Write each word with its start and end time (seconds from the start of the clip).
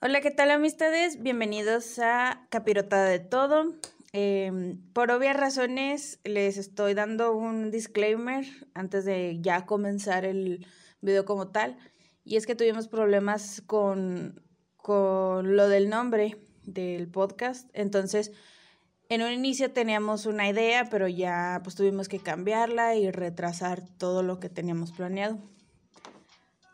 Hola, 0.00 0.20
¿qué 0.20 0.30
tal 0.30 0.52
amistades? 0.52 1.20
Bienvenidos 1.24 1.98
a 1.98 2.46
Capirotada 2.50 3.06
de 3.06 3.18
Todo. 3.18 3.74
Em, 4.12 4.80
por 4.92 5.10
obvias 5.10 5.36
razones 5.36 6.20
les 6.22 6.56
estoy 6.56 6.94
dando 6.94 7.32
un 7.32 7.72
disclaimer 7.72 8.46
antes 8.74 9.04
de 9.04 9.38
ya 9.40 9.66
comenzar 9.66 10.24
el 10.24 10.64
video 11.00 11.24
como 11.24 11.48
tal. 11.48 11.76
Y 12.24 12.36
es 12.36 12.46
que 12.46 12.54
tuvimos 12.54 12.86
problemas 12.86 13.60
con, 13.66 14.40
con 14.76 15.56
lo 15.56 15.68
del 15.68 15.88
nombre 15.88 16.36
del 16.62 17.08
podcast. 17.08 17.68
Entonces, 17.72 18.30
en 19.08 19.22
un 19.22 19.32
inicio 19.32 19.72
teníamos 19.72 20.26
una 20.26 20.48
idea, 20.48 20.84
pero 20.88 21.08
ya 21.08 21.60
pues 21.64 21.74
tuvimos 21.74 22.08
que 22.08 22.20
cambiarla 22.20 22.94
y 22.94 23.10
retrasar 23.10 23.82
todo 23.98 24.22
lo 24.22 24.38
que 24.38 24.48
teníamos 24.48 24.92
planeado. 24.92 25.38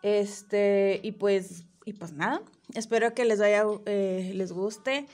Este, 0.02 1.00
y 1.02 1.12
pues, 1.12 1.64
y 1.86 1.94
pues 1.94 2.12
nada, 2.12 2.42
espero 2.74 3.14
que 3.14 3.24
les 3.24 3.38
vaya, 3.38 3.64
eh, 3.86 4.32
les 4.34 4.52
guste. 4.52 5.06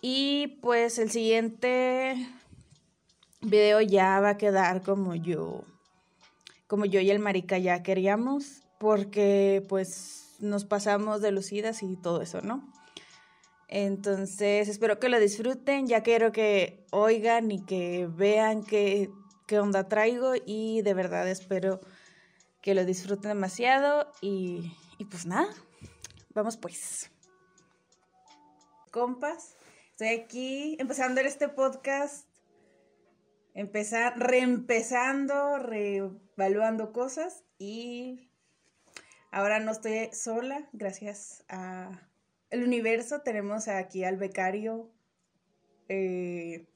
Y 0.00 0.58
pues 0.62 0.98
el 0.98 1.10
siguiente 1.10 2.28
video 3.40 3.80
ya 3.80 4.20
va 4.20 4.30
a 4.30 4.38
quedar 4.38 4.82
como 4.82 5.14
yo, 5.14 5.64
como 6.66 6.84
yo 6.84 7.00
y 7.00 7.10
el 7.10 7.18
marica 7.18 7.58
ya 7.58 7.82
queríamos, 7.82 8.62
porque 8.78 9.64
pues 9.68 10.36
nos 10.38 10.64
pasamos 10.64 11.20
de 11.20 11.32
lucidas 11.32 11.82
y 11.82 11.96
todo 11.96 12.22
eso, 12.22 12.40
¿no? 12.42 12.72
Entonces, 13.68 14.68
espero 14.68 14.98
que 14.98 15.08
lo 15.08 15.20
disfruten, 15.20 15.88
ya 15.88 16.02
quiero 16.02 16.32
que 16.32 16.86
oigan 16.90 17.50
y 17.50 17.64
que 17.64 18.08
vean 18.10 18.64
qué, 18.64 19.10
qué 19.46 19.58
onda 19.58 19.88
traigo 19.88 20.32
y 20.46 20.80
de 20.82 20.94
verdad 20.94 21.28
espero 21.28 21.80
que 22.62 22.74
lo 22.74 22.84
disfruten 22.84 23.30
demasiado 23.30 24.10
y, 24.22 24.72
y 24.96 25.04
pues 25.04 25.26
nada, 25.26 25.48
vamos 26.38 26.56
pues. 26.56 27.10
Compas, 28.92 29.56
estoy 29.90 30.08
aquí 30.08 30.76
empezando 30.78 31.20
este 31.20 31.48
podcast, 31.48 32.26
empezar, 33.54 34.18
reempezando, 34.18 35.58
reevaluando 35.58 36.92
cosas 36.92 37.42
y 37.58 38.30
ahora 39.32 39.58
no 39.58 39.72
estoy 39.72 40.10
sola, 40.12 40.68
gracias 40.72 41.44
a 41.48 42.08
el 42.50 42.62
universo. 42.62 43.20
Tenemos 43.22 43.66
aquí 43.66 44.04
al 44.04 44.16
becario, 44.16 44.90
eh, 45.88 46.66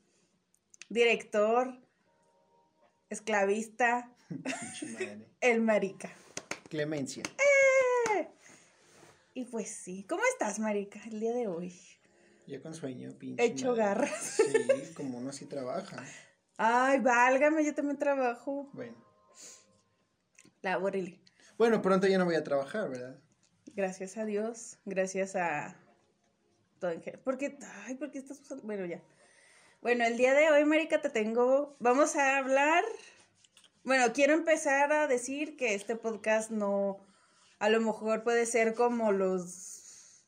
director, 0.88 1.80
esclavista, 3.10 4.12
el 5.40 5.60
marica. 5.62 6.10
Clemencia. 6.68 7.22
¡Eh! 7.22 8.28
Y 9.34 9.46
pues 9.46 9.70
sí, 9.70 10.04
¿cómo 10.08 10.22
estás, 10.32 10.58
marica, 10.58 11.00
el 11.10 11.20
día 11.20 11.32
de 11.32 11.46
hoy? 11.46 11.74
Ya 12.46 12.60
con 12.60 12.74
sueño, 12.74 13.10
pinche. 13.18 13.44
Hecho 13.44 13.68
madre. 13.68 13.82
garras. 13.82 14.36
Sí, 14.36 14.94
como 14.94 15.18
uno 15.18 15.30
así 15.30 15.46
trabaja. 15.46 16.04
Ay, 16.58 17.00
válgame, 17.00 17.64
yo 17.64 17.74
también 17.74 17.98
trabajo. 17.98 18.68
Bueno. 18.72 18.96
Laboril. 20.60 21.20
Bueno, 21.56 21.80
pronto 21.80 22.06
ya 22.06 22.18
no 22.18 22.24
voy 22.24 22.34
a 22.34 22.44
trabajar, 22.44 22.90
¿verdad? 22.90 23.18
Gracias 23.74 24.16
a 24.18 24.24
Dios, 24.24 24.78
gracias 24.84 25.34
a 25.34 25.76
todo 26.78 26.90
en 26.90 27.00
general. 27.00 27.22
Porque, 27.24 27.58
ay, 27.86 27.94
¿por 27.94 28.10
qué 28.10 28.18
estás 28.18 28.40
usando? 28.40 28.64
Bueno, 28.64 28.84
ya. 28.84 29.02
Bueno, 29.80 30.04
el 30.04 30.16
día 30.16 30.34
de 30.34 30.50
hoy, 30.50 30.64
Marica, 30.64 31.00
te 31.00 31.08
tengo. 31.08 31.76
Vamos 31.80 32.16
a 32.16 32.36
hablar. 32.36 32.84
Bueno, 33.82 34.12
quiero 34.12 34.34
empezar 34.34 34.92
a 34.92 35.06
decir 35.06 35.56
que 35.56 35.74
este 35.74 35.96
podcast 35.96 36.50
no. 36.50 37.00
A 37.62 37.68
lo 37.68 37.80
mejor 37.80 38.24
puede 38.24 38.44
ser 38.44 38.74
como 38.74 39.12
los. 39.12 40.26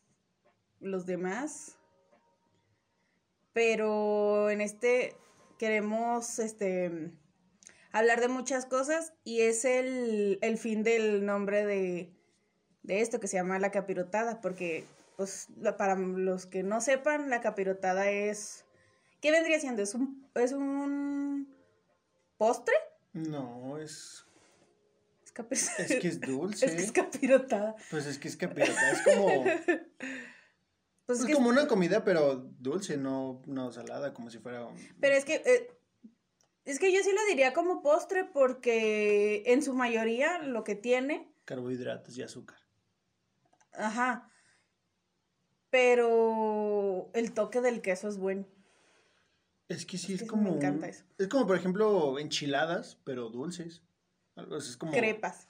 los 0.79 1.05
demás. 1.05 1.77
Pero 3.53 4.51
en 4.51 4.61
este 4.61 5.17
queremos 5.59 6.39
este 6.39 7.11
hablar 7.91 8.21
de 8.21 8.29
muchas 8.29 8.67
cosas 8.67 9.15
y 9.25 9.41
es 9.41 9.65
el, 9.65 10.39
el 10.43 10.59
fin 10.59 10.85
del 10.85 11.27
nombre 11.27 11.67
de, 11.67 12.13
de 12.85 13.01
esto 13.01 13.19
que 13.19 13.27
se 13.27 13.37
llama 13.37 13.59
la 13.59 13.73
capirotada, 13.73 14.41
porque 14.41 14.85
pues 15.17 15.49
para 15.77 15.97
los 15.97 16.47
que 16.47 16.63
no 16.63 16.81
sepan, 16.81 17.31
la 17.31 17.41
capirotada 17.41 18.13
es 18.13 18.65
¿qué 19.21 19.33
vendría 19.33 19.59
siendo? 19.59 19.83
¿Es 19.83 19.97
un 19.97 20.31
es 20.37 20.53
un 20.53 21.53
postre? 22.39 22.77
No, 23.13 23.77
es. 23.79 24.24
Es, 25.51 25.71
que 26.01 26.09
es 26.09 26.21
dulce. 26.21 26.67
Es 26.67 26.75
que 26.75 26.83
es 26.83 26.93
capirotada. 26.93 27.75
Pues 27.91 28.07
es 28.07 28.19
que 28.19 28.29
es 28.29 28.37
capirota. 28.37 28.91
Es 28.91 29.03
como. 29.03 29.45
Pues 31.07 31.21
es 31.21 31.29
es 31.29 31.35
como 31.35 31.51
una 31.51 31.69
comida, 31.69 32.03
pero 32.03 32.37
dulce, 32.59 32.97
no, 32.97 33.43
no 33.45 33.71
salada, 33.73 34.15
como 34.15 34.31
si 34.31 34.39
fuera 34.39 34.65
un. 34.65 34.75
Pero 35.01 35.15
es 35.15 35.27
que 35.27 35.35
eh, 35.45 35.71
es 36.65 36.79
que 36.79 36.91
yo 36.95 37.03
sí 37.03 37.11
lo 37.13 37.21
diría 37.29 37.53
como 37.53 37.83
postre 37.83 38.25
porque 38.25 39.43
en 39.45 39.63
su 39.63 39.75
mayoría 39.75 40.39
lo 40.39 40.65
que 40.65 40.77
tiene 40.77 41.31
Carbohidratos 41.45 42.17
y 42.17 42.23
azúcar. 42.23 42.57
Ajá. 43.75 44.31
Pero 45.71 47.11
el 47.15 47.33
toque 47.33 47.61
del 47.61 47.83
queso 47.83 48.09
es 48.09 48.17
bueno. 48.17 48.47
Es 49.69 49.85
que 49.85 49.99
sí 49.99 50.15
Es 50.15 50.21
es, 50.21 50.23
que 50.23 50.29
como. 50.29 50.51
me 50.51 50.57
encanta 50.57 50.89
eso. 50.89 51.05
Es 51.19 51.29
como, 51.29 51.47
por 51.47 51.57
ejemplo, 51.57 52.19
enchiladas, 52.19 52.99
pero 53.05 53.29
dulces. 53.29 53.83
Algo 54.37 54.57
así, 54.57 54.71
es 54.71 54.77
como. 54.77 54.93
Crepas. 54.93 55.49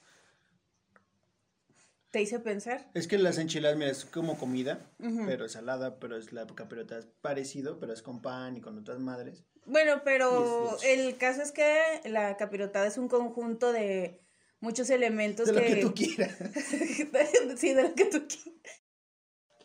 ¿Te 2.11 2.21
hice 2.21 2.39
pensar? 2.39 2.89
Es 2.93 3.09
que 3.09 3.17
las 3.17 3.37
enchiladas, 3.37 3.77
mira, 3.77 3.91
es 3.91 4.05
como 4.05 4.37
comida, 4.37 4.89
pero 5.25 5.45
es 5.45 5.51
salada, 5.51 5.99
pero 5.99 6.15
es 6.15 6.31
la 6.31 6.47
capirota 6.47 6.97
es 6.97 7.07
parecido, 7.19 7.77
pero 7.77 7.91
es 7.91 8.01
con 8.01 8.21
pan 8.21 8.55
y 8.55 8.61
con 8.61 8.77
otras 8.77 8.99
madres. 8.99 9.43
Bueno, 9.65 10.01
pero 10.05 10.77
el 10.85 11.17
caso 11.17 11.41
es 11.41 11.51
que 11.51 11.77
la 12.05 12.37
capirotada 12.37 12.87
es 12.87 12.97
un 12.97 13.09
conjunto 13.09 13.73
de 13.73 14.21
muchos 14.61 14.89
elementos 14.91 15.47
De 15.47 15.53
lo 15.53 15.59
que... 15.59 15.73
que 15.73 15.81
tú 15.81 15.93
quieras. 15.93 16.37
sí, 17.57 17.73
de 17.73 17.83
lo 17.83 17.93
que 17.95 18.05
tú 18.05 18.25
quieras. 18.27 18.81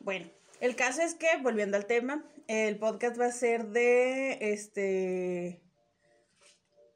Bueno, 0.01 0.29
el 0.61 0.75
caso 0.75 1.03
es 1.03 1.15
que, 1.15 1.29
volviendo 1.43 1.77
al 1.77 1.87
tema, 1.87 2.25
el 2.49 2.79
podcast 2.79 3.21
va 3.21 3.27
a 3.27 3.33
ser 3.33 3.69
de, 3.69 4.39
este, 4.53 5.63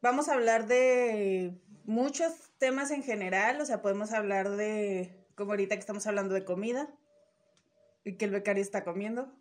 vamos 0.02 0.28
a 0.28 0.34
hablar 0.34 0.66
de 0.66 1.60
muchos 1.84 2.32
temas 2.58 2.90
en 2.90 3.02
general, 3.02 3.60
o 3.60 3.66
sea, 3.66 3.82
podemos 3.82 4.12
hablar 4.12 4.50
de, 4.50 5.26
como 5.34 5.52
ahorita 5.52 5.74
que 5.74 5.80
estamos 5.80 6.06
hablando 6.06 6.34
de 6.34 6.44
comida 6.44 6.88
y 8.04 8.16
que 8.16 8.24
el 8.24 8.30
becario 8.30 8.62
está 8.62 8.84
comiendo. 8.84 9.32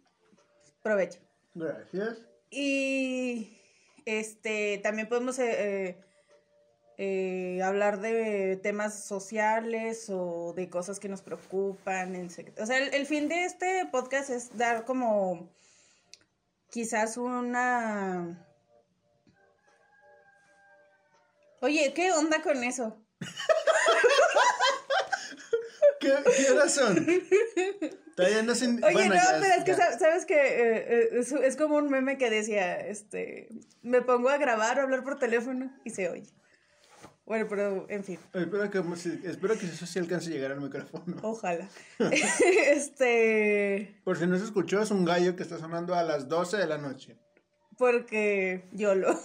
Provecho. 0.82 1.20
Gracias. 1.56 2.20
Y 2.50 3.58
este 4.06 4.80
también 4.84 5.08
podemos 5.08 5.40
eh, 5.40 5.56
eh, 5.90 5.98
eh, 6.98 7.64
hablar 7.64 8.00
de 8.00 8.60
temas 8.62 9.06
sociales 9.06 10.10
o 10.10 10.54
de 10.54 10.70
cosas 10.70 11.00
que 11.00 11.10
nos 11.10 11.22
preocupan. 11.22 12.16
en 12.16 12.28
O 12.28 12.66
sea, 12.66 12.78
el, 12.78 12.94
el 12.94 13.06
fin 13.06 13.28
de 13.28 13.46
este 13.46 13.88
podcast 13.92 14.30
es 14.30 14.58
dar 14.58 14.86
como 14.86 15.50
quizás 16.70 17.18
una... 17.18 18.48
Oye, 21.64 21.94
¿qué 21.94 22.12
onda 22.12 22.42
con 22.42 22.62
eso? 22.62 23.02
¿Qué, 25.98 26.12
qué 26.26 26.70
son? 26.70 27.08
Todavía 28.18 28.44
no. 28.44 28.52
Oye, 28.52 28.68
bueno, 28.82 29.08
no, 29.08 29.14
ya- 29.16 29.40
pero 29.40 29.54
es 29.56 29.64
que 29.64 29.72
ya. 29.72 29.98
sabes 29.98 30.26
que 30.26 30.36
eh, 30.36 30.86
eh, 30.90 31.10
es, 31.14 31.32
es 31.32 31.56
como 31.56 31.78
un 31.78 31.90
meme 31.90 32.18
que 32.18 32.30
decía, 32.30 32.82
este, 32.82 33.48
me 33.82 34.02
pongo 34.02 34.28
a 34.28 34.38
grabar 34.38 34.78
o 34.80 34.82
hablar 34.82 35.06
por 35.06 35.18
teléfono 35.18 35.72
y 35.86 35.92
se 35.92 36.10
oye. 36.10 36.28
Bueno, 37.26 37.48
pero 37.50 37.86
en 37.90 38.04
fin, 38.04 38.20
Espero 38.34 38.70
que, 38.70 38.80
espero 39.30 39.58
que 39.58 39.66
eso 39.68 39.86
sí 39.86 40.00
alcance 40.00 40.30
a 40.30 40.34
llegar 40.34 40.52
al 40.52 40.60
micrófono. 40.60 41.16
ojalá. 41.22 41.70
este, 42.68 44.02
Por 44.04 44.18
si 44.20 44.28
no 44.28 44.38
se 44.38 44.44
escuchó, 44.44 44.82
es 44.82 44.92
un 44.92 45.06
gallo 45.06 45.38
que 45.38 45.44
está 45.44 45.58
sonando 45.58 45.96
a 45.96 46.04
las 46.04 46.28
12 46.28 46.58
de 46.58 46.68
la 46.68 46.78
noche. 46.78 47.16
porque 47.78 48.66
yo 48.74 48.96
lo... 48.96 49.18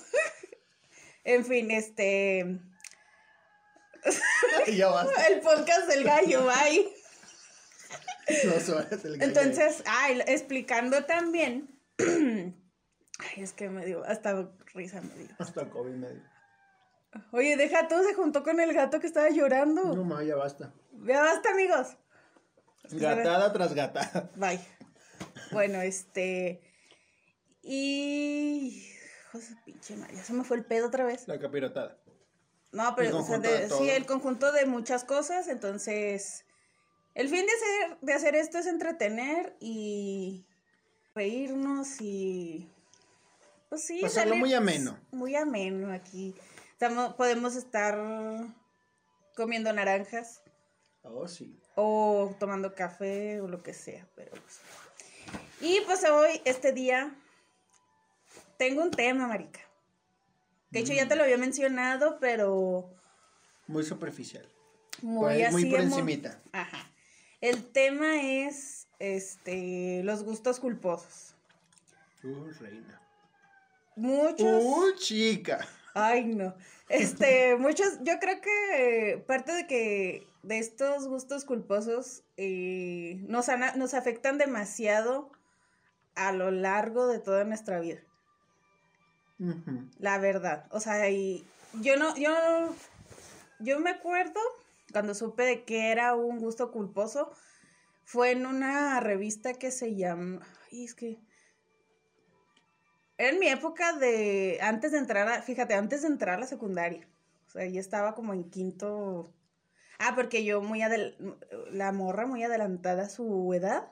en 1.29 1.45
fin, 1.45 1.71
este, 1.71 2.59
ya 4.75 4.89
basta. 4.89 5.27
el 5.27 5.41
podcast 5.41 5.87
del 5.87 6.05
gallo, 6.05 6.47
bye. 6.47 6.95
Dos 8.45 8.69
horas 8.71 9.05
el 9.05 9.19
gallo. 9.19 9.25
Entonces, 9.25 9.83
ay, 9.87 10.23
explicando 10.27 11.05
también, 11.05 11.79
ay, 11.99 12.55
es 13.37 13.53
que 13.53 13.69
me 13.69 13.85
dio, 13.85 14.05
hasta 14.05 14.51
risa 14.73 15.03
me 15.03 15.15
dio. 15.15 15.37
Hasta 15.39 15.69
COVID 15.69 15.93
medio. 15.93 16.23
Oye, 17.33 17.59
deja 17.59 17.89
todo, 17.89 18.03
se 18.05 18.15
juntó 18.15 18.43
con 18.43 18.59
el 18.61 18.73
gato 18.73 18.99
que 18.99 19.07
estaba 19.07 19.29
llorando. 19.29 19.95
No, 19.95 20.05
ma, 20.05 20.23
ya 20.23 20.35
basta. 20.35 20.73
Ya 21.05 21.21
basta, 21.21 21.51
amigos. 21.51 21.99
Gatada 22.91 23.53
tras 23.53 23.75
gatada. 23.75 24.31
Bye. 24.37 24.61
Bueno, 25.53 25.83
este. 25.83 26.63
Y. 27.63 28.98
José, 29.33 29.55
pinche 29.65 29.97
María, 29.97 30.23
se 30.25 30.33
me 30.33 30.45
fue 30.45 30.57
el 30.57 30.65
pedo 30.65 30.87
otra 30.89 31.05
vez. 31.05 31.27
La 31.29 31.39
capirotada. 31.39 31.97
No, 32.73 32.95
pero 32.97 33.09
El 33.11 33.15
o 33.17 33.23
sea, 33.25 33.39
de- 33.39 33.69
sí, 33.71 33.89
el 33.91 34.05
conjunto 34.07 34.53
de 34.53 34.67
muchas 34.67 35.05
cosas, 35.05 35.49
entonces 35.49 36.45
El 37.15 37.29
fin 37.29 37.45
de 37.47 37.53
hacer, 37.53 37.99
de 38.01 38.13
hacer 38.13 38.35
esto 38.37 38.59
es 38.59 38.67
entretener 38.67 39.57
y 39.61 40.47
reírnos 41.15 42.01
y... 42.01 42.71
Pues 43.69 43.85
sí, 43.85 44.01
Pasarlo 44.01 44.37
muy 44.37 44.55
ameno. 44.55 44.99
Muy 45.11 45.35
ameno 45.35 45.93
aquí. 45.93 46.35
Estamos, 46.73 47.15
podemos 47.15 47.57
estar 47.57 47.99
comiendo 49.35 49.73
naranjas 49.73 50.43
Oh, 51.03 51.27
sí. 51.27 51.59
o 51.75 52.35
tomando 52.39 52.75
café 52.75 53.41
o 53.41 53.49
lo 53.49 53.63
que 53.63 53.73
sea, 53.75 54.07
pero 54.15 54.31
pues. 54.31 54.61
Y 55.61 55.81
pues 55.87 56.05
hoy, 56.05 56.41
este 56.45 56.73
día, 56.73 57.15
tengo 58.59 58.83
un 58.83 58.91
tema, 58.91 59.27
marica. 59.27 59.61
De 60.71 60.81
hecho, 60.81 60.93
ya 60.93 61.09
te 61.09 61.17
lo 61.17 61.23
había 61.23 61.39
mencionado, 61.39 62.19
pero 62.21 62.91
Muy 63.67 63.83
superficial. 63.85 64.47
muy 65.01 65.37
Por- 65.39 65.43
así. 65.47 65.53
muy 65.53 65.71
por 65.71 65.81
encimita. 65.81 66.43
Ajá. 66.53 66.91
El 67.41 67.65
tema 67.73 68.21
es, 68.23 68.87
este, 68.99 70.03
los 70.05 70.25
gustos 70.25 70.61
culposos. 70.61 71.35
Uh, 72.25 72.51
reina. 72.61 73.01
Muchos. 73.97 74.63
Uh, 74.65 74.93
chica. 74.99 75.67
Ay, 75.95 76.25
no. 76.27 76.55
Este, 76.89 77.57
muchos, 77.59 77.99
yo 78.03 78.19
creo 78.19 78.41
que 78.41 79.25
parte 79.27 79.53
de 79.53 79.67
que 79.67 80.27
de 80.43 80.59
estos 80.59 81.07
gustos 81.07 81.45
culposos 81.45 82.23
eh, 82.37 83.21
nos 83.27 83.49
afectan 83.95 84.37
demasiado 84.39 85.31
a 86.15 86.33
lo 86.33 86.51
largo 86.51 87.07
de 87.07 87.21
toda 87.21 87.45
nuestra 87.45 87.81
vida. 87.81 88.01
La 89.99 90.19
verdad. 90.19 90.67
O 90.71 90.81
sea, 90.81 91.09
y 91.11 91.45
yo 91.81 91.97
no, 91.97 92.17
yo, 92.17 92.31
yo 93.61 93.79
me 93.81 93.91
acuerdo 93.91 94.41
cuando 94.93 95.15
supe 95.15 95.45
de 95.45 95.65
que 95.65 95.91
era 95.91 96.15
un 96.15 96.39
gusto 96.39 96.71
culposo, 96.71 97.31
fue 98.05 98.31
en 98.31 98.47
una 98.47 99.01
revista 99.01 99.55
que 99.55 99.71
se 99.71 99.95
llama, 99.95 100.41
ay, 100.73 100.85
es 100.85 100.95
que, 100.95 101.19
en 103.19 103.39
mi 103.39 103.49
época 103.49 103.93
de, 103.95 104.59
antes 104.63 104.93
de 104.93 104.99
entrar 104.99 105.29
a, 105.29 105.43
fíjate, 105.43 105.75
antes 105.75 106.03
de 106.03 106.09
entrar 106.09 106.37
a 106.37 106.41
la 106.41 106.47
secundaria. 106.47 107.07
O 107.47 107.51
sea, 107.51 107.67
ya 107.67 107.81
estaba 107.81 108.15
como 108.15 108.33
en 108.33 108.51
quinto, 108.51 109.33
ah, 109.99 110.13
porque 110.15 110.45
yo 110.45 110.63
muy, 110.63 110.83
adel, 110.83 111.17
la 111.71 111.93
morra 111.93 112.27
muy 112.27 112.43
adelantada 112.45 113.05
a 113.05 113.09
su 113.09 113.53
edad. 113.55 113.91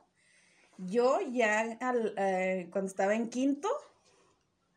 Yo 0.79 1.21
ya, 1.21 1.77
al, 1.81 2.15
eh, 2.19 2.69
cuando 2.71 2.89
estaba 2.89 3.15
en 3.15 3.29
quinto, 3.29 3.69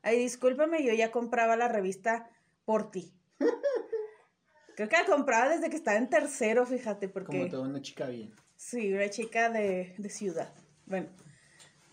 Ay, 0.01 0.17
discúlpame, 0.19 0.83
yo 0.83 0.93
ya 0.93 1.11
compraba 1.11 1.55
la 1.55 1.67
revista 1.67 2.29
por 2.65 2.91
ti. 2.91 3.13
Creo 4.75 4.87
que 4.87 4.97
la 4.97 5.05
compraba 5.05 5.49
desde 5.49 5.69
que 5.69 5.75
estaba 5.75 5.97
en 5.97 6.09
tercero, 6.09 6.65
fíjate, 6.65 7.09
porque... 7.09 7.37
Como 7.37 7.49
toda 7.49 7.67
una 7.67 7.81
chica 7.81 8.07
bien. 8.07 8.33
Sí, 8.55 8.93
una 8.93 9.09
chica 9.09 9.49
de, 9.49 9.93
de 9.97 10.09
ciudad. 10.09 10.53
Bueno, 10.85 11.09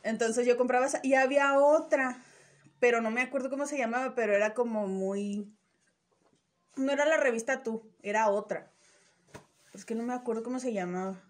entonces 0.03 0.47
yo 0.47 0.56
compraba 0.56 0.87
esa. 0.87 1.00
Y 1.03 1.14
había 1.14 1.58
otra, 1.58 2.23
pero 2.79 3.00
no 3.00 3.11
me 3.11 3.23
acuerdo 3.23 3.50
cómo 3.50 3.67
se 3.67 3.79
llamaba, 3.79 4.14
pero 4.14 4.35
era 4.35 4.55
como 4.55 4.87
muy... 4.87 5.53
No 6.76 6.93
era 6.93 7.06
la 7.06 7.17
revista 7.17 7.62
Tú, 7.62 7.91
era 8.03 8.29
otra. 8.29 8.70
Es 9.75 9.85
que 9.85 9.94
no 9.94 10.03
me 10.05 10.12
acuerdo 10.14 10.43
cómo 10.44 10.61
se 10.61 10.73
llamaba. 10.73 11.23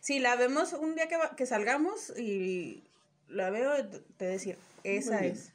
Sí, 0.00 0.20
la 0.20 0.36
vemos 0.36 0.72
un 0.74 0.94
día 0.94 1.08
que, 1.08 1.16
va- 1.16 1.34
que 1.34 1.46
salgamos 1.46 2.16
y 2.16 2.84
la 3.28 3.50
veo, 3.50 3.72
te 4.16 4.26
decir, 4.26 4.58
esa 4.84 5.24
es. 5.24 5.52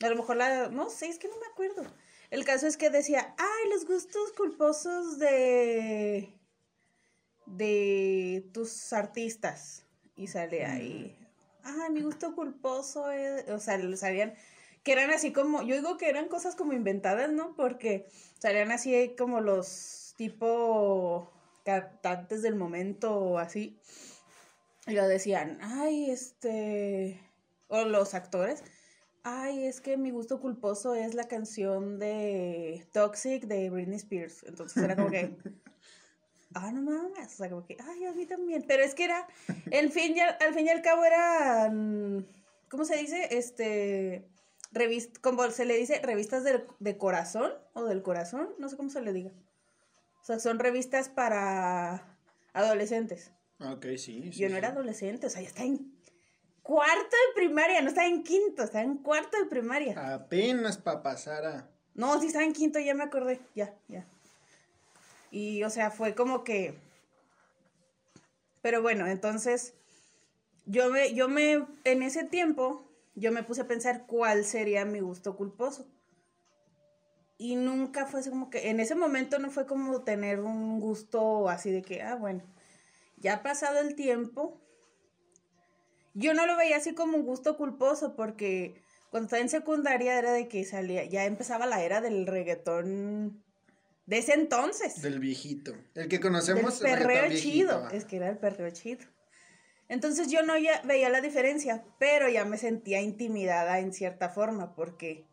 A 0.00 0.08
lo 0.08 0.16
mejor 0.16 0.36
la... 0.36 0.68
No 0.68 0.90
sé, 0.90 1.08
es 1.08 1.18
que 1.18 1.28
no 1.28 1.38
me 1.38 1.46
acuerdo. 1.46 1.82
El 2.30 2.44
caso 2.44 2.66
es 2.66 2.76
que 2.76 2.90
decía, 2.90 3.34
ay, 3.38 3.70
los 3.70 3.86
gustos 3.86 4.32
culposos 4.32 5.18
de 5.18 6.34
de 7.56 8.48
tus 8.52 8.92
artistas 8.92 9.86
y 10.16 10.26
sale 10.26 10.64
ahí 10.66 11.16
ay 11.62 11.90
mi 11.92 12.02
gusto 12.02 12.34
culposo 12.34 13.10
es-", 13.10 13.48
o 13.48 13.58
sea 13.58 13.78
salían 13.96 14.34
que 14.82 14.92
eran 14.92 15.10
así 15.10 15.32
como 15.32 15.62
yo 15.62 15.76
digo 15.76 15.96
que 15.96 16.08
eran 16.08 16.28
cosas 16.28 16.54
como 16.56 16.72
inventadas 16.72 17.30
no 17.30 17.54
porque 17.56 18.06
salían 18.38 18.70
así 18.70 19.14
como 19.16 19.40
los 19.40 20.14
tipo 20.16 21.30
cantantes 21.64 22.42
del 22.42 22.54
momento 22.54 23.14
o 23.14 23.38
así. 23.38 23.78
Y 24.86 24.92
lo 24.92 25.06
decían 25.06 25.58
ay 25.62 26.10
este 26.10 27.20
o 27.68 27.84
los 27.84 28.14
actores 28.14 28.62
ay 29.30 29.66
es 29.66 29.80
que 29.80 29.96
mi 29.96 30.10
gusto 30.10 30.40
culposo 30.40 30.94
es 30.94 31.14
la 31.14 31.28
canción 31.28 31.98
de 31.98 32.86
Toxic 32.92 33.44
de 33.44 33.68
Britney 33.70 33.96
Spears 33.96 34.42
entonces 34.44 34.82
era 34.82 34.96
como 34.96 35.10
que 35.10 35.36
ah, 36.54 36.72
no 36.72 36.82
mames, 36.82 37.34
o 37.34 37.36
sea, 37.36 37.50
como 37.50 37.64
que, 37.64 37.76
ay, 37.80 38.04
a 38.04 38.12
mí 38.12 38.26
también, 38.26 38.64
pero 38.66 38.82
es 38.82 38.94
que 38.94 39.04
era, 39.04 39.26
en 39.70 39.90
fin, 39.92 40.16
y 40.16 40.20
al, 40.20 40.36
al 40.40 40.54
fin 40.54 40.66
y 40.66 40.70
al 40.70 40.82
cabo 40.82 41.04
era, 41.04 41.70
¿cómo 42.70 42.84
se 42.84 42.96
dice? 42.96 43.28
Este, 43.30 44.28
revista, 44.72 45.20
como 45.20 45.48
se 45.50 45.64
le 45.64 45.76
dice, 45.76 46.00
revistas 46.02 46.44
del- 46.44 46.64
de, 46.78 46.96
corazón, 46.96 47.52
o 47.74 47.84
del 47.84 48.02
corazón, 48.02 48.48
no 48.58 48.68
sé 48.68 48.76
cómo 48.76 48.90
se 48.90 49.02
le 49.02 49.12
diga. 49.12 49.32
O 50.22 50.24
sea, 50.24 50.38
son 50.38 50.58
revistas 50.58 51.08
para 51.08 52.18
adolescentes. 52.52 53.30
Ok, 53.60 53.84
sí. 53.96 54.30
sí, 54.32 54.32
Yo 54.32 54.48
no 54.48 54.54
sí. 54.54 54.58
era 54.58 54.68
adolescente, 54.68 55.26
o 55.26 55.30
sea, 55.30 55.42
ya 55.42 55.48
estaba 55.48 55.66
en 55.66 55.97
cuarto 56.68 57.16
de 57.28 57.34
primaria, 57.34 57.80
no 57.80 57.88
estaba 57.88 58.06
en 58.06 58.22
quinto, 58.22 58.62
estaba 58.62 58.84
en 58.84 58.98
cuarto 58.98 59.38
de 59.38 59.46
primaria. 59.46 60.14
Apenas 60.14 60.76
para 60.76 61.02
pasar 61.02 61.46
a. 61.46 61.70
No, 61.94 62.20
sí 62.20 62.26
estaba 62.26 62.44
en 62.44 62.52
quinto, 62.52 62.78
ya 62.78 62.94
me 62.94 63.04
acordé, 63.04 63.40
ya, 63.54 63.74
ya. 63.88 64.06
Y, 65.30 65.62
o 65.64 65.70
sea, 65.70 65.90
fue 65.90 66.14
como 66.14 66.44
que... 66.44 66.74
Pero 68.60 68.82
bueno, 68.82 69.06
entonces, 69.06 69.72
yo 70.66 70.90
me, 70.90 71.14
yo 71.14 71.26
me, 71.30 71.66
en 71.84 72.02
ese 72.02 72.24
tiempo, 72.24 72.86
yo 73.14 73.32
me 73.32 73.42
puse 73.42 73.62
a 73.62 73.66
pensar 73.66 74.04
cuál 74.06 74.44
sería 74.44 74.84
mi 74.84 75.00
gusto 75.00 75.36
culposo. 75.36 75.86
Y 77.38 77.56
nunca 77.56 78.04
fue 78.04 78.20
así 78.20 78.28
como 78.28 78.50
que, 78.50 78.68
en 78.68 78.78
ese 78.78 78.94
momento 78.94 79.38
no 79.38 79.50
fue 79.50 79.64
como 79.64 80.02
tener 80.02 80.40
un 80.40 80.80
gusto 80.80 81.48
así 81.48 81.70
de 81.70 81.80
que, 81.80 82.02
ah, 82.02 82.16
bueno, 82.16 82.42
ya 83.16 83.36
ha 83.36 83.42
pasado 83.42 83.80
el 83.80 83.94
tiempo. 83.94 84.60
Yo 86.18 86.34
no 86.34 86.46
lo 86.46 86.56
veía 86.56 86.76
así 86.76 86.94
como 86.94 87.16
un 87.16 87.24
gusto 87.24 87.56
culposo 87.56 88.16
porque 88.16 88.82
cuando 89.10 89.26
estaba 89.26 89.40
en 89.40 89.48
secundaria 89.48 90.18
era 90.18 90.32
de 90.32 90.48
que 90.48 90.64
salía, 90.64 91.04
ya 91.04 91.24
empezaba 91.24 91.64
la 91.64 91.82
era 91.82 92.00
del 92.00 92.26
reggaetón 92.26 93.42
de 94.06 94.18
ese 94.18 94.34
entonces. 94.34 95.00
Del 95.00 95.20
viejito. 95.20 95.72
El 95.94 96.08
que 96.08 96.16
Del 96.16 96.20
conocemos. 96.20 96.80
el 96.80 96.86
perreo 96.98 97.28
viejito, 97.28 97.40
chido. 97.50 97.84
ah. 97.86 97.90
Es 97.92 98.04
que 98.04 98.16
era 98.16 98.28
el 98.28 98.38
perreo 98.38 98.68
chido. 98.70 99.06
Entonces 99.88 100.28
yo 100.28 100.42
no 100.42 100.58
ya 100.58 100.82
veía 100.82 101.08
la 101.08 101.20
diferencia, 101.20 101.84
pero 102.00 102.28
ya 102.28 102.44
me 102.44 102.58
sentía 102.58 103.00
intimidada 103.00 103.78
en 103.78 103.92
cierta 103.92 104.28
forma, 104.28 104.74
porque 104.74 105.24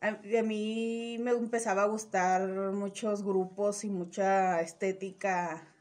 a, 0.00 0.08
a 0.08 0.42
mí 0.42 1.16
me 1.20 1.30
empezaba 1.30 1.82
a 1.82 1.86
gustar 1.86 2.48
muchos 2.72 3.22
grupos 3.22 3.84
y 3.84 3.90
mucha 3.90 4.60
estética 4.62 5.72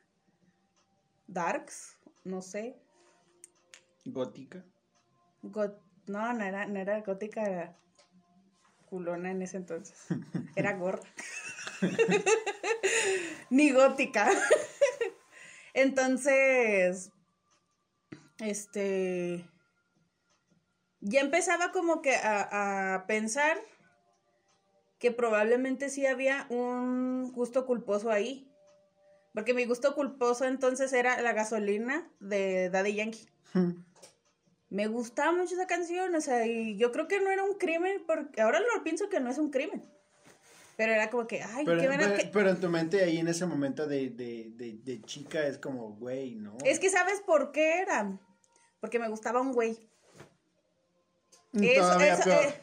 darks, 1.27 1.97
no 2.23 2.41
sé. 2.41 2.77
Gótica. 4.05 4.63
Got- 5.43 5.79
no, 6.07 6.33
no 6.33 6.43
era, 6.43 6.65
no 6.65 6.79
era 6.79 7.01
gótica, 7.01 7.43
era 7.43 7.77
culona 8.89 9.31
en 9.31 9.41
ese 9.41 9.57
entonces. 9.57 10.05
Era 10.55 10.73
gorda. 10.73 11.07
Ni 13.49 13.71
gótica. 13.71 14.29
entonces, 15.73 17.11
este, 18.39 19.45
ya 20.99 21.21
empezaba 21.21 21.71
como 21.71 22.01
que 22.01 22.15
a, 22.15 22.95
a 22.95 23.07
pensar 23.07 23.57
que 24.99 25.11
probablemente 25.11 25.89
sí 25.89 26.05
había 26.05 26.45
un 26.49 27.31
gusto 27.33 27.65
culposo 27.65 28.11
ahí. 28.11 28.47
Porque 29.33 29.53
mi 29.53 29.65
gusto 29.65 29.95
culposo 29.95 30.45
entonces 30.45 30.91
era 30.91 31.21
la 31.21 31.31
gasolina 31.33 32.07
de 32.19 32.69
Daddy 32.69 32.95
Yankee. 32.95 33.27
Me 34.71 34.87
gustaba 34.87 35.31
mucho 35.33 35.53
esa 35.53 35.67
canción, 35.67 36.15
o 36.15 36.21
sea, 36.21 36.47
y 36.47 36.77
yo 36.77 36.91
creo 36.91 37.07
que 37.07 37.19
no 37.19 37.29
era 37.29 37.43
un 37.43 37.55
crimen, 37.59 38.03
porque 38.07 38.41
ahora 38.41 38.59
lo 38.59 38.83
pienso 38.83 39.07
que 39.09 39.19
no 39.19 39.29
es 39.29 39.37
un 39.37 39.51
crimen. 39.51 39.83
Pero 40.77 40.93
era 40.93 41.09
como 41.11 41.27
que, 41.27 41.43
ay, 41.43 41.63
Pero, 41.65 41.81
qué 41.81 41.87
buena 41.87 42.03
pero, 42.07 42.15
que- 42.17 42.29
pero 42.33 42.49
en 42.49 42.59
tu 42.59 42.69
mente 42.69 43.03
ahí 43.03 43.17
en 43.19 43.27
ese 43.27 43.45
momento 43.45 43.85
de, 43.85 44.09
de, 44.09 44.51
de, 44.55 44.77
de 44.81 45.01
chica 45.03 45.45
es 45.45 45.57
como, 45.59 45.93
güey, 45.95 46.35
¿no? 46.35 46.57
Es 46.65 46.79
que 46.79 46.89
¿sabes 46.89 47.19
por 47.19 47.51
qué 47.51 47.81
era? 47.81 48.17
Porque 48.79 48.97
me 48.97 49.09
gustaba 49.09 49.41
un 49.41 49.51
güey. 49.51 49.77
Eso- 51.53 51.81
Todavía 51.81 52.13
eso, 52.13 52.31
eh, 52.31 52.53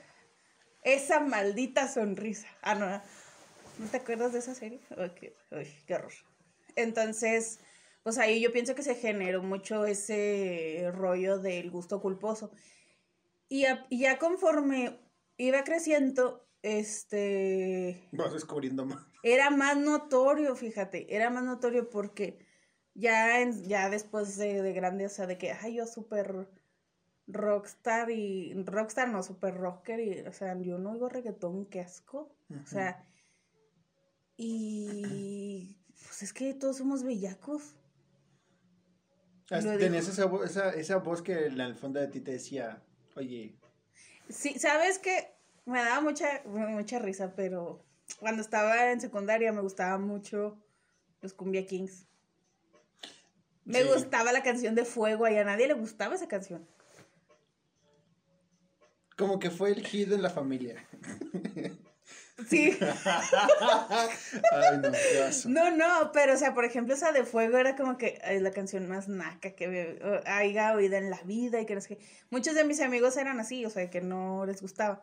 esa 0.82 1.20
maldita 1.20 1.86
sonrisa. 1.88 2.48
Ah, 2.62 2.74
no. 2.74 2.86
¿No 2.88 3.86
te 3.90 3.98
acuerdas 3.98 4.32
de 4.32 4.38
esa 4.40 4.54
serie? 4.54 4.80
Qué, 5.20 5.34
ay, 5.52 5.82
qué 5.86 5.94
horror. 5.94 6.12
Entonces, 6.74 7.60
pues 8.08 8.16
ahí 8.16 8.40
yo 8.40 8.50
pienso 8.50 8.74
que 8.74 8.82
se 8.82 8.94
generó 8.94 9.42
mucho 9.42 9.84
ese 9.84 10.90
rollo 10.94 11.38
del 11.40 11.70
gusto 11.70 12.00
culposo. 12.00 12.50
Y, 13.50 13.66
ya 13.90 14.18
conforme 14.18 14.98
iba 15.36 15.62
creciendo, 15.62 16.48
este, 16.62 18.08
Vas 18.12 18.32
descubriendo 18.32 18.86
más. 18.86 19.06
era 19.22 19.50
más 19.50 19.76
notorio, 19.76 20.56
fíjate, 20.56 21.14
era 21.14 21.28
más 21.28 21.44
notorio 21.44 21.90
porque 21.90 22.38
ya, 22.94 23.42
en, 23.42 23.62
ya 23.64 23.90
después 23.90 24.38
de, 24.38 24.62
de 24.62 24.72
grande, 24.72 25.04
o 25.04 25.10
sea, 25.10 25.26
de 25.26 25.36
que, 25.36 25.52
ay, 25.52 25.74
yo 25.74 25.86
súper 25.86 26.48
rockstar 27.26 28.10
y, 28.10 28.54
rockstar 28.64 29.10
no, 29.10 29.22
súper 29.22 29.54
rocker 29.54 30.00
y, 30.00 30.20
o 30.20 30.32
sea, 30.32 30.58
yo 30.58 30.78
no 30.78 30.92
oigo 30.92 31.10
reggaetón, 31.10 31.66
qué 31.66 31.82
asco. 31.82 32.34
O 32.48 32.66
sea, 32.66 33.06
y 34.38 35.76
pues 36.06 36.22
es 36.22 36.32
que 36.32 36.54
todos 36.54 36.78
somos 36.78 37.02
bellacos. 37.02 37.74
Tenías 39.48 40.08
esa, 40.08 40.30
esa, 40.44 40.70
esa 40.70 40.96
voz 40.98 41.22
que 41.22 41.46
en 41.46 41.58
el 41.60 41.74
fondo 41.74 41.98
de 42.00 42.08
ti 42.08 42.20
te 42.20 42.32
decía, 42.32 42.82
oye, 43.16 43.56
Sí, 44.28 44.58
sabes 44.58 44.98
que 44.98 45.32
me 45.64 45.78
daba 45.82 46.02
mucha, 46.02 46.42
mucha 46.44 46.98
risa, 46.98 47.32
pero 47.34 47.82
cuando 48.20 48.42
estaba 48.42 48.92
en 48.92 49.00
secundaria 49.00 49.52
me 49.52 49.62
gustaba 49.62 49.96
mucho 49.98 50.58
los 51.22 51.32
Cumbia 51.32 51.66
Kings. 51.66 52.06
Me 53.64 53.82
Sí. 53.82 53.88
gustaba 53.88 54.32
la 54.32 54.42
canción 54.42 54.74
de 54.74 54.84
Fuego 54.84 55.26
y 55.28 55.36
a 55.36 55.44
nadie 55.44 55.66
le 55.66 55.74
gustaba 55.74 56.14
esa 56.14 56.28
canción. 56.28 56.66
como 59.16 59.40
que 59.40 59.50
fue 59.50 59.70
el 59.72 59.84
hit 59.84 60.12
en 60.12 60.22
la 60.22 60.30
familia. 60.30 60.86
Sí. 62.48 62.76
Ay, 64.50 64.78
no, 64.82 64.92
qué. 64.92 65.30
No, 65.46 65.70
no, 65.70 66.12
pero 66.12 66.34
o 66.34 66.36
sea, 66.36 66.54
por 66.54 66.64
ejemplo, 66.64 66.94
esa 66.94 67.12
de 67.12 67.24
Fuego 67.24 67.58
era 67.58 67.76
como 67.76 67.98
que 67.98 68.18
es 68.24 68.42
la 68.42 68.50
canción 68.50 68.88
más 68.88 69.08
naca 69.08 69.50
que 69.50 69.66
eh, 69.66 70.20
haya 70.26 70.74
oído 70.74 70.96
en 70.96 71.10
la 71.10 71.20
vida 71.22 71.60
y 71.60 71.66
que 71.66 71.74
no 71.74 71.80
sé 71.80 71.96
qué. 71.96 71.98
Muchos 72.30 72.54
de 72.54 72.64
mis 72.64 72.80
amigos 72.80 73.16
eran 73.16 73.40
así, 73.40 73.64
o 73.64 73.70
sea, 73.70 73.90
que 73.90 74.00
no 74.00 74.46
les 74.46 74.62
gustaba. 74.62 75.02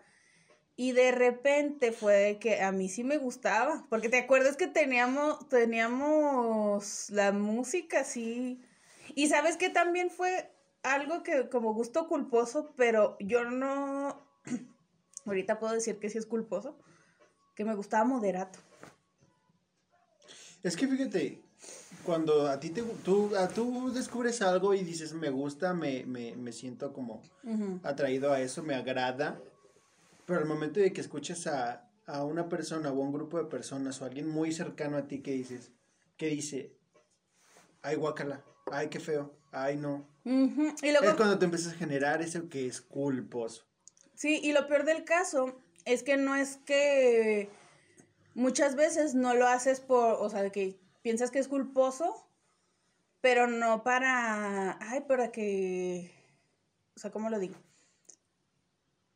Y 0.77 0.91
de 0.91 1.11
repente 1.11 1.91
fue 1.93 2.37
que 2.41 2.61
a 2.61 2.71
mí 2.71 2.89
sí 2.89 3.03
me 3.03 3.17
gustaba, 3.17 3.85
porque 3.89 4.09
te 4.09 4.17
acuerdas 4.17 4.57
que 4.57 4.67
teníamos, 4.67 5.47
teníamos 5.47 7.09
la 7.11 7.31
música 7.31 8.01
así. 8.01 8.61
Y 9.15 9.27
sabes 9.27 9.55
que 9.55 9.69
también 9.69 10.09
fue 10.09 10.51
algo 10.83 11.23
que 11.23 11.49
como 11.49 11.73
gusto 11.73 12.07
culposo, 12.07 12.73
pero 12.75 13.15
yo 13.19 13.45
no, 13.45 14.27
ahorita 15.25 15.59
puedo 15.59 15.73
decir 15.73 15.97
que 15.99 16.09
sí 16.09 16.17
es 16.17 16.25
culposo, 16.25 16.77
que 17.55 17.65
me 17.65 17.75
gustaba 17.75 18.03
moderato. 18.03 18.59
Es 20.63 20.75
que 20.75 20.87
fíjate, 20.87 21.41
cuando 22.03 22.47
a 22.47 22.59
ti 22.59 22.69
te, 22.71 22.81
tú, 22.81 23.35
a, 23.35 23.47
tú 23.47 23.91
descubres 23.93 24.41
algo 24.41 24.73
y 24.73 24.83
dices, 24.83 25.13
me 25.13 25.29
gusta, 25.29 25.73
me, 25.73 26.05
me, 26.05 26.35
me 26.35 26.51
siento 26.51 26.91
como 26.91 27.21
atraído 27.83 28.31
a 28.33 28.41
eso, 28.41 28.63
me 28.63 28.73
agrada, 28.75 29.39
pero 30.25 30.39
al 30.39 30.45
momento 30.45 30.79
de 30.79 30.91
que 30.91 31.01
escuchas 31.01 31.45
a, 31.47 31.87
a 32.07 32.23
una 32.23 32.49
persona 32.49 32.89
o 32.91 33.01
a 33.01 33.05
un 33.05 33.13
grupo 33.13 33.37
de 33.37 33.45
personas 33.45 34.01
o 34.01 34.05
a 34.05 34.07
alguien 34.07 34.27
muy 34.27 34.51
cercano 34.51 34.97
a 34.97 35.07
ti 35.07 35.21
que 35.21 35.31
dices, 35.33 35.71
que 36.17 36.27
dice, 36.27 36.71
ay 37.83 37.95
guácala, 37.95 38.41
ay 38.71 38.89
qué 38.89 38.99
feo, 38.99 39.31
ay 39.51 39.77
no. 39.77 40.07
Ujú, 40.25 40.73
Y 40.81 40.91
luego, 40.91 41.05
Es 41.05 41.13
cuando 41.15 41.37
te 41.37 41.45
empiezas 41.45 41.73
a 41.73 41.77
generar 41.77 42.23
eso 42.23 42.49
que 42.49 42.65
es 42.65 42.81
culposo. 42.81 43.63
sí, 44.15 44.39
y 44.41 44.51
lo 44.51 44.67
peor 44.67 44.83
del 44.85 45.03
caso 45.03 45.55
es 45.85 46.03
que 46.03 46.17
no 46.17 46.35
es 46.35 46.57
que 46.57 47.49
muchas 48.33 48.75
veces 48.75 49.15
no 49.15 49.33
lo 49.33 49.47
haces 49.47 49.79
por, 49.79 50.17
o 50.19 50.29
sea, 50.29 50.41
de 50.41 50.51
que 50.51 50.79
piensas 51.01 51.31
que 51.31 51.39
es 51.39 51.47
culposo, 51.47 52.27
pero 53.21 53.47
no 53.47 53.83
para, 53.83 54.77
ay, 54.81 55.01
para 55.01 55.31
que, 55.31 56.11
o 56.95 56.99
sea, 56.99 57.11
¿cómo 57.11 57.29
lo 57.29 57.39
digo? 57.39 57.55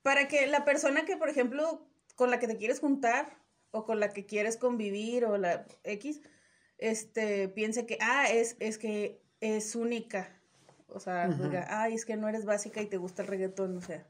Para 0.02 0.28
que 0.28 0.48
la 0.48 0.66
persona 0.66 1.06
que, 1.06 1.18
por 1.18 1.30
ejemplo, 1.30 1.86
con 2.16 2.32
la 2.32 2.40
que 2.40 2.48
te 2.48 2.58
quieres 2.58 2.80
juntar 2.80 3.38
o 3.72 3.86
con 3.86 4.00
la 4.00 4.10
que 4.10 4.26
quieres 4.26 4.58
convivir 4.58 5.26
o 5.26 5.38
la 5.38 5.66
X, 5.84 6.22
este, 6.78 7.50
piense 7.50 7.86
que, 7.86 7.98
ah, 8.02 8.30
es, 8.32 8.56
es 8.60 8.78
que 8.78 9.22
es 9.42 9.76
única. 9.76 10.36
O 10.88 11.00
sea, 11.00 11.28
diga, 11.28 11.68
ay, 11.70 11.94
es 11.94 12.06
que 12.06 12.18
no 12.18 12.28
eres 12.28 12.46
básica 12.46 12.82
y 12.82 12.88
te 12.88 12.98
gusta 12.98 13.22
el 13.22 13.28
reggaetón, 13.28 13.78
o 13.78 13.82
sea. 13.82 14.08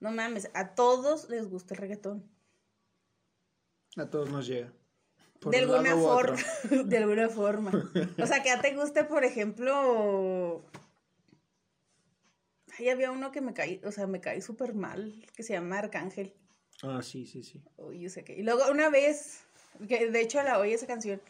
No 0.00 0.10
mames, 0.10 0.50
a 0.54 0.74
todos 0.74 1.28
les 1.30 1.48
gusta 1.48 1.74
el 1.74 1.80
reggaetón. 1.80 2.24
A 3.96 4.10
todos 4.10 4.30
nos 4.30 4.46
llega. 4.46 4.72
De 5.50 5.58
alguna 5.58 5.96
forma. 5.96 6.36
de 6.86 6.98
alguna 6.98 7.28
forma. 7.28 7.70
O 8.20 8.26
sea, 8.26 8.42
que 8.42 8.48
ya 8.48 8.60
te 8.60 8.74
guste, 8.74 9.04
por 9.04 9.24
ejemplo. 9.24 10.64
Ahí 12.78 12.88
había 12.88 13.10
uno 13.10 13.30
que 13.30 13.40
me 13.40 13.54
caí, 13.54 13.80
o 13.84 13.92
sea, 13.92 14.06
me 14.06 14.20
caí 14.20 14.40
súper 14.40 14.74
mal, 14.74 15.24
que 15.36 15.44
se 15.44 15.52
llama 15.52 15.78
Arcángel. 15.78 16.34
Ah, 16.82 17.02
sí, 17.02 17.24
sí, 17.24 17.44
sí. 17.44 17.62
Uy, 17.76 18.00
yo 18.00 18.10
sé 18.10 18.24
qué. 18.24 18.34
Y 18.34 18.42
luego 18.42 18.62
una 18.70 18.88
vez, 18.88 19.44
que 19.88 20.10
de 20.10 20.20
hecho 20.20 20.42
la 20.42 20.58
oí 20.58 20.72
esa 20.72 20.86
canción, 20.86 21.20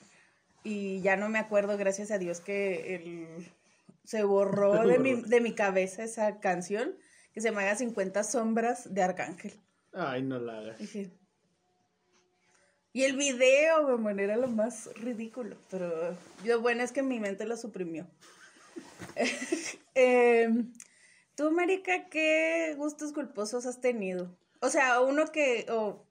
y 0.62 1.02
ya 1.02 1.16
no 1.16 1.28
me 1.28 1.38
acuerdo, 1.38 1.76
gracias 1.76 2.10
a 2.10 2.18
Dios, 2.18 2.40
que 2.40 2.94
el, 2.94 3.52
se 4.04 4.24
borró 4.24 4.72
de 4.86 4.98
mi, 4.98 5.20
de 5.20 5.40
mi 5.40 5.54
cabeza 5.54 6.02
esa 6.02 6.40
canción, 6.40 6.96
que 7.34 7.40
se 7.40 7.48
llama 7.48 7.74
50 7.74 8.24
sombras 8.24 8.94
de 8.94 9.02
Arcángel. 9.02 9.60
Ay, 9.92 10.22
no 10.22 10.38
la 10.38 10.58
hagas. 10.58 10.78
Dije. 10.78 11.10
Y 12.92 13.02
el 13.02 13.16
video, 13.16 13.98
bueno, 13.98 14.22
era 14.22 14.36
lo 14.36 14.48
más 14.48 14.88
ridículo, 14.94 15.56
pero 15.68 16.16
lo 16.44 16.60
bueno 16.60 16.82
es 16.82 16.92
que 16.92 17.02
mi 17.02 17.20
mente 17.20 17.44
lo 17.44 17.56
suprimió. 17.56 18.08
Em, 19.96 20.72
Tú, 21.34 21.50
Marica, 21.50 22.08
¿qué 22.08 22.74
gustos 22.76 23.12
culposos 23.12 23.66
has 23.66 23.80
tenido? 23.80 24.36
O 24.60 24.68
sea, 24.68 25.00
uno 25.00 25.26
que, 25.32 25.66
o, 25.68 26.06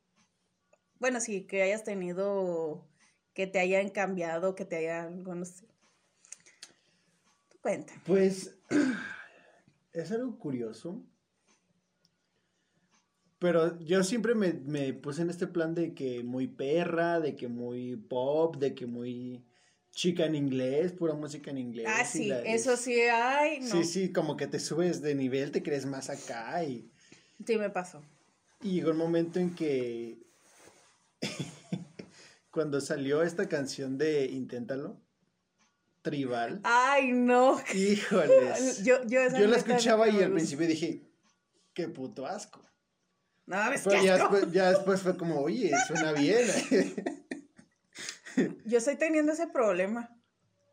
bueno, 1.00 1.22
sí, 1.22 1.48
que 1.48 1.62
hayas 1.62 1.86
tenido, 1.86 2.86
que 3.34 3.48
te 3.48 3.60
hayan 3.60 3.90
cambiado, 3.90 4.54
que 4.54 4.66
te 4.66 4.76
hayan, 4.76 5.24
no 5.24 5.46
sé. 5.46 5.66
Tú 7.50 7.58
cuenta. 7.62 7.94
Pues 8.06 8.60
es 9.94 10.12
algo 10.12 10.38
curioso. 10.38 11.02
Pero 13.44 13.78
yo 13.82 14.06
siempre 14.06 14.36
me, 14.36 14.54
me 14.54 14.94
puse 14.94 15.22
en 15.22 15.30
este 15.30 15.48
plan 15.48 15.76
de 15.76 15.94
que 15.94 16.24
muy 16.24 16.48
perra, 16.48 17.20
de 17.20 17.36
que 17.36 17.50
muy 17.50 17.98
pop, 17.98 18.56
de 18.56 18.74
que 18.74 18.86
muy 18.86 19.44
chica 19.92 20.26
en 20.26 20.36
inglés, 20.36 20.94
pura 20.94 21.14
música 21.14 21.52
en 21.52 21.58
inglés. 21.58 21.88
Ah, 21.90 22.06
sí, 22.06 22.28
la- 22.30 22.40
eso 22.44 22.78
sí, 22.78 23.02
ay, 23.02 23.60
no. 23.60 23.68
Sí, 23.68 23.84
sí, 23.84 24.14
como 24.14 24.38
que 24.38 24.48
te 24.48 24.60
subes 24.62 25.02
de 25.02 25.14
nivel, 25.14 25.52
te 25.52 25.62
crees 25.62 25.86
más 25.86 26.10
acá 26.10 26.64
y, 26.64 26.90
Sí, 27.46 27.58
me 27.58 27.70
pasó. 27.70 28.02
y 28.62 28.76
llegó 28.76 28.92
un 28.92 28.98
momento 28.98 29.40
en 29.40 29.54
que 29.54 30.18
cuando 32.50 32.80
salió 32.80 33.24
esta 33.24 33.50
canción 33.50 33.98
de 33.98 34.24
Inténtalo, 34.28 35.02
Tribal, 36.02 36.62
Ay, 36.64 37.12
no. 37.12 37.60
híjoles. 37.76 38.84
Yo, 38.86 39.04
yo, 39.06 39.20
Yo 39.38 39.48
la 39.48 39.58
escuchaba 39.58 40.08
y 40.08 40.22
al 40.22 40.32
principio 40.32 40.66
dije, 40.66 41.02
qué 41.74 41.90
puto 41.90 42.26
asco. 42.26 42.62
No, 43.46 43.72
es 43.72 43.82
Pero 43.84 44.00
que 44.00 44.06
ya 44.06 44.18
después, 44.18 44.52
ya 44.52 44.70
después 44.70 45.02
fue 45.02 45.18
como, 45.18 45.42
oye, 45.42 45.72
suena 45.88 46.14
bien. 46.14 46.48
Yo 48.66 48.78
estoy 48.78 48.96
teniendo 48.98 49.32
ese 49.34 49.48
problema 49.48 50.16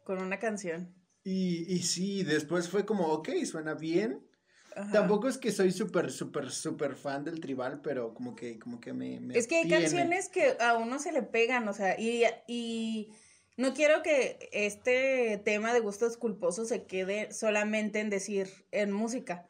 con 0.05 0.21
una 0.23 0.39
canción. 0.39 0.95
y, 1.25 1.73
y 1.73 1.83
sí, 1.83 2.23
después 2.25 2.69
fue 2.69 2.85
como, 2.87 3.07
ok, 3.09 3.29
suena 3.45 3.75
bien. 3.75 4.27
Ajá. 4.75 4.91
Tampoco 4.93 5.29
es 5.29 5.37
que 5.39 5.51
soy 5.53 5.73
súper, 5.73 6.11
súper, 6.13 6.51
súper 6.51 6.95
fan 6.97 7.25
del 7.25 7.41
tribal, 7.41 7.81
pero 7.83 8.15
como 8.15 8.35
que, 8.37 8.59
como 8.59 8.81
que 8.81 8.93
me, 8.93 9.21
me 9.21 9.37
Es 9.39 9.47
que 9.49 9.57
hay 9.59 9.67
tiene. 9.67 9.69
canciones 9.69 10.29
que 10.29 10.57
a 10.61 10.77
uno 10.79 10.99
se 11.01 11.13
le 11.13 11.23
pegan, 11.23 11.69
o 11.69 11.73
sea, 11.75 11.99
y, 12.01 12.23
y 12.47 13.13
no 13.57 13.75
quiero 13.75 14.03
que 14.03 14.49
este 14.53 15.39
tema 15.45 15.75
de 15.75 15.81
gustos 15.81 16.17
culposos 16.17 16.69
se 16.69 16.87
quede 16.87 17.33
solamente 17.33 17.99
en 18.01 18.11
decir 18.11 18.49
en 18.71 18.93
música, 18.93 19.50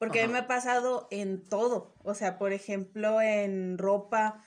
porque 0.00 0.22
a 0.22 0.26
mí 0.26 0.32
me 0.32 0.40
ha 0.40 0.46
pasado 0.48 1.06
en 1.12 1.44
todo, 1.44 1.94
o 2.02 2.14
sea, 2.14 2.38
por 2.38 2.52
ejemplo, 2.52 3.20
en 3.20 3.78
ropa, 3.78 4.42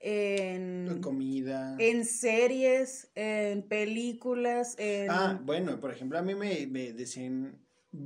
La 0.00 0.06
en, 0.06 1.00
comida. 1.02 1.74
en 1.80 2.04
series, 2.04 3.10
en 3.16 3.66
películas, 3.66 4.76
en... 4.78 5.10
Ah, 5.10 5.40
bueno, 5.42 5.80
por 5.80 5.90
ejemplo, 5.92 6.18
a 6.18 6.22
mí 6.22 6.34
me, 6.36 6.66
me 6.68 6.92
decían, 6.92 7.58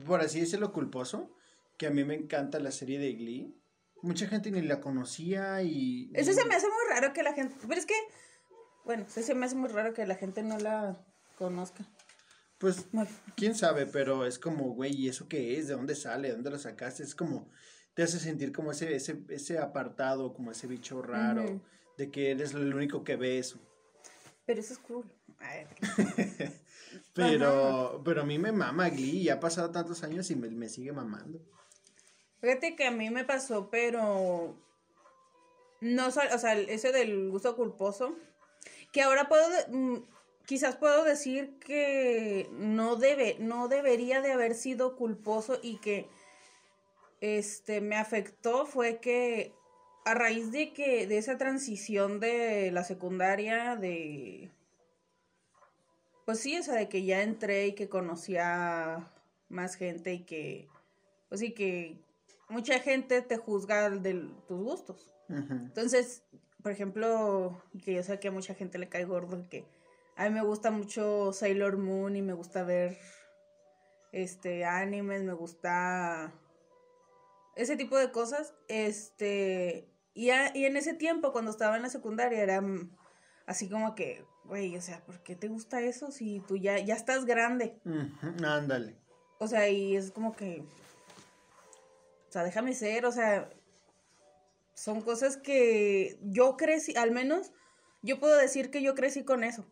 por 0.06 0.20
así 0.22 0.40
decirlo, 0.40 0.72
culposo, 0.72 1.34
que 1.76 1.86
a 1.88 1.90
mí 1.90 2.04
me 2.04 2.14
encanta 2.14 2.58
la 2.60 2.70
serie 2.70 2.98
de 2.98 3.12
Glee. 3.12 3.54
Mucha 4.00 4.26
gente 4.26 4.50
ni 4.50 4.62
la 4.62 4.80
conocía 4.80 5.62
y... 5.62 6.10
Eso 6.14 6.30
y- 6.30 6.34
se 6.34 6.44
me 6.46 6.54
hace 6.54 6.66
muy 6.68 6.94
raro 6.94 7.12
que 7.12 7.22
la 7.22 7.34
gente, 7.34 7.54
pero 7.68 7.78
es 7.78 7.86
que, 7.86 7.94
bueno, 8.84 9.04
eso 9.08 9.20
se 9.22 9.34
me 9.34 9.46
hace 9.46 9.56
muy 9.56 9.68
raro 9.68 9.92
que 9.92 10.06
la 10.06 10.14
gente 10.14 10.42
no 10.42 10.58
la 10.58 11.04
conozca. 11.36 11.84
Pues, 12.62 12.86
quién 13.34 13.56
sabe, 13.56 13.86
pero 13.86 14.24
es 14.24 14.38
como, 14.38 14.72
güey, 14.72 14.94
¿y 14.94 15.08
eso 15.08 15.28
qué 15.28 15.58
es? 15.58 15.66
¿De 15.66 15.74
dónde 15.74 15.96
sale? 15.96 16.28
¿De 16.28 16.34
dónde 16.34 16.50
lo 16.50 16.60
sacaste? 16.60 17.02
Es 17.02 17.16
como, 17.16 17.48
te 17.92 18.04
hace 18.04 18.20
sentir 18.20 18.52
como 18.52 18.70
ese, 18.70 18.94
ese, 18.94 19.18
ese 19.30 19.58
apartado, 19.58 20.32
como 20.32 20.52
ese 20.52 20.68
bicho 20.68 21.02
raro, 21.02 21.60
de 21.98 22.12
que 22.12 22.30
eres 22.30 22.54
el 22.54 22.72
único 22.72 23.02
que 23.02 23.16
ve 23.16 23.40
eso. 23.40 23.58
Pero 24.46 24.60
eso 24.60 24.74
es 24.74 24.78
cool. 24.78 25.04
Pero, 27.14 28.02
pero 28.04 28.20
a 28.20 28.24
mí 28.24 28.38
me 28.38 28.52
mama 28.52 28.90
Glee, 28.90 29.22
y 29.22 29.28
ha 29.30 29.40
pasado 29.40 29.70
tantos 29.70 30.02
años 30.02 30.30
y 30.30 30.36
me, 30.36 30.50
me 30.50 30.68
sigue 30.68 30.92
mamando. 30.92 31.40
Fíjate 32.42 32.76
que 32.76 32.86
a 32.86 32.90
mí 32.90 33.08
me 33.08 33.24
pasó, 33.24 33.70
pero 33.70 34.54
no, 35.80 36.06
o 36.06 36.10
sea, 36.10 36.58
ese 36.58 36.92
del 36.92 37.30
gusto 37.30 37.56
culposo, 37.56 38.14
que 38.92 39.00
ahora 39.00 39.28
puedo, 39.28 39.46
mm, 39.70 40.04
quizás 40.46 40.76
puedo 40.76 41.04
decir 41.04 41.58
que 41.58 42.48
no 42.52 42.96
debe, 42.96 43.36
no 43.38 43.68
debería 43.68 44.20
de 44.20 44.32
haber 44.32 44.54
sido 44.54 44.96
culposo 44.96 45.58
y 45.62 45.78
que 45.78 46.08
este 47.20 47.80
me 47.80 47.96
afectó 47.96 48.66
fue 48.66 48.98
que 48.98 49.52
a 50.04 50.14
raíz 50.14 50.50
de 50.50 50.72
que 50.72 51.06
de 51.06 51.18
esa 51.18 51.38
transición 51.38 52.18
de 52.18 52.70
la 52.72 52.84
secundaria 52.84 53.76
de 53.76 54.50
pues 56.24 56.40
sí, 56.40 56.58
o 56.58 56.62
sea, 56.62 56.74
de 56.74 56.88
que 56.88 57.04
ya 57.04 57.22
entré 57.22 57.68
y 57.68 57.72
que 57.74 57.88
conocía 57.88 59.10
más 59.48 59.74
gente 59.74 60.14
y 60.14 60.20
que 60.20 60.68
pues 61.28 61.40
sí 61.40 61.52
que 61.52 61.98
mucha 62.48 62.78
gente 62.80 63.22
te 63.22 63.36
juzga 63.36 63.90
de 63.90 64.28
tus 64.46 64.62
gustos. 64.62 65.14
Entonces, 65.28 66.22
por 66.62 66.72
ejemplo, 66.72 67.62
que 67.84 67.94
yo 67.94 68.02
sé 68.02 68.20
que 68.20 68.28
a 68.28 68.32
mucha 68.32 68.54
gente 68.54 68.78
le 68.78 68.88
cae 68.88 69.04
gordo 69.04 69.48
que 69.48 69.64
a 70.16 70.24
mí 70.24 70.30
me 70.30 70.42
gusta 70.42 70.70
mucho 70.70 71.32
Sailor 71.32 71.78
Moon 71.78 72.16
y 72.16 72.22
me 72.22 72.32
gusta 72.32 72.62
ver 72.62 72.98
este 74.12 74.64
animes, 74.64 75.22
me 75.22 75.32
gusta 75.32 76.32
ese 77.56 77.76
tipo 77.76 77.96
de 77.96 78.10
cosas, 78.10 78.54
este 78.68 79.88
y, 80.14 80.30
y 80.30 80.64
en 80.66 80.76
ese 80.76 80.94
tiempo 80.94 81.32
cuando 81.32 81.50
estaba 81.50 81.76
en 81.76 81.82
la 81.82 81.88
secundaria 81.88 82.42
era 82.42 82.62
así 83.46 83.68
como 83.68 83.94
que, 83.94 84.24
güey, 84.44 84.76
o 84.76 84.80
sea, 84.82 85.00
¿por 85.04 85.22
qué 85.22 85.36
te 85.36 85.48
gusta 85.48 85.80
eso 85.80 86.10
si 86.10 86.40
tú 86.40 86.56
ya 86.56 86.78
ya 86.78 86.94
estás 86.94 87.24
grande? 87.24 87.80
ándale. 88.42 88.96
O 89.38 89.48
sea, 89.48 89.68
y 89.68 89.96
es 89.96 90.10
como 90.10 90.36
que 90.36 90.64
o 92.28 92.32
sea, 92.32 92.44
déjame 92.44 92.72
ser, 92.72 93.04
o 93.04 93.12
sea, 93.12 93.50
son 94.72 95.02
cosas 95.02 95.36
que 95.36 96.18
yo 96.22 96.56
crecí, 96.56 96.96
al 96.96 97.10
menos 97.10 97.52
yo 98.00 98.18
puedo 98.18 98.38
decir 98.38 98.70
que 98.70 98.80
yo 98.80 98.94
crecí 98.94 99.22
con 99.22 99.44
eso. 99.44 99.66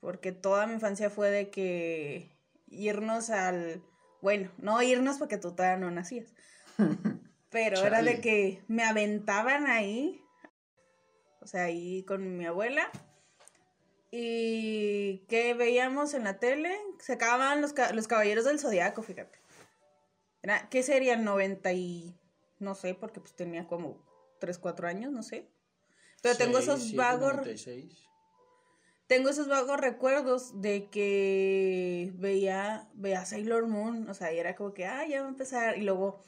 Porque 0.00 0.32
toda 0.32 0.66
mi 0.66 0.74
infancia 0.74 1.10
fue 1.10 1.30
de 1.30 1.50
que 1.50 2.30
irnos 2.68 3.30
al, 3.30 3.82
bueno, 4.20 4.50
no 4.58 4.80
irnos 4.82 5.18
porque 5.18 5.38
tú 5.38 5.52
todavía 5.52 5.78
no 5.78 5.90
nacías. 5.90 6.32
Pero 7.50 7.82
era 7.84 8.02
de 8.02 8.20
que 8.20 8.62
me 8.68 8.84
aventaban 8.84 9.66
ahí, 9.66 10.22
o 11.40 11.46
sea, 11.46 11.64
ahí 11.64 12.02
con 12.04 12.36
mi 12.36 12.46
abuela. 12.46 12.90
Y 14.10 15.24
que 15.28 15.54
veíamos 15.54 16.14
en 16.14 16.24
la 16.24 16.38
tele, 16.38 16.74
se 16.98 17.14
acababan 17.14 17.60
los, 17.60 17.74
los 17.94 18.06
caballeros 18.06 18.44
del 18.44 18.58
zodiaco, 18.58 19.02
fíjate. 19.02 19.38
Era, 20.42 20.68
¿Qué 20.68 20.82
sería 20.82 21.14
el 21.14 21.24
90 21.24 21.72
y 21.72 22.18
no 22.58 22.74
sé, 22.74 22.94
porque 22.94 23.20
pues 23.20 23.34
tenía 23.34 23.66
como 23.66 24.02
3, 24.40 24.58
4 24.58 24.88
años, 24.88 25.12
no 25.12 25.22
sé. 25.22 25.48
Pero 26.22 26.36
tengo 26.36 26.58
esos 26.58 26.94
vagos... 26.94 27.34
Tengo 29.08 29.30
esos 29.30 29.48
vagos 29.48 29.80
recuerdos 29.80 30.60
de 30.60 30.90
que 30.90 32.12
veía, 32.16 32.90
veía 32.92 33.24
Sailor 33.24 33.66
Moon, 33.66 34.06
o 34.10 34.12
sea, 34.12 34.34
y 34.34 34.38
era 34.38 34.54
como 34.54 34.74
que, 34.74 34.84
ah, 34.84 35.06
ya 35.08 35.22
va 35.22 35.28
a 35.28 35.30
empezar, 35.30 35.78
y 35.78 35.80
luego 35.80 36.20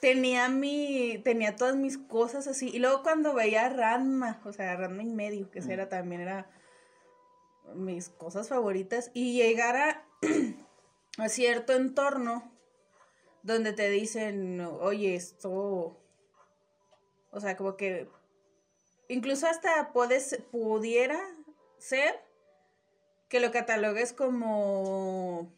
tenía 0.00 0.48
mi, 0.48 1.20
tenía 1.24 1.56
todas 1.56 1.74
mis 1.74 1.98
cosas 1.98 2.46
así, 2.46 2.70
y 2.72 2.78
luego 2.78 3.02
cuando 3.02 3.34
veía 3.34 3.68
Ranma, 3.68 4.40
o 4.44 4.52
sea, 4.52 4.76
Ranma 4.76 5.02
en 5.02 5.16
medio, 5.16 5.50
que 5.50 5.58
era 5.58 5.88
también 5.88 6.20
era 6.20 6.48
mis 7.74 8.08
cosas 8.08 8.48
favoritas, 8.48 9.10
y 9.12 9.32
llegar 9.32 9.76
a, 9.76 10.04
a 11.18 11.28
cierto 11.28 11.72
entorno 11.72 12.56
donde 13.42 13.72
te 13.72 13.90
dicen, 13.90 14.60
oye, 14.60 15.16
esto, 15.16 16.00
o 17.32 17.40
sea, 17.40 17.56
como 17.56 17.76
que 17.76 18.08
incluso 19.08 19.48
hasta 19.48 19.92
puedes, 19.92 20.40
pudiera 20.52 21.20
ser 21.80 22.14
que 23.28 23.40
lo 23.40 23.52
catalogues 23.52 24.12
como, 24.12 25.52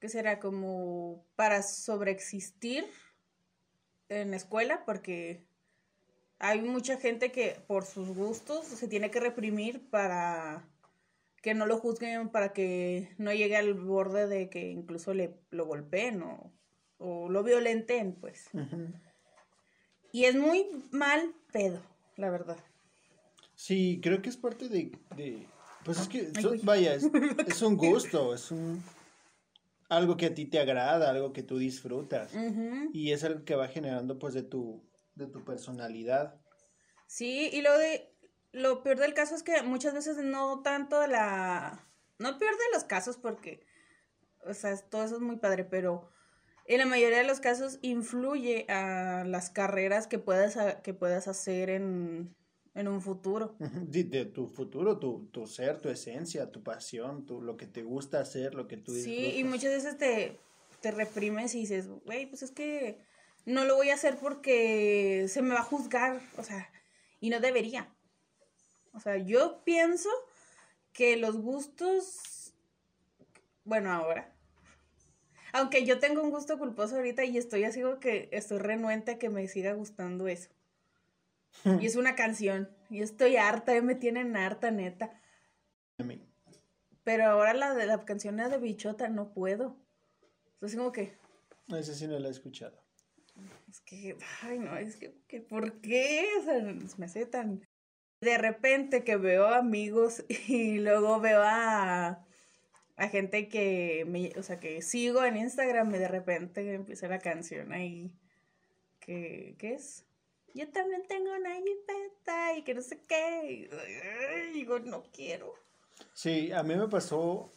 ¿qué 0.00 0.08
será? 0.08 0.38
Como 0.40 1.24
para 1.36 1.62
sobreexistir 1.62 2.86
en 4.08 4.30
la 4.30 4.36
escuela, 4.36 4.84
porque 4.84 5.46
hay 6.38 6.60
mucha 6.60 6.98
gente 6.98 7.32
que 7.32 7.56
por 7.66 7.86
sus 7.86 8.08
gustos 8.08 8.66
se 8.66 8.88
tiene 8.88 9.10
que 9.10 9.20
reprimir 9.20 9.88
para 9.90 10.68
que 11.40 11.54
no 11.54 11.66
lo 11.66 11.78
juzguen 11.78 12.28
para 12.28 12.52
que 12.52 13.08
no 13.18 13.32
llegue 13.32 13.56
al 13.56 13.74
borde 13.74 14.28
de 14.28 14.48
que 14.48 14.70
incluso 14.70 15.12
le 15.12 15.34
lo 15.50 15.66
golpeen 15.66 16.22
o, 16.22 16.52
lo 17.28 17.42
violenten, 17.42 18.14
pues. 18.14 18.48
Y 20.12 20.26
es 20.26 20.36
muy 20.36 20.64
mal 20.92 21.34
pedo, 21.50 21.80
la 22.16 22.30
verdad. 22.30 22.58
Sí, 23.62 24.00
creo 24.02 24.20
que 24.20 24.28
es 24.28 24.36
parte 24.36 24.68
de... 24.68 24.90
pues 25.84 26.00
es 26.00 26.08
que, 26.08 26.32
vaya, 26.64 26.94
es, 27.46 27.62
un 27.62 27.76
gusto, 27.76 28.34
es 28.34 28.50
un... 28.50 28.82
Algo 29.88 30.16
que 30.16 30.26
a 30.26 30.34
ti 30.34 30.46
te 30.46 30.58
agrada, 30.58 31.10
algo 31.10 31.32
que 31.32 31.44
tú 31.44 31.58
disfrutas. 31.58 32.32
Y 32.92 33.12
es 33.12 33.22
algo 33.22 33.44
que 33.44 33.54
va 33.54 33.68
generando, 33.68 34.18
pues, 34.18 34.34
de 34.34 34.42
tu, 34.42 34.84
de 35.14 35.28
tu 35.28 35.44
personalidad. 35.44 36.40
Sí, 37.06 37.50
y 37.52 37.62
lo 37.62 37.78
de 37.78 38.12
lo 38.50 38.82
peor 38.82 38.98
del 38.98 39.14
caso 39.14 39.36
es 39.36 39.44
que 39.44 39.62
muchas 39.62 39.94
veces 39.94 40.16
no 40.16 40.62
tanto 40.62 41.06
la... 41.06 41.88
No 42.18 42.40
peor 42.40 42.54
de 42.54 42.74
los 42.74 42.82
casos 42.82 43.16
porque, 43.16 43.64
o 44.44 44.54
sea, 44.54 44.76
todo 44.76 45.04
eso 45.04 45.14
es 45.14 45.22
muy 45.22 45.36
padre, 45.36 45.62
pero 45.62 46.10
en 46.64 46.78
la 46.78 46.86
mayoría 46.86 47.18
de 47.18 47.28
los 47.28 47.38
casos 47.38 47.78
influye 47.80 48.66
a 48.68 49.22
las 49.24 49.50
carreras 49.50 50.08
que 50.08 50.18
puedas, 50.18 50.58
que 50.82 50.94
puedas 50.94 51.28
hacer 51.28 51.70
en, 51.70 52.34
un 52.74 53.00
futuro. 53.00 53.56
De, 53.58 54.24
tu 54.24 54.46
futuro, 54.46 54.98
tu, 54.98 55.26
tu, 55.26 55.46
ser, 55.46 55.80
tu 55.80 55.88
esencia, 55.88 56.50
tu 56.50 56.62
pasión, 56.62 57.26
tu, 57.26 57.40
lo 57.40 57.56
que 57.56 57.66
te 57.66 57.82
gusta 57.82 58.20
hacer, 58.20 58.54
lo 58.54 58.66
que 58.66 58.76
tú 58.76 58.92
Sí, 58.92 59.34
y 59.36 59.44
muchas 59.44 59.72
veces 59.72 59.98
te, 59.98 60.38
te 60.80 60.90
reprimes 60.90 61.54
y 61.54 61.60
dices, 61.60 61.88
güey, 62.04 62.26
pues 62.26 62.42
es 62.42 62.50
que 62.50 62.98
no 63.44 63.64
lo 63.64 63.76
voy 63.76 63.90
a 63.90 63.94
hacer 63.94 64.16
porque 64.16 65.26
se 65.28 65.42
me 65.42 65.54
va 65.54 65.60
a 65.60 65.64
juzgar, 65.64 66.20
o 66.38 66.42
sea, 66.42 66.70
y 67.20 67.30
no 67.30 67.40
debería. 67.40 67.94
O 68.92 69.00
sea, 69.00 69.16
yo 69.16 69.62
pienso 69.64 70.08
que 70.92 71.16
los 71.16 71.36
gustos, 71.36 72.54
bueno, 73.64 73.92
ahora, 73.92 74.34
aunque 75.52 75.84
yo 75.84 75.98
tengo 75.98 76.22
un 76.22 76.30
gusto 76.30 76.58
culposo 76.58 76.96
ahorita 76.96 77.24
y 77.24 77.36
estoy 77.36 77.64
así 77.64 77.82
como 77.82 78.00
que 78.00 78.28
estoy 78.32 78.58
renuente 78.58 79.12
a 79.12 79.18
que 79.18 79.28
me 79.28 79.46
siga 79.48 79.72
gustando 79.74 80.26
eso. 80.28 80.50
Y 81.64 81.86
es 81.86 81.96
una 81.96 82.14
canción, 82.14 82.70
y 82.90 83.02
estoy 83.02 83.36
harta, 83.36 83.80
me 83.82 83.94
tienen 83.94 84.36
harta, 84.36 84.70
neta. 84.70 85.20
Pero 87.04 87.24
ahora 87.24 87.54
la 87.54 87.74
de 87.74 87.86
la 87.86 88.04
canción 88.04 88.36
de 88.36 88.58
Bichota 88.58 89.08
no 89.08 89.32
puedo. 89.32 89.76
Entonces 90.54 90.78
como 90.78 90.92
que... 90.92 91.14
Esa 91.68 91.94
sí 91.94 92.06
no 92.06 92.18
la 92.18 92.28
he 92.28 92.30
escuchado. 92.30 92.82
Es 93.68 93.80
que, 93.80 94.16
ay 94.42 94.58
no, 94.58 94.76
es 94.76 94.96
que, 94.96 95.14
que 95.26 95.40
¿por 95.40 95.80
qué? 95.80 96.28
O 96.40 96.44
sea, 96.44 96.60
me 96.98 97.06
hace 97.06 97.26
tan 97.26 97.62
de 98.22 98.38
repente 98.38 99.02
que 99.02 99.16
veo 99.16 99.48
amigos 99.48 100.24
y 100.48 100.78
luego 100.78 101.20
veo 101.20 101.42
a, 101.42 102.24
a 102.96 103.08
gente 103.08 103.48
que 103.48 104.04
me, 104.08 104.32
o 104.38 104.42
sea, 104.42 104.60
que 104.60 104.80
sigo 104.80 105.24
en 105.24 105.36
Instagram 105.36 105.94
y 105.94 105.98
de 105.98 106.08
repente 106.08 106.74
empieza 106.74 107.08
la 107.08 107.18
canción 107.18 107.72
ahí 107.72 108.14
que, 109.00 109.56
¿qué 109.58 109.74
es? 109.74 110.06
Yo 110.54 110.68
también 110.70 111.02
tengo 111.06 111.32
una 111.32 111.54
jipeta 111.56 112.54
y 112.56 112.62
que 112.62 112.74
no 112.74 112.82
sé 112.82 113.00
qué. 113.08 113.70
Y 114.50 114.52
digo, 114.52 114.78
no 114.80 115.02
quiero. 115.12 115.54
Sí, 116.12 116.52
a 116.52 116.62
mí 116.62 116.74
me 116.74 116.88
pasó. 116.88 117.50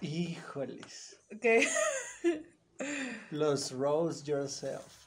Híjoles. 0.00 1.18
¿Qué? 1.40 1.68
Los 3.30 3.72
Rose 3.72 4.24
Yourself. 4.24 5.06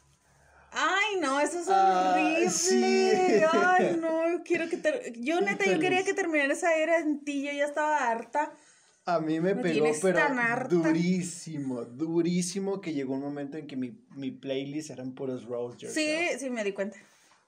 Ay, 0.71 1.19
no, 1.19 1.39
eso 1.39 1.59
es 1.59 1.67
horrible. 1.67 3.45
Ay, 3.51 3.97
no, 3.99 4.43
quiero 4.43 4.69
que 4.69 4.77
te... 4.77 5.13
Yo 5.17 5.41
neta, 5.41 5.65
yo 5.65 5.79
quería 5.79 6.03
que 6.03 6.13
terminara 6.13 6.53
esa 6.53 6.75
era 6.75 6.99
en 6.99 7.23
ti, 7.23 7.43
yo 7.43 7.51
ya 7.51 7.65
estaba 7.65 8.07
harta. 8.07 8.53
A 9.15 9.19
mí 9.19 9.39
me, 9.39 9.55
pegó, 9.55 9.87
pero 10.01 10.21
durísimo, 10.69 11.85
durísimo 11.85 12.81
que 12.81 12.93
llegó 12.93 13.13
un 13.13 13.21
momento 13.21 13.57
en 13.57 13.67
que 13.67 13.75
mi, 13.75 14.05
mi 14.15 14.31
playlist 14.31 14.89
eran 14.91 15.13
puros 15.13 15.45
Rose 15.45 15.89
Sí, 15.89 16.37
sí, 16.37 16.49
me 16.49 16.63
di 16.63 16.73
cuenta. 16.73 16.97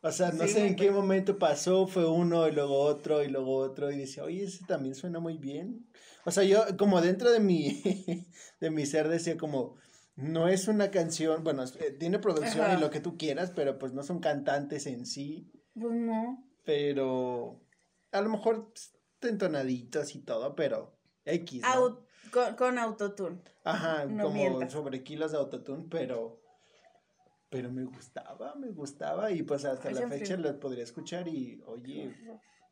O 0.04 0.12
sea, 0.12 0.32
no 0.32 0.47
sé 0.47 0.65
en 0.65 0.76
qué 0.76 0.89
momento 0.89 1.38
pasó, 1.38 1.86
fue 1.86 2.10
uno 2.10 2.47
y 2.47 2.52
luego 2.52 2.80
otro 2.80 3.24
y 3.24 3.28
luego 3.28 3.58
otro 3.58 3.91
y 3.91 3.97
decía, 3.97 4.24
oye, 4.24 4.45
ese 4.45 4.65
también 4.65 4.95
suena 4.95 5.19
muy 5.19 5.38
bien. 5.38 5.86
O 6.26 6.32
sea, 6.32 6.43
yo 6.43 6.65
como 6.78 7.02
dentro 7.02 7.32
de 7.32 7.39
mi, 7.39 7.82
de 8.60 8.71
mi 8.71 8.86
ser 8.88 9.10
decía 9.10 9.38
como, 9.38 9.76
no 10.15 10.47
es 10.47 10.67
una 10.67 10.89
canción, 10.89 11.43
bueno, 11.43 11.63
eh, 11.63 11.91
tiene 12.00 12.17
producción 12.17 12.78
y 12.78 12.82
lo 12.82 12.89
que 12.89 13.00
tú 13.00 13.15
quieras, 13.17 13.52
pero 13.56 13.78
pues 13.78 13.93
no 13.93 14.02
son 14.02 14.19
cantantes 14.19 14.88
en 14.88 15.06
sí. 15.06 15.52
Pues 15.74 15.93
no. 15.93 16.47
Pero 16.65 17.62
a 18.12 18.21
lo 18.21 18.30
mejor 18.30 18.74
entonaditos 19.21 20.15
y 20.15 20.19
todo, 20.24 20.56
pero 20.56 20.97
X. 21.25 21.63
con, 22.57 22.79
autotune. 22.79 23.41
Ajá, 23.63 24.03
como 24.03 24.69
sobre 24.69 25.03
kilos 25.03 25.31
de 25.31 25.38
autotune, 25.38 25.86
pero 25.89 26.41
pero 27.51 27.69
me 27.69 27.84
gustaba, 27.84 28.55
me 28.55 28.69
gustaba 28.69 29.29
y 29.29 29.43
pues 29.43 29.65
hasta 29.65 29.91
la 29.91 30.07
fecha 30.07 30.38
lo 30.38 30.57
podría 30.57 30.86
escuchar 30.86 31.27
y 31.27 31.62
oye, 31.65 32.15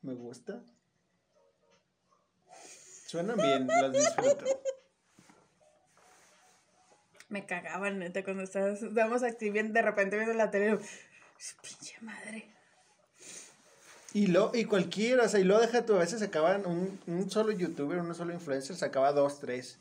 me 0.02 0.14
gusta. 0.14 0.64
Suenan 3.08 3.36
bien, 3.36 3.68
las 3.68 3.92
disfruto. 3.92 4.46
Me 7.28 7.46
cagaban, 7.46 8.00
neta, 8.00 8.24
cuando 8.24 8.44
estábamos, 8.44 8.82
estábamos 8.82 9.24
aquí 9.24 9.50
bien, 9.50 9.74
de 9.74 9.82
repente 9.82 10.16
viendo 10.16 10.34
la 10.34 10.50
tele. 10.50 10.80
Pinche 11.62 12.00
madre. 12.02 12.59
Y 14.20 14.28
lo, 14.28 14.52
y 14.54 14.66
cualquiera, 14.66 15.24
o 15.24 15.30
sea, 15.30 15.40
y 15.40 15.46
lo 15.46 15.58
deja 15.62 15.86
tú, 15.86 15.96
a 15.96 16.00
veces 16.00 16.20
sacaban 16.20 16.66
un, 16.66 17.00
un 17.08 17.32
solo 17.32 17.54
youtuber, 17.54 18.00
un 18.00 18.14
solo 18.14 18.34
influencer, 18.34 18.76
sacaba 18.76 19.14
dos, 19.14 19.40
tres. 19.40 19.80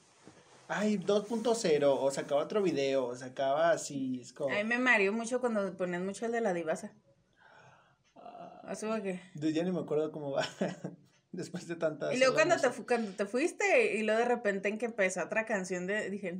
Ay, 0.69 0.97
2.0, 0.97 1.83
o 1.99 2.11
sacaba 2.13 2.43
otro 2.45 2.63
video, 2.63 3.07
o 3.07 3.17
sacaba 3.17 3.73
así, 3.73 4.21
es 4.21 4.33
como... 4.33 4.55
A 4.55 4.59
mí 4.59 4.63
me 4.63 4.79
mareó 4.79 5.13
mucho 5.13 5.41
cuando 5.41 5.77
ponían 5.77 6.07
mucho 6.07 6.25
el 6.27 6.31
de 6.31 6.41
la 6.41 6.55
divasa. 6.55 6.93
¿Así 8.63 8.87
o 8.87 9.03
qué? 9.03 9.21
Yo 9.35 9.49
ya 9.49 9.65
ni 9.65 9.73
me 9.73 9.81
acuerdo 9.81 10.13
cómo 10.13 10.31
va, 10.31 10.47
después 11.33 11.67
de 11.67 11.75
tantas... 11.75 12.15
Y 12.15 12.19
luego 12.19 12.35
cuando 12.35 12.57
te, 12.59 12.71
fu- 12.71 12.87
cuando 12.87 13.11
te 13.11 13.27
fuiste 13.27 13.97
y 13.97 14.05
luego 14.05 14.21
de 14.21 14.27
repente 14.27 14.69
en 14.69 14.79
que 14.79 14.87
empezó 14.87 15.25
otra 15.25 15.47
canción 15.47 15.89
de, 15.89 16.11
dije... 16.11 16.39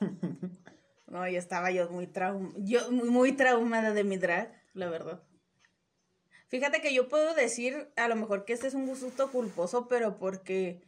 No, 1.06 1.26
yo 1.28 1.38
estaba 1.38 1.72
yo 1.72 1.90
muy 1.90 2.06
traum 2.06 2.54
yo 2.58 2.92
muy 2.92 3.32
traumada 3.32 3.92
de 3.92 4.04
mi 4.04 4.16
drag, 4.16 4.59
la 4.74 4.88
verdad. 4.88 5.22
Fíjate 6.48 6.80
que 6.80 6.92
yo 6.92 7.08
puedo 7.08 7.34
decir 7.34 7.90
a 7.96 8.08
lo 8.08 8.16
mejor 8.16 8.44
que 8.44 8.52
este 8.52 8.66
es 8.66 8.74
un 8.74 8.86
gusto 8.86 9.30
culposo, 9.30 9.86
pero 9.86 10.18
porque 10.18 10.82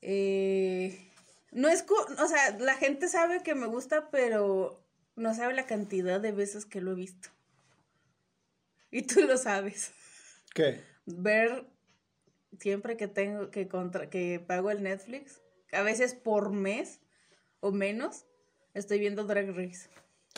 eh, 0.00 1.12
no 1.50 1.68
es, 1.68 1.84
o 1.88 2.28
sea, 2.28 2.58
la 2.58 2.74
gente 2.74 3.08
sabe 3.08 3.42
que 3.42 3.54
me 3.54 3.66
gusta, 3.66 4.10
pero 4.10 4.82
no 5.16 5.34
sabe 5.34 5.52
la 5.52 5.66
cantidad 5.66 6.20
de 6.20 6.32
veces 6.32 6.64
que 6.64 6.80
lo 6.80 6.92
he 6.92 6.94
visto. 6.94 7.28
Y 8.90 9.02
tú 9.02 9.20
lo 9.20 9.36
sabes. 9.36 9.92
¿Qué? 10.54 10.82
Ver 11.06 11.66
siempre 12.58 12.96
que 12.96 13.08
tengo 13.08 13.50
que 13.50 13.68
contra 13.68 14.08
que 14.10 14.40
pago 14.40 14.70
el 14.70 14.82
Netflix, 14.82 15.40
a 15.72 15.82
veces 15.82 16.14
por 16.14 16.52
mes 16.52 17.00
o 17.60 17.70
menos, 17.70 18.24
estoy 18.74 18.98
viendo 18.98 19.24
Drag 19.24 19.54
Race. 19.54 19.88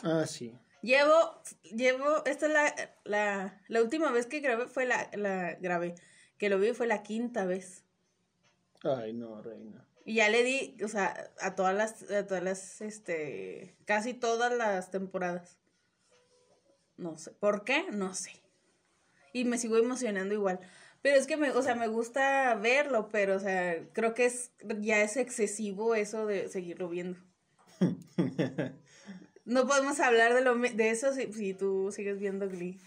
Ah, 0.03 0.25
sí. 0.27 0.57
Llevo, 0.81 1.41
llevo, 1.63 2.23
esta 2.25 2.45
es 2.45 2.53
la, 2.53 2.75
la, 3.05 3.61
la 3.67 3.81
última 3.81 4.11
vez 4.11 4.27
que 4.27 4.39
grabé 4.39 4.67
fue 4.67 4.85
la, 4.85 5.09
la 5.13 5.55
grabé, 5.55 5.95
que 6.37 6.49
lo 6.49 6.59
vi 6.59 6.73
fue 6.73 6.87
la 6.87 7.01
quinta 7.01 7.45
vez. 7.45 7.83
Ay, 8.83 9.13
no, 9.13 9.41
reina. 9.41 9.85
Y 10.05 10.15
ya 10.15 10.29
le 10.29 10.43
di, 10.43 10.77
o 10.83 10.87
sea, 10.87 11.31
a 11.41 11.55
todas 11.55 11.75
las, 11.75 12.03
a 12.11 12.27
todas 12.27 12.43
las, 12.43 12.81
este, 12.81 13.75
casi 13.85 14.13
todas 14.13 14.53
las 14.55 14.91
temporadas. 14.91 15.57
No 16.95 17.17
sé. 17.17 17.31
¿Por 17.31 17.63
qué? 17.63 17.87
No 17.91 18.13
sé. 18.13 18.31
Y 19.33 19.45
me 19.45 19.57
sigo 19.57 19.77
emocionando 19.77 20.35
igual. 20.35 20.59
Pero 21.01 21.17
es 21.17 21.25
que 21.25 21.37
me, 21.37 21.51
o 21.51 21.61
sea, 21.61 21.75
me 21.75 21.87
gusta 21.87 22.55
verlo, 22.55 23.09
pero, 23.11 23.35
o 23.35 23.39
sea, 23.39 23.83
creo 23.93 24.13
que 24.13 24.25
es, 24.25 24.51
ya 24.79 25.01
es 25.01 25.17
excesivo 25.17 25.95
eso 25.95 26.25
de 26.27 26.49
seguirlo 26.49 26.87
viendo. 26.89 27.19
No 29.45 29.67
podemos 29.67 29.99
hablar 29.99 30.33
de, 30.33 30.41
lo, 30.41 30.55
de 30.57 30.89
eso 30.89 31.13
si, 31.13 31.31
si 31.31 31.53
tú 31.53 31.91
sigues 31.91 32.19
viendo 32.19 32.49
Glee. 32.49 32.79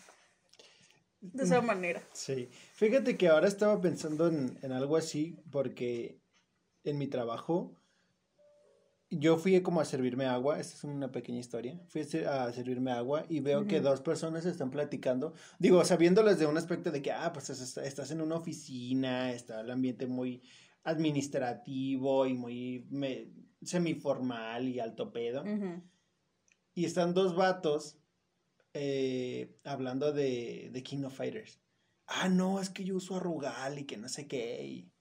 De 1.20 1.42
esa 1.44 1.60
manera. 1.60 2.00
Sí, 2.12 2.48
fíjate 2.74 3.16
que 3.16 3.28
ahora 3.28 3.48
estaba 3.48 3.80
pensando 3.80 4.28
en, 4.28 4.56
en 4.62 4.70
algo 4.72 4.96
así 4.96 5.36
porque 5.50 6.20
en 6.84 6.96
mi 6.98 7.08
trabajo 7.08 7.74
yo 9.10 9.36
fui 9.38 9.60
como 9.62 9.80
a 9.80 9.84
servirme 9.84 10.26
agua, 10.26 10.60
esta 10.60 10.74
es 10.76 10.84
una 10.84 11.10
pequeña 11.10 11.38
historia, 11.40 11.80
fui 11.88 12.02
a 12.02 12.04
ser- 12.04 12.26
a 12.28 12.52
servirme 12.52 12.92
agua 12.92 13.24
y 13.28 13.40
veo 13.40 13.66
que 13.66 13.80
dos 13.80 14.00
personas 14.02 14.44
están 14.46 14.70
platicando, 14.70 15.32
digo, 15.58 15.82
sabiéndoles 15.84 16.38
de 16.38 16.46
un 16.46 16.58
aspecto 16.58 16.90
de 16.92 17.00
que, 17.02 17.10
ah, 17.10 17.32
pues 17.32 17.48
es- 17.50 17.78
estás 17.78 18.10
en 18.10 18.20
una 18.20 18.36
oficina, 18.36 19.32
está 19.32 19.60
el 19.62 19.70
ambiente 19.70 20.06
muy 20.06 20.42
administrativo 20.84 22.26
y 22.26 22.34
muy 22.34 22.86
me- 22.90 23.30
semiformal 23.62 24.68
y 24.68 24.78
alto 24.78 25.10
pedo. 25.12 25.42
Ujú. 25.42 25.82
Y 26.78 26.84
están 26.84 27.12
dos 27.12 27.34
vatos 27.34 27.98
eh, 28.72 29.58
hablando 29.64 30.12
de, 30.12 30.70
de 30.72 30.82
King 30.84 31.02
of 31.02 31.16
Fighters. 31.16 31.58
Ah, 32.06 32.28
no, 32.28 32.60
es 32.60 32.70
que 32.70 32.84
yo 32.84 32.94
uso 32.94 33.16
a 33.16 33.18
Rugal 33.18 33.80
y 33.80 33.84
que 33.84 33.96
no 33.96 34.08
sé 34.08 34.28
qué. 34.28 34.64
Y 34.64 34.92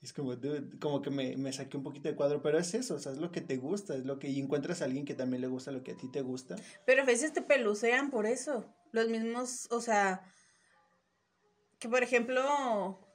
es 0.00 0.14
como, 0.14 0.36
dude, 0.36 0.78
como 0.78 1.02
que 1.02 1.10
me, 1.10 1.36
me 1.36 1.52
saqué 1.52 1.76
un 1.76 1.82
poquito 1.82 2.08
de 2.08 2.16
cuadro, 2.16 2.40
pero 2.40 2.58
es 2.58 2.72
eso, 2.72 2.94
o 2.94 2.98
sea, 2.98 3.12
es 3.12 3.18
lo 3.18 3.30
que 3.30 3.42
te 3.42 3.58
gusta, 3.58 3.94
es 3.94 4.06
lo 4.06 4.18
que... 4.18 4.30
Y 4.30 4.40
encuentras 4.40 4.80
a 4.80 4.86
alguien 4.86 5.04
que 5.04 5.12
también 5.12 5.42
le 5.42 5.48
gusta 5.48 5.70
lo 5.70 5.82
que 5.82 5.92
a 5.92 5.96
ti 5.98 6.10
te 6.10 6.22
gusta. 6.22 6.56
Pero 6.86 7.02
a 7.02 7.04
veces 7.04 7.34
te 7.34 7.42
pelucean 7.42 8.10
por 8.10 8.24
eso. 8.24 8.64
Los 8.92 9.10
mismos, 9.10 9.68
o 9.70 9.82
sea, 9.82 10.32
que 11.78 11.90
por 11.90 12.02
ejemplo, 12.02 13.06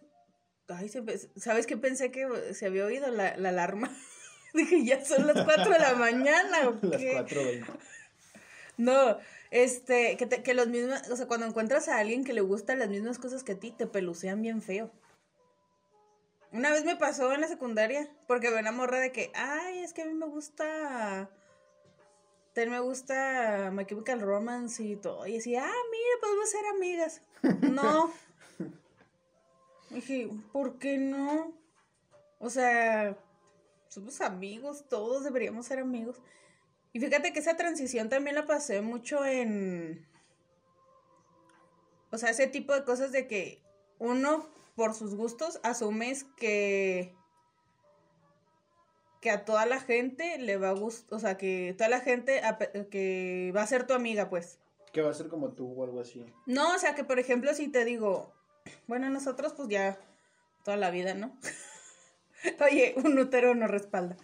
ay, 0.68 0.88
¿sabes 1.36 1.66
qué 1.66 1.78
pensé 1.78 2.12
que 2.12 2.54
se 2.54 2.68
había 2.68 2.86
oído 2.86 3.10
la, 3.10 3.36
la 3.38 3.50
alarma? 3.50 3.92
Dije, 4.58 4.84
ya 4.84 5.06
son 5.06 5.28
las 5.28 5.44
4 5.44 5.72
de 5.72 5.80
la 5.80 5.94
mañana. 5.96 6.68
¿o 6.70 6.78
Las 6.86 7.00
qué? 7.02 7.16
4.20. 7.18 7.66
No, 8.78 9.18
este, 9.52 10.18
que, 10.18 10.26
te- 10.26 10.44
que 10.44 10.54
los 10.54 10.68
mismos, 10.68 11.08
o 11.10 11.16
sea, 11.16 11.28
cuando 11.28 11.46
encuentras 11.46 11.88
a 11.88 11.98
alguien 11.98 12.24
que 12.24 12.34
le 12.34 12.42
gustan 12.42 12.80
las 12.80 12.90
mismas 12.90 13.18
cosas 13.20 13.44
que 13.44 13.54
a 13.54 13.60
ti, 13.60 13.72
te 13.72 13.88
pelucean 13.88 14.42
bien 14.42 14.62
feo. 14.62 14.92
Una 16.52 16.72
vez 16.72 16.86
me 16.86 16.96
pasó 16.96 17.34
en 17.34 17.42
la 17.42 17.48
secundaria, 17.48 18.08
porque 18.28 18.50
veo 18.50 18.60
una 18.60 18.72
morra 18.72 19.00
de 19.00 19.12
que, 19.12 19.32
ay, 19.36 19.80
es 19.80 19.94
que 19.94 20.04
a 20.04 20.06
mí 20.06 20.14
me 20.14 20.28
gusta, 20.28 21.30
también 22.54 22.72
me 22.72 22.80
gusta 22.80 23.70
My 23.74 23.86
Chemical 23.86 24.22
Romance 24.22 24.82
y 24.84 24.96
todo. 24.96 25.28
Y 25.28 25.34
decía, 25.34 25.66
ah, 25.66 25.82
mira, 25.92 26.22
podemos 26.22 26.50
ser 26.50 26.66
amigas. 26.68 27.22
No. 27.72 28.14
Dije, 29.90 30.30
¿por 30.52 30.78
qué 30.80 30.98
no? 30.98 31.52
O 32.40 32.50
sea, 32.50 33.18
somos 33.90 34.22
amigos, 34.22 34.86
todos 34.90 35.24
deberíamos 35.24 35.66
ser 35.66 35.80
amigos. 35.80 36.18
Y 36.94 37.00
fíjate 37.00 37.34
que 37.34 37.40
esa 37.40 37.58
transición 37.58 38.10
también 38.10 38.36
la 38.36 38.46
pasé 38.46 38.82
mucho 38.82 39.26
en... 39.26 40.08
O 42.12 42.18
sea, 42.18 42.30
ese 42.30 42.48
tipo 42.48 42.74
de 42.74 42.86
cosas 42.86 43.12
de 43.12 43.28
que 43.28 43.62
uno, 44.00 44.48
por 44.76 44.94
sus 44.94 45.16
gustos, 45.16 45.60
asumes 45.64 46.24
que... 46.24 47.14
Que 49.22 49.32
a 49.32 49.46
toda 49.46 49.66
la 49.66 49.80
gente 49.80 50.38
le 50.38 50.58
va 50.58 50.70
a 50.70 50.74
gustar, 50.74 51.18
o 51.18 51.20
sea, 51.20 51.38
que 51.38 51.74
toda 51.78 51.90
la 51.90 52.00
gente 52.00 52.42
que 52.92 53.52
va 53.56 53.64
a 53.64 53.68
ser 53.68 53.88
tu 53.88 53.94
amiga, 53.94 54.30
pues. 54.30 54.60
Que 54.94 55.02
va 55.02 55.10
a 55.10 55.14
ser 55.14 55.28
como 55.28 55.54
tú 55.54 55.74
o 55.74 55.84
algo 55.84 56.00
así. 56.00 56.26
No, 56.46 56.76
o 56.76 56.78
sea, 56.78 56.94
que 56.94 57.04
por 57.04 57.18
ejemplo, 57.18 57.54
si 57.56 57.68
te 57.68 57.84
digo, 57.84 58.34
bueno, 58.86 59.10
nosotros 59.10 59.54
pues 59.54 59.70
ya 59.70 60.00
toda 60.64 60.78
la 60.78 60.92
vida, 60.92 61.14
¿no? 61.14 61.36
Oye, 62.70 62.94
un 62.98 63.18
útero 63.18 63.56
no 63.56 63.68
respalda. 63.68 64.18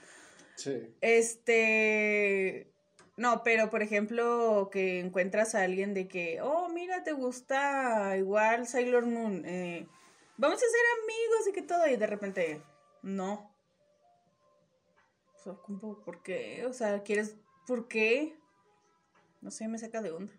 Sí. 0.56 0.95
Este, 1.02 2.71
no, 3.17 3.43
pero 3.43 3.69
por 3.69 3.82
ejemplo, 3.82 4.69
que 4.71 4.99
encuentras 4.99 5.56
a 5.56 5.63
alguien 5.63 5.93
de 5.93 6.08
que, 6.08 6.41
oh, 6.41 6.69
mira, 6.69 7.04
te 7.04 7.12
gusta 7.13 8.15
igual 8.17 8.67
Sailor 8.67 9.06
Moon, 9.06 9.43
eh, 9.45 9.88
vamos 10.38 10.58
a 10.58 10.60
ser 10.60 10.82
amigos 11.04 11.47
y 11.49 11.54
que 11.54 11.62
todo, 11.62 11.88
y 11.88 11.95
de 11.95 12.08
repente, 12.08 12.62
no. 13.02 13.52
O 15.36 15.43
sea. 15.43 15.54
¿por 16.06 16.23
qué? 16.23 16.65
O 16.67 16.73
sea, 16.73 17.04
¿quieres, 17.04 17.36
por 17.67 17.88
qué? 17.88 18.36
No 19.41 19.52
sé, 19.52 19.67
me 19.67 19.78
saca 19.78 20.02
de 20.02 20.12
onda. 20.12 20.34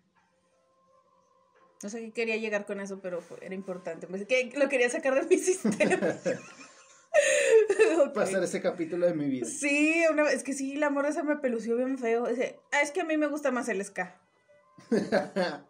No 1.83 1.91
sé 1.91 2.01
qué 2.01 2.13
quería 2.13 2.37
llegar 2.37 2.65
con 2.65 2.81
eso, 2.81 3.01
pero 3.03 3.21
fue- 3.21 3.45
era 3.45 3.55
importante. 3.55 4.07
Pensé 4.07 4.27
que 4.27 4.51
lo 4.59 4.71
quería 4.71 4.89
sacar 4.89 5.15
de 5.15 5.27
mi 5.29 5.37
sistema. 5.43 6.17
Pasar 8.15 8.43
ese 8.43 8.61
capítulo 8.61 9.07
de 9.07 9.15
mi 9.15 9.27
vida. 9.29 9.47
Sí, 9.47 10.05
una 10.11 10.31
es 10.31 10.43
que 10.43 10.53
sí, 10.53 10.77
la 10.77 10.91
morra 10.91 11.13
se 11.13 11.23
me 11.23 11.37
pelució 11.37 11.77
bien 11.77 11.99
feo. 11.99 12.27
Dice, 12.27 12.59
ah, 12.73 12.83
es 12.83 12.91
que 12.91 13.01
a 13.01 13.05
mí 13.05 13.17
me 13.17 13.27
gusta 13.27 13.51
más 13.51 13.69
el 13.69 13.85
ska. 13.85 14.21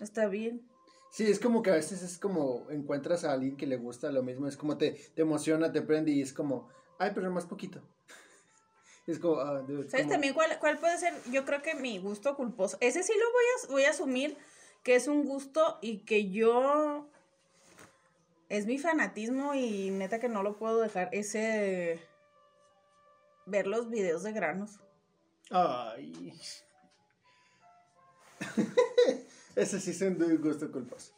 Está 0.00 0.26
bien. 0.26 0.68
Sí, 1.10 1.30
es 1.30 1.38
como 1.38 1.62
que 1.62 1.70
a 1.70 1.74
veces 1.74 2.02
es 2.02 2.18
como 2.18 2.66
encuentras 2.70 3.24
a 3.24 3.32
alguien 3.32 3.56
que 3.56 3.66
le 3.66 3.76
gusta 3.76 4.10
lo 4.10 4.22
mismo, 4.22 4.48
es 4.48 4.56
como 4.56 4.78
te, 4.78 4.92
te 5.14 5.22
emociona, 5.22 5.70
te 5.70 5.82
prende 5.82 6.10
y 6.10 6.22
es 6.22 6.32
como, 6.32 6.68
ay, 6.98 7.12
pero 7.14 7.30
más 7.30 7.46
poquito. 7.46 7.82
Es 9.06 9.18
como, 9.18 9.40
ah, 9.40 9.60
dude, 9.66 9.90
¿Sabes 9.90 10.04
como- 10.06 10.12
también 10.12 10.32
cuál, 10.32 10.56
cuál 10.60 10.78
puede 10.78 10.96
ser? 10.96 11.12
Yo 11.32 11.44
creo 11.44 11.60
que 11.60 11.74
mi 11.74 11.98
gusto 11.98 12.36
culposo. 12.36 12.76
Ese 12.80 13.02
sí 13.02 13.12
lo 13.18 13.32
voy 13.32 13.44
a, 13.44 13.72
voy 13.72 13.84
a 13.84 13.90
asumir 13.90 14.36
que 14.84 14.94
es 14.94 15.08
un 15.08 15.24
gusto 15.24 15.78
y 15.82 16.04
que 16.04 16.30
yo... 16.30 17.08
Es 18.52 18.66
mi 18.66 18.76
fanatismo 18.76 19.54
y 19.54 19.88
neta 19.88 20.20
que 20.20 20.28
no 20.28 20.42
lo 20.42 20.58
puedo 20.58 20.82
dejar. 20.82 21.08
Ese... 21.12 21.98
Ver 23.46 23.66
los 23.66 23.88
videos 23.88 24.24
de 24.24 24.32
granos. 24.32 24.78
Ay. 25.48 26.38
Ese 29.56 29.80
sí 29.80 29.92
es 29.92 30.02
un 30.02 30.18
gusto 30.42 30.70
culposo. 30.70 31.14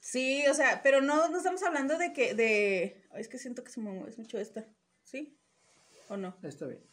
Sí, 0.00 0.46
o 0.48 0.52
sea, 0.52 0.82
pero 0.82 1.00
no, 1.00 1.30
no 1.30 1.38
estamos 1.38 1.62
hablando 1.62 1.96
de 1.96 2.12
que... 2.12 2.34
de 2.34 3.06
Ay, 3.10 3.22
Es 3.22 3.28
que 3.28 3.38
siento 3.38 3.64
que 3.64 3.70
se 3.70 3.80
me 3.80 4.06
es 4.06 4.18
mucho 4.18 4.38
esta. 4.38 4.66
¿Sí? 5.02 5.40
¿O 6.10 6.18
no? 6.18 6.36
Está 6.42 6.66
bien. 6.66 6.84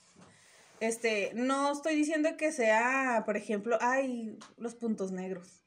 Este, 0.79 1.33
no 1.33 1.73
estoy 1.73 1.95
diciendo 1.95 2.37
que 2.37 2.53
sea, 2.53 3.23
por 3.25 3.35
ejemplo, 3.35 3.77
ay, 3.81 4.39
los 4.55 4.75
puntos 4.75 5.11
negros. 5.11 5.66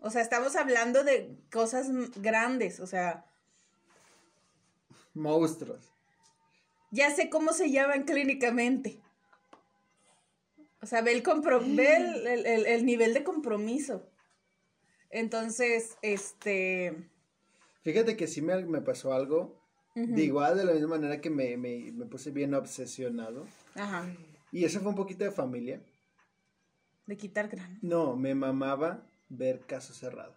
O 0.00 0.10
sea, 0.10 0.20
estamos 0.22 0.54
hablando 0.56 1.02
de 1.04 1.34
cosas 1.50 1.88
grandes, 2.16 2.78
o 2.80 2.86
sea, 2.86 3.24
Monstruos. 5.14 5.92
ya 6.90 7.10
sé 7.14 7.30
cómo 7.30 7.52
se 7.52 7.70
llaman 7.70 8.02
clínicamente. 8.04 9.00
O 10.82 10.86
sea, 10.86 11.00
ve 11.00 11.12
el, 11.12 11.22
compro- 11.22 11.62
ve 11.76 11.96
el, 11.96 12.26
el- 12.26 12.46
el- 12.46 12.66
el 12.66 12.84
nivel 12.86 13.14
de 13.14 13.24
compromiso. 13.24 14.06
Entonces, 15.10 15.96
este... 16.02 17.08
Fíjate 17.82 18.16
que 18.16 18.26
sí 18.26 18.42
me, 18.42 18.64
me 18.66 18.80
pasó 18.80 19.12
algo. 19.14 19.60
De 19.94 20.24
igual, 20.24 20.56
de 20.56 20.64
la 20.64 20.72
misma 20.72 20.88
manera 20.96 21.20
que 21.20 21.30
me, 21.30 21.56
me, 21.56 21.92
me 21.92 22.04
puse 22.06 22.32
bien 22.32 22.52
obsesionado. 22.54 23.46
Ajá, 23.76 24.04
Y 24.50 24.64
eso 24.64 24.80
fue 24.80 24.88
un 24.88 24.96
poquito 24.96 25.22
de 25.22 25.30
familia. 25.30 25.80
de 27.06 27.16
quitar 27.16 27.46
grano. 27.48 27.78
No, 27.80 28.16
me 28.16 28.34
mamaba 28.34 29.06
ver 29.28 29.60
caso 29.66 29.92
cerrado. 29.94 30.34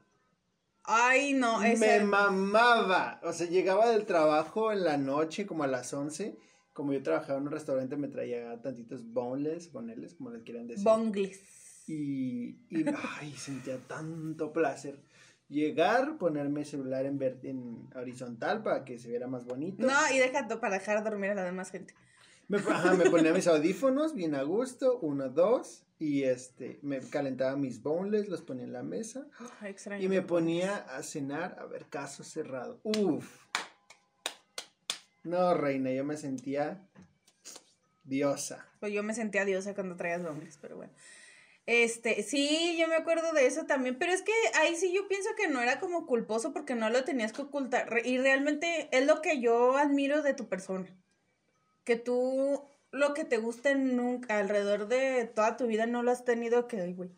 Ay, 0.83 1.33
no, 1.33 1.59
Me 1.59 1.73
esa... 1.73 2.03
mamaba. 2.05 3.19
O 3.23 3.33
sea, 3.33 3.47
llegaba 3.47 3.89
del 3.89 4.05
trabajo 4.05 4.71
en 4.71 4.83
la 4.83 4.97
noche, 4.97 5.45
como 5.45 5.63
a 5.63 5.67
las 5.67 5.93
11. 5.93 6.37
Como 6.73 6.93
yo 6.93 7.03
trabajaba 7.03 7.39
en 7.39 7.47
un 7.47 7.51
restaurante, 7.51 7.97
me 7.97 8.07
traía 8.07 8.61
tantitos 8.61 9.03
boneless, 9.11 9.71
boneless, 9.71 10.13
como 10.15 10.29
les 10.29 10.43
quieran 10.43 10.67
decir. 10.67 10.83
Bongles. 10.85 11.39
y, 11.87 12.59
y 12.69 12.85
ay, 13.19 13.33
sentía 13.33 13.77
tanto 13.87 14.53
placer. 14.53 14.99
Llegar, 15.49 16.17
ponerme 16.17 16.61
el 16.61 16.65
celular 16.65 17.05
en, 17.05 17.17
ver- 17.17 17.39
en 17.43 17.89
horizontal 17.95 18.61
para 18.63 18.85
que 18.85 18.99
se 18.99 19.09
viera 19.09 19.27
más 19.27 19.45
bonito. 19.45 19.85
No, 19.85 19.93
y 20.13 20.19
deja 20.19 20.47
para 20.59 20.77
dejar 20.77 21.03
dormir 21.03 21.31
a 21.31 21.35
la 21.35 21.43
demás 21.43 21.71
gente. 21.71 21.93
Me, 22.49 22.57
ajá, 22.59 22.93
me 22.93 23.09
ponía 23.09 23.33
mis 23.33 23.47
audífonos 23.47 24.13
bien 24.13 24.35
a 24.35 24.43
gusto, 24.43 24.99
uno, 24.99 25.29
dos, 25.29 25.83
y 25.99 26.23
este, 26.23 26.79
me 26.81 26.99
calentaba 26.99 27.55
mis 27.55 27.81
boneless, 27.81 28.27
los 28.27 28.41
ponía 28.41 28.65
en 28.65 28.73
la 28.73 28.83
mesa. 28.83 29.27
Ay, 29.61 29.71
extraño. 29.71 30.03
Y 30.03 30.07
me 30.07 30.21
ponía 30.21 30.75
a 30.75 31.01
cenar 31.03 31.57
a 31.59 31.65
ver 31.65 31.85
caso 31.85 32.23
cerrado. 32.23 32.79
Uf. 32.83 33.45
No, 35.23 35.53
reina, 35.53 35.91
yo 35.91 36.05
me 36.05 36.15
sentía 36.15 36.81
diosa. 38.03 38.65
Pues 38.79 38.93
yo 38.93 39.03
me 39.03 39.13
sentía 39.13 39.43
diosa 39.43 39.73
cuando 39.73 39.95
traías 39.95 40.23
bongles, 40.23 40.57
pero 40.61 40.77
bueno. 40.77 40.93
Este, 41.65 42.23
sí, 42.23 42.77
yo 42.79 42.87
me 42.87 42.95
acuerdo 42.95 43.33
de 43.33 43.45
eso 43.45 43.65
también, 43.65 43.97
pero 43.99 44.13
es 44.13 44.21
que 44.21 44.31
ahí 44.53 44.77
sí 44.77 44.93
yo 44.93 45.09
pienso 45.09 45.29
que 45.35 45.49
no 45.49 45.61
era 45.61 45.81
como 45.81 46.05
culposo 46.05 46.53
porque 46.53 46.75
no 46.75 46.89
lo 46.89 47.03
tenías 47.03 47.33
que 47.33 47.41
ocultar. 47.41 47.89
Y 48.05 48.19
realmente 48.19 48.87
es 48.91 49.05
lo 49.05 49.21
que 49.21 49.41
yo 49.41 49.75
admiro 49.75 50.21
de 50.21 50.33
tu 50.33 50.47
persona. 50.47 50.87
Que 51.83 51.97
tú 51.97 52.63
lo 52.97 53.13
que 53.13 53.23
te 53.23 53.37
guste 53.37 53.75
nunca, 53.75 54.39
alrededor 54.39 54.87
de 54.87 55.25
toda 55.25 55.57
tu 55.57 55.67
vida 55.67 55.85
no 55.85 56.03
lo 56.03 56.11
has 56.11 56.25
tenido 56.25 56.67
que, 56.67 56.93
güey, 56.93 57.11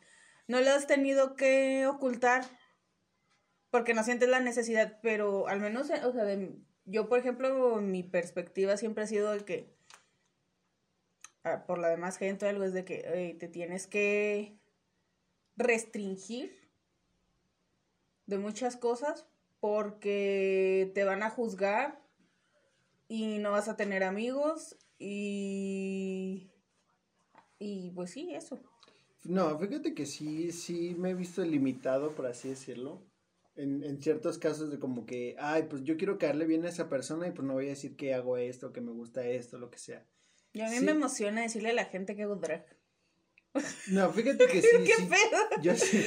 no 0.48 0.62
lo 0.62 0.72
has 0.72 0.88
tenido 0.88 1.36
que 1.36 1.88
ocultar 1.88 2.44
porque 3.70 3.94
no 3.94 4.04
sientes 4.04 4.30
la 4.30 4.40
necesidad, 4.40 5.00
pero 5.02 5.48
al 5.48 5.60
menos, 5.60 5.90
eh, 5.90 6.02
o 6.04 6.12
sea, 6.12 6.24
de, 6.24 6.56
yo 6.86 7.08
por 7.08 7.20
ejemplo, 7.20 7.78
mi 7.78 8.04
perspectiva 8.04 8.78
siempre 8.78 9.04
ha 9.04 9.08
sido 9.08 9.32
de 9.32 9.46
que 9.46 9.76
ah, 11.44 11.66
por 11.66 11.78
la 11.78 11.90
demás 11.90 12.18
gente 12.18 12.46
o 12.46 12.50
algo 12.50 12.64
es 12.64 12.74
de 12.74 12.86
que 12.86 13.02
ey, 13.14 13.34
te 13.36 13.48
tienes 13.48 13.88
que 13.88 14.58
restringir 15.56 16.52
de 18.26 18.38
muchas 18.38 18.76
cosas 18.78 19.28
porque 19.60 20.92
te 20.96 21.04
van 21.04 21.24
a 21.24 21.30
juzgar 21.30 22.02
y 23.08 23.40
no 23.40 23.52
vas 23.52 23.68
a 23.68 23.76
tener 23.76 24.04
amigos 24.04 24.78
y 25.00 26.50
y 27.60 27.92
pues 27.92 28.12
sí, 28.12 28.34
eso. 28.34 28.60
No, 29.24 29.58
fíjate 29.60 29.94
que 29.94 30.06
sí, 30.06 30.52
sí 30.52 30.96
me 30.98 31.12
he 31.12 31.14
visto 31.14 31.44
limitado, 31.44 32.12
por 32.16 32.26
así 32.26 32.50
decirlo. 32.50 33.02
En, 33.56 33.84
en 33.84 34.02
ciertos 34.02 34.38
casos 34.38 34.72
de 34.72 34.80
como 34.80 35.06
que, 35.06 35.36
ay, 35.38 35.64
pues 35.70 35.84
yo 35.84 35.98
quiero 35.98 36.18
caerle 36.18 36.46
bien 36.46 36.64
a 36.66 36.70
esa 36.70 36.88
persona 36.88 37.28
y 37.28 37.32
pues 37.32 37.46
no 37.46 37.54
voy 37.56 37.66
a 37.66 37.70
decir 37.70 37.98
que 37.98 38.14
hago 38.14 38.38
esto, 38.38 38.72
que 38.72 38.80
me 38.80 38.92
gusta 38.94 39.26
esto, 39.26 39.58
lo 39.58 39.70
que 39.70 39.78
sea. 39.78 40.06
Y 40.54 40.62
a 40.62 40.70
mí 40.70 40.78
Sí. 40.78 40.86
me 40.86 40.92
emociona 40.92 41.42
decirle 41.42 41.72
a 41.72 41.74
la 41.74 41.86
gente 41.86 42.16
que 42.16 42.24
hago 42.24 42.38
drag. 42.38 42.66
No, 43.92 44.10
fíjate 44.14 44.46
que 44.48 44.62
sí. 44.62 44.68
¿Qué 44.86 44.94
sí, 44.94 45.10
pedo? 45.10 45.62
Yo 45.62 45.76
sí, 45.76 46.06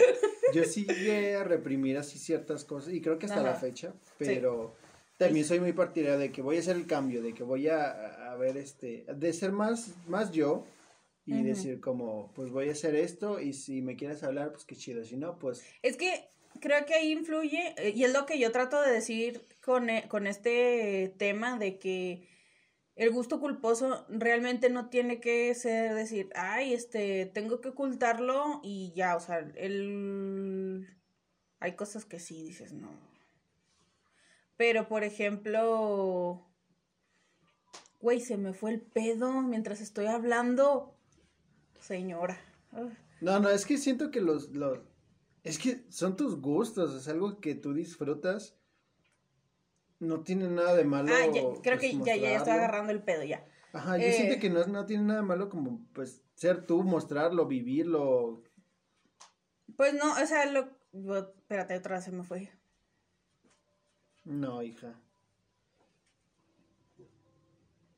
yo 0.55 0.65
sí 0.65 0.87
llegué 0.87 1.35
a 1.37 1.45
reprimir 1.45 1.99
así 1.99 2.19
ciertas 2.19 2.65
cosas 2.65 2.95
y 2.95 3.03
creo 3.03 3.19
que 3.19 3.27
hasta 3.27 3.43
la 3.43 3.55
fecha, 3.55 3.93
pero 4.17 4.75
también 5.17 5.45
soy 5.45 5.61
muy 5.61 5.73
partidario 5.73 6.19
de 6.19 6.33
que 6.33 6.43
voy 6.43 6.57
a 6.57 6.61
hacer 6.61 6.77
el 6.77 6.87
cambio, 6.87 7.23
de 7.23 7.35
que 7.35 7.43
voy 7.43 7.69
a, 7.69 8.33
a 8.33 8.37
ver 8.37 8.57
este, 8.57 9.05
de 9.15 9.33
ser 9.33 9.53
más, 9.53 9.93
más 10.09 10.33
yo 10.33 10.65
y 11.25 11.43
decir 11.45 11.81
como, 11.81 12.33
pues 12.35 12.51
voy 12.51 12.69
a 12.69 12.73
hacer 12.73 12.97
esto 12.97 13.39
y 13.41 13.53
si 13.53 13.81
me 13.81 13.95
quieres 13.95 14.25
hablar, 14.25 14.51
pues 14.51 14.65
qué 14.65 14.75
chido, 14.75 15.05
si 15.05 15.17
no, 15.17 15.39
pues 15.39 15.63
Es 15.83 15.97
que 15.97 16.29
creo 16.61 16.85
que 16.85 16.95
ahí 16.95 17.13
influye, 17.13 17.75
eh, 17.77 17.93
y 17.95 18.03
es 18.05 18.13
lo 18.13 18.27
que 18.27 18.39
yo 18.41 18.51
trato 18.51 18.81
de 18.83 18.91
decir 18.91 19.41
con, 19.65 19.89
e- 19.89 20.09
con 20.09 20.27
este 20.27 21.15
tema 21.19 21.59
de 21.59 21.79
que 21.79 22.29
el 22.97 23.11
gusto 23.11 23.41
culposo 23.41 24.05
realmente 24.09 24.69
no 24.69 24.89
tiene 24.91 25.21
que 25.21 25.55
ser 25.55 25.95
decir, 25.95 26.29
ay, 26.35 26.75
este, 26.75 27.27
tengo 27.27 27.61
que 27.61 27.69
ocultarlo 27.71 28.61
y 28.63 28.93
ya, 28.95 29.17
o 29.17 29.21
sea, 29.21 29.39
el... 29.57 30.89
Hay 31.61 31.77
cosas 31.77 32.05
que 32.05 32.19
sí 32.19 32.43
dices, 32.43 32.73
no. 32.73 32.91
Pero, 34.57 34.89
por 34.89 35.05
ejemplo, 35.05 36.47
güey, 38.01 38.21
se 38.21 38.37
me 38.37 38.53
fue 38.53 38.73
el 38.73 38.81
pedo 38.81 39.43
mientras 39.43 39.81
estoy 39.81 40.07
hablando. 40.07 40.95
Señora. 41.81 42.39
No, 43.21 43.41
no, 43.41 43.49
es 43.49 43.67
que 43.67 43.77
siento 43.77 44.11
que 44.11 44.21
los, 44.21 44.51
los, 44.51 44.79
es 45.43 45.59
que 45.59 45.85
son 45.91 46.17
tus 46.17 46.41
gustos, 46.41 46.95
es 46.95 47.09
algo 47.09 47.41
que 47.41 47.55
tú 47.55 47.75
disfrutas, 47.75 48.57
no 49.99 50.23
tiene 50.23 50.49
nada 50.49 50.75
de 50.75 50.85
malo. 50.85 51.13
Ah, 51.13 51.27
ya, 51.27 51.43
creo 51.63 51.79
pues, 51.79 51.81
que 51.81 51.99
ya, 52.05 52.17
ya, 52.17 52.37
estoy 52.37 52.53
agarrando 52.55 52.93
el 52.93 53.03
pedo, 53.03 53.23
ya. 53.25 53.45
Ajá, 53.73 53.97
yo 53.97 54.05
Eh, 54.05 54.13
siento 54.13 54.41
que 54.41 54.51
no, 54.51 54.67
no 54.67 54.87
tiene 54.87 55.05
nada 55.05 55.23
malo 55.23 55.49
como, 55.49 55.87
pues, 55.93 56.23
ser 56.35 56.67
tú, 56.67 56.83
mostrarlo, 56.83 57.47
vivirlo. 57.47 58.43
Pues 59.77 59.95
no, 59.95 60.13
o 60.13 60.27
sea, 60.27 60.47
lo... 60.47 60.69
lo- 60.93 61.35
Espérate, 61.37 61.77
otra 61.77 61.97
vez 61.97 62.05
se 62.05 62.13
me 62.13 62.23
fue. 62.23 62.51
No, 64.25 64.63
hija. 64.63 64.95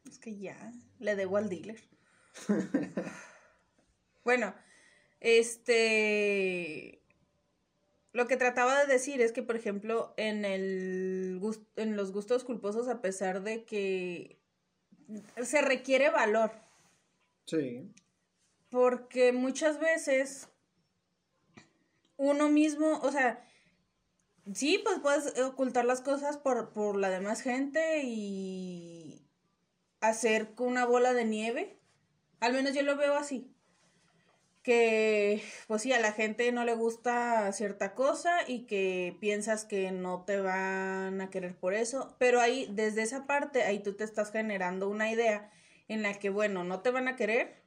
Es 0.08 0.18
que 0.18 0.36
ya, 0.36 0.72
le 0.98 1.16
debo 1.16 1.36
al 1.36 1.48
dealer. 1.48 1.82
bueno, 4.24 4.54
este... 5.20 7.00
Lo 8.12 8.28
que 8.28 8.36
trataba 8.36 8.78
de 8.78 8.92
decir 8.92 9.20
es 9.20 9.32
que, 9.32 9.42
por 9.42 9.56
ejemplo, 9.56 10.14
en, 10.16 10.44
el 10.44 11.40
en 11.74 11.96
los 11.96 12.12
gustos 12.12 12.44
culposos, 12.44 12.86
a 12.86 13.00
pesar 13.02 13.42
de 13.42 13.64
que 13.64 14.38
se 15.42 15.60
requiere 15.62 16.10
valor, 16.10 16.52
Sí. 17.46 17.92
porque 18.70 19.32
muchas 19.32 19.80
veces 19.80 20.48
uno 22.16 22.48
mismo, 22.48 23.00
o 23.00 23.10
sea, 23.10 23.44
sí, 24.52 24.80
pues 24.82 24.98
puedes 25.00 25.38
ocultar 25.40 25.84
las 25.84 26.00
cosas 26.00 26.36
por, 26.36 26.72
por 26.72 26.96
la 26.96 27.10
demás 27.10 27.40
gente 27.40 28.02
y 28.04 29.26
hacer 30.00 30.52
una 30.58 30.84
bola 30.84 31.12
de 31.12 31.24
nieve. 31.24 31.78
Al 32.40 32.52
menos 32.52 32.74
yo 32.74 32.82
lo 32.82 32.96
veo 32.96 33.16
así. 33.16 33.50
Que, 34.62 35.42
pues 35.66 35.82
sí, 35.82 35.92
a 35.92 36.00
la 36.00 36.12
gente 36.12 36.50
no 36.50 36.64
le 36.64 36.74
gusta 36.74 37.52
cierta 37.52 37.94
cosa 37.94 38.38
y 38.46 38.66
que 38.66 39.16
piensas 39.20 39.66
que 39.66 39.90
no 39.92 40.24
te 40.24 40.40
van 40.40 41.20
a 41.20 41.30
querer 41.30 41.54
por 41.56 41.74
eso. 41.74 42.16
Pero 42.18 42.40
ahí, 42.40 42.66
desde 42.70 43.02
esa 43.02 43.26
parte, 43.26 43.62
ahí 43.62 43.80
tú 43.80 43.94
te 43.94 44.04
estás 44.04 44.32
generando 44.32 44.88
una 44.88 45.10
idea 45.10 45.50
en 45.88 46.02
la 46.02 46.14
que, 46.14 46.30
bueno, 46.30 46.64
no 46.64 46.80
te 46.80 46.90
van 46.90 47.08
a 47.08 47.16
querer 47.16 47.62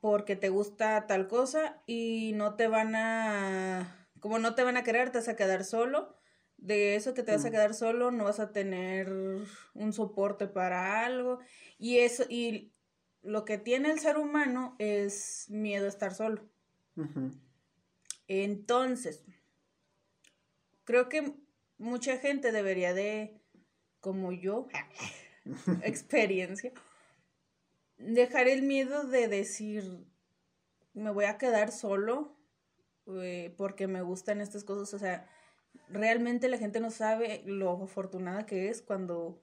porque 0.00 0.36
te 0.36 0.48
gusta 0.48 1.06
tal 1.08 1.26
cosa 1.26 1.82
y 1.86 2.32
no 2.36 2.54
te 2.54 2.68
van 2.68 2.94
a, 2.94 4.07
como 4.20 4.38
no 4.38 4.54
te 4.54 4.64
van 4.64 4.76
a 4.76 4.84
querer, 4.84 5.10
te 5.10 5.18
vas 5.18 5.28
a 5.28 5.36
quedar 5.36 5.64
solo. 5.64 6.16
De 6.56 6.96
eso 6.96 7.14
que 7.14 7.22
te 7.22 7.32
vas 7.32 7.44
a 7.44 7.48
Mm. 7.48 7.52
quedar 7.52 7.74
solo, 7.74 8.10
no 8.10 8.24
vas 8.24 8.40
a 8.40 8.52
tener 8.52 9.12
un 9.74 9.92
soporte 9.92 10.48
para 10.48 11.04
algo. 11.04 11.38
Y 11.78 11.98
eso, 11.98 12.24
y 12.28 12.72
lo 13.22 13.44
que 13.44 13.58
tiene 13.58 13.90
el 13.90 14.00
ser 14.00 14.18
humano 14.18 14.74
es 14.78 15.46
miedo 15.50 15.86
a 15.86 15.88
estar 15.88 16.14
solo. 16.14 16.48
Entonces, 18.26 19.24
creo 20.84 21.08
que 21.08 21.34
mucha 21.78 22.18
gente 22.18 22.50
debería 22.50 22.92
de, 22.92 23.40
como 24.00 24.32
yo, 24.32 24.68
experiencia, 25.82 26.72
dejar 27.98 28.48
el 28.48 28.62
miedo 28.62 29.04
de 29.04 29.28
decir, 29.28 30.06
me 30.92 31.10
voy 31.10 31.26
a 31.26 31.38
quedar 31.38 31.70
solo 31.70 32.37
eh, 33.22 33.54
porque 33.56 33.86
me 33.86 34.02
gustan 34.02 34.40
estas 34.40 34.64
cosas. 34.64 34.92
O 34.94 34.98
sea, 34.98 35.26
realmente 35.88 36.48
la 36.48 36.58
gente 36.58 36.80
no 36.80 36.90
sabe 36.90 37.42
lo 37.46 37.82
afortunada 37.82 38.46
que 38.46 38.68
es 38.68 38.82
cuando, 38.82 39.42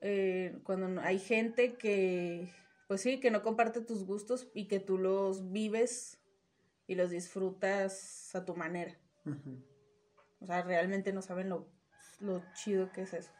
eh, 0.00 0.58
cuando 0.64 1.00
hay 1.00 1.18
gente 1.18 1.74
que, 1.74 2.48
pues 2.88 3.00
sí, 3.00 3.20
que 3.20 3.30
no 3.30 3.42
comparte 3.42 3.80
tus 3.80 4.04
gustos 4.04 4.48
y 4.54 4.66
que 4.66 4.80
tú 4.80 4.98
los 4.98 5.52
vives 5.52 6.18
y 6.86 6.94
los 6.94 7.10
disfrutas 7.10 8.34
a 8.34 8.44
tu 8.44 8.54
manera. 8.54 8.96
O 10.40 10.46
sea, 10.46 10.62
realmente 10.62 11.12
no 11.12 11.22
saben 11.22 11.48
lo, 11.48 11.66
lo 12.20 12.42
chido 12.54 12.92
que 12.92 13.02
es 13.02 13.14
eso. 13.14 13.30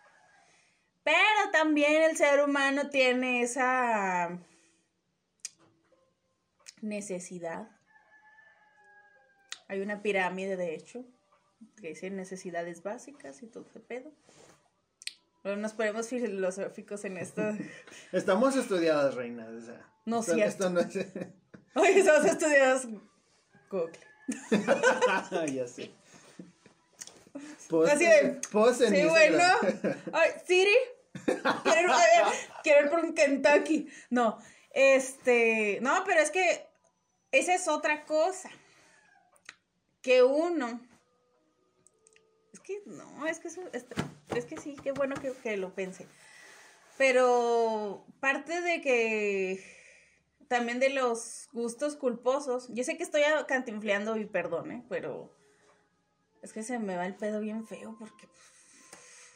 Pero 1.03 1.51
también 1.53 2.03
el 2.03 2.17
ser 2.17 2.43
humano 2.43 2.89
tiene 2.89 3.43
esa 3.43 4.39
necesidad. 6.81 7.69
Hay 9.75 9.81
una 9.81 10.03
pirámide, 10.03 10.57
de 10.57 10.73
hecho, 10.73 11.05
que 11.81 11.89
dice 11.89 12.09
necesidades 12.09 12.85
básicas 12.85 13.43
y 13.43 13.49
todo 13.49 13.67
ese 13.69 13.81
pedo. 13.81 14.13
Pero 15.43 15.57
nos 15.57 15.73
ponemos 15.73 16.07
filosóficos 16.07 17.05
en 17.05 17.17
esto. 17.17 17.43
Estamos 18.13 18.55
estudiadas, 18.55 19.17
reinas. 19.17 19.49
O 19.49 19.61
sea, 19.61 19.93
no 20.05 20.21
esto, 20.21 20.35
cierto. 20.35 20.53
esto 20.53 20.71
no 20.71 20.81
es. 20.81 20.95
Oye, 21.75 21.99
estamos 21.99 22.25
estudiados. 22.25 22.87
Google. 23.69 23.99
ya 25.53 25.67
sé. 25.67 25.91
Así 27.91 28.07
de. 28.07 28.41
Post 28.53 28.83
en 28.83 28.95
Sí, 28.95 29.05
bueno. 29.07 29.43
Ay, 30.13 30.31
Siri. 30.47 30.77
Quiero 31.25 31.89
ver, 31.89 32.25
quiero 32.63 32.85
ir 32.85 32.91
por 32.91 33.01
un 33.01 33.13
Kentucky. 33.13 33.89
No. 34.09 34.39
Este. 34.71 35.81
No, 35.83 36.05
pero 36.07 36.21
es 36.21 36.31
que. 36.31 36.65
Esa 37.33 37.55
es 37.57 37.67
otra 37.67 38.05
cosa. 38.05 38.49
Que 40.05 40.23
uno. 40.23 40.81
Es 42.53 42.61
que 42.61 42.83
no, 42.87 43.27
es 43.27 43.41
que 43.41 43.49
eso. 43.49 43.63
Es, 43.73 43.87
es 44.37 44.45
que 44.45 44.59
sí, 44.59 44.77
qué 44.83 44.93
bueno 44.93 45.17
que, 45.17 45.33
que 45.33 45.57
lo 45.57 45.75
pensé. 45.75 46.07
Pero 46.99 48.07
parte 48.21 48.61
de 48.61 48.81
que 48.81 49.65
también 50.49 50.79
de 50.79 50.91
los 50.91 51.49
gustos 51.53 51.97
culposos. 51.97 52.69
Yo 52.69 52.85
sé 52.85 52.97
que 52.97 53.03
estoy 53.03 53.23
cantinfleando 53.49 54.17
y 54.17 54.27
perdone, 54.27 54.85
pero 54.89 55.35
es 56.43 56.53
que 56.53 56.63
se 56.63 56.79
me 56.79 56.97
va 56.97 57.07
el 57.07 57.17
pedo 57.17 57.41
bien 57.41 57.67
feo 57.67 57.97
porque 57.99 58.29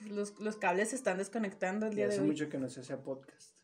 los, 0.07 0.39
los 0.39 0.57
cables 0.57 0.91
se 0.91 0.97
están 0.97 1.19
desconectando 1.19 1.87
el 1.87 1.95
día 1.95 2.07
de 2.07 2.13
hace 2.13 2.21
hoy. 2.21 2.29
mucho 2.29 2.49
que 2.49 2.59
no 2.59 2.69
se 2.69 2.81
hacía 2.81 3.03
podcast. 3.03 3.55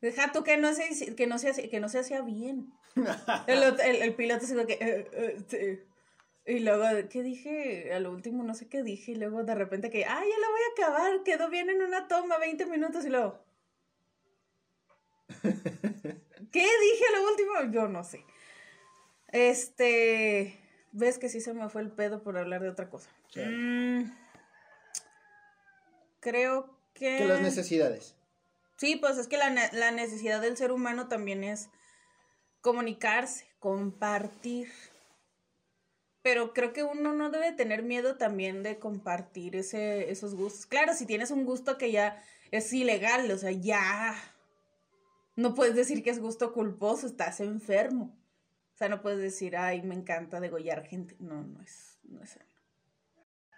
Deja 0.00 0.32
tú 0.32 0.42
que 0.42 0.58
no 0.58 0.74
se, 0.74 1.14
que 1.14 1.26
no 1.26 1.38
se, 1.38 1.70
que 1.70 1.80
no 1.80 1.88
se 1.88 2.00
hacía 2.00 2.20
bien. 2.20 2.72
El, 3.46 3.62
el, 3.62 4.02
el 4.02 4.14
piloto 4.14 4.46
se 4.46 4.66
que... 4.66 4.74
eh, 4.74 5.08
eh, 5.12 5.44
sí. 5.48 5.93
Y 6.46 6.58
luego, 6.58 6.84
¿qué 7.08 7.22
dije? 7.22 7.92
A 7.94 8.00
lo 8.00 8.10
último 8.10 8.42
no 8.42 8.54
sé 8.54 8.68
qué 8.68 8.82
dije. 8.82 9.12
Y 9.12 9.14
luego 9.14 9.44
de 9.44 9.54
repente 9.54 9.90
que, 9.90 10.04
ah, 10.04 10.20
ya 10.20 10.38
lo 10.38 10.50
voy 10.50 10.60
a 10.60 10.72
acabar. 10.72 11.22
Quedó 11.24 11.48
bien 11.48 11.70
en 11.70 11.82
una 11.82 12.06
toma, 12.06 12.38
20 12.38 12.66
minutos. 12.66 13.04
Y 13.04 13.08
luego... 13.08 13.42
¿Qué 15.42 16.60
dije 16.60 17.04
a 17.08 17.18
lo 17.18 17.30
último? 17.30 17.72
Yo 17.72 17.88
no 17.88 18.04
sé. 18.04 18.24
Este... 19.28 20.60
¿Ves 20.92 21.18
que 21.18 21.28
sí 21.28 21.40
se 21.40 21.54
me 21.54 21.68
fue 21.68 21.82
el 21.82 21.90
pedo 21.90 22.22
por 22.22 22.38
hablar 22.38 22.62
de 22.62 22.68
otra 22.68 22.88
cosa? 22.88 23.10
Mm, 23.34 24.04
creo 26.20 26.78
que... 26.92 27.18
Que 27.18 27.24
las 27.24 27.40
necesidades. 27.40 28.14
Sí, 28.76 28.94
pues 28.96 29.18
es 29.18 29.26
que 29.26 29.36
la, 29.36 29.50
la 29.72 29.90
necesidad 29.90 30.40
del 30.40 30.56
ser 30.56 30.70
humano 30.70 31.08
también 31.08 31.42
es 31.42 31.68
comunicarse, 32.60 33.46
compartir. 33.58 34.68
Pero 36.24 36.54
creo 36.54 36.72
que 36.72 36.82
uno 36.82 37.12
no 37.12 37.30
debe 37.30 37.52
tener 37.52 37.82
miedo 37.82 38.16
también 38.16 38.62
de 38.62 38.78
compartir 38.78 39.56
ese, 39.56 40.10
esos 40.10 40.34
gustos. 40.34 40.64
Claro, 40.64 40.94
si 40.94 41.04
tienes 41.04 41.30
un 41.30 41.44
gusto 41.44 41.76
que 41.76 41.92
ya 41.92 42.24
es 42.50 42.72
ilegal, 42.72 43.30
o 43.30 43.36
sea, 43.36 43.50
ya 43.50 44.14
no 45.36 45.54
puedes 45.54 45.74
decir 45.74 46.02
que 46.02 46.08
es 46.08 46.20
gusto 46.20 46.54
culposo, 46.54 47.06
estás 47.06 47.40
enfermo. 47.40 48.16
O 48.72 48.76
sea, 48.78 48.88
no 48.88 49.02
puedes 49.02 49.20
decir, 49.20 49.54
ay, 49.54 49.82
me 49.82 49.94
encanta 49.94 50.40
degollar 50.40 50.86
gente. 50.86 51.14
No, 51.18 51.42
no 51.42 51.60
es, 51.60 51.98
no 52.04 52.22
es 52.22 52.38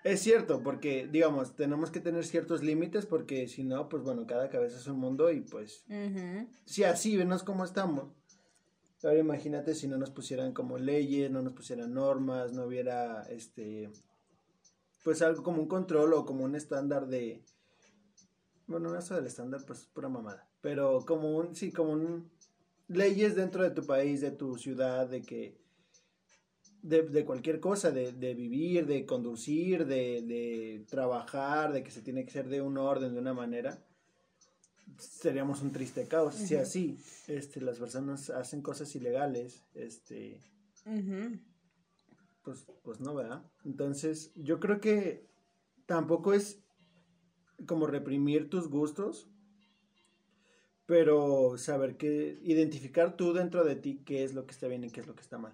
Es 0.03 0.21
cierto, 0.21 0.65
porque, 0.65 1.07
digamos, 1.07 1.55
tenemos 1.55 1.93
que 1.93 2.01
tener 2.01 2.27
ciertos 2.27 2.65
límites 2.65 3.07
porque 3.07 3.47
si 3.47 3.63
no, 3.63 3.89
pues 3.89 4.03
bueno, 4.03 4.27
cada 4.27 4.51
cabeza 4.51 4.77
es 4.77 4.89
un 4.89 4.99
mundo 4.99 5.31
y 5.31 5.43
pues, 5.43 5.85
Ujú. 5.89 6.49
si 6.65 6.83
así 6.83 7.17
venos 7.17 7.45
cómo 7.45 7.65
estamos. 7.65 8.13
Ahora 9.07 9.21
imagínate 9.21 9.77
si 9.77 9.87
no 9.87 9.99
nos 9.99 10.11
pusieran 10.11 10.53
como 10.53 10.79
leyes, 10.79 11.31
no 11.31 11.41
nos 11.41 11.53
pusieran 11.53 11.95
normas, 11.95 12.53
no 12.53 12.65
hubiera, 12.65 13.23
este, 13.31 13.89
pues 15.05 15.23
algo 15.23 15.45
como 15.45 15.63
un 15.63 15.69
control 15.69 16.13
o 16.15 16.27
como 16.27 16.43
un 16.43 16.57
estándar 16.57 17.07
de, 17.07 17.41
bueno, 18.67 18.89
no 18.89 18.99
eso 18.99 19.15
del 19.15 19.27
estándar, 19.27 19.63
pues 19.65 19.87
pura 19.87 20.09
mamada, 20.09 20.49
pero 20.61 21.07
como 21.07 21.37
un, 21.37 21.55
sí, 21.55 21.71
como 21.71 21.93
un, 21.93 22.29
leyes 22.89 23.37
dentro 23.37 23.63
de 23.63 23.71
tu 23.71 23.87
país, 23.87 24.21
de 24.23 24.33
tu 24.33 24.59
ciudad, 24.59 25.09
de 25.09 25.23
que, 25.23 25.57
de, 26.83 27.03
de 27.03 27.25
cualquier 27.25 27.61
cosa, 27.61 27.93
de, 27.93 28.11
de 28.11 28.35
vivir, 28.35 28.87
de 28.87 29.07
conducir, 29.07 29.87
de, 29.87 30.23
de 30.23 30.85
trabajar, 30.91 31.73
de 31.73 31.85
que 31.85 31.93
se 31.93 32.03
tiene 32.03 32.25
que 32.25 32.33
ser 32.33 32.49
de 32.49 32.61
un 32.61 32.77
orden, 32.77 33.15
de 33.15 33.21
una 33.21 33.35
manera, 33.35 33.79
seríamos 34.99 35.63
un 35.63 35.73
triste 35.73 36.07
caos. 36.07 36.35
Si 36.35 36.57
así 36.57 36.99
este, 37.27 37.61
las 37.61 37.79
personas 37.79 38.31
hacen 38.31 38.63
cosas 38.63 38.95
ilegales, 38.95 39.65
este, 39.75 40.41
pues, 42.43 42.65
pues 42.83 43.01
no, 43.01 43.15
¿verdad? 43.15 43.43
Entonces, 43.65 44.33
yo 44.37 44.61
creo 44.61 44.81
que 44.81 45.27
tampoco 45.87 46.33
es 46.33 46.61
como 47.67 47.87
reprimir 47.87 48.51
tus 48.51 48.69
gustos, 48.69 49.29
pero 50.85 51.59
saber 51.59 51.97
que, 51.97 52.39
identificar 52.43 53.17
tú 53.17 53.33
dentro 53.33 53.65
de 53.65 53.77
ti 53.77 54.03
qué 54.05 54.25
es 54.25 54.35
lo 54.35 54.47
que 54.47 54.53
está 54.53 54.69
bien 54.69 54.85
y 54.85 54.91
qué 54.91 55.01
es 55.01 55.07
lo 55.07 55.15
que 55.15 55.23
está 55.23 55.39
mal. 55.39 55.53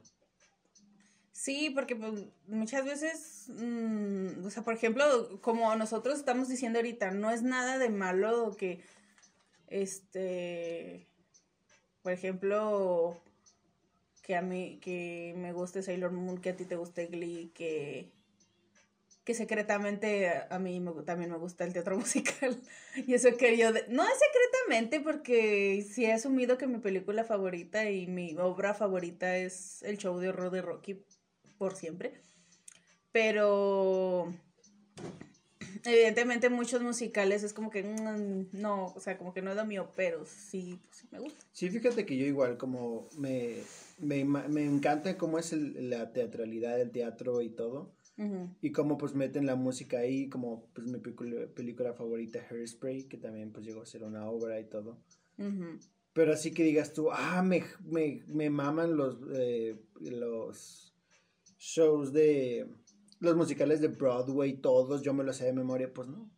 Sí, 1.33 1.71
porque 1.71 1.97
pues, 1.97 2.27
muchas 2.47 2.85
veces, 2.85 3.47
mm, 3.49 4.45
o 4.45 4.51
sea, 4.51 4.63
por 4.63 4.75
ejemplo, 4.75 5.41
como 5.41 5.75
nosotros 5.77 6.19
estamos 6.19 6.49
diciendo 6.49 6.79
ahorita, 6.79 7.11
no 7.11 7.31
es 7.31 7.43
nada 7.43 7.79
de 7.79 7.89
malo 7.89 8.55
que, 8.57 8.83
este, 9.73 11.07
por 12.03 12.13
ejemplo, 12.13 13.21
que 14.23 14.37
a 14.37 14.43
mí, 14.43 14.79
que 14.81 15.35
me 15.37 15.53
guste 15.53 15.83
Sailor 15.83 16.13
Moon, 16.13 16.41
que 16.41 16.51
a 16.51 16.57
ti 16.57 16.65
te 16.65 16.77
guste 16.77 17.07
Glee, 17.07 17.51
que, 17.55 18.11
que 19.25 19.35
secretamente 19.35 20.29
a, 20.29 20.59
mí 20.59 20.85
también 21.07 21.31
me 21.31 21.39
gusta 21.39 21.65
el 21.65 21.73
teatro 21.73 21.97
musical. 21.99 22.61
Y 23.07 23.15
eso 23.15 23.37
que 23.37 23.57
yo, 23.57 23.71
no 23.89 24.05
es 24.05 24.19
secretamente 24.19 25.01
porque 25.01 25.87
sí 25.89 26.05
he 26.05 26.13
asumido 26.13 26.59
que 26.59 26.67
mi 26.67 26.79
película 26.79 27.25
favorita 27.25 27.91
y 27.91 28.07
mi 28.07 28.37
obra 28.37 28.75
favorita 28.75 29.37
es 29.37 29.83
el 29.83 29.97
show 29.97 30.19
de 30.19 30.29
horror 30.29 30.51
de 30.51 30.63
Rocky 30.63 31.03
por 31.59 31.77
siempre. 31.77 32.13
Pero 33.11 34.33
evidentemente 35.85 36.49
muchos 36.49 36.83
musicales 36.83 37.43
es 37.43 37.53
como 37.53 37.71
que 37.71 37.83
mm, 37.83 38.59
no, 38.61 38.87
o 38.87 39.01
sea, 39.01 39.19
como 39.19 39.33
que 39.35 39.43
no 39.43 39.51
es 39.51 39.57
lo 39.57 39.65
mío, 39.65 39.91
pero 39.97 40.25
sí, 40.27 40.79
pues, 40.85 40.97
sí 40.99 41.09
me 41.11 41.19
gusta. 41.21 41.45
Sí, 41.53 41.71
fíjate 41.71 42.05
que 42.07 42.17
yo 42.17 42.27
igual, 42.27 42.57
como 42.57 43.09
me, 43.19 43.57
me, 43.99 44.25
me 44.25 44.65
encanta 44.65 45.17
cómo 45.19 45.39
es 45.39 45.53
el- 45.53 45.91
la 45.91 46.13
teatralidad 46.13 46.77
del 46.77 46.91
teatro 46.91 47.41
y 47.43 47.51
todo. 47.51 47.93
Y 48.61 48.71
cómo 48.71 48.99
pues 48.99 49.15
meten 49.15 49.47
la 49.47 49.57
música 49.57 49.99
ahí, 49.99 50.29
como 50.29 50.69
pues 50.75 50.87
mi 50.87 51.01
película, 51.01 51.47
película 51.57 51.93
favorita, 51.93 52.39
Hairspray, 52.49 53.05
que 53.09 53.17
también 53.17 53.51
pues 53.51 53.67
llegó 53.67 53.83
a 53.83 53.87
ser 53.87 54.05
una 54.05 54.29
obra 54.31 54.61
y 54.61 54.65
todo. 54.65 54.99
Pero 56.13 56.33
así 56.33 56.53
que 56.53 56.63
digas 56.63 56.93
tú, 56.93 57.11
ah, 57.11 57.43
me, 57.43 57.65
me, 57.81 58.23
me 58.29 58.49
maman 58.49 58.97
los, 58.97 59.17
eh, 59.35 59.77
los 60.01 60.95
shows 61.59 62.13
de, 62.13 62.69
los 63.23 63.37
musicales 63.37 63.81
de 63.81 63.87
Broadway, 63.87 64.55
todos, 64.55 65.03
yo 65.03 65.15
me 65.15 65.23
los 65.23 65.37
sé 65.37 65.45
de 65.45 65.53
memoria, 65.53 65.93
pues 65.95 66.09
no. 66.09 66.29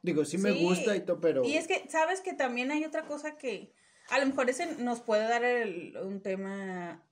Digo, 0.00 0.24
sí, 0.24 0.38
me 0.38 0.50
gusta 0.52 0.96
y 0.96 1.00
todo, 1.00 1.20
pero... 1.20 1.44
Y 1.44 1.56
es 1.58 1.68
que, 1.68 1.86
¿sabes 1.90 2.22
que 2.22 2.32
también 2.32 2.70
hay 2.70 2.82
otra 2.84 3.04
cosa 3.04 3.36
que 3.36 3.74
a 4.08 4.18
lo 4.18 4.26
mejor 4.26 4.48
ese 4.48 4.74
nos 4.76 5.00
puede 5.00 5.28
dar 5.28 5.44
el- 5.44 5.94
un 5.98 6.22
tema 6.22 7.06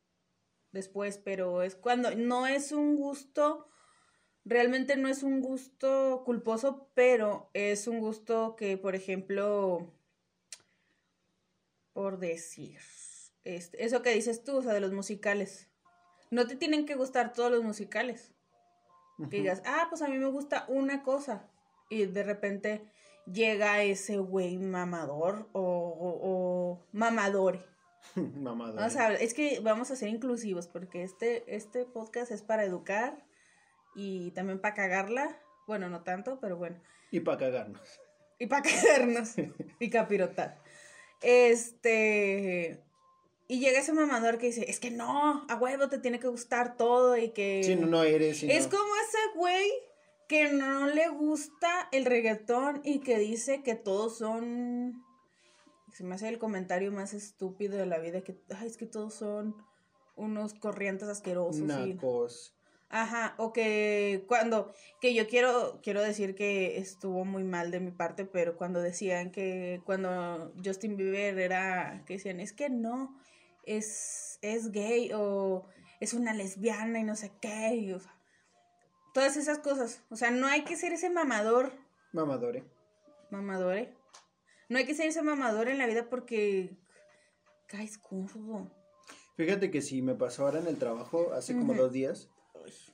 después, 0.72 1.18
pero 1.18 1.62
es 1.62 1.74
cuando 1.76 2.14
no 2.16 2.46
es 2.46 2.72
un 2.72 2.96
gusto, 2.96 3.68
realmente 4.46 4.96
no 4.96 5.08
es 5.08 5.22
un 5.22 5.42
gusto 5.42 6.22
culposo, 6.24 6.88
pero 6.94 7.50
es 7.52 7.86
un 7.86 8.00
gusto 8.00 8.56
que, 8.56 8.78
por 8.78 8.94
ejemplo, 8.94 9.92
por 11.92 12.18
decir, 12.18 12.78
este, 13.44 13.84
eso 13.84 14.00
que 14.00 14.14
dices 14.14 14.42
tú, 14.42 14.56
o 14.56 14.62
sea, 14.62 14.72
de 14.72 14.80
los 14.80 14.92
musicales. 14.92 15.68
No 16.30 16.46
te 16.46 16.56
tienen 16.56 16.86
que 16.86 16.94
gustar 16.94 17.34
todos 17.34 17.50
los 17.50 17.62
musicales 17.62 18.32
Que 19.28 19.38
digas, 19.38 19.62
ah, 19.66 19.86
pues 19.88 20.02
a 20.02 20.08
mí 20.08 20.16
me 20.16 20.26
gusta 20.26 20.64
una 20.68 21.02
cosa. 21.02 21.48
Y 21.88 22.06
de 22.06 22.22
repente 22.22 22.84
llega 23.26 23.82
ese 23.82 24.18
güey 24.18 24.56
mamador 24.58 25.48
o, 25.52 25.60
o, 25.60 26.18
o 26.22 26.86
mamadore. 26.92 27.64
Mamada. 28.14 28.74
Vamos 28.74 28.96
a 28.96 29.14
es 29.14 29.34
que 29.34 29.60
vamos 29.60 29.90
a 29.90 29.96
ser 29.96 30.08
inclusivos 30.08 30.68
porque 30.68 31.02
este, 31.02 31.54
este 31.54 31.84
podcast 31.84 32.30
es 32.30 32.42
para 32.42 32.64
educar 32.64 33.24
y 33.94 34.30
también 34.32 34.60
para 34.60 34.74
cagarla. 34.74 35.38
Bueno, 35.66 35.88
no 35.88 36.02
tanto, 36.02 36.38
pero 36.40 36.56
bueno. 36.56 36.80
Y 37.10 37.20
para 37.20 37.38
cagarnos. 37.38 38.00
Y 38.38 38.46
para 38.46 38.62
cagarnos 38.62 39.34
y 39.78 39.90
capirotar. 39.90 40.58
Este. 41.20 42.82
Y 43.50 43.58
llega 43.58 43.80
ese 43.80 43.92
mamador 43.92 44.38
que 44.38 44.46
dice, 44.46 44.70
es 44.70 44.78
que 44.78 44.92
no, 44.92 45.44
a 45.48 45.56
huevo 45.56 45.88
te 45.88 45.98
tiene 45.98 46.20
que 46.20 46.28
gustar 46.28 46.76
todo 46.76 47.16
y 47.16 47.30
que... 47.30 47.62
Sí, 47.64 47.74
no, 47.74 47.88
no 47.88 48.04
eres. 48.04 48.44
es 48.44 48.68
como 48.68 48.84
ese 49.08 49.18
güey 49.34 49.68
que 50.28 50.52
no 50.52 50.86
le 50.86 51.08
gusta 51.08 51.88
el 51.90 52.04
reggaetón 52.04 52.80
y 52.84 53.00
que 53.00 53.18
dice 53.18 53.64
que 53.64 53.74
todos 53.74 54.18
son... 54.18 55.04
Se 55.92 56.04
me 56.04 56.14
hace 56.14 56.28
el 56.28 56.38
comentario 56.38 56.92
más 56.92 57.12
estúpido 57.12 57.76
de 57.76 57.86
la 57.86 57.98
vida, 57.98 58.20
que 58.20 58.38
Ay, 58.56 58.68
es 58.68 58.76
que 58.76 58.86
todos 58.86 59.14
son 59.14 59.56
unos 60.14 60.54
corrientes 60.54 61.08
asquerosos. 61.08 61.62
Nacos. 61.62 62.54
Ajá, 62.88 63.34
o 63.36 63.52
que 63.52 64.24
cuando, 64.28 64.72
que 65.00 65.12
yo 65.12 65.26
quiero, 65.26 65.80
quiero 65.82 66.02
decir 66.02 66.36
que 66.36 66.78
estuvo 66.78 67.24
muy 67.24 67.42
mal 67.42 67.72
de 67.72 67.80
mi 67.80 67.90
parte, 67.90 68.26
pero 68.26 68.56
cuando 68.56 68.80
decían 68.80 69.32
que 69.32 69.82
cuando 69.84 70.52
Justin 70.64 70.96
Bieber 70.96 71.36
era, 71.36 72.04
que 72.06 72.14
decían, 72.14 72.38
es 72.38 72.52
que 72.52 72.70
no, 72.70 73.16
es, 73.76 74.38
es 74.42 74.72
gay 74.72 75.12
o 75.14 75.66
es 76.00 76.14
una 76.14 76.34
lesbiana 76.34 76.98
y 77.00 77.04
no 77.04 77.16
sé 77.16 77.30
qué, 77.40 77.92
o 77.94 78.00
sea, 78.00 78.14
todas 79.14 79.36
esas 79.36 79.58
cosas, 79.58 80.02
o 80.10 80.16
sea, 80.16 80.30
no 80.30 80.46
hay 80.46 80.64
que 80.64 80.76
ser 80.76 80.92
ese 80.92 81.10
mamador. 81.10 81.72
Mamadore. 82.12 82.64
Mamadore. 83.30 83.94
No 84.68 84.78
hay 84.78 84.86
que 84.86 84.94
ser 84.94 85.06
ese 85.06 85.22
mamador 85.22 85.68
en 85.68 85.78
la 85.78 85.86
vida 85.86 86.08
porque 86.08 86.76
caes 87.66 87.98
curvo. 87.98 88.70
Fíjate 89.36 89.70
que 89.70 89.82
si 89.82 90.02
me 90.02 90.14
pasó 90.14 90.44
ahora 90.44 90.60
en 90.60 90.66
el 90.66 90.76
trabajo 90.76 91.32
hace 91.32 91.54
como 91.54 91.74
dos 91.74 91.92
días 91.92 92.28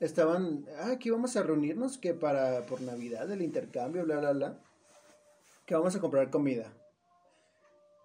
estaban, 0.01 0.65
ah, 0.79 0.93
aquí 0.93 1.11
vamos 1.11 1.37
a 1.37 1.43
reunirnos 1.43 1.99
que 1.99 2.15
para 2.15 2.65
por 2.67 2.81
Navidad 2.81 3.31
el 3.31 3.43
intercambio, 3.43 4.05
bla, 4.05 4.19
bla, 4.19 4.33
bla, 4.33 4.61
que 5.65 5.75
vamos 5.75 5.97
a 5.97 6.01
comprar 6.01 6.31
comida. 6.31 6.73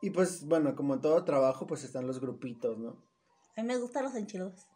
Y 0.02 0.10
pues, 0.10 0.46
bueno, 0.46 0.76
como 0.76 0.96
en 0.96 1.02
todo 1.02 1.24
trabajo, 1.24 1.68
pues 1.68 1.84
están 1.84 2.08
los 2.08 2.20
grupitos, 2.20 2.78
¿no? 2.78 2.98
A 3.56 3.62
mí 3.62 3.68
me 3.68 3.78
gustan 3.78 4.04
los 4.04 4.16
enchilados. 4.16 4.68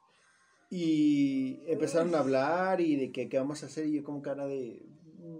Y 0.69 1.61
empezaron 1.67 2.13
a 2.15 2.19
hablar 2.19 2.81
y 2.81 2.95
de 2.95 3.11
que 3.11 3.29
qué 3.29 3.37
vamos 3.37 3.63
a 3.63 3.67
hacer 3.67 3.87
y 3.87 3.93
yo 3.93 4.03
como 4.03 4.21
cara 4.21 4.45
de... 4.45 4.85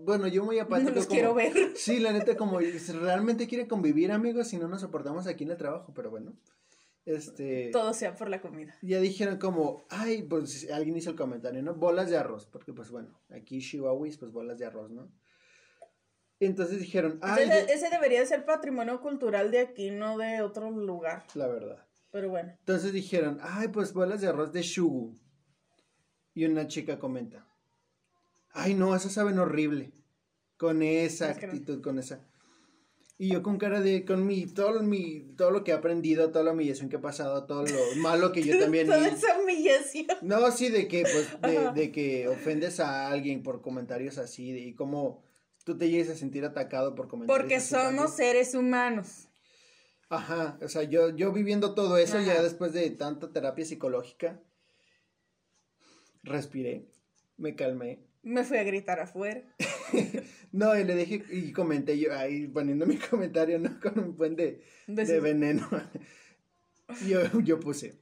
Bueno, 0.04 0.28
yo 0.28 0.44
muy 0.44 0.58
apático. 0.58 0.90
No 0.90 0.96
los 0.96 1.06
quiero 1.06 1.34
ver. 1.36 1.54
Sí, 1.76 2.00
la 2.00 2.12
neta, 2.12 2.36
como 2.36 2.60
realmente 2.60 3.48
quiere 3.48 3.68
convivir, 3.68 4.12
amigos, 4.12 4.48
si 4.48 4.58
no 4.58 4.68
nos 4.68 4.82
soportamos 4.82 5.28
aquí 5.28 5.44
en 5.44 5.52
el 5.52 5.58
trabajo, 5.58 5.94
pero 5.94 6.10
bueno. 6.10 6.34
Este. 7.06 7.70
Todo 7.72 7.94
sea 7.94 8.16
por 8.16 8.30
la 8.30 8.42
comida. 8.42 8.76
Ya 8.82 9.00
dijeron 9.00 9.38
como, 9.38 9.86
ay, 9.90 10.24
pues 10.24 10.68
alguien 10.72 10.98
hizo 10.98 11.12
el 11.12 11.16
comentario, 11.16 11.62
¿no? 11.62 11.76
Bolas 11.76 12.10
de 12.10 12.18
arroz, 12.18 12.48
porque 12.48 12.74
pues 12.74 12.90
bueno, 12.90 13.10
aquí 13.30 13.60
Chihuahuis, 13.60 14.18
pues 14.18 14.32
bolas 14.32 14.58
de 14.58 14.66
arroz, 14.66 14.90
¿no? 14.90 15.12
Entonces 16.40 16.80
dijeron, 16.80 17.20
ay. 17.22 17.50
Ese, 17.70 17.90
debería 17.90 18.26
ser 18.26 18.46
patrimonio 18.46 19.02
cultural 19.02 19.52
de 19.52 19.60
aquí, 19.60 19.92
no 19.92 20.18
de 20.18 20.42
otro 20.42 20.70
lugar. 20.70 21.26
La 21.34 21.48
verdad. 21.48 21.86
Pero 22.12 22.30
bueno. 22.30 22.54
Entonces 22.60 22.94
dijeron, 22.94 23.40
ay, 23.42 23.70
pues 23.70 23.94
bolas 23.94 24.22
de 24.22 24.28
arroz 24.28 24.52
de 24.52 24.62
Shugu. 24.62 25.18
Y 26.34 26.46
una 26.46 26.68
chica 26.68 27.00
comenta, 27.00 27.48
ay, 28.52 28.74
no, 28.74 28.96
esas 28.96 29.14
saben 29.14 29.40
horrible. 29.40 29.94
Con 30.58 30.82
esa 30.82 31.30
actitud, 31.30 31.82
con 31.82 32.00
esa. 32.00 32.26
Y 33.18 33.30
yo 33.30 33.42
con 33.42 33.58
cara 33.58 33.80
de, 33.80 34.04
con 34.04 34.26
mi, 34.26 34.46
todo 34.46 34.84
mi, 34.84 35.22
todo 35.38 35.52
lo 35.52 35.64
que 35.64 35.72
he 35.72 35.74
aprendido, 35.74 36.32
toda 36.32 36.44
la 36.44 36.52
humillación 36.52 36.90
que 36.90 36.98
he 36.98 37.00
pasado, 37.00 37.46
todo 37.46 37.64
lo 37.64 38.02
malo 38.02 38.34
que 38.34 38.44
yo 38.44 38.60
también... 38.60 38.88
Toda 38.88 39.08
esa 39.08 39.40
humillación. 39.40 40.08
No, 40.22 40.52
sí, 40.52 40.70
de 40.70 40.90
que, 40.90 41.04
pues, 41.04 41.74
de, 41.74 41.92
que 41.94 42.28
ofendes 42.28 42.82
a 42.82 43.08
alguien 43.08 43.42
por 43.42 43.62
comentarios 43.62 44.18
así, 44.18 44.52
y 44.52 44.74
cómo 44.74 45.24
tú 45.66 45.78
te 45.78 45.90
llegues 45.90 46.10
a 46.10 46.16
sentir 46.16 46.46
atacado 46.46 46.96
por 46.96 47.10
comentarios 47.10 47.42
Porque 47.42 47.60
somos 47.60 48.16
seres 48.16 48.56
humanos. 48.56 49.28
Ajá, 50.10 50.58
o 50.62 50.70
sea, 50.70 50.84
yo, 50.84 51.10
yo 51.10 51.34
viviendo 51.34 51.74
todo 51.74 51.98
eso 51.98 52.22
ya 52.22 52.42
después 52.42 52.72
de 52.72 52.90
tanta 52.92 53.34
terapia 53.34 53.66
psicológica, 53.66 54.40
respiré, 56.24 56.86
me 57.38 57.56
calmé. 57.56 58.06
Me 58.22 58.44
fui 58.44 58.58
a 58.58 58.64
gritar 58.64 59.00
afuera. 59.00 59.44
no, 60.52 60.78
y 60.78 60.84
le 60.84 60.96
dije, 60.96 61.24
y 61.32 61.52
comenté 61.52 61.98
yo 61.98 62.16
ahí 62.16 62.48
poniendo 62.48 62.86
mi 62.86 62.98
comentario, 63.10 63.60
¿no? 63.60 63.80
Con 63.80 64.00
un 64.00 64.16
buen 64.16 64.36
de, 64.36 64.64
veneno. 65.20 65.68
yo, 67.08 67.40
yo 67.42 67.60
puse, 67.60 68.00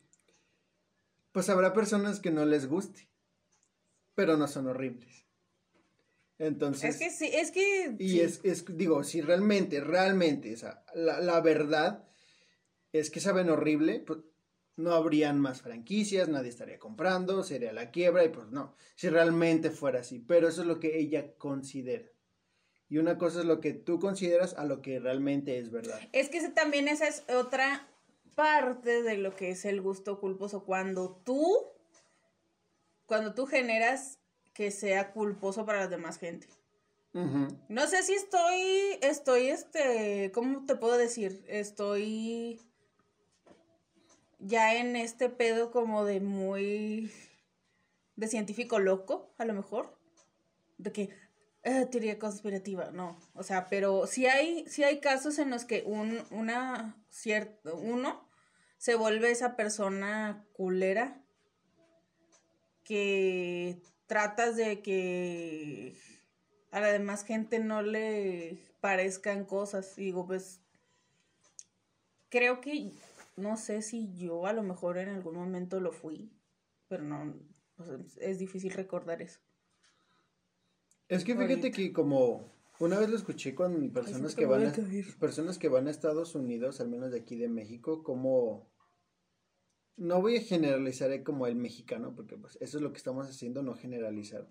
pues 1.31 1.49
habrá 1.49 1.73
personas 1.73 2.19
que 2.19 2.31
no 2.31 2.45
les 2.45 2.67
guste, 2.67 3.07
pero 4.13 4.35
no 4.35 4.47
son 4.49 4.67
horribles. 4.67 5.22
Entonces. 6.43 6.95
Es 6.95 6.97
que 6.99 7.09
sí, 7.09 7.31
es 7.33 7.51
que. 7.51 7.95
Y 7.99 8.19
es, 8.19 8.41
es, 8.43 8.65
digo, 8.77 9.03
si 9.03 9.21
realmente, 9.21 9.79
realmente, 9.79 10.53
o 10.53 10.57
sea, 10.57 10.83
la, 10.93 11.19
la 11.19 11.39
verdad 11.41 12.05
es 12.91 13.09
que 13.09 13.19
saben 13.19 13.49
horrible, 13.49 13.99
pues 13.99 14.19
no 14.75 14.93
habrían 14.93 15.39
más 15.39 15.61
franquicias, 15.61 16.27
nadie 16.29 16.49
estaría 16.49 16.79
comprando, 16.79 17.43
sería 17.43 17.71
la 17.73 17.91
quiebra 17.91 18.25
y 18.25 18.29
pues 18.29 18.47
no, 18.49 18.75
si 18.95 19.09
realmente 19.09 19.69
fuera 19.69 19.99
así, 19.99 20.19
pero 20.19 20.47
eso 20.47 20.61
es 20.61 20.67
lo 20.67 20.79
que 20.79 20.97
ella 20.97 21.35
considera. 21.37 22.09
Y 22.89 22.97
una 22.97 23.17
cosa 23.17 23.39
es 23.39 23.45
lo 23.45 23.59
que 23.59 23.73
tú 23.73 23.99
consideras 23.99 24.53
a 24.55 24.65
lo 24.65 24.81
que 24.81 24.99
realmente 24.99 25.57
es 25.57 25.71
verdad. 25.71 25.99
Es 26.11 26.29
que 26.29 26.47
también 26.49 26.87
esa 26.87 27.07
es 27.07 27.23
otra 27.29 27.87
parte 28.35 29.01
de 29.01 29.17
lo 29.17 29.35
que 29.35 29.51
es 29.51 29.65
el 29.65 29.81
gusto 29.81 30.19
culposo 30.19 30.65
cuando 30.65 31.21
tú 31.23 31.71
cuando 33.05 33.33
tú 33.33 33.45
generas 33.45 34.19
que 34.53 34.71
sea 34.71 35.11
culposo 35.11 35.65
para 35.65 35.79
la 35.79 35.87
demás 35.87 36.17
gente. 36.17 36.47
No 37.13 37.85
sé 37.85 38.01
si 38.01 38.13
estoy, 38.13 38.97
estoy, 39.01 39.49
este, 39.49 40.31
¿cómo 40.33 40.65
te 40.65 40.75
puedo 40.75 40.97
decir? 40.97 41.45
Estoy 41.47 42.59
ya 44.39 44.75
en 44.75 44.95
este 44.95 45.29
pedo 45.29 45.69
como 45.69 46.05
de 46.05 46.21
muy 46.21 47.11
de 48.15 48.27
científico 48.27 48.79
loco, 48.79 49.33
a 49.37 49.45
lo 49.45 49.53
mejor, 49.53 49.95
de 50.77 50.91
que 50.91 51.09
eh, 51.63 51.85
teoría 51.85 52.19
conspirativa, 52.19 52.91
no, 52.91 53.17
o 53.33 53.43
sea, 53.43 53.67
pero 53.69 54.05
sí 54.07 54.25
hay, 54.25 54.67
sí 54.67 54.83
hay 54.83 54.99
casos 54.99 55.39
en 55.39 55.49
los 55.49 55.65
que 55.65 55.83
un, 55.85 56.23
una 56.31 57.01
cierto, 57.09 57.77
uno 57.77 58.27
se 58.77 58.95
vuelve 58.95 59.31
esa 59.31 59.55
persona 59.55 60.45
culera 60.51 61.23
que 62.83 63.81
tratas 64.07 64.55
de 64.55 64.81
que 64.81 65.97
a 66.71 66.79
la 66.79 66.91
demás 66.91 67.23
gente 67.23 67.59
no 67.59 67.81
le 67.81 68.57
parezcan 68.81 69.45
cosas. 69.45 69.97
Y 69.97 70.05
digo, 70.05 70.25
pues, 70.25 70.59
creo 72.29 72.61
que 72.61 72.91
no 73.35 73.57
sé 73.57 73.81
si 73.81 74.13
yo 74.15 74.45
a 74.45 74.53
lo 74.53 74.63
mejor 74.63 74.97
en 74.97 75.09
algún 75.09 75.35
momento 75.35 75.79
lo 75.79 75.91
fui, 75.91 76.31
pero 76.87 77.03
no, 77.03 77.33
es 78.19 78.39
difícil 78.39 78.73
recordar 78.73 79.21
eso. 79.21 79.39
Es 81.09 81.23
que 81.23 81.35
fíjate 81.35 81.71
que 81.71 81.93
como 81.93 82.51
una 82.79 82.97
vez 82.99 83.09
lo 83.09 83.15
escuché 83.15 83.53
con 83.53 83.91
personas 83.91 84.35
que 84.35 84.45
van 84.45 84.65
a, 84.65 84.73
personas 85.19 85.57
que 85.57 85.69
van 85.69 85.87
a 85.87 85.91
Estados 85.91 86.33
Unidos, 86.35 86.81
al 86.81 86.89
menos 86.89 87.11
de 87.11 87.19
aquí 87.19 87.35
de 87.35 87.49
México, 87.49 88.03
como 88.03 88.67
no 89.97 90.21
voy 90.21 90.37
a 90.37 90.41
generalizar 90.41 91.23
como 91.23 91.47
el 91.47 91.55
mexicano, 91.55 92.13
porque 92.15 92.37
pues 92.37 92.57
eso 92.61 92.77
es 92.77 92.83
lo 92.83 92.91
que 92.91 92.97
estamos 92.97 93.27
haciendo, 93.29 93.61
no 93.61 93.75
generalizar. 93.75 94.47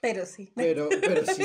Pero 0.00 0.26
sí. 0.26 0.52
Pero, 0.54 0.88
pero 1.00 1.26
sí. 1.26 1.44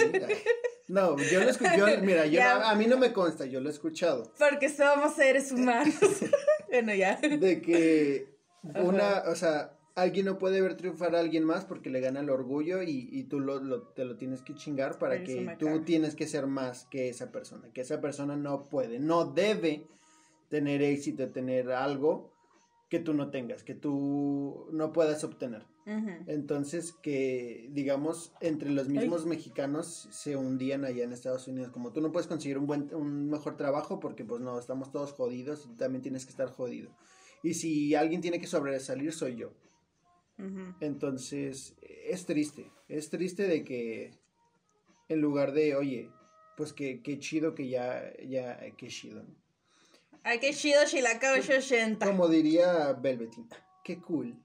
No, 0.87 1.17
yo 1.17 1.43
lo 1.43 1.49
escuché, 1.49 1.97
mira, 2.01 2.25
yo, 2.25 2.41
a, 2.43 2.75
mí 2.75 2.87
no 2.87 2.97
me 2.97 3.13
consta, 3.13 3.45
yo 3.45 3.61
lo 3.61 3.69
he 3.69 3.71
escuchado. 3.71 4.31
Porque 4.37 4.69
somos 4.69 5.15
seres 5.15 5.51
humanos. 5.51 5.95
bueno, 6.69 6.93
ya. 6.93 7.15
De 7.15 7.61
que 7.61 8.27
una, 8.75 9.23
o 9.27 9.35
sea, 9.35 9.77
alguien 9.95 10.25
no 10.25 10.37
puede 10.37 10.61
ver 10.61 10.75
triunfar 10.75 11.15
a 11.15 11.19
alguien 11.19 11.45
más 11.45 11.65
porque 11.65 11.89
le 11.89 12.01
gana 12.01 12.19
el 12.19 12.29
orgullo 12.29 12.83
y, 12.83 13.07
y 13.11 13.23
tú 13.23 13.39
lo, 13.39 13.81
te 13.93 14.03
lo 14.05 14.17
tienes 14.17 14.41
que 14.41 14.55
chingar 14.55 14.97
para 14.97 15.23
que 15.23 15.55
tú 15.57 15.83
tienes 15.83 16.15
que 16.15 16.27
ser 16.27 16.47
más 16.47 16.85
que 16.85 17.09
esa 17.09 17.31
persona, 17.31 17.69
que 17.73 17.81
esa 17.81 18.01
persona 18.01 18.35
no 18.35 18.65
puede, 18.65 18.99
no 18.99 19.25
debe 19.25 19.87
tener 20.49 20.81
éxito, 20.81 21.29
tener 21.29 21.71
algo 21.71 22.32
que 22.93 22.99
tú 22.99 23.15
no 23.15 23.31
tengas, 23.31 23.63
que 23.63 23.73
tú 23.73 24.67
no 24.71 24.93
puedas 24.93 25.23
obtener. 25.23 25.65
Entonces, 26.27 26.91
que 26.91 27.67
digamos, 27.71 28.35
entre 28.39 28.69
los 28.69 28.87
mismos 28.87 29.25
mexicanos 29.25 30.07
se 30.11 30.35
hundían 30.37 30.85
allá 30.85 31.03
en 31.03 31.11
Estados 31.11 31.47
Unidos, 31.47 31.71
como 31.71 31.91
tú 31.91 32.01
no 32.01 32.11
puedes 32.11 32.27
conseguir 32.27 32.59
un 32.59 32.67
buen, 32.67 32.93
un 32.93 33.31
mejor 33.31 33.57
trabajo 33.57 33.99
porque 33.99 34.23
pues 34.23 34.41
no, 34.41 34.59
estamos 34.59 34.91
todos 34.91 35.11
jodidos 35.11 35.65
y 35.65 35.69
tú 35.69 35.75
también 35.75 36.03
tienes 36.03 36.25
que 36.25 36.29
estar 36.29 36.51
jodido. 36.51 36.91
Y 37.41 37.55
si 37.55 37.95
alguien 37.95 38.21
tiene 38.21 38.39
que 38.39 38.45
sobresalir, 38.45 39.11
soy 39.11 39.37
yo. 39.37 39.53
Entonces, 40.79 41.75
es 41.81 42.27
triste, 42.27 42.69
es 42.89 43.09
triste 43.09 43.47
de 43.47 43.63
que 43.63 44.11
en 45.09 45.19
lugar 45.19 45.53
de, 45.53 45.75
oye, 45.75 46.11
pues 46.57 46.73
que, 46.73 47.01
chido 47.17 47.55
que 47.55 47.69
ya, 47.69 48.13
ya, 48.23 48.59
qué 48.77 48.87
chido. 48.87 49.25
Ay, 50.23 50.39
qué 50.39 50.53
chido 50.53 50.85
Shilaka 50.85 51.33
80. 51.33 52.05
Como 52.05 52.27
diría 52.27 52.93
Velvetin, 52.93 53.47
qué 53.83 53.99
cool 54.01 54.43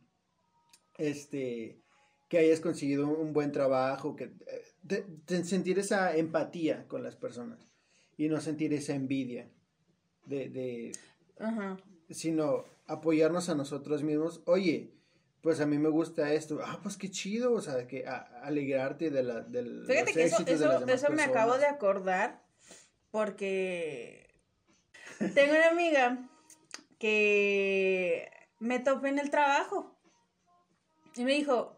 este, 0.99 1.81
que 2.29 2.39
hayas 2.39 2.61
conseguido 2.61 3.09
un 3.09 3.33
buen 3.33 3.53
trabajo, 3.53 4.17
que 4.17 4.33
sentir 5.45 5.79
esa 5.79 6.17
empatía 6.17 6.87
con 6.89 7.03
las 7.03 7.17
personas 7.17 7.71
y 8.17 8.29
no 8.29 8.41
sentir 8.41 8.75
esa 8.75 8.95
envidia 8.95 9.49
de, 10.27 10.93
sino 12.11 12.65
apoyarnos 12.87 13.49
a 13.49 13.55
nosotros 13.55 14.03
mismos. 14.03 14.43
Oye, 14.45 14.93
pues 15.41 15.61
a 15.61 15.67
mí 15.67 15.79
me 15.79 15.89
gusta 15.89 16.33
esto. 16.33 16.59
Ah, 16.63 16.81
pues 16.83 16.97
qué 16.97 17.11
chido, 17.11 17.53
o 17.53 17.61
sea, 17.61 17.87
que 17.87 18.05
alegrarte 18.07 19.11
de 19.11 19.23
la 19.23 19.41
del 19.41 19.87
Fíjate 19.87 20.13
que 20.13 20.25
eso, 20.25 20.45
eso, 20.45 21.11
me 21.13 21.23
acabo 21.23 21.57
de 21.59 21.67
acordar 21.67 22.45
porque 23.11 24.28
tengo 25.35 25.53
una 25.53 25.69
amiga 25.69 26.19
que 26.99 28.31
me 28.59 28.79
topé 28.81 29.09
en 29.09 29.19
el 29.19 29.31
trabajo 29.31 29.95
y 31.15 31.25
me 31.25 31.33
dijo, 31.33 31.77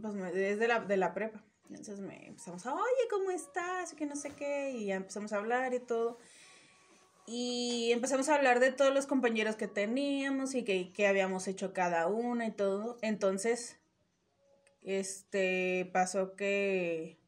pues 0.00 0.14
desde 0.34 0.68
la, 0.68 0.80
de 0.80 0.96
la 0.96 1.14
prepa. 1.14 1.44
Entonces 1.68 2.00
me 2.00 2.26
empezamos 2.26 2.66
a, 2.66 2.74
oye, 2.74 3.08
¿cómo 3.10 3.30
estás? 3.30 3.92
Y 3.92 3.96
que 3.96 4.06
no 4.06 4.16
sé 4.16 4.30
qué, 4.30 4.72
y 4.72 4.86
ya 4.86 4.96
empezamos 4.96 5.32
a 5.32 5.38
hablar 5.38 5.72
y 5.74 5.80
todo. 5.80 6.18
Y 7.26 7.90
empezamos 7.92 8.28
a 8.28 8.34
hablar 8.34 8.60
de 8.60 8.72
todos 8.72 8.92
los 8.92 9.06
compañeros 9.06 9.56
que 9.56 9.68
teníamos 9.68 10.54
y 10.54 10.64
que, 10.64 11.06
habíamos 11.06 11.46
hecho 11.48 11.72
cada 11.72 12.08
uno 12.08 12.44
y 12.44 12.50
todo. 12.50 12.98
Entonces, 13.00 13.78
este, 14.82 15.88
pasó 15.92 16.34
que, 16.34 17.21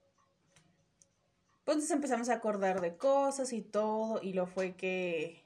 pues 1.65 1.91
empezamos 1.91 2.29
a 2.29 2.35
acordar 2.35 2.81
de 2.81 2.97
cosas 2.97 3.53
y 3.53 3.63
todo, 3.63 4.21
y 4.23 4.35
lo 4.35 4.47
fue 4.47 4.75
que, 4.77 5.45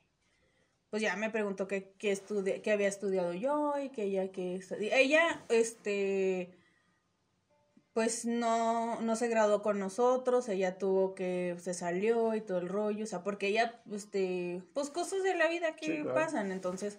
pues 0.90 1.02
ya 1.02 1.16
me 1.16 1.30
preguntó 1.30 1.68
qué, 1.68 1.92
qué, 1.98 2.18
qué 2.62 2.72
había 2.72 2.88
estudiado 2.88 3.34
yo 3.34 3.74
y 3.78 3.90
que 3.90 4.04
ella, 4.04 4.32
que, 4.32 4.60
ella, 4.80 5.44
este, 5.48 6.50
pues 7.92 8.24
no, 8.24 9.00
no 9.00 9.16
se 9.16 9.28
graduó 9.28 9.62
con 9.62 9.78
nosotros, 9.78 10.48
ella 10.48 10.78
tuvo 10.78 11.14
que, 11.14 11.56
se 11.60 11.74
salió 11.74 12.34
y 12.34 12.40
todo 12.40 12.58
el 12.58 12.68
rollo, 12.68 13.04
o 13.04 13.06
sea, 13.06 13.22
porque 13.22 13.48
ella, 13.48 13.80
este, 13.92 14.62
pues 14.74 14.90
cosas 14.90 15.22
de 15.22 15.36
la 15.36 15.48
vida 15.48 15.76
que 15.76 16.04
pasan, 16.04 16.50
entonces, 16.50 16.98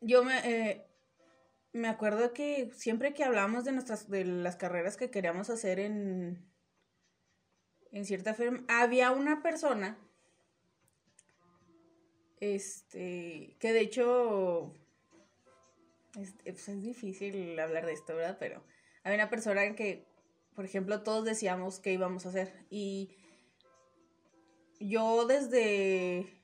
yo 0.00 0.22
me, 0.22 0.38
eh, 0.44 0.86
me 1.72 1.88
acuerdo 1.88 2.32
que 2.32 2.70
siempre 2.74 3.12
que 3.12 3.24
hablamos 3.24 3.64
de 3.64 3.72
nuestras, 3.72 4.08
de 4.08 4.24
las 4.24 4.56
carreras 4.56 4.96
que 4.96 5.10
queríamos 5.10 5.50
hacer 5.50 5.80
en, 5.80 6.49
en 7.92 8.04
cierta 8.04 8.34
firma, 8.34 8.64
había 8.68 9.10
una 9.10 9.42
persona, 9.42 9.98
este, 12.40 13.56
que 13.58 13.72
de 13.72 13.80
hecho, 13.80 14.74
es, 16.18 16.34
pues 16.44 16.68
es 16.68 16.82
difícil 16.82 17.58
hablar 17.58 17.86
de 17.86 17.92
esto, 17.92 18.14
¿verdad? 18.14 18.36
Pero 18.38 18.62
había 19.02 19.16
una 19.16 19.30
persona 19.30 19.64
en 19.64 19.74
que, 19.74 20.06
por 20.54 20.64
ejemplo, 20.64 21.02
todos 21.02 21.24
decíamos 21.24 21.80
qué 21.80 21.92
íbamos 21.92 22.26
a 22.26 22.30
hacer. 22.30 22.66
Y 22.70 23.10
yo 24.78 25.26
desde 25.26 26.40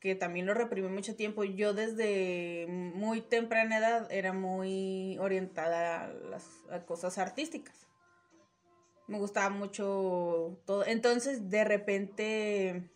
que 0.00 0.14
también 0.14 0.46
lo 0.46 0.54
reprimí 0.54 0.88
mucho 0.88 1.16
tiempo, 1.16 1.42
yo 1.44 1.74
desde 1.74 2.66
muy 2.68 3.22
temprana 3.22 3.78
edad 3.78 4.12
era 4.12 4.32
muy 4.32 5.18
orientada 5.18 6.04
a 6.04 6.08
las 6.08 6.44
cosas 6.86 7.18
artísticas. 7.18 7.85
Me 9.06 9.18
gustaba 9.18 9.50
mucho 9.50 10.60
todo. 10.64 10.84
Entonces, 10.86 11.48
de 11.48 11.64
repente 11.64 12.90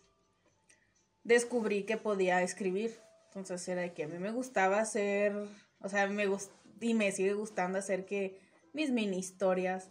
descubrí 1.23 1.83
que 1.83 1.97
podía 1.97 2.41
escribir. 2.41 2.99
Entonces 3.27 3.67
era 3.69 3.81
de 3.81 3.93
que 3.93 4.03
a 4.03 4.07
mí 4.07 4.17
me 4.17 4.31
gustaba 4.31 4.79
hacer, 4.79 5.33
o 5.79 5.87
sea, 5.87 6.07
me 6.07 6.27
gust 6.27 6.51
y 6.81 6.93
me 6.93 7.11
sigue 7.11 7.33
gustando 7.33 7.77
hacer 7.77 8.05
que 8.05 8.39
mis 8.73 8.91
mini 8.91 9.17
historias. 9.17 9.89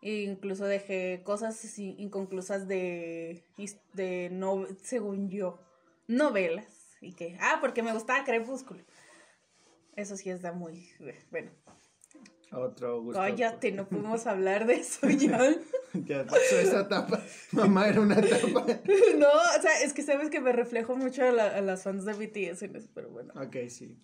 E 0.00 0.22
incluso 0.22 0.64
dejé 0.64 1.22
cosas 1.24 1.76
inconclusas 1.78 2.68
de, 2.68 3.42
de 3.94 4.28
no, 4.30 4.66
según 4.82 5.28
yo, 5.28 5.58
novelas. 6.06 6.96
Y 7.00 7.14
que, 7.14 7.36
ah, 7.40 7.58
porque 7.60 7.82
me 7.82 7.92
gustaba 7.92 8.24
Crepúsculo. 8.24 8.80
Eso 9.96 10.16
sí 10.16 10.30
está 10.30 10.52
muy, 10.52 10.88
bueno. 11.32 11.50
Otro 12.50 13.02
gusto. 13.02 13.20
Cállate, 13.20 13.72
no 13.72 13.86
podemos 13.86 14.26
hablar 14.26 14.66
de 14.66 14.74
eso 14.74 15.08
ya. 15.08 15.38
ya 15.92 16.24
pasó 16.24 16.58
esa 16.58 16.80
etapa. 16.80 17.22
Mamá 17.52 17.88
era 17.88 18.00
una 18.00 18.18
etapa. 18.18 18.66
no, 19.18 19.28
o 19.28 19.62
sea, 19.62 19.82
es 19.82 19.92
que 19.92 20.02
sabes 20.02 20.30
que 20.30 20.40
me 20.40 20.52
reflejo 20.52 20.96
mucho 20.96 21.24
a, 21.24 21.32
las 21.32 21.82
fans 21.82 22.04
de 22.04 22.12
BTS 22.14 22.62
en 22.62 22.76
eso, 22.76 22.88
pero 22.94 23.10
bueno. 23.10 23.34
Ok, 23.36 23.56
sí. 23.68 24.00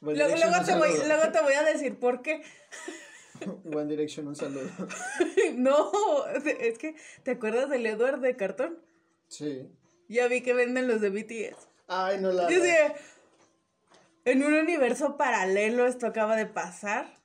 Luego, 0.00 0.34
te 0.64 0.76
voy, 0.76 0.90
luego 1.06 1.32
te 1.32 1.40
voy 1.40 1.54
a 1.54 1.64
decir 1.64 1.98
por 1.98 2.22
qué. 2.22 2.42
One 3.72 3.86
Direction, 3.86 4.26
un 4.26 4.36
saludo. 4.36 4.68
no, 5.56 5.92
es 6.26 6.78
que, 6.78 6.96
¿te 7.22 7.32
acuerdas 7.32 7.68
del 7.68 7.84
Edward 7.86 8.20
de 8.20 8.36
cartón? 8.36 8.78
Sí. 9.28 9.68
Ya 10.08 10.26
vi 10.26 10.40
que 10.40 10.54
venden 10.54 10.88
los 10.88 11.00
de 11.00 11.10
BTS. 11.10 11.68
Ay, 11.88 12.18
no 12.20 12.32
la. 12.32 12.48
En 14.30 14.44
un 14.44 14.54
universo 14.54 15.16
paralelo 15.16 15.86
esto 15.86 16.06
acaba 16.06 16.36
de 16.36 16.46
pasar. 16.46 17.18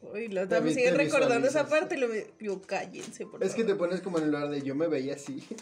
Uy, 0.00 0.28
lo 0.28 0.46
me 0.46 0.72
siguen 0.72 0.96
recordando 0.96 1.48
esa 1.48 1.68
parte 1.68 1.96
y 1.96 1.98
lo 1.98 2.08
yo 2.38 2.62
cállense, 2.62 3.26
por 3.26 3.42
Es 3.42 3.54
que 3.54 3.64
te 3.64 3.74
pones 3.74 4.00
como 4.00 4.18
en 4.18 4.24
el 4.24 4.30
lugar 4.30 4.48
de 4.48 4.62
yo 4.62 4.74
me 4.74 4.86
veía 4.86 5.14
así. 5.14 5.46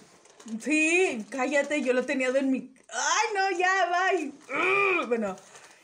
Sí, 0.61 1.27
cállate, 1.29 1.83
yo 1.83 1.93
lo 1.93 2.07
tenía 2.07 2.29
en 2.29 2.53
mi. 2.53 2.73
¡Ay, 2.89 3.27
no, 3.35 3.59
ya, 3.59 3.91
bye! 3.91 5.07
Bueno, 5.09 5.35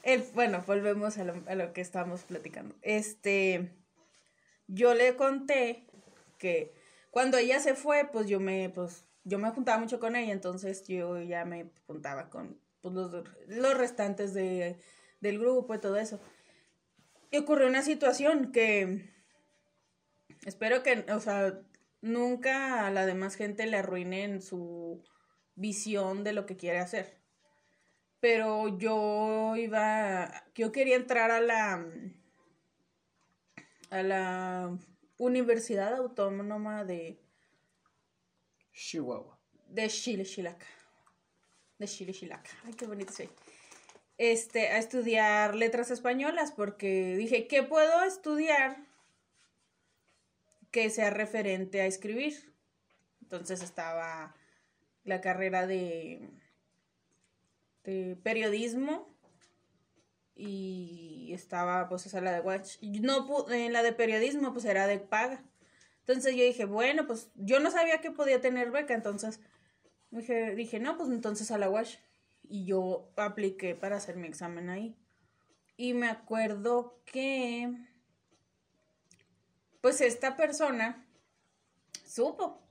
el, 0.04 0.22
bueno, 0.34 0.62
volvemos 0.68 1.18
a 1.18 1.24
lo, 1.24 1.72
que 1.72 1.80
estábamos 1.80 2.22
platicando. 2.22 2.72
Este, 2.80 3.72
yo 4.68 4.94
le 4.94 5.16
conté 5.16 5.84
que 6.38 6.72
cuando 7.10 7.38
ella 7.38 7.58
se 7.58 7.74
fue, 7.74 8.08
pues 8.12 8.28
yo 8.28 8.38
me, 8.38 8.70
pues, 8.70 9.04
yo 9.24 9.40
me 9.40 9.50
juntaba 9.50 9.78
mucho 9.78 9.98
con 9.98 10.14
ella, 10.14 10.32
entonces 10.32 10.84
yo 10.86 11.20
ya 11.20 11.44
me 11.44 11.66
juntaba 11.88 12.30
con 12.30 12.56
pues, 12.82 12.94
los, 12.94 13.10
los 13.46 13.78
restantes 13.78 14.34
de, 14.34 14.78
del 15.20 15.38
grupo 15.38 15.74
y 15.74 15.80
todo 15.80 15.96
eso. 15.96 16.20
Y 17.30 17.38
ocurrió 17.38 17.66
una 17.66 17.82
situación 17.82 18.52
que 18.52 19.10
espero 20.44 20.82
que, 20.82 21.06
o 21.10 21.20
sea, 21.20 21.58
nunca 22.02 22.86
a 22.86 22.90
la 22.90 23.06
demás 23.06 23.36
gente 23.36 23.66
le 23.66 23.78
arruinen 23.78 24.42
su 24.42 25.02
visión 25.54 26.24
de 26.24 26.34
lo 26.34 26.44
que 26.44 26.56
quiere 26.56 26.78
hacer 26.78 27.22
pero 28.22 28.68
yo 28.78 29.56
iba, 29.56 30.44
yo 30.54 30.70
quería 30.70 30.94
entrar 30.94 31.32
a 31.32 31.40
la, 31.40 31.84
a 33.90 34.02
la 34.04 34.78
Universidad 35.18 35.92
Autónoma 35.94 36.84
de 36.84 37.20
Chihuahua. 38.72 39.40
De 39.66 39.88
Chile, 39.88 40.24
Chilaca. 40.24 40.64
De 41.82 41.88
Chile, 41.88 42.12
Chilaca. 42.12 42.48
Ay, 42.64 42.74
qué 42.74 42.86
bonito 42.86 43.12
soy. 43.12 43.28
Este, 44.16 44.68
a 44.68 44.78
estudiar 44.78 45.56
letras 45.56 45.90
españolas 45.90 46.52
porque 46.52 47.16
dije, 47.16 47.48
¿qué 47.48 47.64
puedo 47.64 48.04
estudiar 48.04 48.76
que 50.70 50.90
sea 50.90 51.10
referente 51.10 51.80
a 51.80 51.86
escribir? 51.86 52.54
Entonces 53.20 53.64
estaba 53.64 54.32
la 55.02 55.20
carrera 55.20 55.66
de 55.66 56.30
de 57.82 58.16
periodismo 58.22 59.12
y 60.36 61.32
estaba 61.34 61.88
pues 61.88 62.06
esa 62.06 62.20
la 62.20 62.32
de 62.32 62.42
Watch. 62.42 62.80
No 62.80 63.50
en 63.50 63.72
la 63.72 63.82
de 63.82 63.92
periodismo 63.92 64.52
pues 64.52 64.66
era 64.66 64.86
de 64.86 65.00
paga. 65.00 65.42
Entonces 66.06 66.36
yo 66.36 66.44
dije, 66.44 66.64
bueno, 66.64 67.08
pues 67.08 67.32
yo 67.34 67.58
no 67.58 67.72
sabía 67.72 68.00
que 68.00 68.12
podía 68.12 68.40
tener 68.40 68.70
beca, 68.70 68.94
entonces 68.94 69.40
dije, 70.20 70.54
dije, 70.54 70.78
no, 70.80 70.96
pues 70.96 71.10
entonces 71.10 71.50
a 71.50 71.58
la 71.58 71.68
Watch. 71.68 71.96
Y 72.48 72.64
yo 72.64 73.10
apliqué 73.16 73.74
para 73.74 73.96
hacer 73.96 74.16
mi 74.16 74.28
examen 74.28 74.68
ahí. 74.68 74.96
Y 75.76 75.94
me 75.94 76.08
acuerdo 76.08 77.00
que 77.04 77.72
pues 79.80 80.00
esta 80.00 80.36
persona 80.36 81.04
supo 82.04 82.62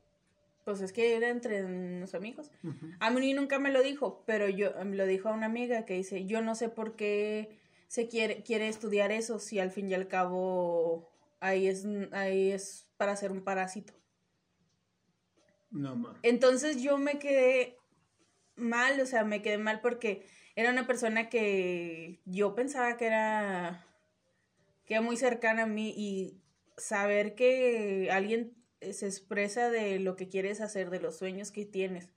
pues 0.64 0.82
es 0.82 0.94
que 0.94 1.16
era 1.16 1.30
entre 1.30 2.00
los 2.00 2.14
amigos. 2.14 2.52
A 3.00 3.10
mí 3.10 3.34
nunca 3.34 3.60
me 3.60 3.72
lo 3.72 3.82
dijo, 3.82 4.24
pero 4.26 4.48
yo 4.48 4.72
me 4.86 4.96
lo 4.96 5.06
dijo 5.06 5.30
a 5.30 5.34
una 5.34 5.48
amiga 5.48 5.86
que 5.86 5.96
dice, 5.96 6.26
yo 6.26 6.42
no 6.42 6.56
sé 6.56 6.70
por 6.70 6.96
qué 6.96 7.58
se 7.88 8.08
quiere, 8.08 8.44
quiere 8.44 8.68
estudiar 8.68 9.12
eso 9.12 9.40
si 9.40 9.60
al 9.60 9.72
fin 9.72 9.90
y 9.90 9.94
al 9.94 10.08
cabo 10.08 11.10
ahí 11.40 11.68
es, 11.68 11.86
ahí 12.12 12.52
es 12.52 12.88
para 12.98 13.16
ser 13.16 13.32
un 13.32 13.44
parásito. 13.44 13.94
No, 15.72 15.96
ma. 15.96 16.20
Entonces 16.22 16.82
yo 16.82 16.98
me 16.98 17.18
quedé 17.18 17.78
mal, 18.56 19.00
o 19.00 19.06
sea, 19.06 19.24
me 19.24 19.42
quedé 19.42 19.58
mal 19.58 19.82
porque 19.82 20.26
era 20.56 20.70
una 20.70 20.86
persona 20.86 21.30
que 21.30 22.22
yo 22.26 22.56
pensaba 22.56 22.98
que 22.98 23.08
era, 23.08 23.86
que 24.86 24.96
era 24.96 25.02
muy 25.02 25.18
cercana 25.18 25.64
a 25.64 25.68
mí 25.68 25.94
y 25.96 26.42
saber 26.78 27.36
que 27.36 28.10
alguien 28.12 28.54
se 28.82 29.06
expresa 29.06 29.70
de 29.70 30.00
lo 30.00 30.16
que 30.16 30.28
quieres 30.28 30.60
hacer, 30.62 30.90
de 30.90 31.00
los 31.00 31.18
sueños 31.18 31.52
que 31.52 31.66
tienes. 31.66 32.10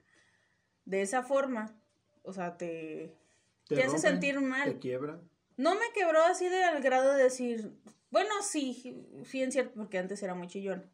De 0.83 1.01
esa 1.01 1.23
forma, 1.23 1.79
o 2.23 2.33
sea, 2.33 2.57
te, 2.57 3.15
te, 3.67 3.83
hace 3.83 3.99
sentir 3.99 4.39
mal. 4.41 4.73
Te 4.73 4.79
quiebra. 4.79 5.21
No 5.57 5.75
me 5.75 5.85
quebró 5.93 6.23
así 6.23 6.49
de 6.49 6.63
al 6.63 6.81
grado 6.81 7.13
de 7.13 7.23
decir, 7.23 7.71
bueno, 8.11 8.29
sí, 8.41 9.07
sí 9.23 9.41
en 9.41 9.51
cierto, 9.51 9.73
porque 9.75 9.97
antes 9.97 10.21
era 10.21 10.35
muy 10.35 10.47
chillón. 10.47 10.89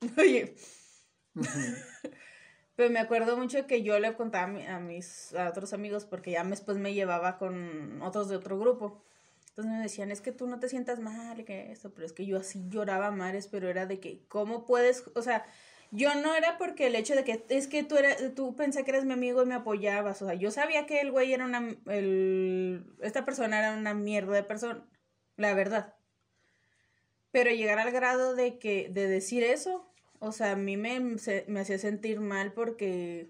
Oye. 0.18 0.54
Pero 2.76 2.90
me 2.90 2.98
acuerdo 2.98 3.36
mucho 3.36 3.66
que 3.66 3.82
yo 3.82 3.98
le 3.98 4.14
contaba 4.14 4.44
a, 4.44 4.48
mi- 4.48 4.66
a 4.66 4.80
mis 4.80 5.34
a 5.34 5.48
otros 5.48 5.72
amigos 5.72 6.04
porque 6.06 6.32
ya 6.32 6.44
después 6.44 6.78
me 6.78 6.94
llevaba 6.94 7.38
con 7.38 8.02
otros 8.02 8.28
de 8.28 8.36
otro 8.36 8.58
grupo. 8.58 9.02
Entonces 9.50 9.72
me 9.72 9.80
decían, 9.82 10.10
es 10.10 10.20
que 10.20 10.32
tú 10.32 10.46
no 10.48 10.58
te 10.58 10.68
sientas 10.68 10.98
mal, 11.00 11.44
que 11.44 11.70
esto, 11.72 11.92
pero 11.94 12.06
es 12.06 12.12
que 12.12 12.26
yo 12.26 12.38
así 12.38 12.64
lloraba 12.68 13.10
mares, 13.12 13.46
pero 13.48 13.68
era 13.68 13.86
de 13.86 14.00
que, 14.00 14.24
¿cómo 14.28 14.66
puedes? 14.66 15.04
O 15.14 15.22
sea, 15.22 15.46
yo 15.92 16.14
no 16.16 16.34
era 16.34 16.58
porque 16.58 16.88
el 16.88 16.96
hecho 16.96 17.14
de 17.14 17.22
que, 17.24 17.44
es 17.50 17.68
que 17.68 17.84
tú, 17.84 17.96
eras, 17.96 18.18
tú 18.34 18.56
pensé 18.56 18.84
que 18.84 18.90
eres 18.90 19.04
mi 19.04 19.12
amigo 19.12 19.42
y 19.42 19.46
me 19.46 19.54
apoyabas, 19.54 20.22
o 20.22 20.26
sea, 20.26 20.34
yo 20.34 20.50
sabía 20.50 20.86
que 20.86 21.00
el 21.00 21.12
güey 21.12 21.32
era 21.32 21.44
una, 21.44 21.76
el, 21.86 22.84
esta 23.02 23.24
persona 23.24 23.58
era 23.60 23.74
una 23.78 23.94
mierda 23.94 24.32
de 24.34 24.42
persona, 24.44 24.84
la 25.36 25.54
verdad. 25.54 25.94
Pero 27.30 27.50
llegar 27.50 27.78
al 27.78 27.90
grado 27.90 28.34
de 28.34 28.58
que, 28.58 28.88
de 28.90 29.08
decir 29.08 29.42
eso, 29.42 29.92
o 30.24 30.32
sea, 30.32 30.52
a 30.52 30.56
mí 30.56 30.76
me, 30.76 31.18
se- 31.18 31.44
me 31.48 31.60
hacía 31.60 31.78
sentir 31.78 32.20
mal 32.20 32.52
porque, 32.52 33.28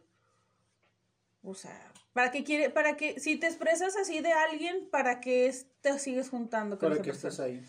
o 1.43 1.55
sea, 1.55 1.93
¿para 2.13 2.31
qué 2.31 2.45
quiere, 2.45 2.71
para 2.71 2.97
qué, 2.97 3.19
si 3.19 3.37
te 3.37 3.47
expresas 3.47 3.97
así 3.97 4.21
de 4.21 4.33
alguien, 4.33 4.89
¿para 4.91 5.21
qué 5.21 5.53
te 5.81 5.99
sigues 5.99 6.31
juntando 6.31 6.79
con 6.79 6.91
¿Para 6.91 7.03
qué 7.03 7.11
estás 7.11 7.41
ahí? 7.41 7.61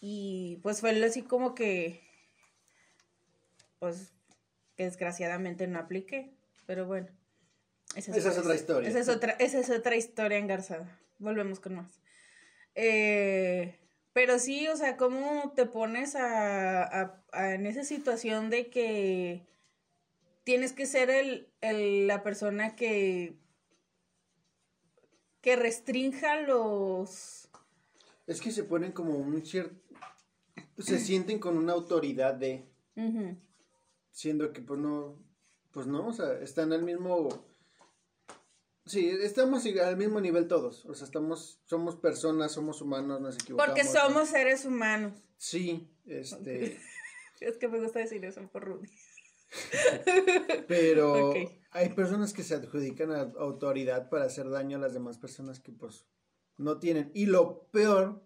Y 0.00 0.58
pues 0.62 0.80
fue 0.80 0.90
así 1.04 1.22
como 1.22 1.54
que, 1.54 2.02
pues, 3.78 4.12
que 4.76 4.84
desgraciadamente 4.84 5.66
no 5.66 5.78
apliqué, 5.78 6.34
pero 6.66 6.86
bueno. 6.86 7.08
Esa 7.94 8.14
es 8.14 8.26
otra 8.38 8.54
historia. 8.54 8.88
Esa 8.90 8.98
es 8.98 9.08
otra, 9.08 9.32
esa 9.38 9.58
es 9.58 9.70
otra 9.70 9.96
historia 9.96 10.36
engarzada. 10.36 11.00
Volvemos 11.18 11.60
con 11.60 11.76
más. 11.76 12.00
Eh, 12.74 13.74
pero 14.12 14.38
sí, 14.38 14.68
o 14.68 14.76
sea, 14.76 14.96
¿cómo 14.98 15.52
te 15.54 15.64
pones 15.66 16.14
a- 16.14 17.24
en 17.38 17.66
esa 17.66 17.84
situación 17.84 18.50
de 18.50 18.68
que 18.68 19.46
tienes 20.44 20.72
que 20.72 20.86
ser 20.86 21.10
el, 21.10 21.48
el- 21.60 22.06
la 22.06 22.22
persona 22.22 22.76
que, 22.76 23.36
que 25.40 25.56
restrinja 25.56 26.40
los... 26.42 27.48
Es 28.26 28.40
que 28.40 28.50
se 28.50 28.64
ponen 28.64 28.92
como 28.92 29.16
un 29.16 29.44
cierto... 29.44 29.74
Se 30.78 30.98
sienten 30.98 31.38
con 31.38 31.56
una 31.56 31.72
autoridad 31.72 32.34
de... 32.34 32.64
Siendo 34.10 34.52
que 34.52 34.60
pues 34.62 34.80
no... 34.80 35.18
Pues 35.72 35.86
no, 35.86 36.06
o 36.08 36.12
sea, 36.12 36.32
están 36.40 36.72
al 36.72 36.82
mismo... 36.82 37.28
Sí, 38.86 39.08
estamos 39.08 39.64
al 39.66 39.96
mismo 39.96 40.20
nivel 40.20 40.48
todos. 40.48 40.84
O 40.86 40.94
sea, 40.94 41.06
estamos... 41.06 41.60
Somos 41.66 41.96
personas, 41.96 42.52
somos 42.52 42.80
humanos, 42.80 43.20
nos 43.20 43.34
equivocamos. 43.34 43.74
Porque 43.74 43.84
¿no? 43.84 43.92
somos 44.00 44.28
seres 44.28 44.64
humanos. 44.64 45.12
Sí, 45.36 45.88
este... 46.06 46.78
Es 47.40 47.58
que 47.58 47.68
me 47.68 47.80
gusta 47.80 47.98
decir 47.98 48.24
eso 48.24 48.46
por 48.48 48.64
Rudy. 48.64 48.88
Pero 50.68 51.32
hay 51.70 51.88
personas 51.90 52.32
que 52.32 52.42
se 52.42 52.54
adjudican 52.54 53.12
a 53.12 53.20
autoridad 53.38 54.08
para 54.08 54.24
hacer 54.24 54.48
daño 54.50 54.78
a 54.78 54.80
las 54.80 54.94
demás 54.94 55.18
personas 55.18 55.60
que 55.60 55.72
pues 55.72 56.06
no 56.56 56.78
tienen. 56.78 57.10
Y 57.14 57.26
lo 57.26 57.68
peor 57.70 58.22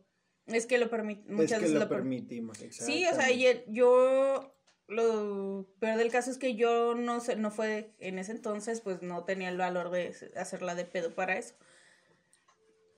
Es 0.46 0.66
que 0.66 0.78
lo 0.78 0.86
muchas 0.88 1.28
es 1.28 1.50
que 1.52 1.56
veces 1.60 1.72
lo, 1.72 1.80
lo, 1.80 1.88
per- 1.88 1.98
permitimos. 1.98 2.58
Sí, 2.70 3.06
o 3.06 3.14
sea, 3.14 3.30
yo 3.68 4.54
lo 4.88 5.66
peor 5.78 5.98
del 5.98 6.10
caso 6.10 6.30
es 6.30 6.38
que 6.38 6.56
yo 6.56 6.94
no 6.94 7.20
sé, 7.20 7.36
no 7.36 7.50
fue 7.50 7.94
en 7.98 8.18
ese 8.18 8.32
entonces, 8.32 8.80
pues 8.80 9.02
no 9.02 9.24
tenía 9.24 9.48
el 9.48 9.58
valor 9.58 9.90
de 9.90 10.14
hacerla 10.36 10.74
de 10.74 10.84
pedo 10.84 11.14
para 11.14 11.38
eso. 11.38 11.54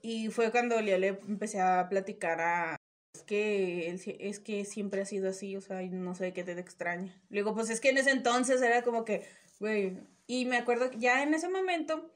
Y 0.00 0.28
fue 0.30 0.50
cuando 0.50 0.80
ya 0.80 0.98
le 0.98 1.08
empecé 1.08 1.60
a 1.60 1.88
platicar 1.88 2.40
a 2.40 2.76
es 3.14 3.22
que 3.24 4.16
es 4.20 4.40
que 4.40 4.64
siempre 4.64 5.02
ha 5.02 5.04
sido 5.06 5.28
así, 5.28 5.56
o 5.56 5.60
sea, 5.60 5.82
no 5.82 6.14
sé 6.14 6.32
qué 6.32 6.44
te 6.44 6.52
extraña. 6.52 7.14
Le 7.28 7.40
digo, 7.40 7.54
pues 7.54 7.70
es 7.70 7.80
que 7.80 7.90
en 7.90 7.98
ese 7.98 8.10
entonces 8.10 8.62
era 8.62 8.82
como 8.82 9.04
que, 9.04 9.26
güey, 9.60 9.98
y 10.26 10.46
me 10.46 10.56
acuerdo 10.56 10.90
que 10.90 10.98
ya 10.98 11.22
en 11.22 11.34
ese 11.34 11.48
momento 11.48 12.10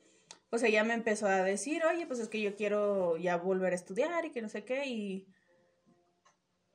pues 0.49 0.63
ella 0.63 0.85
me 0.85 0.95
empezó 0.95 1.27
a 1.27 1.43
decir, 1.43 1.85
"Oye, 1.85 2.07
pues 2.07 2.21
es 2.21 2.29
que 2.29 2.41
yo 2.41 2.55
quiero 2.57 3.17
ya 3.19 3.37
volver 3.37 3.73
a 3.73 3.77
estudiar 3.77 4.25
y 4.25 4.31
que 4.31 4.43
no 4.43 4.49
sé 4.49 4.65
qué" 4.65 4.87
y 4.87 5.27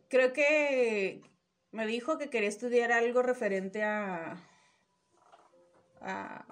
creo 0.10 0.34
que 0.34 1.22
me 1.72 1.88
dijo 1.88 2.18
que 2.18 2.30
quería 2.30 2.50
estudiar 2.50 2.92
algo 2.92 3.22
referente 3.24 3.84
a, 3.84 4.38
a 6.02 6.46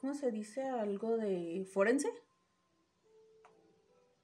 ¿cómo 0.00 0.14
se 0.14 0.30
dice? 0.32 0.62
Algo 0.62 1.16
de 1.16 1.66
forense. 1.72 2.10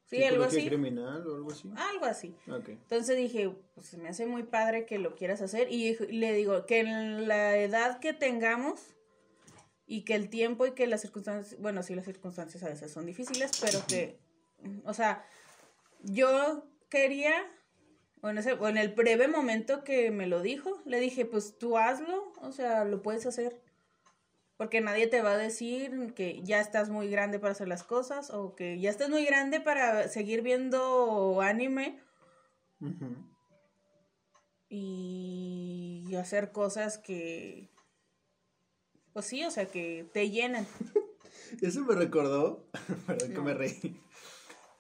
Sí, 0.09 0.23
algo 0.23 0.45
¿Psicología 0.45 0.61
así. 0.61 0.69
criminal 0.69 1.27
o 1.27 1.35
algo 1.35 1.51
así? 1.51 1.73
Algo 1.77 2.05
así. 2.05 2.35
Ok. 2.49 2.69
Entonces 2.69 3.17
dije, 3.17 3.53
pues 3.75 3.95
me 3.95 4.09
hace 4.09 4.27
muy 4.27 4.45
padre 4.45 4.87
que 4.87 4.99
lo 4.99 5.17
quieras 5.17 5.43
hacer. 5.43 5.71
Y 5.71 5.97
le 6.13 6.33
digo 6.33 6.65
que 6.65 6.81
en 6.81 7.27
la 7.27 7.57
edad 7.59 7.99
que 7.99 8.13
tengamos 8.13 8.95
y 9.87 10.05
que 10.05 10.15
el 10.15 10.31
tiempo 10.31 10.67
y 10.67 10.73
que 10.73 10.87
las 10.87 11.01
circunstancias, 11.01 11.61
bueno, 11.61 11.83
sí, 11.83 11.95
las 11.95 12.05
circunstancias 12.05 12.63
a 12.63 12.69
veces 12.69 12.93
son 12.93 13.07
difíciles, 13.07 13.51
pero 13.61 13.81
que, 13.89 14.19
o 14.85 14.95
sea, 14.95 15.25
yo 16.03 16.65
quería, 16.89 17.35
o 18.21 18.29
en, 18.29 18.39
ese, 18.39 18.53
o 18.53 18.69
en 18.69 18.77
el 18.77 18.89
breve 18.91 19.29
momento 19.29 19.83
que 19.85 20.11
me 20.11 20.27
lo 20.27 20.41
dijo, 20.41 20.81
le 20.85 21.01
dije, 21.01 21.25
pues 21.25 21.59
tú 21.59 21.79
hazlo, 21.79 22.33
o 22.41 22.53
sea, 22.53 22.85
lo 22.85 23.03
puedes 23.03 23.27
hacer. 23.27 23.61
Porque 24.57 24.81
nadie 24.81 25.07
te 25.07 25.21
va 25.21 25.33
a 25.33 25.37
decir 25.39 26.15
que 26.15 26.41
ya 26.43 26.61
estás 26.61 26.89
muy 26.89 27.09
grande 27.09 27.39
para 27.39 27.53
hacer 27.53 27.69
las 27.69 27.83
cosas 27.85 28.31
o 28.31 28.55
que 28.55 28.81
ya 28.81 28.89
estás 28.91 29.11
muy 29.11 29.25
grande 29.27 29.61
para 29.61 30.09
seguir 30.09 30.41
viendo 30.43 31.41
anime 31.43 32.01
y 34.69 36.15
hacer 36.17 36.53
cosas 36.53 36.99
que, 36.99 37.71
pues 39.13 39.27
sí, 39.27 39.45
o 39.45 39.51
sea, 39.51 39.67
que 39.67 40.09
te 40.13 40.31
llenan. 40.31 40.67
Eso 41.63 41.85
me 41.85 41.95
recordó, 41.95 42.67
perdón 43.07 43.29
que 43.29 43.35
No. 43.35 43.43
me 43.45 43.55
reí. 43.55 44.01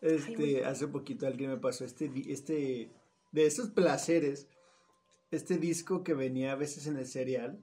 Este, 0.00 0.64
hace 0.64 0.88
poquito 0.88 1.26
alguien 1.26 1.50
me 1.50 1.56
pasó 1.58 1.84
este, 1.84 2.10
este, 2.28 2.90
de 3.32 3.46
esos 3.46 3.70
placeres, 3.70 4.48
este 5.30 5.58
disco 5.58 6.02
que 6.04 6.14
venía 6.14 6.52
a 6.52 6.56
veces 6.56 6.86
en 6.86 6.96
el 6.96 7.06
cereal. 7.06 7.62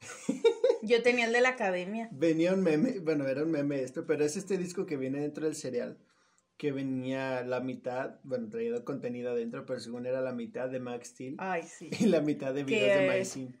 Yo 0.82 1.02
tenía 1.02 1.26
el 1.26 1.32
de 1.32 1.40
la 1.40 1.50
academia. 1.50 2.08
Venía 2.12 2.54
un 2.54 2.62
meme, 2.62 3.00
bueno, 3.00 3.26
era 3.28 3.42
un 3.42 3.50
meme 3.50 3.82
esto, 3.82 4.06
pero 4.06 4.24
es 4.24 4.36
este 4.36 4.56
disco 4.58 4.86
que 4.86 4.96
viene 4.96 5.20
dentro 5.20 5.44
del 5.44 5.54
cereal, 5.54 5.98
que 6.56 6.72
venía 6.72 7.42
la 7.42 7.60
mitad, 7.60 8.20
bueno, 8.24 8.48
traído 8.48 8.84
contenido 8.84 9.30
adentro, 9.32 9.66
pero 9.66 9.80
según 9.80 10.06
era 10.06 10.20
la 10.20 10.32
mitad 10.32 10.68
de 10.68 10.80
Max 10.80 11.08
Steel 11.08 11.36
Ay, 11.38 11.62
sí. 11.64 11.90
y 11.98 12.06
la 12.06 12.20
mitad 12.20 12.54
de 12.54 12.64
videos 12.64 12.98
de 13.00 13.06
Maicin. 13.06 13.58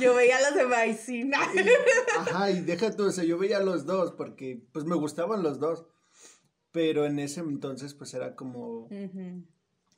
Yo 0.00 0.14
veía 0.14 0.38
los 0.40 0.54
de 0.54 0.66
Maicina. 0.66 1.38
Y- 1.54 2.18
Ajá, 2.18 2.50
y 2.50 2.60
deja 2.60 2.94
tú, 2.94 3.06
o 3.06 3.10
sea, 3.12 3.24
yo 3.24 3.38
veía 3.38 3.60
los 3.60 3.86
dos 3.86 4.12
porque 4.12 4.62
pues 4.72 4.84
me 4.84 4.94
gustaban 4.96 5.42
los 5.42 5.58
dos. 5.58 5.86
Pero 6.72 7.04
en 7.06 7.18
ese 7.18 7.40
entonces 7.40 7.94
pues 7.94 8.14
era 8.14 8.36
como, 8.36 8.88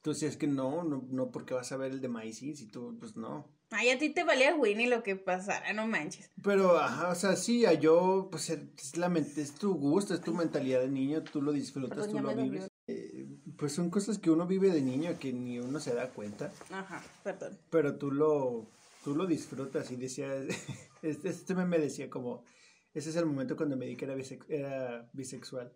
tú 0.02 0.14
si 0.14 0.24
es 0.26 0.36
que 0.36 0.46
no, 0.46 0.84
no, 0.84 1.06
no, 1.10 1.30
porque 1.30 1.52
vas 1.52 1.70
a 1.72 1.76
ver 1.76 1.90
el 1.92 2.00
de 2.00 2.08
Maicin 2.08 2.56
si 2.56 2.66
tú, 2.68 2.96
pues 2.98 3.16
no. 3.16 3.52
Ay, 3.72 3.90
a 3.90 3.98
ti 3.98 4.10
te 4.10 4.22
valía 4.24 4.54
Winnie 4.54 4.86
lo 4.88 5.02
que 5.02 5.16
pasara, 5.16 5.72
no 5.72 5.86
manches. 5.86 6.30
Pero, 6.42 6.78
ajá, 6.78 7.08
o 7.08 7.14
sea, 7.14 7.36
sí, 7.36 7.64
a 7.66 7.72
yo, 7.72 8.28
pues 8.30 8.50
es, 8.50 8.96
la, 8.96 9.06
es 9.36 9.54
tu 9.54 9.74
gusto, 9.74 10.14
es 10.14 10.20
tu 10.20 10.34
mentalidad 10.34 10.80
de 10.80 10.88
niño, 10.88 11.22
tú 11.22 11.40
lo 11.42 11.52
disfrutas, 11.52 12.06
Perdón, 12.06 12.10
tú 12.12 12.20
lo 12.20 12.34
me 12.36 12.42
vives. 12.42 12.68
Eh, 12.86 13.26
pues 13.56 13.72
son 13.72 13.90
cosas 13.90 14.18
que 14.18 14.30
uno 14.30 14.46
vive 14.46 14.70
de 14.70 14.82
niño 14.82 15.16
que 15.18 15.32
ni 15.32 15.58
uno 15.58 15.80
se 15.80 15.94
da 15.94 16.10
cuenta, 16.10 16.52
Ajá, 16.70 17.02
perdón. 17.22 17.56
pero 17.70 17.94
tú 17.96 18.10
lo, 18.10 18.66
tú 19.04 19.14
lo 19.16 19.26
disfrutas 19.26 19.90
y 19.90 19.96
decía, 19.96 20.28
este, 21.02 21.28
este 21.28 21.54
meme 21.54 21.78
decía 21.78 22.10
como, 22.10 22.44
ese 22.92 23.10
es 23.10 23.16
el 23.16 23.24
momento 23.26 23.56
cuando 23.56 23.76
me 23.76 23.86
di 23.86 23.96
que 23.96 24.04
era, 24.04 24.14
bisex- 24.16 24.44
era 24.48 25.08
bisexual. 25.12 25.72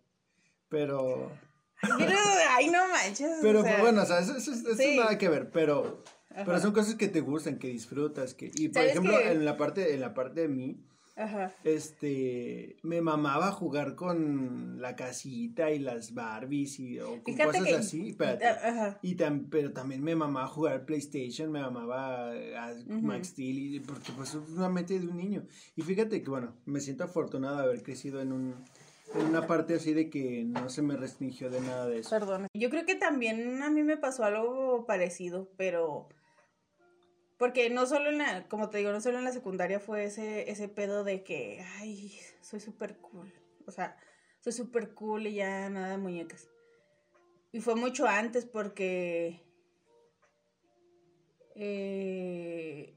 Pero, 0.69 1.31
Pero, 1.81 2.17
ay, 2.49 2.67
no 2.69 2.87
manches. 2.89 3.37
pero 3.41 3.61
o 3.61 3.63
sea, 3.63 3.71
pues, 3.73 3.81
bueno, 3.83 4.01
o 4.01 4.05
sea, 4.05 4.19
eso, 4.19 4.35
eso- 4.35 4.51
eso 4.51 4.75
sí. 4.75 4.97
nada 4.97 5.17
que 5.17 5.29
ver, 5.29 5.49
pero, 5.51 6.03
pero 6.45 6.53
ajá, 6.57 6.61
son 6.61 6.73
cosas 6.73 6.95
que 6.95 7.07
te 7.07 7.21
gustan, 7.21 7.57
que 7.59 7.67
disfrutas, 7.69 8.33
que, 8.33 8.51
y 8.55 8.67
por 8.69 8.75
¿Sabes 8.75 8.91
ejemplo, 8.91 9.17
qué? 9.17 9.31
en 9.31 9.45
la 9.45 9.57
parte, 9.57 9.93
en 9.93 10.01
la 10.01 10.13
parte 10.13 10.41
de 10.41 10.47
mí, 10.47 10.77
Ajá. 11.15 11.51
este, 11.63 12.77
me 12.83 13.01
mamaba 13.01 13.51
jugar 13.51 13.95
con 13.95 14.81
la 14.81 14.95
casita 14.95 15.71
y 15.71 15.79
las 15.79 16.13
Barbies 16.13 16.79
y 16.79 16.99
o 16.99 17.23
con 17.23 17.33
Fíjate 17.33 17.45
cosas 17.59 17.67
que- 17.67 17.75
así, 17.75 18.09
espérate. 18.09 18.45
Ajá. 18.45 18.99
Y 19.01 19.15
tam- 19.15 19.47
pero 19.49 19.71
también 19.73 20.03
me 20.03 20.15
mamaba 20.15 20.47
jugar 20.47 20.85
PlayStation, 20.85 21.51
me 21.51 21.61
mamaba 21.61 22.31
a 22.31 22.73
Ujú. 22.73 23.01
Max 23.01 23.29
Steel, 23.29 23.57
y, 23.75 23.79
porque 23.79 24.11
pues 24.15 24.29
es 24.35 24.49
una 24.49 24.69
mente 24.69 24.99
de 24.99 25.07
un 25.07 25.17
niño. 25.17 25.43
Y 25.75 25.81
fíjate 25.81 26.21
que, 26.21 26.29
bueno, 26.29 26.53
me 26.65 26.79
siento 26.81 27.03
afortunado 27.03 27.57
de 27.57 27.63
haber 27.63 27.83
crecido 27.83 28.21
en 28.21 28.31
un 28.31 28.55
en 29.15 29.25
una 29.25 29.47
parte 29.47 29.73
así 29.73 29.93
de 29.93 30.09
que 30.09 30.43
no 30.43 30.69
se 30.69 30.81
me 30.81 30.97
restringió 30.97 31.49
de 31.49 31.61
nada 31.61 31.87
de 31.87 31.99
eso. 31.99 32.09
Perdón. 32.09 32.47
Yo 32.53 32.69
creo 32.69 32.85
que 32.85 32.95
también 32.95 33.63
a 33.63 33.69
mí 33.69 33.81
me 33.81 33.95
pasó 33.95 34.25
algo 34.25 34.85
parecido, 34.85 35.47
pero 35.55 36.09
porque 37.37 37.69
no 37.69 37.85
solo 37.85 38.09
en 38.09 38.17
la, 38.17 38.47
como 38.47 38.69
te 38.69 38.79
digo, 38.79 38.91
no 38.91 39.01
solo 39.01 39.19
en 39.19 39.25
la 39.25 39.31
secundaria 39.31 39.79
fue 39.79 40.05
ese, 40.05 40.49
ese 40.49 40.67
pedo 40.67 41.03
de 41.03 41.23
que, 41.23 41.63
ay, 41.77 42.11
soy 42.41 42.59
súper 42.59 42.97
cool. 42.97 43.31
O 43.65 43.71
sea, 43.71 43.97
soy 44.39 44.53
súper 44.53 44.93
cool 44.93 45.27
y 45.27 45.35
ya 45.35 45.69
nada 45.69 45.91
de 45.91 45.97
muñecas. 45.97 46.49
Y 47.51 47.61
fue 47.61 47.75
mucho 47.75 48.07
antes 48.07 48.45
porque 48.45 49.41
eh, 51.55 52.95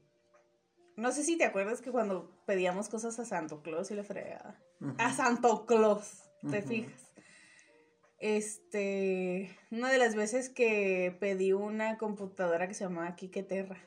No 0.95 1.11
sé 1.11 1.23
si 1.23 1.37
te 1.37 1.45
acuerdas 1.45 1.81
que 1.81 1.91
cuando 1.91 2.31
pedíamos 2.45 2.89
cosas 2.89 3.17
a 3.19 3.25
Santo 3.25 3.63
Claus 3.63 3.89
y 3.91 3.95
le 3.95 4.03
fregaba. 4.03 4.55
A 4.97 5.13
Santo 5.13 5.65
Claus, 5.65 6.23
¿te 6.49 6.61
fijas? 6.61 7.11
Este, 8.19 9.57
una 9.71 9.91
de 9.91 9.97
las 9.97 10.15
veces 10.15 10.49
que 10.49 11.15
pedí 11.19 11.53
una 11.53 11.97
computadora 11.97 12.67
que 12.67 12.75
se 12.75 12.83
llamaba 12.83 13.15
Kike 13.15 13.41
Terra. 13.41 13.81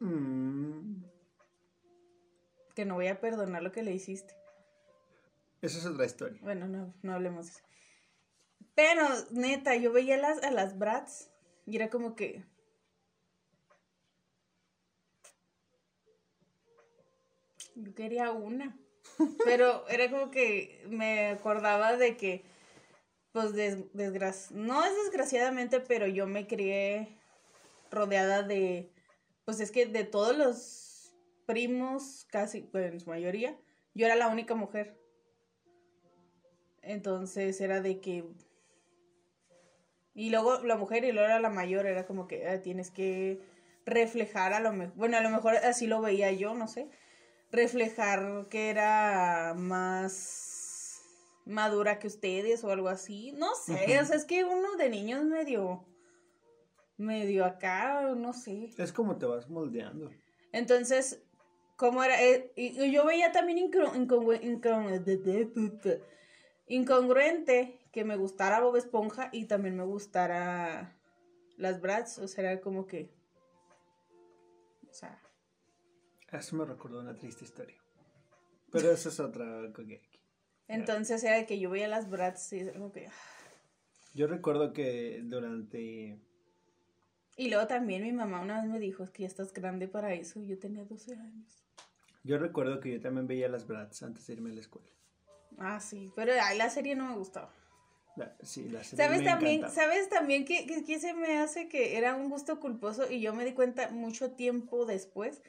Mm. 0.00 1.02
Que 2.74 2.84
no 2.84 2.94
voy 2.94 3.08
a 3.08 3.20
perdonar 3.20 3.62
lo 3.62 3.72
que 3.72 3.82
le 3.82 3.92
hiciste. 3.92 4.34
Esa 5.60 5.78
es 5.78 5.86
otra 5.86 6.06
historia. 6.06 6.38
Bueno, 6.42 6.68
no, 6.68 6.94
no 7.02 7.14
hablemos 7.14 7.46
de 7.46 7.52
eso. 7.52 7.62
Pero, 8.74 9.08
neta, 9.32 9.74
yo 9.74 9.92
veía 9.92 10.16
las, 10.16 10.42
a 10.44 10.50
las 10.52 10.78
brats 10.78 11.30
y 11.66 11.76
era 11.76 11.90
como 11.90 12.14
que... 12.14 12.44
Yo 17.74 17.94
quería 17.94 18.30
una. 18.30 18.76
Pero 19.44 19.88
era 19.88 20.10
como 20.10 20.30
que 20.30 20.84
me 20.88 21.30
acordaba 21.30 21.96
de 21.96 22.16
que 22.16 22.44
pues 23.32 23.52
des, 23.52 23.78
no 24.50 24.84
es 24.84 24.96
desgraciadamente, 25.04 25.80
pero 25.80 26.06
yo 26.06 26.26
me 26.26 26.46
crié 26.46 27.08
rodeada 27.90 28.42
de, 28.42 28.90
pues 29.48 29.60
es 29.60 29.70
que 29.70 29.86
de 29.86 30.04
todos 30.04 30.36
los 30.36 31.16
primos, 31.46 32.26
casi, 32.30 32.60
pues 32.60 32.92
en 32.92 33.00
su 33.00 33.08
mayoría, 33.08 33.56
yo 33.94 34.04
era 34.04 34.14
la 34.14 34.28
única 34.28 34.54
mujer. 34.54 35.00
Entonces 36.82 37.58
era 37.62 37.80
de 37.80 37.98
que... 37.98 38.26
Y 40.12 40.28
luego 40.28 40.58
la 40.64 40.76
mujer 40.76 41.04
y 41.04 41.12
luego 41.12 41.28
era 41.28 41.40
la 41.40 41.48
mayor, 41.48 41.86
era 41.86 42.04
como 42.04 42.28
que 42.28 42.46
ah, 42.46 42.60
tienes 42.60 42.90
que 42.90 43.40
reflejar 43.86 44.52
a 44.52 44.60
lo 44.60 44.74
mejor, 44.74 44.94
bueno, 44.96 45.16
a 45.16 45.22
lo 45.22 45.30
mejor 45.30 45.56
así 45.56 45.86
lo 45.86 46.02
veía 46.02 46.30
yo, 46.30 46.52
no 46.52 46.68
sé, 46.68 46.90
reflejar 47.50 48.48
que 48.50 48.68
era 48.68 49.54
más 49.56 51.00
madura 51.46 51.98
que 51.98 52.08
ustedes 52.08 52.64
o 52.64 52.70
algo 52.70 52.90
así. 52.90 53.32
No 53.32 53.54
sé, 53.54 53.98
o 53.98 54.04
sea, 54.04 54.14
es 54.14 54.26
que 54.26 54.44
uno 54.44 54.76
de 54.76 54.90
niños 54.90 55.24
medio, 55.24 55.86
medio 56.98 57.44
acá, 57.44 58.12
no 58.14 58.32
sé. 58.32 58.70
Es 58.76 58.92
como 58.92 59.16
te 59.16 59.26
vas 59.26 59.48
moldeando. 59.48 60.10
Entonces, 60.52 61.22
¿cómo 61.76 62.02
era? 62.04 62.22
Eh, 62.22 62.52
y 62.56 62.92
yo 62.92 63.06
veía 63.06 63.32
también 63.32 63.58
incongruente 66.66 67.78
que 67.92 68.04
me 68.04 68.16
gustara 68.16 68.60
Bob 68.60 68.76
Esponja 68.76 69.30
y 69.32 69.46
también 69.46 69.76
me 69.76 69.84
gustara 69.84 70.98
las 71.56 71.80
Bratz, 71.80 72.18
o 72.18 72.28
sea, 72.28 72.52
era 72.52 72.60
como 72.60 72.86
que... 72.86 73.10
O 74.88 74.92
sea... 74.92 75.20
Eso 76.30 76.56
me 76.56 76.64
recordó 76.64 77.00
una 77.00 77.14
triste 77.14 77.44
historia. 77.44 77.76
Pero 78.70 78.90
eso 78.90 79.08
es 79.08 79.18
otra... 79.18 79.72
Entonces 80.66 81.24
era 81.24 81.46
que 81.46 81.58
yo 81.58 81.70
veía 81.70 81.88
las 81.88 82.10
Bratz 82.10 82.52
y 82.52 82.60
algo 82.60 82.92
que... 82.92 83.08
Yo 84.14 84.26
recuerdo 84.26 84.72
que 84.72 85.20
durante... 85.24 86.20
Y 87.38 87.48
luego 87.50 87.68
también 87.68 88.02
mi 88.02 88.12
mamá 88.12 88.40
una 88.40 88.60
vez 88.60 88.68
me 88.68 88.80
dijo, 88.80 89.04
es 89.04 89.10
que 89.10 89.22
ya 89.22 89.28
estás 89.28 89.52
grande 89.52 89.86
para 89.86 90.12
eso. 90.12 90.42
Yo 90.42 90.58
tenía 90.58 90.84
12 90.84 91.14
años. 91.14 91.64
Yo 92.24 92.36
recuerdo 92.36 92.80
que 92.80 92.92
yo 92.92 93.00
también 93.00 93.28
veía 93.28 93.48
las 93.48 93.66
Bratz 93.66 94.02
antes 94.02 94.26
de 94.26 94.32
irme 94.34 94.50
a 94.50 94.54
la 94.54 94.60
escuela. 94.60 94.88
Ah, 95.56 95.78
sí, 95.78 96.12
pero 96.16 96.32
ay, 96.42 96.58
la 96.58 96.68
serie 96.68 96.96
no 96.96 97.06
me 97.06 97.16
gustaba. 97.16 97.54
sí, 98.42 98.68
la 98.68 98.82
serie 98.82 99.04
¿Sabes 99.04 99.24
también, 99.24 99.70
¿Sabes 99.70 100.08
también 100.08 100.44
que, 100.44 100.66
que, 100.84 100.98
se 100.98 101.14
me 101.14 101.38
hace 101.38 101.68
que 101.68 101.96
era 101.96 102.16
un 102.16 102.28
gusto 102.28 102.58
culposo 102.58 103.08
y 103.10 103.20
yo 103.20 103.32
me 103.32 103.44
di 103.44 103.52
cuenta 103.52 103.88
mucho 103.90 104.32
tiempo 104.32 104.84
después 104.84 105.40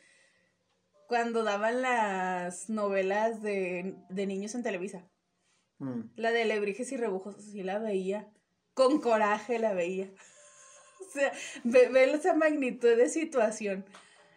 cuando 1.08 1.44
daban 1.44 1.82
las 1.82 2.70
novelas 2.70 3.42
de, 3.42 3.96
niños 4.10 4.54
en 4.54 4.62
Televisa. 4.62 5.10
Mm. 5.80 6.02
La 6.16 6.32
de 6.32 6.46
Lebrijes 6.46 6.92
y 6.92 6.98
Rebujos, 6.98 7.36
sí 7.38 7.64
la 7.64 7.80
veía. 7.80 8.32
Con 8.76 9.02
coraje 9.02 9.58
la 9.58 9.74
veía. 9.74 10.12
o 11.08 11.12
sea, 11.12 11.32
ve, 11.64 12.12
esa 12.14 12.34
magnitud 12.34 12.96
de 12.96 13.10
situación. 13.10 13.86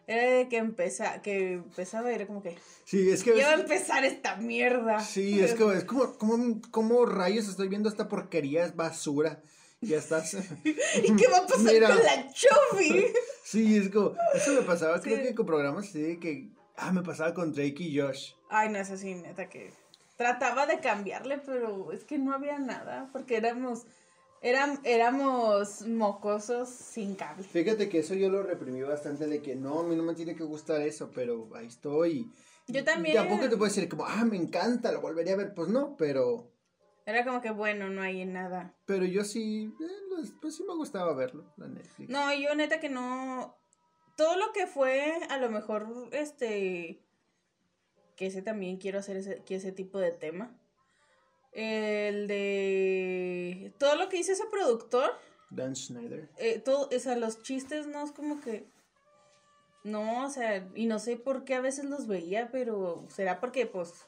Era 0.06 0.30
de 0.30 0.48
que, 0.48 0.56
empezaba, 0.56 1.22
que 1.22 1.52
empezaba 1.54 2.08
a 2.08 2.10
ver 2.10 2.26
como 2.26 2.42
que... 2.42 2.56
Sí, 2.84 3.08
es 3.10 3.22
que... 3.22 3.32
Va 3.32 3.50
a 3.50 3.54
empezar 3.54 4.04
esta 4.04 4.36
mierda. 4.36 5.00
Sí, 5.00 5.40
es 5.42 5.54
que 5.54 5.64
es 5.74 5.84
como, 5.84 6.18
como, 6.18 6.60
como 6.70 7.06
rayos 7.06 7.48
estoy 7.48 7.68
viendo 7.68 7.88
esta 7.88 8.08
porquería, 8.08 8.64
es 8.64 8.74
basura. 8.74 9.40
Ya 9.80 9.98
estás. 9.98 10.34
¿Y 10.64 11.16
qué 11.16 11.26
va 11.26 11.38
a 11.38 11.46
pasar 11.46 11.80
con 11.80 12.04
la 12.04 12.32
Chofi? 12.32 13.06
sí, 13.44 13.76
es 13.76 13.88
como. 13.88 14.14
Eso 14.32 14.52
me 14.52 14.62
pasaba, 14.62 15.00
creo 15.00 15.20
que 15.22 15.34
con 15.34 15.44
programas 15.44 15.88
así 15.88 16.18
que 16.18 16.52
Ah, 16.76 16.92
me 16.92 17.02
pasaba 17.02 17.34
con 17.34 17.52
Drake 17.52 17.84
y 17.84 17.98
Josh. 17.98 18.32
Ay, 18.48 18.68
no, 18.68 18.78
es 18.78 18.90
así, 18.90 19.14
neta, 19.14 19.48
que 19.48 19.72
trataba 20.16 20.66
de 20.66 20.80
cambiarle, 20.80 21.38
pero 21.38 21.92
es 21.92 22.04
que 22.04 22.18
no 22.18 22.32
había 22.34 22.58
nada, 22.58 23.08
porque 23.12 23.36
éramos, 23.36 23.86
éramos 24.43 25.86
mocosos 25.86 26.68
sin 26.68 27.14
cable. 27.14 27.45
Fíjate 27.45 27.88
que 27.88 28.01
eso 28.01 28.14
yo 28.14 28.28
lo 28.28 28.43
reprimí 28.43 28.82
bastante, 28.82 29.26
de 29.26 29.40
que 29.40 29.55
no, 29.55 29.80
a 29.80 29.82
mí 29.84 29.95
no 29.95 30.03
me 30.03 30.14
tiene 30.14 30.34
que 30.34 30.45
gustar 30.45 30.82
eso, 30.82 31.11
pero 31.14 31.49
ahí 31.55 31.66
estoy. 31.66 32.30
Yo 32.66 32.84
también. 32.84 33.16
Tampoco 33.16 33.49
te 33.49 33.57
puedo 33.57 33.72
decir 33.72 33.88
como, 33.88 34.05
ah, 34.07 34.24
me 34.24 34.36
encanta, 34.36 34.93
lo 34.93 35.01
volvería 35.01 35.34
a 35.34 35.36
ver, 35.36 35.55
pues 35.55 35.68
no, 35.68 35.97
pero... 35.97 36.51
Era 37.05 37.24
como 37.24 37.40
que 37.40 37.51
bueno, 37.51 37.88
no 37.90 38.01
hay 38.03 38.24
nada. 38.24 38.76
Pero 38.86 39.05
yo 39.05 39.24
sí, 39.24 39.74
eh, 39.80 40.28
pues 40.40 40.57
sí 40.57 40.64
me 40.64 40.74
gustaba 40.74 41.14
verlo, 41.14 41.53
la 41.57 41.66
Netflix. 41.66 42.09
No, 42.11 42.32
yo 42.32 42.55
neta 42.55 42.78
que 42.78 42.88
no, 42.88 43.57
todo 44.16 44.36
lo 44.36 44.53
que 44.53 44.66
fue, 44.66 45.18
a 45.28 45.38
lo 45.38 45.51
mejor, 45.51 46.09
este, 46.12 47.03
que 48.16 48.26
ese 48.26 48.43
también 48.43 48.76
quiero 48.76 48.99
hacer 48.99 49.16
ese, 49.16 49.43
que 49.45 49.57
ese 49.57 49.72
tipo 49.72 49.99
de 49.99 50.12
tema. 50.12 50.57
El 51.53 52.26
de 52.26 53.72
todo 53.78 53.96
lo 53.96 54.09
que 54.09 54.16
hizo 54.18 54.32
ese 54.32 54.46
productor. 54.46 55.12
Dan 55.50 55.76
Schneider. 55.76 56.28
Eh, 56.38 56.59
todo, 56.59 56.88
o 56.94 56.98
sea, 56.98 57.16
los 57.16 57.42
chistes 57.42 57.86
no 57.86 58.03
es 58.03 58.12
como 58.12 58.40
que. 58.40 58.64
No, 59.84 60.26
o 60.26 60.30
sea, 60.30 60.66
y 60.74 60.86
no 60.86 60.98
sé 60.98 61.16
por 61.16 61.44
qué 61.44 61.55
a 61.55 61.61
veces 61.61 61.84
los 61.84 62.07
veía, 62.07 62.50
pero 62.50 63.05
será 63.09 63.40
porque, 63.40 63.66
pues, 63.66 64.07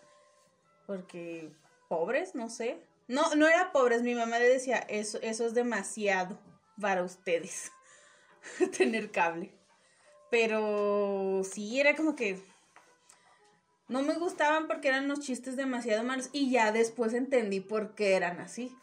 porque 0.86 1.50
pobres, 1.88 2.34
no 2.34 2.48
sé. 2.48 2.80
No, 3.08 3.34
no 3.34 3.46
era 3.46 3.72
pobres, 3.72 4.02
mi 4.02 4.14
mamá 4.14 4.38
le 4.38 4.48
decía, 4.48 4.78
eso, 4.78 5.18
eso 5.20 5.44
es 5.44 5.52
demasiado 5.52 6.38
para 6.80 7.02
ustedes, 7.02 7.72
tener 8.78 9.10
cable. 9.10 9.52
Pero 10.30 11.42
sí, 11.44 11.80
era 11.80 11.94
como 11.96 12.16
que 12.16 12.40
no 13.88 14.02
me 14.02 14.14
gustaban 14.14 14.66
porque 14.66 14.88
eran 14.88 15.04
unos 15.04 15.20
chistes 15.20 15.56
demasiado 15.56 16.04
malos 16.04 16.30
y 16.32 16.50
ya 16.50 16.72
después 16.72 17.12
entendí 17.12 17.60
por 17.60 17.94
qué 17.94 18.14
eran 18.14 18.40
así. 18.40 18.74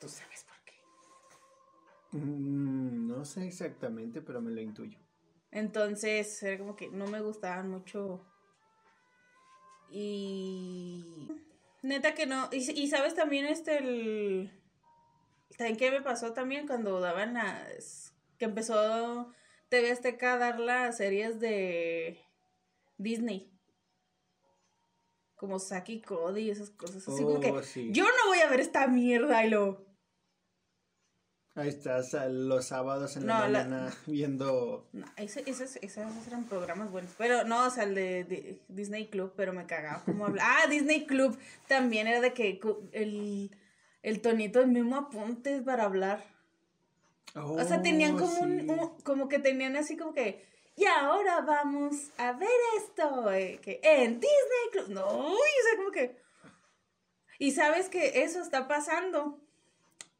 ¿Tú 0.00 0.08
sabes 0.08 0.44
por 0.44 0.56
qué? 0.64 0.74
Mm, 2.18 3.06
no 3.06 3.24
sé 3.24 3.46
exactamente, 3.46 4.20
pero 4.20 4.40
me 4.40 4.50
lo 4.50 4.60
intuyo. 4.60 4.98
Entonces, 5.52 6.42
era 6.42 6.58
como 6.58 6.76
que 6.76 6.88
no 6.88 7.06
me 7.06 7.20
gustaban 7.20 7.70
mucho. 7.70 8.24
Y. 9.90 11.28
Neta 11.82 12.14
que 12.14 12.26
no. 12.26 12.48
Y, 12.52 12.88
sabes 12.88 13.14
también 13.14 13.46
este 13.46 13.78
el. 13.78 14.52
¿También 15.56 15.78
qué 15.78 15.90
me 15.90 16.02
pasó 16.02 16.32
también 16.32 16.66
cuando 16.66 17.00
daban 17.00 17.34
las. 17.34 18.12
que 18.38 18.44
empezó 18.44 19.32
TV 19.68 19.92
Azteca 19.92 20.34
a 20.34 20.38
dar 20.38 20.60
las 20.60 20.96
series 20.96 21.40
de 21.40 22.25
Disney. 22.98 23.52
Como 25.34 25.58
Saki 25.58 26.00
Cody 26.00 26.42
y 26.42 26.50
esas 26.50 26.70
cosas. 26.70 27.06
Así 27.08 27.22
como 27.22 27.40
que 27.40 27.50
oh, 27.50 27.60
yo 27.90 28.04
no 28.04 28.28
voy 28.28 28.38
a 28.38 28.48
ver 28.48 28.60
esta 28.60 28.86
mierda 28.86 29.44
y 29.44 29.50
lo. 29.50 29.84
Ahí 31.54 31.68
estás 31.68 32.14
los 32.30 32.66
sábados 32.66 33.16
en 33.16 33.26
la 33.26 33.40
mañana 33.40 33.94
viendo. 34.06 34.88
No, 34.92 35.06
esos, 35.16 35.76
eran 36.26 36.44
programas 36.44 36.90
buenos. 36.90 37.12
Pero 37.16 37.44
no, 37.44 37.66
o 37.66 37.70
sea, 37.70 37.84
el 37.84 37.94
de, 37.94 38.60
Disney 38.68 39.08
Club, 39.08 39.32
pero 39.36 39.52
me 39.52 39.66
cagaba 39.66 40.04
como 40.04 40.26
habla. 40.26 40.42
Ah, 40.44 40.66
Disney 40.68 41.06
Club 41.06 41.38
también 41.66 42.06
era 42.06 42.20
de 42.20 42.32
que 42.34 42.60
el, 42.92 43.50
el 44.02 44.20
tonito, 44.20 44.60
el 44.60 44.68
mismo 44.68 44.96
apuntes 44.96 45.62
para 45.62 45.84
hablar 45.84 46.36
o 47.36 47.64
sea, 47.64 47.82
tenían 47.82 48.14
oh, 48.14 48.18
como 48.18 48.40
un, 48.40 48.88
como 49.02 49.28
que 49.28 49.38
tenían 49.38 49.76
así 49.76 49.96
como 49.96 50.14
que, 50.14 50.42
y 50.76 50.84
ahora 50.84 51.40
vamos 51.40 52.10
a 52.18 52.32
ver 52.32 52.48
esto, 52.76 53.32
eh, 53.32 53.58
que 53.62 53.80
en 53.82 54.20
Disney 54.20 54.70
Club, 54.72 54.88
no, 54.90 55.06
o 55.06 55.36
sea, 55.36 55.76
como 55.76 55.90
que, 55.90 56.16
y 57.38 57.52
sabes 57.52 57.88
que 57.88 58.22
eso 58.22 58.40
está 58.40 58.68
pasando. 58.68 59.40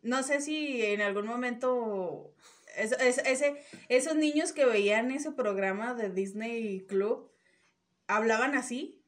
No 0.02 0.22
sé 0.22 0.40
si 0.40 0.84
en 0.84 1.00
algún 1.00 1.26
momento 1.26 2.34
ese, 2.76 3.64
esos 3.88 4.16
niños 4.16 4.52
que 4.52 4.66
veían 4.66 5.10
ese 5.10 5.32
programa 5.32 5.94
de 5.94 6.10
Disney 6.10 6.84
Club 6.86 7.30
hablaban 8.06 8.54
así. 8.54 9.02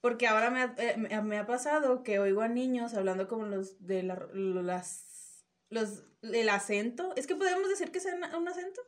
Porque 0.00 0.26
ahora 0.26 0.50
me 0.50 0.60
ha, 0.60 0.74
eh, 0.76 1.22
me 1.22 1.38
ha 1.38 1.46
pasado 1.46 2.02
que 2.02 2.18
oigo 2.18 2.42
a 2.42 2.48
niños 2.48 2.92
hablando 2.92 3.26
como 3.26 3.46
los 3.46 3.86
de 3.86 4.02
la, 4.02 4.28
las 4.34 5.46
los 5.70 6.04
el 6.20 6.48
acento. 6.50 7.14
¿Es 7.16 7.26
que 7.26 7.36
podemos 7.36 7.68
decir 7.70 7.90
que 7.90 8.00
sea 8.00 8.14
un 8.36 8.48
acento? 8.48 8.82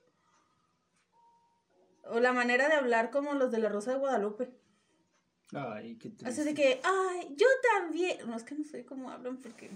O 2.10 2.20
la 2.20 2.32
manera 2.32 2.68
de 2.68 2.74
hablar 2.74 3.10
como 3.10 3.34
los 3.34 3.50
de 3.50 3.58
la 3.58 3.68
Rosa 3.68 3.92
de 3.92 3.98
Guadalupe. 3.98 4.50
Ay, 5.52 5.96
qué 5.96 6.10
triste. 6.10 6.28
Así 6.28 6.44
de 6.44 6.54
que, 6.54 6.80
ay, 6.82 7.34
yo 7.36 7.46
también. 7.74 8.28
No, 8.28 8.36
es 8.36 8.42
que 8.42 8.54
no 8.54 8.64
sé 8.64 8.84
cómo 8.84 9.10
hablan 9.10 9.38
porque 9.38 9.70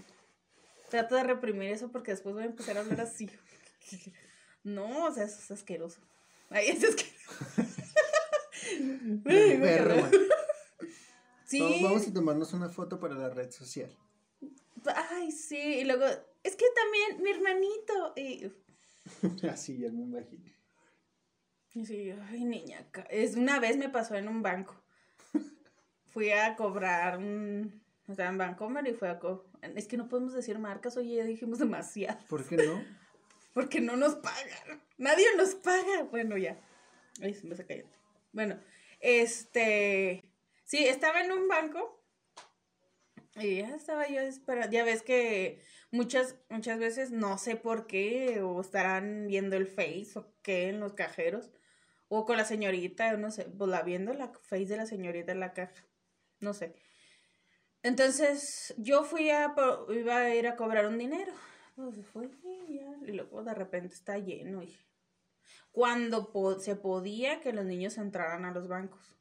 trato 0.90 1.14
de 1.14 1.22
reprimir 1.22 1.70
eso 1.70 1.90
porque 1.90 2.10
después 2.10 2.34
voy 2.34 2.44
a 2.44 2.46
empezar 2.46 2.76
a 2.76 2.80
hablar 2.80 3.00
así. 3.00 3.30
No, 4.62 5.06
o 5.06 5.10
sea, 5.10 5.24
eso 5.24 5.38
es 5.38 5.50
asqueroso. 5.50 6.02
Ay, 6.50 6.68
es 6.68 6.84
asqueroso. 6.84 7.16
Sí. 11.50 11.80
Vamos 11.82 12.06
a 12.06 12.12
tomarnos 12.12 12.52
una 12.52 12.68
foto 12.68 13.00
para 13.00 13.16
la 13.16 13.28
red 13.28 13.50
social. 13.50 13.90
Ay, 15.10 15.32
sí. 15.32 15.56
Y 15.56 15.84
luego, 15.84 16.04
es 16.44 16.54
que 16.54 16.64
también 16.76 17.24
mi 17.24 17.30
hermanito. 17.30 18.12
Y, 18.14 18.52
Así 19.48 19.78
ya 19.78 19.90
me 19.90 20.02
imagino. 20.02 20.44
Y 21.74 21.86
sí, 21.86 22.12
ay, 22.28 22.44
niña. 22.44 22.84
Es, 23.10 23.36
una 23.36 23.60
vez 23.60 23.76
me 23.76 23.88
pasó 23.88 24.16
en 24.16 24.28
un 24.28 24.42
banco. 24.42 24.74
Fui 26.08 26.30
a 26.30 26.56
cobrar 26.56 27.18
un. 27.18 27.80
O 28.08 28.14
sea, 28.14 28.28
en 28.28 28.38
Bancomer 28.38 28.86
y 28.88 28.92
fue 28.92 29.08
a 29.08 29.20
co 29.20 29.46
Es 29.76 29.86
que 29.86 29.96
no 29.96 30.08
podemos 30.08 30.32
decir 30.32 30.58
marcas, 30.58 30.96
oye, 30.96 31.16
ya 31.16 31.24
dijimos 31.24 31.60
demasiado. 31.60 32.18
¿Por 32.28 32.46
qué 32.46 32.56
no? 32.56 32.84
Porque 33.54 33.80
no 33.80 33.96
nos 33.96 34.16
pagan. 34.16 34.82
Nadie 34.98 35.26
nos 35.36 35.54
paga. 35.54 36.02
Bueno, 36.10 36.36
ya. 36.36 36.58
Ay, 37.22 37.34
se 37.34 37.46
me 37.46 37.52
está 37.52 37.64
cayendo. 37.64 37.90
Bueno, 38.32 38.58
este. 38.98 40.24
Sí, 40.64 40.86
estaba 40.86 41.20
en 41.20 41.30
un 41.30 41.46
banco. 41.46 42.02
Y 43.36 43.58
ya 43.58 43.76
estaba 43.76 44.08
yo 44.08 44.20
esperando. 44.20 44.72
Ya 44.72 44.84
ves 44.84 45.02
que 45.02 45.62
muchas, 45.92 46.34
muchas 46.48 46.80
veces 46.80 47.12
no 47.12 47.38
sé 47.38 47.54
por 47.54 47.86
qué. 47.86 48.40
O 48.42 48.60
estarán 48.60 49.28
viendo 49.28 49.56
el 49.56 49.68
Face 49.68 50.10
o 50.16 50.34
qué 50.42 50.68
en 50.68 50.80
los 50.80 50.94
cajeros. 50.94 51.52
O 52.12 52.24
con 52.26 52.36
la 52.36 52.44
señorita, 52.44 53.16
no 53.16 53.30
sé. 53.30 53.44
Pues 53.44 53.70
la 53.70 53.82
viendo 53.82 54.12
la 54.12 54.28
Face 54.42 54.66
de 54.66 54.76
la 54.76 54.86
señorita 54.86 55.30
en 55.30 55.38
la 55.38 55.52
caja. 55.52 55.84
No 56.40 56.54
sé. 56.54 56.74
Entonces, 57.84 58.74
yo 58.78 59.04
fui 59.04 59.30
a. 59.30 59.54
Iba 59.88 60.16
a 60.16 60.34
ir 60.34 60.48
a 60.48 60.56
cobrar 60.56 60.86
un 60.86 60.98
dinero. 60.98 61.32
Pues 61.76 62.04
fui 62.12 62.28
y 62.68 62.78
ya. 62.80 62.96
Y 63.06 63.12
luego 63.12 63.44
de 63.44 63.54
repente 63.54 63.94
está 63.94 64.18
lleno. 64.18 64.62
Y 64.62 64.76
cuando 65.70 66.30
se 66.58 66.74
podía 66.74 67.40
que 67.40 67.52
los 67.52 67.64
niños 67.64 67.96
entraran 67.96 68.44
a 68.44 68.50
los 68.52 68.66
bancos. 68.66 69.16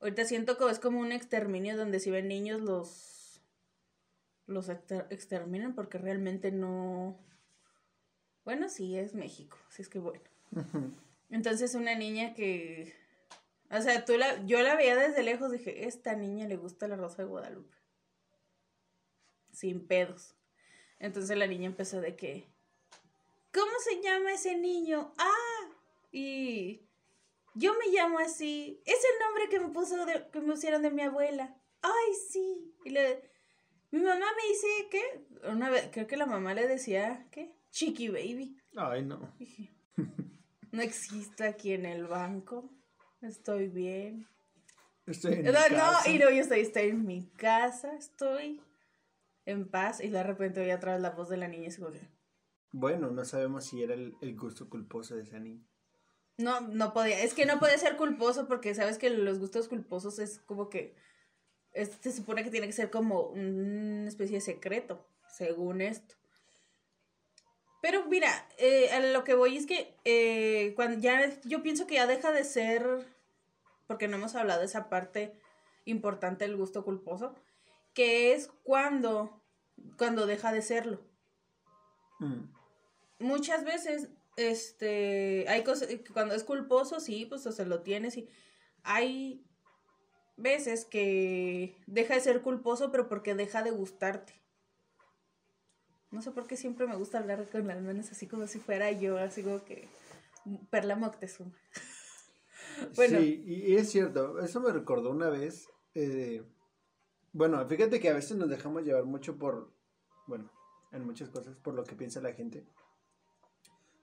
Ahorita 0.00 0.24
siento 0.24 0.56
que 0.56 0.68
es 0.70 0.78
como 0.80 0.98
un 0.98 1.12
exterminio 1.12 1.76
donde 1.76 2.00
si 2.00 2.10
ven 2.10 2.26
niños 2.28 2.62
los. 2.62 3.42
los 4.46 4.70
exter- 4.70 5.06
exterminan 5.10 5.74
porque 5.74 5.98
realmente 5.98 6.50
no. 6.52 7.18
Bueno, 8.44 8.70
sí, 8.70 8.96
es 8.98 9.14
México. 9.14 9.58
Así 9.68 9.82
es 9.82 9.88
que 9.90 9.98
bueno. 9.98 10.22
Entonces 11.30 11.74
una 11.74 11.94
niña 11.94 12.34
que, 12.34 12.94
o 13.70 13.80
sea, 13.80 14.04
tú 14.04 14.16
la, 14.16 14.44
yo 14.46 14.62
la 14.62 14.76
veía 14.76 14.96
desde 14.96 15.22
lejos, 15.22 15.50
dije, 15.50 15.86
esta 15.86 16.14
niña 16.14 16.46
le 16.46 16.56
gusta 16.56 16.86
la 16.88 16.96
Rosa 16.96 17.22
de 17.22 17.28
Guadalupe. 17.28 17.76
Sin 19.52 19.86
pedos. 19.86 20.34
Entonces 20.98 21.36
la 21.36 21.46
niña 21.46 21.66
empezó 21.66 22.00
de 22.00 22.16
que, 22.16 22.48
¿cómo 23.52 23.72
se 23.84 24.00
llama 24.02 24.32
ese 24.32 24.56
niño? 24.56 25.12
Ah, 25.18 25.70
y 26.12 26.82
yo 27.54 27.74
me 27.74 27.92
llamo 27.92 28.18
así. 28.18 28.80
Es 28.84 28.96
el 28.98 29.26
nombre 29.26 29.48
que 29.48 29.60
me 29.60 29.68
puso 29.68 30.04
de- 30.06 30.28
que 30.30 30.40
me 30.40 30.52
pusieron 30.52 30.82
de 30.82 30.90
mi 30.90 31.02
abuela. 31.02 31.56
Ay, 31.82 32.14
sí. 32.30 32.74
Y 32.84 32.90
le, 32.90 33.30
mi 33.90 34.00
mamá 34.00 34.26
me 34.36 34.48
dice 34.48 34.66
que, 34.90 35.48
una 35.48 35.70
vez, 35.70 35.88
creo 35.92 36.06
que 36.06 36.16
la 36.16 36.26
mamá 36.26 36.54
le 36.54 36.66
decía, 36.66 37.26
¿qué? 37.30 37.56
Chiqui 37.70 38.08
baby. 38.08 38.56
Ay, 38.76 39.02
no. 39.04 39.32
Dije, 39.38 39.70
no 40.74 40.82
existe 40.82 41.44
aquí 41.44 41.72
en 41.72 41.86
el 41.86 42.06
banco. 42.06 42.70
Estoy 43.22 43.68
bien. 43.68 44.26
Estoy 45.06 45.34
en 45.34 45.44
No, 45.44 45.52
mi 45.52 45.76
no, 45.76 45.76
casa. 45.76 46.10
y 46.10 46.18
no, 46.18 46.30
yo 46.30 46.40
estoy, 46.42 46.60
estoy 46.60 46.88
en 46.88 47.06
mi 47.06 47.26
casa, 47.36 47.94
estoy 47.94 48.60
en 49.46 49.68
paz. 49.68 50.00
Y 50.00 50.08
de 50.08 50.22
repente 50.22 50.60
oí 50.60 50.70
atrás 50.70 51.00
la 51.00 51.10
voz 51.10 51.28
de 51.28 51.36
la 51.36 51.48
niña 51.48 51.68
y 51.68 51.70
se 51.70 51.82
Bueno, 52.72 53.10
no 53.10 53.24
sabemos 53.24 53.64
si 53.66 53.82
era 53.82 53.94
el, 53.94 54.14
el 54.20 54.36
gusto 54.36 54.68
culposo 54.68 55.14
de 55.16 55.22
esa 55.22 55.38
niña. 55.38 55.64
No, 56.36 56.60
no 56.60 56.92
podía. 56.92 57.22
Es 57.22 57.34
que 57.34 57.46
no 57.46 57.58
puede 57.60 57.78
ser 57.78 57.96
culposo 57.96 58.48
porque 58.48 58.74
sabes 58.74 58.98
que 58.98 59.10
los 59.10 59.38
gustos 59.38 59.68
culposos 59.68 60.18
es 60.18 60.38
como 60.40 60.68
que. 60.68 60.96
es- 61.72 61.98
se 62.00 62.12
supone 62.12 62.42
que 62.44 62.50
tiene 62.50 62.66
que 62.66 62.72
ser 62.72 62.90
como 62.90 63.28
una 63.28 64.08
especie 64.08 64.36
de 64.36 64.40
secreto, 64.40 65.06
según 65.28 65.80
esto. 65.80 66.14
Pero 67.84 68.06
mira, 68.06 68.48
eh, 68.56 68.88
a 68.92 69.00
lo 69.00 69.24
que 69.24 69.34
voy 69.34 69.58
es 69.58 69.66
que 69.66 69.94
eh, 70.06 70.72
cuando 70.74 70.98
ya 70.98 71.38
yo 71.44 71.62
pienso 71.62 71.86
que 71.86 71.96
ya 71.96 72.06
deja 72.06 72.32
de 72.32 72.42
ser, 72.42 72.82
porque 73.86 74.08
no 74.08 74.16
hemos 74.16 74.34
hablado 74.34 74.60
de 74.60 74.64
esa 74.64 74.88
parte 74.88 75.38
importante 75.84 76.46
del 76.46 76.56
gusto 76.56 76.82
culposo, 76.82 77.34
que 77.92 78.32
es 78.32 78.48
cuando, 78.62 79.42
cuando 79.98 80.24
deja 80.26 80.50
de 80.50 80.62
serlo 80.62 81.02
Mm. 82.20 82.44
muchas 83.18 83.64
veces, 83.64 84.08
este, 84.38 85.44
hay 85.48 85.62
cosas, 85.62 85.88
que 85.88 86.04
cuando 86.04 86.34
es 86.34 86.42
culposo, 86.42 87.00
sí, 87.00 87.26
pues 87.26 87.46
o 87.46 87.52
se 87.52 87.66
lo 87.66 87.82
tienes 87.82 88.16
y 88.16 88.30
hay 88.82 89.44
veces 90.38 90.86
que 90.86 91.76
deja 91.86 92.14
de 92.14 92.20
ser 92.20 92.40
culposo, 92.40 92.90
pero 92.90 93.10
porque 93.10 93.34
deja 93.34 93.62
de 93.62 93.72
gustarte. 93.72 94.43
No 96.14 96.22
sé 96.22 96.30
por 96.30 96.46
qué 96.46 96.56
siempre 96.56 96.86
me 96.86 96.96
gusta 96.96 97.18
hablar 97.18 97.48
con 97.50 97.66
las 97.66 97.82
manos 97.82 98.10
así 98.12 98.26
como 98.26 98.46
si 98.46 98.60
fuera 98.60 98.92
yo, 98.92 99.18
así 99.18 99.42
como 99.42 99.64
que 99.64 99.88
Perla 100.70 100.96
Moctezuma. 100.96 101.52
Bueno. 102.96 103.20
Sí, 103.20 103.44
y, 103.46 103.76
es 103.76 103.88
cierto, 103.90 104.40
eso 104.40 104.60
me 104.60 104.72
recordó 104.72 105.10
una 105.10 105.28
vez. 105.28 105.68
eh, 105.94 106.42
bueno, 107.32 107.64
fíjate 107.68 108.00
que 108.00 108.08
a 108.08 108.14
veces 108.14 108.36
nos 108.36 108.48
dejamos 108.48 108.82
llevar 108.82 109.04
mucho 109.04 109.36
por, 109.38 109.70
bueno, 110.26 110.50
en 110.90 111.04
muchas 111.04 111.30
cosas, 111.30 111.58
por 111.60 111.74
lo 111.74 111.84
que 111.84 111.94
piensa 111.94 112.20
la 112.20 112.32
gente. 112.32 112.64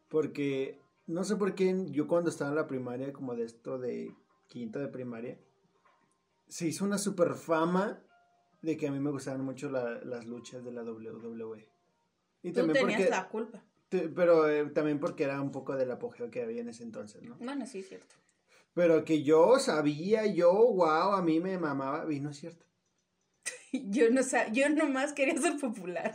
Porque 0.09 0.80
no 1.07 1.24
sé 1.26 1.36
por 1.36 1.53
qué 1.53 1.86
yo 1.91 2.07
cuando 2.07 2.30
estaba 2.30 2.49
en 2.49 2.55
la 2.55 2.68
primaria, 2.68 3.12
como 3.12 3.36
de 3.36 3.43
esto 3.45 3.78
de 3.78 4.16
quinto 4.47 4.80
de 4.80 4.88
primaria, 4.88 5.38
se 6.47 6.68
hizo 6.68 6.86
una 6.86 6.97
super 6.97 7.34
fama 7.36 8.01
de 8.62 8.78
que 8.78 8.88
a 8.88 8.91
mí 8.91 8.99
me 8.99 9.12
gustaban 9.12 9.43
mucho 9.43 9.70
la- 9.70 9.99
las 10.03 10.26
luchas 10.26 10.64
de 10.64 10.72
la 10.72 10.84
WWE. 10.84 11.68
Y 12.44 12.52
Tú 12.52 12.66
tenías 12.68 12.98
porque, 12.98 13.10
la 13.10 13.28
culpa. 13.30 13.64
pero 13.89 14.50
eh, 14.50 14.66
también 14.72 15.00
porque 15.00 15.24
era 15.24 15.39
un 15.42 15.52
poco 15.52 15.76
del 15.76 15.92
apogeo 15.92 16.32
que 16.32 16.42
había 16.42 16.62
en 16.62 16.70
ese 16.70 16.84
entonces, 16.84 17.22
¿no? 17.24 17.36
Bueno, 17.39 17.66
sí, 17.68 17.80
es 17.80 17.89
cierto. 17.89 18.16
Pero 18.74 19.04
que 19.04 19.22
yo 19.24 19.60
sabía, 19.60 20.26
yo, 20.26 20.52
wow, 20.54 21.14
a 21.14 21.22
mí 21.22 21.39
me 21.39 21.58
mamaba, 21.58 22.12
y 22.12 22.20
no 22.20 22.30
es 22.30 22.38
cierto. 22.38 22.66
Yo 23.74 24.10
no 24.12 24.22
sé, 24.24 24.48
yo 24.52 24.70
nomás 24.70 25.14
quería 25.14 25.38
ser 25.38 25.58
popular. 25.58 26.14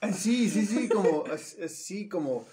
Ah, 0.00 0.12
Sí, 0.12 0.48
sí, 0.48 0.66
sí, 0.66 0.88
como, 0.88 1.24
sí, 1.68 2.08
como, 2.08 2.44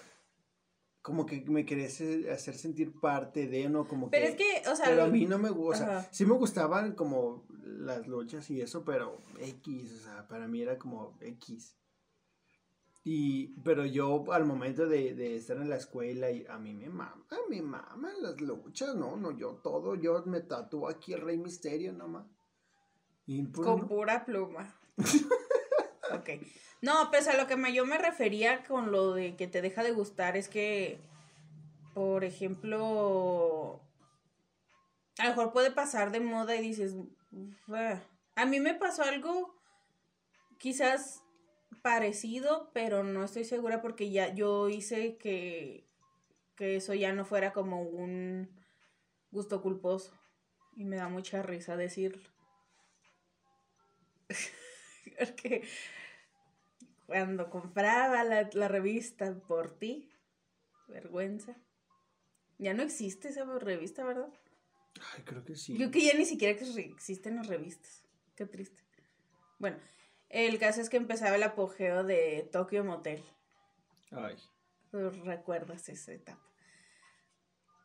como 1.02 1.26
que 1.26 1.40
me 1.46 1.64
querías 1.64 2.00
eh, 2.00 2.30
hacer 2.30 2.54
sentir 2.56 2.92
parte 3.00 3.46
de, 3.46 3.68
¿no? 3.68 3.86
Como 3.88 4.10
Pero 4.10 4.36
que, 4.36 4.56
es 4.56 4.62
que, 4.62 4.68
o 4.68 4.76
sea, 4.76 4.86
pero 4.86 5.04
a 5.04 5.06
mí 5.08 5.26
no 5.26 5.38
me 5.38 5.50
gusta, 5.50 5.84
o 5.84 5.86
sea, 6.02 6.08
sí 6.12 6.26
me 6.26 6.34
gustaban 6.34 6.94
como 6.94 7.44
las 7.62 8.06
luchas 8.06 8.48
y 8.50 8.60
eso, 8.60 8.84
pero 8.84 9.18
X, 9.40 9.92
o 10.00 10.04
sea, 10.04 10.28
para 10.28 10.46
mí 10.46 10.62
era 10.62 10.78
como 10.78 11.16
X. 11.20 11.76
Y, 13.02 13.54
pero 13.62 13.86
yo 13.86 14.30
al 14.32 14.44
momento 14.44 14.86
de, 14.86 15.14
de 15.14 15.36
estar 15.36 15.56
en 15.56 15.70
la 15.70 15.76
escuela, 15.76 16.30
y 16.30 16.44
a 16.46 16.58
mí 16.58 16.74
me 16.74 16.88
mama, 16.90 17.24
me 17.48 17.62
maman 17.62 18.12
las 18.20 18.40
luchas, 18.40 18.94
no, 18.94 19.16
no, 19.16 19.30
yo 19.30 19.54
todo, 19.62 19.94
yo 19.94 20.22
me 20.26 20.40
tatúo 20.40 20.88
aquí 20.88 21.14
el 21.14 21.22
Rey 21.22 21.38
Misterio 21.38 21.92
nomás. 21.92 22.26
Y 23.26 23.42
pues, 23.44 23.66
Con 23.66 23.80
no. 23.80 23.88
pura 23.88 24.24
pluma. 24.26 24.74
ok. 26.12 26.28
No, 26.82 27.10
pues 27.10 27.26
a 27.28 27.36
lo 27.36 27.46
que 27.46 27.56
me- 27.56 27.72
yo 27.72 27.86
me 27.86 27.96
refería 27.98 28.64
con 28.64 28.90
lo 28.92 29.12
de 29.14 29.34
que 29.36 29.46
te 29.46 29.62
deja 29.62 29.82
de 29.82 29.92
gustar 29.92 30.36
es 30.36 30.48
que, 30.48 30.98
por 31.94 32.24
ejemplo, 32.24 33.80
a 35.18 35.24
lo 35.24 35.30
mejor 35.30 35.52
puede 35.52 35.70
pasar 35.70 36.10
de 36.12 36.20
moda 36.20 36.54
y 36.56 36.60
dices, 36.62 36.96
"Ah". 37.68 38.00
a 38.36 38.46
mí 38.46 38.60
me 38.60 38.74
pasó 38.74 39.02
algo 39.04 39.54
quizás 40.58 41.22
parecido, 41.82 42.70
pero 42.72 43.04
no 43.04 43.24
estoy 43.24 43.44
segura 43.44 43.80
porque 43.80 44.10
ya 44.10 44.34
yo 44.34 44.68
hice 44.68 45.16
que, 45.16 45.86
que 46.56 46.76
eso 46.76 46.94
ya 46.94 47.12
no 47.12 47.24
fuera 47.24 47.52
como 47.52 47.82
un 47.82 48.48
gusto 49.30 49.62
culposo. 49.62 50.18
Y 50.76 50.84
me 50.84 50.96
da 50.96 51.08
mucha 51.08 51.42
risa 51.42 51.76
decirlo. 51.76 52.28
Porque 55.18 55.64
cuando 57.06 57.50
compraba 57.50 58.22
la, 58.24 58.48
la 58.52 58.68
revista 58.68 59.34
por 59.46 59.76
ti, 59.76 60.08
vergüenza. 60.88 61.56
Ya 62.58 62.74
no 62.74 62.82
existe 62.82 63.28
esa 63.28 63.44
revista, 63.58 64.04
¿verdad? 64.04 64.32
Ay, 65.14 65.22
creo 65.24 65.44
que 65.44 65.56
sí. 65.56 65.74
Creo 65.76 65.90
que 65.90 66.04
ya 66.04 66.14
ni 66.14 66.24
siquiera 66.24 66.58
existen 66.58 67.36
las 67.36 67.46
revistas. 67.46 68.04
Qué 68.36 68.46
triste. 68.46 68.82
Bueno, 69.58 69.78
el 70.30 70.58
caso 70.58 70.80
es 70.80 70.88
que 70.88 70.96
empezaba 70.96 71.36
el 71.36 71.42
apogeo 71.42 72.04
de 72.04 72.48
Tokyo 72.50 72.84
Motel. 72.84 73.22
Ay. 74.12 74.36
¿Tú 74.90 75.10
¿Recuerdas 75.24 75.88
esa 75.88 76.12
etapa? 76.12 76.40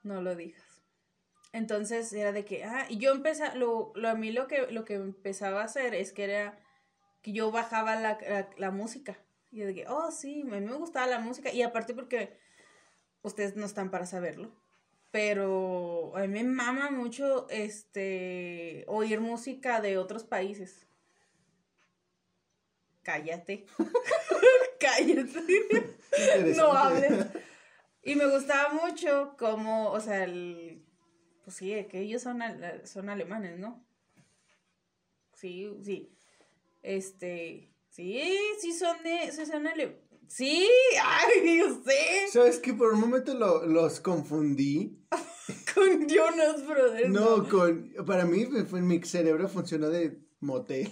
No 0.04 0.22
lo 0.22 0.36
digas. 0.36 0.64
Entonces 1.52 2.12
era 2.14 2.32
de 2.32 2.46
que, 2.46 2.64
ah, 2.64 2.86
y 2.90 2.98
yo 2.98 3.12
empecé, 3.14 3.56
lo, 3.56 3.92
lo, 3.96 4.10
a 4.10 4.16
mí 4.16 4.32
lo 4.32 4.48
que, 4.48 4.68
lo 4.72 4.86
que 4.86 4.96
empezaba 4.96 5.62
a 5.62 5.66
hacer 5.66 5.96
es 5.96 6.14
que 6.14 6.26
era 6.26 6.60
que 7.22 7.32
yo 7.32 7.52
bajaba 7.52 7.96
la, 7.96 8.20
la, 8.22 8.50
la 8.58 8.72
música. 8.72 9.18
Y 9.52 9.60
yo 9.60 9.68
de 9.68 9.74
que, 9.74 9.88
oh, 9.88 10.12
sí, 10.12 10.42
a 10.42 10.46
mí 10.46 10.62
me 10.62 10.74
gustaba 10.74 11.08
la 11.08 11.20
música. 11.20 11.52
Y 11.52 11.62
aparte 11.62 11.94
porque 11.94 12.38
ustedes 13.24 13.56
no 13.56 13.66
están 13.66 13.90
para 13.90 14.06
saberlo. 14.06 14.52
Pero 15.12 16.16
a 16.16 16.28
mí 16.28 16.28
me 16.28 16.44
mama 16.44 16.92
mucho 16.92 17.48
este 17.50 18.84
oír 18.88 19.22
música 19.22 19.80
de 19.80 19.98
otros 19.98 20.26
países. 20.26 20.86
Cállate. 23.06 23.68
Cállate. 24.80 25.96
no 26.58 26.74
hables. 26.74 27.28
Y 28.02 28.16
me 28.16 28.26
gustaba 28.28 28.74
mucho 28.74 29.36
como, 29.38 29.92
o 29.92 30.00
sea, 30.00 30.24
el, 30.24 30.84
pues 31.44 31.56
sí, 31.56 31.86
que 31.90 32.00
ellos 32.02 32.24
son, 32.24 32.42
son 32.84 33.10
alemanes, 33.10 33.60
¿no? 33.60 33.86
Sí, 35.34 35.72
sí. 35.84 36.12
Este, 36.82 37.72
sí, 37.90 38.38
sí 38.60 38.74
son 38.74 39.02
de, 39.04 39.32
sí 39.32 39.46
son 39.46 39.68
alemanes. 39.68 40.02
Sí, 40.28 40.68
ay, 41.04 41.62
sé. 41.86 42.28
¿Sabes 42.32 42.58
que 42.58 42.74
por 42.74 42.94
un 42.94 43.02
momento 43.02 43.36
lo, 43.36 43.68
los 43.68 44.00
confundí? 44.00 45.06
con 45.76 46.08
Jonas 46.08 46.66
Brothers. 46.66 47.10
No, 47.10 47.48
con. 47.48 47.94
Para 48.08 48.26
mí, 48.26 48.48
fue, 48.68 48.82
mi 48.82 49.00
cerebro 49.04 49.48
funcionó 49.48 49.90
de 49.90 50.20
motel. 50.40 50.90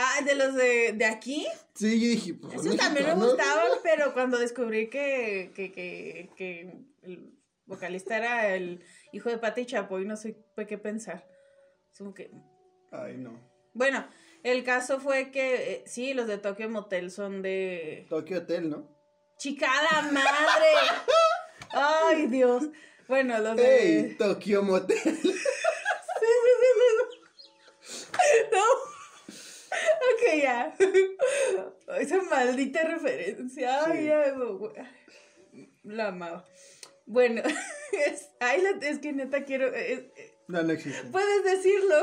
Ah, 0.00 0.22
de 0.24 0.36
los 0.36 0.54
de, 0.54 0.92
de 0.92 1.04
aquí. 1.04 1.44
Sí, 1.74 2.00
yo 2.00 2.08
dije, 2.08 2.34
pues. 2.34 2.54
Esos 2.54 2.76
también 2.76 3.06
me 3.06 3.14
gustaban, 3.14 3.66
pero 3.82 4.14
cuando 4.14 4.38
descubrí 4.38 4.88
que, 4.88 5.50
que, 5.56 5.72
que, 5.72 6.30
que 6.36 6.72
el 7.02 7.32
vocalista 7.66 8.16
era 8.16 8.54
el 8.54 8.84
hijo 9.12 9.28
de 9.28 9.38
Pati 9.38 9.66
Chapoy, 9.66 10.04
no 10.04 10.16
sé 10.16 10.36
qué 10.68 10.78
pensar. 10.78 11.26
Como 11.96 12.14
que. 12.14 12.30
Ay, 12.92 13.16
no. 13.16 13.40
Bueno, 13.74 14.06
el 14.44 14.62
caso 14.62 15.00
fue 15.00 15.32
que, 15.32 15.72
eh, 15.72 15.84
sí, 15.84 16.14
los 16.14 16.28
de 16.28 16.38
Tokyo 16.38 16.70
Motel 16.70 17.10
son 17.10 17.42
de... 17.42 18.06
Tokyo 18.08 18.38
Hotel, 18.38 18.70
¿no? 18.70 18.88
¡Chicada 19.36 20.02
madre! 20.12 20.72
¡Ay, 21.72 22.28
Dios! 22.28 22.68
Bueno, 23.08 23.38
los 23.40 23.56
de... 23.56 24.06
¡Ey, 24.06 24.14
Tokyo 24.14 24.62
Motel! 24.62 25.18
Ya. 30.36 30.74
Esa 31.98 32.22
maldita 32.22 32.82
referencia. 32.82 33.84
Ay, 33.84 34.06
ya. 34.06 34.34
La 35.82 36.08
amaba. 36.08 36.44
Bueno, 37.06 37.42
es, 38.06 38.28
ay, 38.40 38.62
es 38.82 38.98
que 38.98 39.12
neta 39.12 39.44
quiero... 39.44 39.72
no, 40.46 40.62
no 40.62 40.72
existe. 40.72 41.08
Puedes 41.10 41.44
decirlo. 41.44 41.96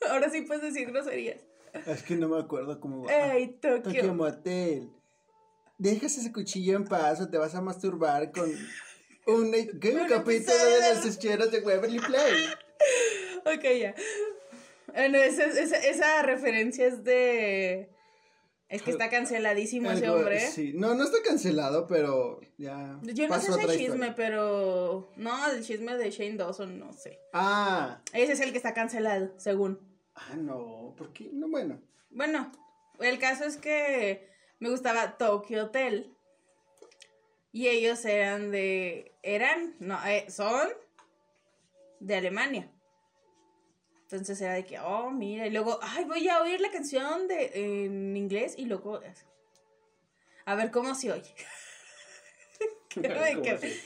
Ahora 0.10 0.30
sí 0.30 0.42
puedes 0.42 0.62
decir 0.62 0.90
groserías. 0.90 1.40
Es 1.86 2.02
que 2.02 2.16
no 2.16 2.28
me 2.28 2.38
acuerdo 2.38 2.80
cómo 2.80 3.04
va. 3.04 3.12
¡Ey, 3.12 3.48
Tokio! 3.60 3.82
Tokio 3.82 4.14
Motel. 4.14 4.90
Dejas 5.78 6.18
ese 6.18 6.32
cuchillo 6.32 6.76
en 6.76 6.84
paz 6.84 7.20
o 7.20 7.30
te 7.30 7.38
vas 7.38 7.54
a 7.54 7.60
masturbar 7.62 8.32
con 8.32 8.50
un, 9.26 9.46
un 9.46 10.08
capítulo 10.08 10.64
de 10.64 10.94
los 10.94 11.06
escheros 11.06 11.50
de 11.50 11.60
Waverly 11.60 12.00
Play. 12.00 12.44
ok, 13.46 13.64
ya. 13.78 13.94
Bueno, 14.94 15.18
esa, 15.18 15.44
esa, 15.44 15.76
esa, 15.78 16.22
referencia 16.22 16.86
es 16.86 17.04
de... 17.04 17.90
Es 18.70 18.82
que 18.82 18.92
está 18.92 19.10
canceladísimo 19.10 19.90
ese 19.90 20.08
hombre. 20.08 20.38
Sí, 20.38 20.72
no, 20.76 20.94
no 20.94 21.02
está 21.02 21.18
cancelado, 21.24 21.88
pero 21.88 22.40
ya. 22.56 23.00
Yo 23.02 23.26
no 23.26 23.40
sé 23.40 23.50
ese 23.50 23.76
chisme, 23.76 24.12
pero. 24.12 25.10
No, 25.16 25.50
el 25.50 25.64
chisme 25.64 25.96
de 25.96 26.08
Shane 26.12 26.36
Dawson, 26.36 26.78
no 26.78 26.92
sé. 26.92 27.18
Ah. 27.32 28.00
Ese 28.12 28.34
es 28.34 28.40
el 28.40 28.52
que 28.52 28.58
está 28.58 28.72
cancelado, 28.72 29.34
según. 29.38 29.80
Ah, 30.14 30.36
no, 30.36 30.94
¿por 30.96 31.12
qué? 31.12 31.30
No, 31.32 31.48
bueno. 31.48 31.82
Bueno, 32.10 32.52
el 33.00 33.18
caso 33.18 33.42
es 33.42 33.56
que 33.56 34.28
me 34.60 34.70
gustaba 34.70 35.18
Tokyo 35.18 35.64
Hotel. 35.64 36.16
Y 37.50 37.66
ellos 37.66 38.04
eran 38.04 38.52
de. 38.52 39.16
Eran, 39.24 39.74
no, 39.80 39.98
eh, 40.06 40.26
son 40.28 40.68
de 41.98 42.14
Alemania. 42.14 42.70
Entonces 44.10 44.40
era 44.40 44.54
de 44.54 44.64
que, 44.64 44.80
oh, 44.80 45.12
mira, 45.12 45.46
y 45.46 45.50
luego, 45.50 45.78
ay, 45.82 46.04
voy 46.04 46.28
a 46.28 46.42
oír 46.42 46.60
la 46.60 46.72
canción 46.72 47.28
de, 47.28 47.84
en 47.84 48.16
inglés 48.16 48.54
y 48.58 48.64
luego. 48.64 48.98
A 50.46 50.54
ver 50.56 50.72
cómo 50.72 50.96
se 50.96 51.12
oye. 51.12 51.32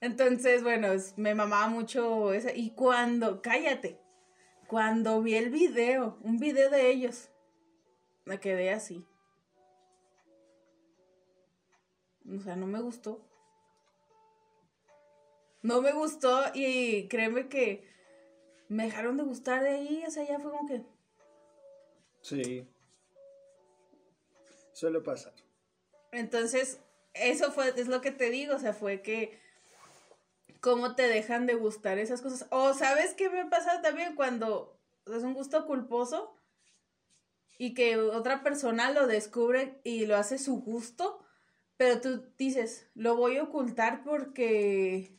Entonces, 0.00 0.62
bueno, 0.62 0.88
me 1.16 1.34
mamaba 1.34 1.68
mucho 1.68 2.32
esa. 2.32 2.54
Y 2.54 2.70
cuando, 2.70 3.42
cállate, 3.42 4.00
cuando 4.66 5.20
vi 5.20 5.34
el 5.34 5.50
video, 5.50 6.16
un 6.22 6.38
video 6.38 6.70
de 6.70 6.88
ellos, 6.88 7.28
me 8.24 8.40
quedé 8.40 8.70
así. 8.70 9.04
O 12.34 12.40
sea, 12.40 12.56
no 12.56 12.66
me 12.66 12.80
gustó. 12.80 13.20
No 15.60 15.82
me 15.82 15.92
gustó 15.92 16.44
y 16.54 17.08
créeme 17.08 17.48
que 17.48 17.95
me 18.68 18.84
dejaron 18.84 19.16
de 19.16 19.22
gustar 19.24 19.62
de 19.62 19.70
ahí, 19.70 20.04
o 20.06 20.10
sea, 20.10 20.24
ya 20.24 20.38
fue 20.38 20.50
como 20.50 20.68
que... 20.68 20.82
Sí. 22.22 22.66
Suele 24.72 25.00
pasar. 25.00 25.32
Entonces, 26.12 26.80
eso 27.14 27.52
fue, 27.52 27.68
es 27.76 27.88
lo 27.88 28.00
que 28.00 28.10
te 28.10 28.30
digo, 28.30 28.56
o 28.56 28.58
sea, 28.58 28.72
fue 28.72 29.02
que 29.02 29.38
cómo 30.60 30.94
te 30.94 31.08
dejan 31.08 31.46
de 31.46 31.54
gustar 31.54 31.98
esas 31.98 32.22
cosas. 32.22 32.46
O 32.50 32.74
sabes 32.74 33.14
qué 33.14 33.30
me 33.30 33.46
pasa 33.46 33.82
también 33.82 34.16
cuando 34.16 34.78
es 35.06 35.22
un 35.22 35.34
gusto 35.34 35.66
culposo 35.66 36.34
y 37.58 37.74
que 37.74 37.96
otra 37.96 38.42
persona 38.42 38.90
lo 38.90 39.06
descubre 39.06 39.80
y 39.84 40.06
lo 40.06 40.16
hace 40.16 40.38
su 40.38 40.60
gusto, 40.60 41.24
pero 41.76 42.00
tú 42.00 42.26
dices, 42.36 42.88
lo 42.94 43.16
voy 43.16 43.36
a 43.36 43.44
ocultar 43.44 44.02
porque 44.04 45.16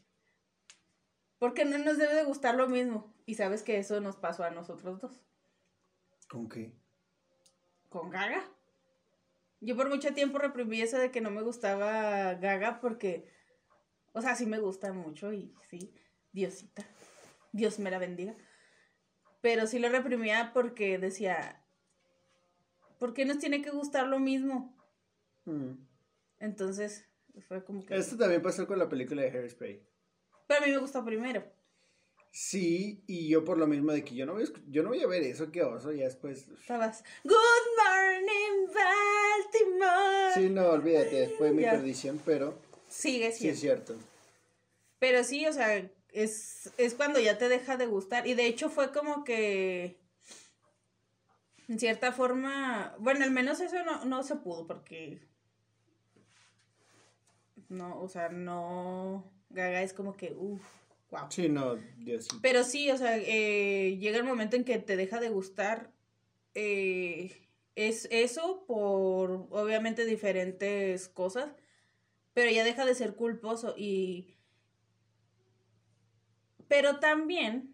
porque 1.40 1.66
no 1.66 1.78
nos 1.78 1.98
debe 1.98 2.16
de 2.16 2.24
gustar 2.24 2.56
lo 2.56 2.68
mismo. 2.68 3.14
Y 3.26 3.36
sabes 3.36 3.64
que 3.64 3.78
eso 3.78 4.00
nos 4.02 4.16
pasó 4.16 4.44
a 4.44 4.50
nosotros 4.50 5.00
dos. 5.02 5.22
¿Con 6.30 6.50
qué? 6.50 6.74
Con 7.90 8.10
Gaga. 8.10 8.44
Yo 9.60 9.76
por 9.76 9.90
mucho 9.90 10.14
tiempo 10.14 10.38
reprimí 10.38 10.82
eso 10.82 10.98
de 10.98 11.12
que 11.12 11.22
no 11.22 11.32
me 11.32 11.42
gustaba 11.42 12.36
Gaga 12.36 12.80
porque 12.80 13.32
o 14.18 14.22
sea, 14.22 14.36
sí 14.36 14.48
me 14.48 14.58
gusta 14.58 14.92
mucho 14.94 15.32
y 15.32 15.54
sí, 15.70 15.94
Diosita. 16.32 16.84
Dios 17.52 17.78
me 17.78 17.92
la 17.92 18.00
bendiga. 18.00 18.36
Pero 19.42 19.68
sí 19.68 19.78
lo 19.78 19.90
reprimía 19.90 20.50
porque 20.56 20.98
decía, 20.98 21.64
¿por 22.98 23.14
qué 23.14 23.26
nos 23.26 23.38
tiene 23.38 23.62
que 23.62 23.70
gustar 23.70 24.08
lo 24.08 24.18
mismo? 24.18 24.76
Mm. 25.46 25.74
Entonces, 26.40 27.08
fue 27.48 27.64
como 27.64 27.86
que... 27.86 27.96
Esto 27.96 28.18
también 28.18 28.42
pasó 28.42 28.66
con 28.66 28.80
la 28.80 28.90
película 28.90 29.22
de 29.22 29.30
Hairspray. 29.30 29.88
Pero 30.48 30.64
a 30.64 30.66
mí 30.66 30.72
me 30.72 30.80
gustó 30.80 31.04
primero. 31.06 31.44
Sí, 32.32 33.04
y 33.08 33.28
yo 33.30 33.44
por 33.44 33.58
lo 33.58 33.68
mismo 33.68 33.92
de 33.92 34.04
que 34.04 34.16
yo 34.16 34.26
no 34.26 34.34
voy 34.34 34.44
a, 34.44 34.48
yo 34.68 34.84
no 34.84 34.90
voy 34.90 35.02
a 35.02 35.08
ver 35.08 35.24
eso, 35.24 35.52
qué 35.52 35.64
oso, 35.64 35.92
ya 35.92 36.06
después... 36.06 36.48
Estabas, 36.50 37.04
Good 37.24 37.34
morning, 37.84 38.74
Baltimore. 38.74 40.34
Sí, 40.36 40.50
no, 40.50 40.70
olvídate, 40.70 41.30
fue 41.38 41.52
mi 41.52 41.64
perdición, 41.64 42.22
pero... 42.24 42.60
Sigue 42.90 43.32
siendo. 43.32 43.38
Sí, 43.38 43.48
es 43.50 43.60
cierto. 43.60 43.96
Pero 45.00 45.24
sí, 45.24 45.46
o 45.48 45.54
sea, 45.54 45.90
es, 46.14 46.72
es 46.78 46.94
cuando 46.94 47.20
ya 47.20 47.38
te 47.38 47.50
deja 47.50 47.78
de 47.78 47.88
gustar. 47.88 48.28
Y 48.28 48.34
de 48.34 48.46
hecho 48.48 48.70
fue 48.70 48.92
como 48.92 49.24
que, 49.24 50.00
en 51.68 51.80
cierta 51.80 52.12
forma, 52.12 52.96
bueno, 53.00 53.24
al 53.24 53.32
menos 53.32 53.60
eso 53.60 53.84
no, 53.84 54.06
no 54.06 54.24
se 54.24 54.36
pudo 54.36 54.68
porque, 54.68 55.22
no, 57.70 58.00
o 58.00 58.08
sea, 58.10 58.30
no, 58.30 59.32
Gaga 59.50 59.82
es 59.82 59.94
como 59.94 60.16
que, 60.16 60.34
uff, 60.38 60.62
wow. 61.12 61.28
Sí, 61.30 61.50
no, 61.50 61.76
Dios. 61.98 62.28
Pero 62.42 62.64
sí, 62.64 62.92
o 62.92 62.98
sea, 62.98 63.18
eh, 63.18 63.98
llega 63.98 64.18
el 64.18 64.24
momento 64.24 64.56
en 64.56 64.64
que 64.64 64.78
te 64.80 64.96
deja 64.96 65.20
de 65.20 65.30
gustar. 65.30 65.92
Eh, 66.54 67.32
es 67.76 68.08
eso 68.12 68.66
por 68.66 69.48
obviamente 69.52 70.06
diferentes 70.06 71.08
cosas, 71.10 71.50
pero 72.34 72.52
ya 72.52 72.64
deja 72.64 72.86
de 72.86 72.96
ser 72.96 73.16
culposo 73.16 73.76
y 73.78 74.38
pero 76.68 77.00
también 77.00 77.74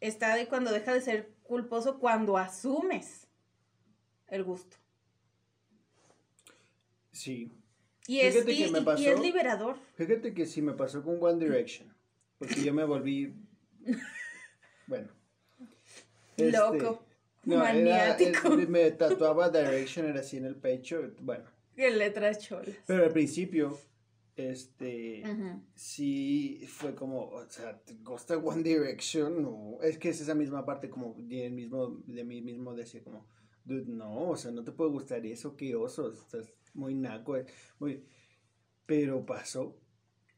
está 0.00 0.34
de 0.34 0.46
cuando 0.46 0.70
deja 0.70 0.92
de 0.92 1.00
ser 1.00 1.34
culposo 1.42 1.98
cuando 1.98 2.36
asumes 2.36 3.26
el 4.28 4.44
gusto. 4.44 4.76
Sí. 7.12 7.50
Y 8.06 8.20
es, 8.20 8.46
y, 8.46 8.64
es 8.64 9.20
liberador. 9.20 9.76
Fíjate 9.94 10.34
que 10.34 10.46
sí 10.46 10.62
me 10.62 10.72
pasó 10.72 11.02
con 11.02 11.22
One 11.22 11.44
Direction. 11.44 11.94
Porque 12.38 12.62
yo 12.62 12.72
me 12.72 12.84
volví. 12.84 13.34
Bueno. 14.86 15.06
Este, 16.36 16.50
Loco. 16.50 17.04
maniático. 17.44 18.56
me 18.56 18.90
tatuaba 18.90 19.48
Direction, 19.48 20.06
era 20.06 20.18
así 20.18 20.36
en 20.38 20.46
el 20.46 20.56
pecho. 20.56 21.12
Bueno. 21.20 21.44
En 21.76 21.96
letras 21.96 22.40
cholas. 22.40 22.74
Pero 22.86 23.04
al 23.04 23.12
principio 23.12 23.78
este, 24.48 25.22
sí 25.74 26.64
fue 26.66 26.94
como, 26.94 27.28
o 27.28 27.48
sea, 27.48 27.78
¿te 27.78 27.94
gusta 27.94 28.36
One 28.36 28.62
Direction? 28.62 29.42
No, 29.42 29.78
es 29.82 29.98
que 29.98 30.10
es 30.10 30.20
esa 30.20 30.34
misma 30.34 30.64
parte 30.64 30.88
como 30.88 31.14
de, 31.18 31.46
el 31.46 31.52
mismo, 31.52 32.00
de 32.06 32.24
mí 32.24 32.40
mismo 32.40 32.74
decía 32.74 33.02
como, 33.02 33.26
dude, 33.64 33.86
no, 33.86 34.30
o 34.30 34.36
sea, 34.36 34.50
no 34.50 34.64
te 34.64 34.72
puede 34.72 34.90
gustar 34.90 35.24
eso, 35.26 35.56
qué 35.56 35.74
oso, 35.74 36.12
estás 36.12 36.52
muy 36.74 36.94
naco, 36.94 37.36
eh, 37.36 37.46
muy... 37.78 38.04
Pero 38.86 39.24
pasó. 39.24 39.76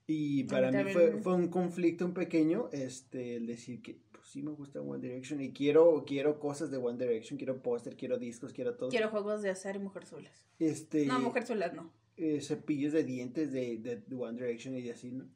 Y 0.06 0.44
para 0.44 0.70
mí 0.70 0.84
mí 0.84 0.92
fue, 0.92 1.22
fue 1.22 1.34
un 1.34 1.48
conflicto 1.48 2.04
un 2.04 2.12
pequeño, 2.12 2.68
este, 2.72 3.36
el 3.36 3.46
decir 3.46 3.80
que, 3.80 3.98
pues 4.10 4.26
sí 4.26 4.42
me 4.42 4.50
gusta 4.50 4.80
One 4.82 5.00
Direction 5.00 5.40
y 5.40 5.52
quiero, 5.52 6.04
quiero 6.06 6.38
cosas 6.38 6.70
de 6.70 6.76
One 6.76 6.98
Direction, 6.98 7.38
quiero 7.38 7.62
póster, 7.62 7.96
quiero 7.96 8.18
discos, 8.18 8.52
quiero 8.52 8.74
todo. 8.76 8.90
Quiero 8.90 9.08
juegos 9.08 9.40
de 9.42 9.50
azar 9.50 9.76
y 9.76 9.78
mujerzuelas. 9.78 10.44
Este, 10.58 11.06
No, 11.06 11.18
mujerzuelas 11.20 11.72
no. 11.72 11.90
eh, 12.16 12.40
cepillos 12.42 12.92
de 12.92 13.04
dientes 13.04 13.52
de, 13.52 13.78
de, 13.78 13.96
de 14.06 14.14
One 14.16 14.38
Direction 14.38 14.76
y 14.76 14.90
así, 14.90 15.12
¿no? 15.12 15.26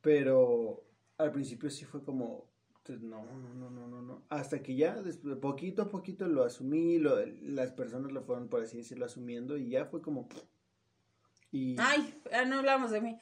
Pero 0.00 0.84
al 1.16 1.32
principio 1.32 1.70
sí 1.70 1.84
fue 1.84 2.04
como, 2.04 2.47
pues, 2.88 3.02
no, 3.02 3.22
no, 3.22 3.54
no, 3.54 3.68
no, 3.70 3.86
no, 3.86 4.00
no. 4.00 4.22
Hasta 4.30 4.62
que 4.62 4.74
ya, 4.74 4.94
después, 5.02 5.36
poquito 5.36 5.82
a 5.82 5.90
poquito 5.90 6.26
lo 6.26 6.42
asumí, 6.42 6.96
lo, 6.96 7.18
las 7.42 7.70
personas 7.70 8.12
lo 8.12 8.22
fueron, 8.22 8.48
por 8.48 8.62
así 8.62 8.78
decirlo, 8.78 9.04
asumiendo 9.04 9.58
y 9.58 9.68
ya 9.68 9.84
fue 9.84 10.00
como... 10.00 10.26
Y, 11.52 11.76
Ay, 11.78 12.14
ah, 12.32 12.46
no 12.46 12.60
hablamos 12.60 12.90
de 12.90 13.02
mí. 13.02 13.18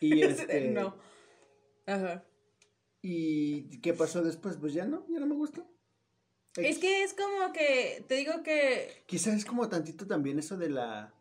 y 0.00 0.22
este... 0.22 0.70
no. 0.70 0.96
Ajá. 1.84 2.24
¿Y 3.02 3.80
qué 3.80 3.92
pasó 3.92 4.22
después? 4.22 4.56
Pues 4.56 4.72
ya 4.72 4.86
no, 4.86 5.06
ya 5.10 5.20
no 5.20 5.26
me 5.26 5.34
gustó. 5.34 5.70
Es 6.56 6.78
que 6.78 7.02
es 7.02 7.12
como 7.12 7.52
que, 7.52 8.02
te 8.08 8.14
digo 8.14 8.42
que, 8.42 9.04
Quizás 9.04 9.34
es 9.34 9.44
como 9.44 9.68
tantito 9.68 10.06
también 10.06 10.38
eso 10.38 10.56
de 10.56 10.70
la, 10.70 11.12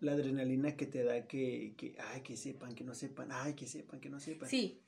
la 0.00 0.12
adrenalina 0.12 0.78
que 0.78 0.86
te 0.86 1.04
da 1.04 1.26
que, 1.26 1.74
que, 1.76 1.94
ay, 2.10 2.22
que 2.22 2.38
sepan, 2.38 2.74
que 2.74 2.84
no 2.84 2.94
sepan, 2.94 3.28
ay, 3.32 3.52
que 3.52 3.66
sepan, 3.66 4.00
que 4.00 4.08
no 4.08 4.18
sepan. 4.18 4.48
sí. 4.48 4.82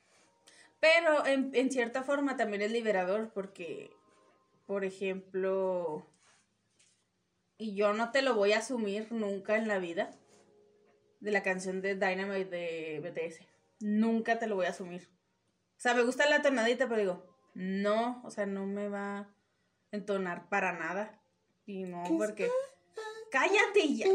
Pero 0.80 1.24
en, 1.26 1.50
en 1.54 1.70
cierta 1.70 2.02
forma 2.02 2.36
también 2.36 2.62
es 2.62 2.70
liberador 2.70 3.30
porque, 3.32 3.90
por 4.66 4.84
ejemplo, 4.84 6.06
y 7.56 7.74
yo 7.74 7.92
no 7.92 8.10
te 8.10 8.22
lo 8.22 8.34
voy 8.34 8.52
a 8.52 8.58
asumir 8.58 9.10
nunca 9.12 9.56
en 9.56 9.68
la 9.68 9.78
vida, 9.78 10.10
de 11.20 11.30
la 11.30 11.42
canción 11.42 11.80
de 11.80 11.94
Dynamite 11.94 12.50
de 12.50 13.00
BTS. 13.00 13.46
Nunca 13.80 14.38
te 14.38 14.46
lo 14.46 14.56
voy 14.56 14.66
a 14.66 14.70
asumir. 14.70 15.08
O 15.76 15.80
sea, 15.80 15.94
me 15.94 16.02
gusta 16.02 16.28
la 16.28 16.42
tonadita, 16.42 16.88
pero 16.88 17.00
digo, 17.00 17.36
no, 17.54 18.20
o 18.24 18.30
sea, 18.30 18.46
no 18.46 18.66
me 18.66 18.88
va 18.88 19.18
a 19.18 19.34
entonar 19.90 20.48
para 20.48 20.72
nada. 20.72 21.22
Y 21.66 21.84
no, 21.84 22.02
porque... 22.18 22.50
Cállate 23.30 23.94
ya. 23.94 24.06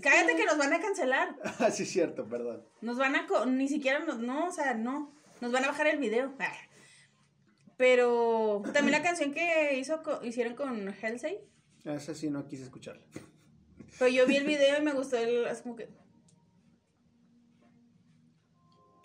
Cállate 0.00 0.34
que 0.34 0.46
nos 0.46 0.56
van 0.56 0.72
a 0.72 0.80
cancelar. 0.80 1.36
Ah, 1.58 1.70
sí, 1.70 1.82
es 1.82 1.90
cierto, 1.90 2.26
perdón. 2.26 2.66
Nos 2.80 2.96
van 2.96 3.16
a... 3.16 3.26
Ni 3.46 3.68
siquiera 3.68 3.98
nos... 3.98 4.18
No, 4.18 4.46
o 4.46 4.52
sea, 4.52 4.74
no. 4.74 5.14
Nos 5.42 5.50
van 5.50 5.64
a 5.64 5.68
bajar 5.68 5.88
el 5.88 5.98
video. 5.98 6.32
Ah. 6.38 6.54
Pero 7.76 8.62
también 8.72 8.92
la 8.92 9.02
canción 9.02 9.34
que 9.34 9.76
hizo 9.76 10.00
hicieron 10.22 10.54
con 10.54 10.94
Halsey. 11.02 11.40
Esa 11.84 12.14
sí 12.14 12.30
no 12.30 12.46
quise 12.46 12.62
escucharla. 12.62 13.04
Pero 13.98 14.08
yo 14.08 14.24
vi 14.24 14.36
el 14.36 14.46
video 14.46 14.78
y 14.78 14.84
me 14.84 14.92
gustó 14.92 15.16
el... 15.16 15.48
Es 15.48 15.62
como 15.62 15.74
que... 15.74 15.88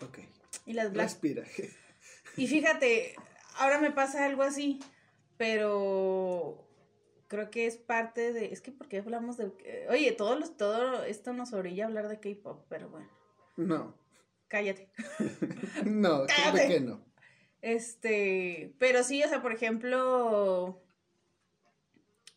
Ok. 0.00 0.20
Y 0.64 0.74
las 0.74 0.92
Black... 0.92 1.06
Respira. 1.06 1.42
Y 2.36 2.46
fíjate, 2.46 3.16
ahora 3.56 3.80
me 3.80 3.90
pasa 3.90 4.24
algo 4.24 4.44
así. 4.44 4.78
Pero... 5.38 6.64
Creo 7.26 7.50
que 7.50 7.66
es 7.66 7.78
parte 7.78 8.32
de... 8.32 8.52
Es 8.52 8.60
que 8.60 8.70
porque 8.70 8.98
hablamos 8.98 9.38
de... 9.38 9.50
Oye, 9.90 10.12
todo, 10.12 10.38
los, 10.38 10.56
todo 10.56 11.02
esto 11.02 11.32
nos 11.32 11.52
orilla 11.52 11.82
a 11.82 11.88
hablar 11.88 12.06
de 12.06 12.20
K-pop. 12.20 12.64
Pero 12.68 12.90
bueno. 12.90 13.08
No. 13.56 14.07
Cállate. 14.48 14.90
No, 15.84 16.26
creo 16.26 16.68
que 16.68 16.80
no. 16.80 17.04
Este, 17.60 18.74
pero 18.78 19.02
sí, 19.02 19.22
o 19.22 19.28
sea, 19.28 19.42
por 19.42 19.52
ejemplo, 19.52 20.82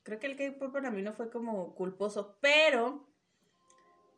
creo 0.03 0.19
que 0.19 0.27
el 0.27 0.35
K-pop 0.35 0.71
para 0.71 0.91
mí 0.91 1.01
no 1.01 1.13
fue 1.13 1.29
como 1.29 1.75
culposo, 1.75 2.37
pero 2.41 3.07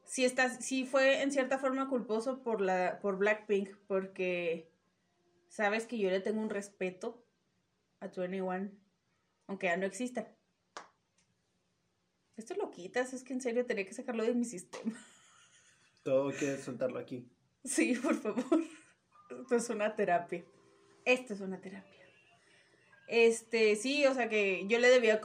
sí 0.06 0.26
está, 0.26 0.50
sí 0.50 0.86
fue 0.86 1.22
en 1.22 1.32
cierta 1.32 1.58
forma 1.58 1.90
culposo 1.90 2.42
por 2.42 2.62
la, 2.62 3.00
por 3.02 3.18
Blackpink, 3.18 3.76
porque 3.88 4.72
sabes 5.50 5.86
que 5.86 5.98
yo 5.98 6.10
le 6.10 6.20
tengo 6.20 6.42
un 6.42 6.50
respeto 6.50 7.26
a 8.00 8.08
21, 8.08 8.72
aunque 9.48 9.68
ya 9.68 9.78
no 9.78 9.86
exista. 9.86 10.36
Esto 12.36 12.56
lo 12.56 12.72
quitas, 12.72 13.14
es 13.14 13.24
que 13.24 13.34
en 13.34 13.42
serio 13.42 13.66
tenía 13.66 13.86
que 13.86 13.94
sacarlo 13.94 14.24
de 14.24 14.34
mi 14.34 14.46
sistema. 14.46 14.94
Todo 16.04 16.32
quieres 16.32 16.64
soltarlo 16.64 17.00
aquí. 17.00 17.30
Sí, 17.64 17.96
por 17.96 18.16
favor. 18.16 18.62
Esto 19.42 19.56
es 19.56 19.70
una 19.70 19.96
terapia. 19.96 20.44
Esto 21.06 21.34
es 21.34 21.42
una 21.42 21.60
terapia. 21.60 21.92
Este, 23.08 23.76
sí, 23.76 24.06
o 24.06 24.14
sea 24.14 24.30
que 24.30 24.66
yo 24.68 24.80
le 24.80 24.90
debía 24.90 25.22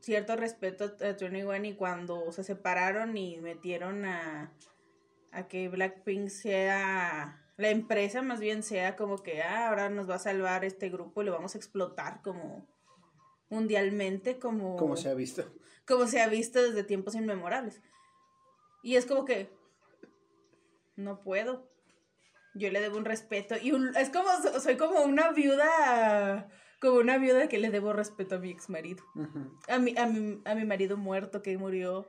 cierto 0.00 0.36
respeto 0.36 0.84
a 1.00 1.12
21 1.12 1.64
y 1.66 1.74
cuando 1.74 2.32
se 2.32 2.42
separaron 2.42 3.16
y 3.16 3.36
metieron 3.36 4.04
a, 4.04 4.52
a 5.30 5.46
que 5.46 5.68
Blackpink 5.68 6.28
sea, 6.28 7.44
la 7.56 7.70
empresa 7.70 8.22
más 8.22 8.40
bien 8.40 8.62
sea 8.62 8.96
como 8.96 9.18
que 9.18 9.42
ah, 9.42 9.68
ahora 9.68 9.90
nos 9.90 10.08
va 10.08 10.14
a 10.14 10.18
salvar 10.18 10.64
este 10.64 10.88
grupo 10.88 11.22
y 11.22 11.26
lo 11.26 11.32
vamos 11.32 11.54
a 11.54 11.58
explotar 11.58 12.22
como 12.22 12.66
mundialmente, 13.50 14.38
como, 14.38 14.76
Como 14.76 14.96
se 14.96 15.10
ha 15.10 15.14
visto. 15.14 15.44
como 15.86 16.06
se 16.06 16.20
ha 16.20 16.28
visto 16.28 16.62
desde 16.62 16.84
tiempos 16.84 17.14
inmemorables. 17.14 17.82
Y 18.82 18.96
es 18.96 19.04
como 19.04 19.24
que 19.24 19.50
no 20.96 21.20
puedo. 21.20 21.69
Yo 22.54 22.70
le 22.70 22.80
debo 22.80 22.96
un 22.96 23.04
respeto 23.04 23.56
y 23.60 23.72
un, 23.72 23.96
es 23.96 24.10
como 24.10 24.28
soy 24.60 24.76
como 24.76 25.02
una 25.02 25.30
viuda 25.30 26.48
como 26.80 26.98
una 26.98 27.18
viuda 27.18 27.48
que 27.48 27.58
le 27.58 27.70
debo 27.70 27.92
respeto 27.92 28.36
a 28.36 28.38
mi 28.38 28.50
ex 28.50 28.70
marido. 28.70 29.04
A 29.68 29.78
mi, 29.78 29.96
a 29.96 30.06
mi, 30.06 30.40
a 30.44 30.54
mi 30.54 30.64
marido 30.64 30.96
muerto 30.96 31.42
que 31.42 31.56
murió 31.58 32.06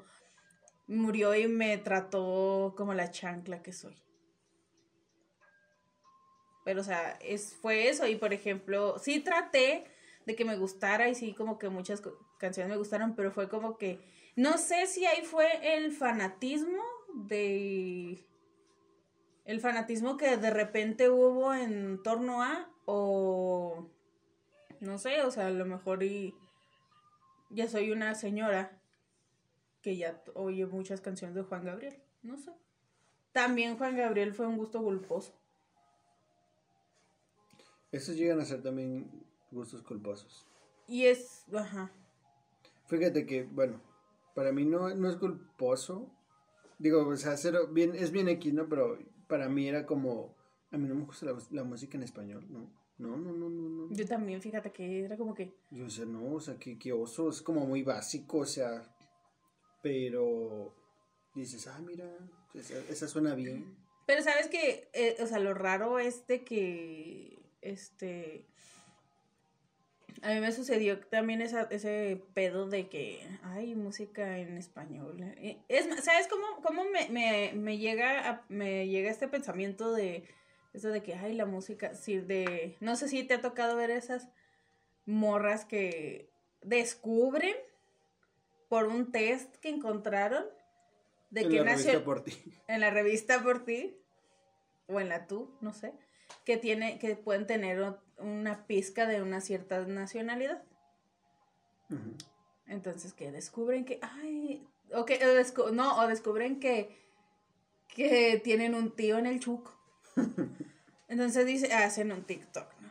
murió 0.87 1.35
y 1.35 1.47
me 1.47 1.77
trató 1.77 2.73
como 2.75 2.93
la 2.93 3.11
chancla 3.11 3.61
que 3.61 3.73
soy. 3.73 3.95
Pero 6.63 6.81
o 6.81 6.83
sea, 6.83 7.17
es 7.21 7.55
fue 7.55 7.89
eso 7.89 8.07
y 8.07 8.15
por 8.15 8.33
ejemplo, 8.33 8.97
sí 8.99 9.19
traté 9.19 9.85
de 10.25 10.35
que 10.35 10.45
me 10.45 10.57
gustara 10.57 11.09
y 11.09 11.15
sí 11.15 11.33
como 11.33 11.57
que 11.57 11.69
muchas 11.69 12.01
canciones 12.39 12.69
me 12.69 12.77
gustaron, 12.77 13.15
pero 13.15 13.31
fue 13.31 13.49
como 13.49 13.77
que 13.77 13.99
no 14.35 14.57
sé 14.57 14.87
si 14.87 15.05
ahí 15.05 15.23
fue 15.23 15.75
el 15.75 15.91
fanatismo 15.91 16.83
de 17.13 18.23
el 19.45 19.59
fanatismo 19.59 20.17
que 20.17 20.37
de 20.37 20.49
repente 20.51 21.09
hubo 21.09 21.53
en 21.53 22.01
torno 22.03 22.41
a 22.43 22.69
o 22.85 23.89
no 24.79 24.97
sé, 24.97 25.21
o 25.23 25.31
sea, 25.31 25.47
a 25.47 25.51
lo 25.51 25.65
mejor 25.65 26.03
y 26.03 26.33
ya 27.49 27.67
soy 27.67 27.91
una 27.91 28.15
señora 28.15 28.81
que 29.81 29.97
ya 29.97 30.21
oye 30.35 30.65
muchas 30.65 31.01
canciones 31.01 31.35
de 31.35 31.43
Juan 31.43 31.65
Gabriel, 31.65 32.01
no 32.23 32.37
sé. 32.37 32.51
También 33.31 33.77
Juan 33.77 33.95
Gabriel 33.95 34.33
fue 34.33 34.45
un 34.47 34.57
gusto 34.57 34.81
culposo. 34.81 35.33
Esos 37.91 38.15
llegan 38.15 38.39
a 38.39 38.45
ser 38.45 38.61
también 38.61 39.09
gustos 39.51 39.81
culposos. 39.83 40.45
Y 40.87 41.05
es, 41.05 41.45
ajá. 41.53 41.91
Fíjate 42.87 43.25
que, 43.25 43.43
bueno, 43.43 43.81
para 44.33 44.51
mí 44.51 44.65
no, 44.65 44.89
no 44.95 45.09
es 45.09 45.15
culposo. 45.17 46.09
Digo, 46.79 47.07
o 47.07 47.15
sea, 47.17 47.37
cero- 47.37 47.67
bien, 47.71 47.95
es 47.95 48.11
bien 48.11 48.27
X, 48.27 48.53
¿no? 48.53 48.67
Pero 48.67 48.97
para 49.31 49.47
mí 49.47 49.65
era 49.65 49.85
como, 49.85 50.35
a 50.71 50.77
mí 50.77 50.89
no 50.89 50.93
me 50.93 51.05
gusta 51.05 51.25
la, 51.25 51.37
la 51.51 51.63
música 51.63 51.97
en 51.97 52.03
español, 52.03 52.45
¿no? 52.49 52.69
No, 52.97 53.15
no, 53.15 53.31
no, 53.31 53.49
no, 53.49 53.69
no. 53.69 53.95
Yo 53.95 54.05
también, 54.05 54.41
fíjate 54.41 54.73
que 54.73 55.05
era 55.05 55.15
como 55.15 55.33
que 55.33 55.55
Yo, 55.71 55.85
o 55.85 55.89
sea, 55.89 56.03
no, 56.03 56.33
o 56.33 56.41
sea, 56.41 56.59
que, 56.59 56.77
que 56.77 56.91
oso, 56.91 57.29
es 57.29 57.41
como 57.41 57.65
muy 57.65 57.81
básico, 57.81 58.39
o 58.39 58.45
sea, 58.45 58.83
pero 59.81 60.75
dices, 61.33 61.65
ah, 61.67 61.79
mira, 61.81 62.05
esa, 62.53 62.77
esa 62.89 63.07
suena 63.07 63.33
bien. 63.33 63.77
Pero 64.05 64.21
sabes 64.21 64.49
que, 64.49 64.89
eh, 64.91 65.15
o 65.23 65.25
sea, 65.25 65.39
lo 65.39 65.53
raro 65.53 65.97
es 65.97 66.27
de 66.27 66.43
que, 66.43 67.41
este, 67.61 68.45
a 70.21 70.29
mí 70.33 70.39
me 70.39 70.51
sucedió 70.51 70.99
también 70.99 71.41
esa, 71.41 71.63
ese 71.71 72.21
pedo 72.33 72.67
de 72.67 72.87
que 72.89 73.27
hay 73.43 73.75
música 73.75 74.37
en 74.37 74.57
español. 74.57 75.17
Eh, 75.37 75.57
Es, 75.67 75.85
¿sabes 76.03 76.27
cómo, 76.27 76.45
cómo 76.61 76.83
me, 76.85 77.09
me, 77.09 77.51
me 77.55 77.77
llega 77.77 78.29
a- 78.29 78.45
me 78.49 78.87
llega 78.87 79.09
este 79.09 79.27
pensamiento 79.27 79.91
de 79.93 80.23
eso 80.73 80.89
de 80.89 81.01
que 81.03 81.15
hay 81.15 81.33
la 81.33 81.45
música, 81.45 81.95
sí, 81.95 82.19
de, 82.19 82.77
no 82.79 82.95
sé 82.95 83.07
si 83.09 83.23
te 83.23 83.33
ha 83.33 83.41
tocado 83.41 83.75
ver 83.75 83.89
esas 83.91 84.29
morras 85.05 85.65
que 85.65 86.29
descubren 86.61 87.55
por 88.69 88.85
un 88.87 89.11
test 89.11 89.55
que 89.57 89.69
encontraron 89.69 90.45
de 91.29 91.41
en 91.41 91.49
que 91.49 91.57
la 91.57 91.63
nació 91.63 91.83
revista 91.91 92.05
por 92.05 92.23
ti. 92.23 92.33
en 92.67 92.79
la 92.79 92.89
revista 92.89 93.43
por 93.43 93.65
ti 93.65 93.97
o 94.87 94.99
en 94.99 95.09
la 95.09 95.27
tú, 95.27 95.57
no 95.61 95.73
sé, 95.73 95.93
que 96.45 96.57
tiene 96.57 96.99
que 96.99 97.15
pueden 97.15 97.47
tener 97.47 97.95
una 98.17 98.65
pizca 98.67 99.05
de 99.07 99.21
una 99.21 99.41
cierta 99.41 99.85
nacionalidad. 99.85 100.61
Entonces 102.67 103.13
que 103.13 103.31
descubren 103.31 103.85
que 103.85 103.99
ay, 104.01 104.65
o 104.93 105.05
que 105.05 105.15
o 105.15 105.35
descu- 105.37 105.71
no, 105.71 105.97
o 105.99 106.07
descubren 106.07 106.59
que 106.59 106.95
que 107.93 108.39
tienen 108.43 108.73
un 108.75 108.91
tío 108.95 109.17
en 109.17 109.25
el 109.25 109.39
Chuco. 109.41 109.77
Entonces 111.09 111.45
dice, 111.45 111.73
hacen 111.73 112.13
un 112.13 112.23
TikTok, 112.23 112.65
¿no? 112.79 112.89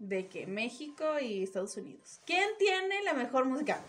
De 0.00 0.26
que 0.26 0.48
México 0.48 1.20
y 1.20 1.44
Estados 1.44 1.76
Unidos. 1.76 2.20
¿Quién 2.26 2.48
tiene 2.58 3.02
la 3.04 3.14
mejor 3.14 3.44
música? 3.44 3.80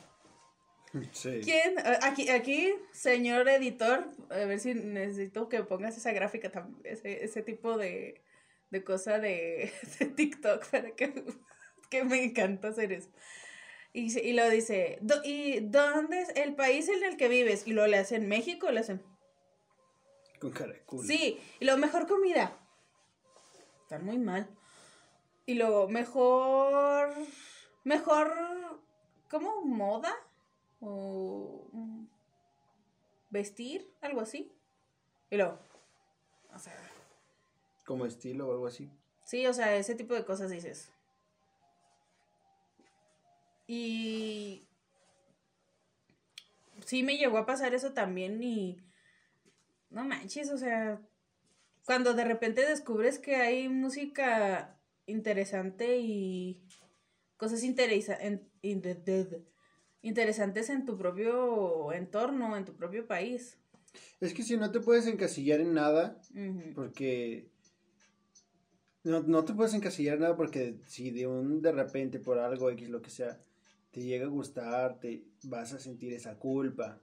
Sí. 1.11 1.41
¿Quién? 1.43 1.73
Aquí, 2.03 2.29
aquí, 2.29 2.71
señor 2.91 3.49
editor, 3.49 4.07
a 4.29 4.35
ver 4.45 4.59
si 4.59 4.75
necesito 4.75 5.49
que 5.49 5.63
pongas 5.63 5.97
esa 5.97 6.11
gráfica, 6.11 6.51
ese, 6.83 7.25
ese 7.25 7.41
tipo 7.41 7.75
de, 7.79 8.21
de 8.73 8.83
cosa 8.83 9.19
de, 9.19 9.71
de, 9.99 10.05
TikTok 10.07 10.65
para 10.69 10.91
que, 10.95 11.23
que 11.89 12.03
me 12.03 12.23
encanta 12.23 12.69
hacer 12.69 12.91
eso. 12.91 13.09
Y, 13.93 14.19
y 14.19 14.33
lo 14.33 14.49
dice, 14.49 14.99
¿y 15.23 15.59
dónde 15.59 16.21
es 16.21 16.29
el 16.35 16.55
país 16.55 16.89
en 16.89 17.03
el 17.03 17.15
que 17.15 17.29
vives? 17.29 17.67
Y 17.67 17.73
lo 17.73 17.85
le 17.85 17.97
hacen 17.97 18.27
México, 18.27 18.71
le 18.71 18.79
hacen. 18.79 19.03
Con 20.39 20.51
cara 20.51 20.73
de 20.73 20.81
culo. 20.81 21.07
Sí, 21.07 21.39
y 21.59 21.65
lo 21.65 21.77
mejor 21.77 22.07
comida. 22.07 22.59
Están 23.83 24.03
muy 24.03 24.17
mal. 24.17 24.49
Y 25.45 25.53
luego, 25.53 25.87
mejor. 25.87 27.13
Mejor. 27.83 28.81
¿Cómo? 29.29 29.61
¿Moda? 29.63 30.15
O. 30.81 31.69
Vestir, 33.29 33.93
algo 34.01 34.21
así. 34.21 34.51
Y 35.29 35.37
luego. 35.37 35.59
O 36.51 36.57
sea. 36.57 36.92
Como 37.85 38.05
estilo 38.05 38.47
o 38.47 38.51
algo 38.51 38.67
así. 38.67 38.89
Sí, 39.25 39.45
o 39.47 39.53
sea, 39.53 39.75
ese 39.75 39.95
tipo 39.95 40.13
de 40.13 40.25
cosas 40.25 40.49
dices. 40.51 40.91
Y. 43.67 44.67
Sí, 46.85 47.03
me 47.03 47.17
llegó 47.17 47.37
a 47.37 47.45
pasar 47.45 47.73
eso 47.73 47.93
también 47.93 48.41
y. 48.43 48.77
No 49.89 50.03
manches, 50.05 50.49
o 50.51 50.57
sea. 50.57 51.01
Cuando 51.85 52.13
de 52.13 52.23
repente 52.23 52.65
descubres 52.65 53.19
que 53.19 53.35
hay 53.35 53.67
música 53.67 54.79
interesante 55.05 55.97
y 55.99 56.61
cosas 57.35 57.63
interesa 57.63 58.15
en, 58.15 58.49
in, 58.61 58.81
interesantes 60.01 60.69
en 60.69 60.85
tu 60.85 60.97
propio 60.97 61.91
entorno, 61.91 62.55
en 62.55 62.63
tu 62.63 62.73
propio 62.75 63.05
país. 63.05 63.57
Es 64.21 64.33
que 64.33 64.43
si 64.43 64.55
no 64.55 64.71
te 64.71 64.79
puedes 64.79 65.07
encasillar 65.07 65.59
en 65.59 65.73
nada, 65.73 66.21
Uh 66.33 66.37
-huh. 66.37 66.73
porque 66.73 67.51
no, 69.03 69.21
no 69.23 69.45
te 69.45 69.53
puedes 69.53 69.73
encasillar 69.73 70.15
en 70.15 70.21
nada 70.21 70.35
porque 70.35 70.75
si 70.87 71.11
de 71.11 71.27
un 71.27 71.61
de 71.61 71.71
repente 71.71 72.19
por 72.19 72.39
algo 72.39 72.69
X 72.71 72.89
lo 72.89 73.01
que 73.01 73.09
sea 73.09 73.39
te 73.91 74.01
llega 74.01 74.25
a 74.25 74.29
gustar, 74.29 74.99
te 74.99 75.23
vas 75.43 75.71
a 75.73 75.79
sentir 75.79 76.13
esa 76.13 76.39
culpa. 76.39 76.99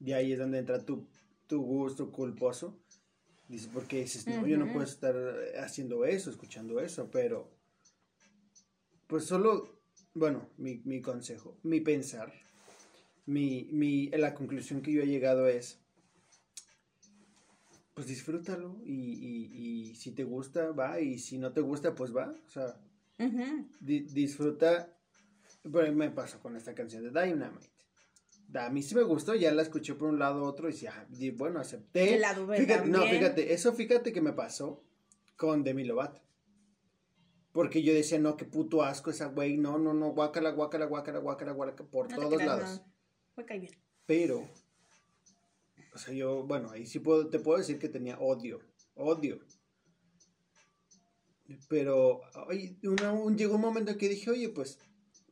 Y 0.00 0.12
ahí 0.12 0.32
es 0.32 0.38
donde 0.38 0.58
entra 0.58 0.84
tu, 0.84 1.06
tu 1.46 1.62
gusto 1.62 2.10
culposo. 2.10 2.76
Dices, 3.48 3.70
porque 3.72 4.00
dices, 4.00 4.26
no, 4.26 4.34
uh 4.34 4.42
-huh. 4.42 4.48
yo 4.48 4.58
no 4.58 4.72
puedo 4.72 4.84
estar 4.84 5.14
haciendo 5.60 6.04
eso, 6.04 6.30
escuchando 6.30 6.80
eso, 6.80 7.10
pero 7.10 7.48
pues 9.06 9.24
solo, 9.24 9.80
bueno, 10.14 10.48
mi, 10.58 10.82
mi 10.84 11.00
consejo, 11.00 11.56
mi 11.62 11.80
pensar, 11.80 12.32
mi, 13.24 13.68
mi, 13.72 14.08
la 14.10 14.34
conclusión 14.34 14.82
que 14.82 14.92
yo 14.92 15.00
he 15.02 15.06
llegado 15.06 15.48
es, 15.48 15.80
pues 17.98 18.06
disfrútalo 18.06 18.76
y, 18.84 18.92
y, 18.92 19.90
y 19.90 19.94
si 19.96 20.12
te 20.12 20.22
gusta, 20.22 20.70
va, 20.70 21.00
y 21.00 21.18
si 21.18 21.36
no 21.36 21.52
te 21.52 21.60
gusta, 21.60 21.96
pues 21.96 22.14
va, 22.16 22.32
o 22.46 22.48
sea, 22.48 22.76
uh 23.18 23.22
-huh. 23.24 23.66
di, 23.80 24.02
disfruta, 24.02 24.96
bueno, 25.64 25.92
me 25.96 26.08
pasó 26.08 26.38
con 26.38 26.54
esta 26.54 26.76
canción 26.76 27.02
de 27.02 27.10
Dynamite. 27.10 27.72
A 28.54 28.70
mí 28.70 28.84
sí 28.84 28.94
me 28.94 29.02
gustó, 29.02 29.34
ya 29.34 29.50
la 29.50 29.62
escuché 29.62 29.94
por 29.94 30.10
un 30.10 30.20
lado 30.20 30.44
otro 30.44 30.70
y 30.70 30.76
y 31.18 31.30
bueno, 31.30 31.58
acepté. 31.58 32.14
El 32.14 32.20
lado 32.20 32.46
fíjate, 32.46 32.66
también. 32.66 32.92
no, 32.92 33.04
fíjate, 33.04 33.52
eso 33.52 33.72
fíjate 33.72 34.12
que 34.12 34.20
me 34.20 34.32
pasó 34.32 34.84
con 35.36 35.64
Demi 35.64 35.82
Lovato. 35.82 36.22
Porque 37.50 37.82
yo 37.82 37.92
decía, 37.92 38.20
no, 38.20 38.36
qué 38.36 38.44
puto 38.44 38.84
asco 38.84 39.10
esa 39.10 39.26
güey, 39.26 39.56
no, 39.56 39.76
no, 39.76 39.92
no, 39.92 40.10
guácala, 40.12 40.50
guácala, 40.52 40.86
guácala, 40.86 41.18
guácala, 41.18 41.50
guácala, 41.50 41.90
por 41.90 42.08
No 42.08 42.16
todos 42.16 42.34
creas, 42.34 42.46
lados. 42.46 42.80
no. 42.80 42.92
Me 43.38 43.44
cae 43.44 43.58
bien. 43.58 43.72
Pero, 44.06 44.48
o 45.94 45.98
sea, 45.98 46.12
yo, 46.14 46.44
bueno, 46.44 46.70
ahí 46.70 46.86
sí 46.86 46.98
puedo, 47.00 47.28
te 47.28 47.38
puedo 47.38 47.58
decir 47.58 47.78
que 47.78 47.88
tenía 47.88 48.18
odio, 48.18 48.60
odio. 48.94 49.40
Pero, 51.68 52.20
oye, 52.46 52.76
una- 52.84 53.12
un- 53.12 53.36
llegó 53.36 53.54
un 53.54 53.60
momento 53.62 53.90
en 53.92 53.98
que 53.98 54.08
dije, 54.08 54.30
oye, 54.30 54.48
pues, 54.50 54.78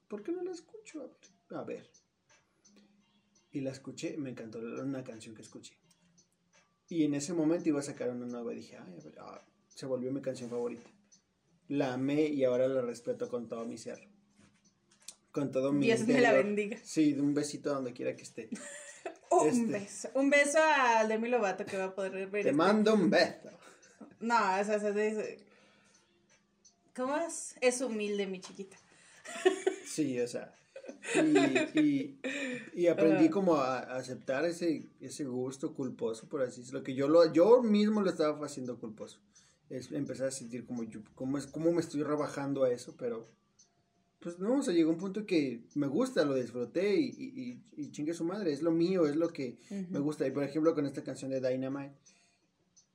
¿por 0.08 0.22
qué 0.22 0.32
no 0.32 0.42
la 0.42 0.50
escucho? 0.52 1.10
A 1.50 1.62
ver. 1.62 1.90
Y 3.52 3.60
la 3.60 3.70
escuché, 3.70 4.16
me 4.16 4.30
encantó 4.30 4.58
una 4.58 5.04
canción 5.04 5.34
que 5.34 5.42
escuché. 5.42 5.74
Y 6.88 7.04
en 7.04 7.14
ese 7.14 7.32
momento 7.34 7.68
iba 7.68 7.80
a 7.80 7.82
sacar 7.82 8.10
una 8.10 8.26
nueva 8.26 8.52
y 8.52 8.56
dije, 8.56 8.76
ay, 8.78 8.94
a 8.98 9.02
ver, 9.04 9.18
ah, 9.18 9.42
se 9.68 9.86
volvió 9.86 10.10
mi 10.12 10.22
canción 10.22 10.48
favorita. 10.50 10.88
La 11.68 11.94
amé 11.94 12.26
y 12.28 12.44
ahora 12.44 12.68
la 12.68 12.80
respeto 12.80 13.28
con 13.28 13.48
todo 13.48 13.64
mi 13.66 13.76
ser. 13.76 14.08
Con 15.32 15.50
todo 15.50 15.72
mi 15.72 15.84
Dios 15.86 16.00
me 16.00 16.14
la 16.14 16.18
interior. 16.30 16.44
bendiga. 16.44 16.78
Sí, 16.82 17.12
un 17.14 17.34
besito 17.34 17.74
donde 17.74 17.92
quiera 17.92 18.16
que 18.16 18.22
esté. 18.22 18.48
Un 19.30 19.48
Este. 19.48 19.66
beso. 19.66 20.08
Un 20.14 20.30
beso 20.30 20.58
a 20.60 21.04
Demi 21.06 21.28
Lovato 21.28 21.64
que 21.66 21.76
va 21.76 21.84
a 21.84 21.94
poder 21.94 22.12
ver. 22.12 22.30
Te 22.30 22.38
este- 22.40 22.52
mando 22.52 22.94
un 22.94 23.10
beso. 23.10 23.50
No, 24.20 24.36
o 24.36 24.64
sea, 24.64 24.78
se 24.80 24.92
dice. 24.92 25.38
¿Cómo 26.94 27.16
es? 27.16 27.54
Es 27.60 27.80
humilde, 27.80 28.26
mi 28.26 28.40
chiquita. 28.40 28.76
Sí, 29.86 30.20
o 30.20 30.26
sea. 30.28 30.52
Y, 31.14 31.78
y, 31.80 32.20
y 32.74 32.86
aprendí 32.88 33.30
como 33.30 33.56
a, 33.56 33.78
aceptar 33.96 34.44
ese, 34.44 34.88
ese 35.00 35.24
gusto 35.24 35.72
culposo, 35.74 36.28
por 36.28 36.42
así 36.42 36.60
decirlo, 36.60 36.82
que 36.82 36.94
yo, 36.94 37.08
lo, 37.08 37.32
yo 37.32 37.62
mismo 37.62 38.02
lo 38.02 38.10
estaba 38.10 38.44
haciendo 38.44 38.78
culposo. 38.78 39.20
Es 39.70 39.90
empezar 39.92 40.26
a 40.28 40.30
sentir 40.32 40.66
como 40.66 40.82
yo, 40.82 41.00
como 41.14 41.38
es, 41.38 41.46
como 41.46 41.72
me 41.72 41.80
estoy 41.80 42.02
rebajando 42.02 42.64
a 42.64 42.70
eso, 42.70 42.94
pero 42.98 43.26
pues 44.20 44.38
no, 44.38 44.58
o 44.58 44.62
sea, 44.62 44.74
llegó 44.74 44.90
un 44.90 44.98
punto 44.98 45.24
que 45.26 45.64
me 45.74 45.86
gusta, 45.86 46.24
lo 46.24 46.34
disfruté 46.34 46.96
y, 46.96 47.08
y, 47.08 47.64
y, 47.82 47.90
chingue 47.92 48.14
su 48.14 48.24
madre, 48.24 48.52
es 48.52 48.62
lo 48.62 48.70
mío, 48.72 49.06
es 49.06 49.16
lo 49.16 49.28
que 49.28 49.58
me 49.90 49.98
gusta. 50.00 50.26
Y 50.26 50.30
por 50.30 50.42
ejemplo, 50.44 50.74
con 50.74 50.86
esta 50.86 51.04
canción 51.04 51.30
de 51.30 51.40
Dynamite, 51.40 51.94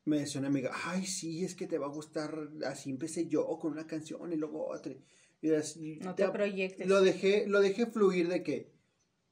me 0.05 0.19
decía 0.19 0.39
una 0.39 0.47
amiga, 0.49 0.71
ay, 0.85 1.05
sí, 1.05 1.43
es 1.45 1.55
que 1.55 1.67
te 1.67 1.77
va 1.77 1.85
a 1.85 1.89
gustar, 1.91 2.49
así 2.65 2.89
empecé 2.89 3.27
yo 3.27 3.45
con 3.59 3.71
una 3.73 3.85
canción 3.87 4.33
y 4.33 4.35
luego 4.35 4.67
otra. 4.67 4.93
Y 5.41 5.51
así, 5.51 5.99
No 6.01 6.15
te 6.15 6.23
ya- 6.23 6.33
proyectes. 6.33 6.87
Lo 6.87 7.01
dejé, 7.01 7.45
lo 7.47 7.61
dejé 7.61 7.85
fluir 7.85 8.27
de 8.27 8.43
que, 8.43 8.71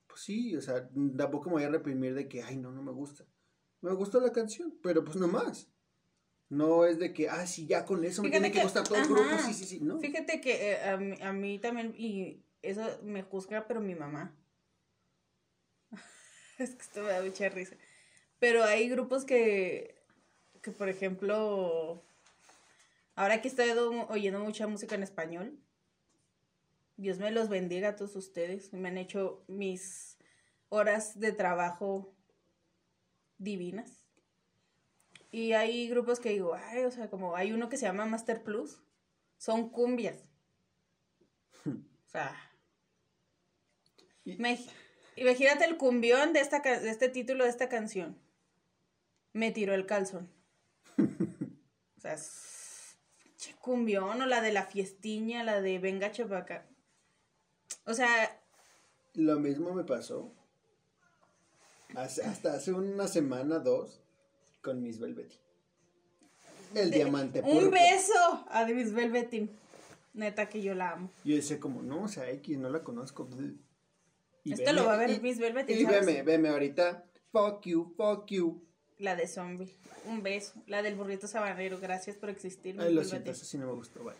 pues 0.08 0.22
sí, 0.22 0.56
o 0.56 0.62
sea, 0.62 0.90
tampoco 1.18 1.50
me 1.50 1.56
voy 1.56 1.64
a 1.64 1.70
reprimir 1.70 2.14
de 2.14 2.28
que, 2.28 2.44
ay, 2.44 2.58
no, 2.58 2.72
no 2.72 2.82
me 2.84 2.92
gusta. 2.92 3.26
Me 3.82 3.94
gustó 3.94 4.20
la 4.20 4.32
canción, 4.32 4.78
pero 4.84 5.04
pues 5.04 5.18
no 5.18 5.28
más. 5.28 5.72
No 6.50 6.86
es 6.86 6.98
de 6.98 7.14
que, 7.14 7.30
ah, 7.30 7.46
sí, 7.46 7.68
ya 7.68 7.86
con 7.86 8.04
eso 8.04 8.24
me 8.24 8.30
Fíjate 8.30 8.42
tiene 8.42 8.52
que 8.54 8.60
que- 8.60 8.64
gustar 8.64 8.84
todo 8.84 8.96
el 8.98 9.04
ajá. 9.04 9.14
grupo, 9.14 9.38
sí, 9.46 9.54
sí, 9.54 9.66
sí, 9.66 9.80
no. 9.82 10.00
Fíjate 10.00 10.42
que 10.42 10.72
eh, 10.72 10.84
a, 10.90 10.98
mí, 10.98 11.16
a 11.22 11.32
mí 11.32 11.60
también, 11.60 11.94
y 11.96 12.44
eso 12.64 13.00
me 13.04 13.22
juzga, 13.22 13.68
pero 13.68 13.82
mi 13.82 13.94
mamá. 13.96 14.36
es 16.58 16.72
que 16.76 16.82
esto 16.82 17.02
me 17.04 17.10
da 17.12 17.22
mucha 17.22 17.50
risa. 17.50 17.76
Pero 18.40 18.64
hay 18.64 18.90
grupos 18.90 19.26
que, 19.26 19.96
que 20.62 20.72
por 20.72 20.90
ejemplo, 20.90 22.04
ahora 23.16 23.42
que 23.42 23.48
estoy 23.48 23.70
do- 23.70 24.08
oyendo 24.10 24.40
mucha 24.40 24.66
música 24.68 24.96
en 24.96 25.04
español, 25.04 25.60
Dios 26.98 27.18
me 27.20 27.32
los 27.32 27.48
bendiga 27.48 27.90
a 27.90 27.96
todos 27.96 28.16
ustedes. 28.16 28.74
Me 28.74 28.90
han 28.90 28.98
hecho 28.98 29.44
mis 29.48 30.18
horas 30.70 31.20
de 31.20 31.32
trabajo 31.32 32.14
divinas. 33.38 33.99
Y 35.32 35.54
hay 35.54 35.88
grupos 35.90 36.20
que 36.20 36.30
digo, 36.30 36.56
ay, 36.56 36.84
o 36.86 36.92
sea, 36.92 37.10
como 37.10 37.36
hay 37.36 37.52
uno 37.52 37.70
que 37.70 37.78
se 37.78 37.86
llama 37.86 38.06
Master 38.06 38.44
Plus, 38.44 38.82
son 39.38 39.70
cumbias. 39.70 40.24
O 41.66 42.12
sea, 42.12 42.36
me- 44.26 44.60
imagínate 45.16 45.66
el 45.66 45.78
cumbión 45.78 46.34
de, 46.34 46.40
esta, 46.40 46.60
de 46.62 46.90
este 46.90 47.08
título 47.10 47.44
de 47.44 47.52
esta 47.52 47.70
canción. 47.70 48.18
Me 49.34 49.52
tiró 49.52 49.74
el 49.76 49.86
calzón. 49.86 50.30
O 51.98 52.02
sea, 52.02 52.14
es- 52.14 52.98
che, 53.38 53.54
cumbión 53.56 54.22
o 54.22 54.26
la 54.26 54.42
de 54.42 54.52
la 54.54 54.64
fiestiña, 54.66 55.44
la 55.44 55.62
de 55.62 55.78
venga 55.80 56.12
chepaca. 56.12 56.66
O 57.86 57.94
sea, 57.94 58.42
Lo 59.14 59.38
mismo 59.40 59.74
me 59.74 59.84
pasó 59.84 60.34
hace- 61.96 62.24
hasta 62.24 62.54
hace 62.54 62.72
una 62.74 63.08
semana, 63.08 63.60
dos, 63.60 64.02
con 64.62 64.82
Miss 64.82 65.00
Velvety. 65.00 65.36
El 66.76 66.92
diamante 66.92 67.42
un 67.42 67.72
beso 67.72 68.46
a 68.50 68.66
Miss 68.66 68.94
Velvetin. 68.94 69.50
Neta 70.14 70.50
que 70.50 70.62
yo 70.62 70.76
la 70.76 70.92
amo. 70.92 71.10
Yo 71.24 71.36
decía 71.36 71.60
como, 71.60 71.82
no, 71.82 72.04
o 72.04 72.08
sea, 72.08 72.30
X, 72.32 72.58
no 72.58 72.70
la 72.70 72.84
conozco. 72.84 73.28
Y 74.44 74.54
Esto 74.54 74.74
lo 74.74 74.86
va 74.86 74.94
a 74.94 74.98
ver 74.98 75.10
y- 75.12 75.20
Miss 75.20 75.40
Velvetin, 75.40 75.78
Y 75.78 75.84
¿sabes? 75.84 76.06
veme, 76.06 76.24
veme 76.24 76.50
ahorita, 76.50 77.06
fuck 77.32 77.66
you, 77.66 77.94
fuck 77.96 78.28
you. 78.28 78.62
La 78.98 79.16
de 79.16 79.28
zombie. 79.28 79.74
Un 80.06 80.22
beso. 80.24 80.54
La 80.68 80.82
del 80.82 80.96
burrito 80.96 81.28
sabanero. 81.28 81.80
Gracias 81.80 82.18
por 82.18 82.30
existir. 82.30 82.74
Ay, 82.74 82.78
lo 82.94 83.02
Velvetin. 83.02 83.10
siento, 83.10 83.32
eso 83.32 83.46
sí 83.46 83.58
no 83.58 83.68
me 83.68 83.74
gustó, 83.74 84.04
bye. 84.04 84.14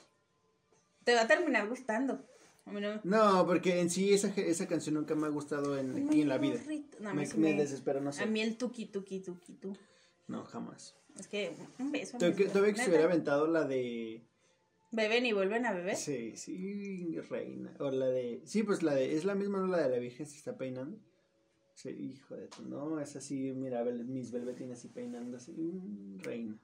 Te 1.04 1.14
va 1.16 1.22
a 1.22 1.28
terminar 1.28 1.68
gustando. 1.68 2.24
A 2.66 2.72
mí 2.72 2.82
no 2.82 3.00
No, 3.04 3.46
porque 3.48 3.80
en 3.80 3.90
sí 3.90 4.14
esa, 4.14 4.28
esa 4.38 4.68
canción 4.68 4.96
nunca 4.96 5.16
me 5.16 5.28
ha 5.28 5.30
gustado 5.30 5.78
en, 5.78 6.08
aquí 6.08 6.22
en 6.22 6.30
la 6.30 6.38
vida. 6.38 6.60
No, 7.00 7.14
me, 7.14 7.28
me 7.36 7.54
no 8.02 8.12
sé. 8.14 8.24
A 8.24 8.26
mí 8.26 8.42
el 8.42 8.58
tuki 8.58 8.86
tuki 8.86 9.20
tuki 9.22 9.54
tu. 9.54 9.76
No, 10.30 10.46
jamás. 10.46 10.96
Es 11.20 11.28
que 11.28 11.54
un 11.80 11.92
beso. 11.92 12.18
Todavía 12.18 12.74
que, 12.74 12.82
se 12.82 12.90
hubiera 12.90 13.06
aventado 13.06 13.48
la 13.48 13.66
de. 13.66 14.24
Beben 14.92 15.26
y 15.26 15.34
vuelven 15.34 15.66
a 15.66 15.74
beber. 15.74 15.96
Sí, 15.96 16.36
sí, 16.38 17.20
reina. 17.30 17.76
O 17.80 17.92
la 17.92 18.08
de. 18.08 18.42
Sí, 18.46 18.64
pues 18.64 18.82
la 18.84 18.96
de. 18.96 19.16
Es 19.16 19.26
la 19.26 19.36
misma, 19.36 19.60
¿no? 19.60 19.68
La 19.68 19.80
de 19.80 19.90
la 19.90 19.98
Virgen 19.98 20.26
se 20.26 20.38
está 20.38 20.58
peinando. 20.58 20.98
Sí, 21.74 21.90
hijo 21.90 22.36
de 22.36 22.48
tu. 22.48 22.64
No, 22.64 23.00
es 23.00 23.16
así, 23.16 23.52
mira, 23.54 23.84
mis 23.84 24.32
velvetines 24.32 24.80
así 24.80 24.88
peinando 24.90 25.38
así. 25.38 25.56
reina. 26.18 26.58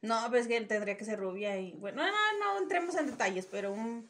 No, 0.00 0.18
pues 0.30 0.48
que 0.48 0.60
tendría 0.62 0.96
que 0.96 1.04
ser 1.04 1.20
rubia 1.20 1.60
y 1.60 1.74
bueno, 1.74 2.02
no, 2.02 2.10
no, 2.10 2.54
no 2.54 2.62
entremos 2.62 2.96
en 2.96 3.06
detalles, 3.06 3.46
pero 3.46 3.72
un, 3.72 4.08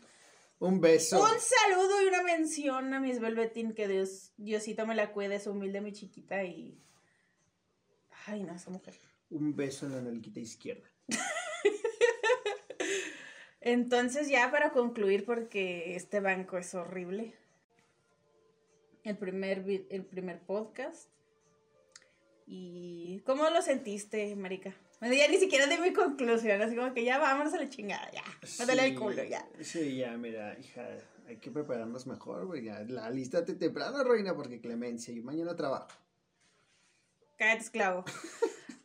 Un 0.58 0.80
beso. 0.80 1.20
un 1.20 1.38
saludo 1.38 2.02
y 2.02 2.06
una 2.06 2.22
mención 2.22 2.94
a 2.94 3.00
mis 3.00 3.20
Velvetín, 3.20 3.74
que 3.74 3.88
Dios, 3.88 4.32
Diosito 4.38 4.86
me 4.86 4.94
la 4.94 5.12
cuide, 5.12 5.34
es 5.34 5.46
humilde 5.46 5.82
mi 5.82 5.92
chiquita 5.92 6.44
y... 6.44 6.78
Ay, 8.26 8.44
no, 8.44 8.54
esa 8.54 8.70
mujer. 8.70 8.94
Un 9.30 9.56
beso 9.56 9.86
en 9.86 9.92
la 9.92 10.02
nalguita 10.02 10.40
izquierda. 10.40 10.88
Entonces 13.60 14.28
ya 14.28 14.50
para 14.50 14.70
concluir, 14.70 15.24
porque 15.24 15.96
este 15.96 16.20
banco 16.20 16.58
es 16.58 16.74
horrible. 16.74 17.34
El 19.04 19.16
primer, 19.16 19.64
el 19.90 20.04
primer 20.04 20.40
podcast. 20.40 21.08
¿Y 22.46 23.20
cómo 23.24 23.48
lo 23.50 23.62
sentiste, 23.62 24.34
marica? 24.36 24.74
Bueno, 25.00 25.14
ya 25.14 25.28
ni 25.28 25.38
siquiera 25.38 25.66
de 25.66 25.78
mi 25.78 25.92
conclusión, 25.92 26.60
así 26.62 26.76
como 26.76 26.92
que 26.92 27.04
ya 27.04 27.18
vámonos 27.18 27.52
a 27.54 27.56
la 27.56 27.68
chingada, 27.68 28.10
ya. 28.12 28.22
Mándale 28.58 28.86
el 28.86 28.98
culo, 28.98 29.24
ya. 29.24 29.48
Sí, 29.60 29.96
ya, 29.96 30.16
mira, 30.16 30.56
hija, 30.58 30.86
hay 31.26 31.38
que 31.38 31.50
prepararnos 31.50 32.06
mejor, 32.06 32.46
güey. 32.46 32.64
Ya, 32.64 32.80
la 32.80 33.10
lístate 33.10 33.54
temprano, 33.54 34.04
reina, 34.04 34.34
porque 34.34 34.60
clemencia 34.60 35.12
y 35.12 35.20
mañana 35.20 35.56
trabajo. 35.56 35.88
Cállate, 37.42 37.64
esclavo. 37.64 38.04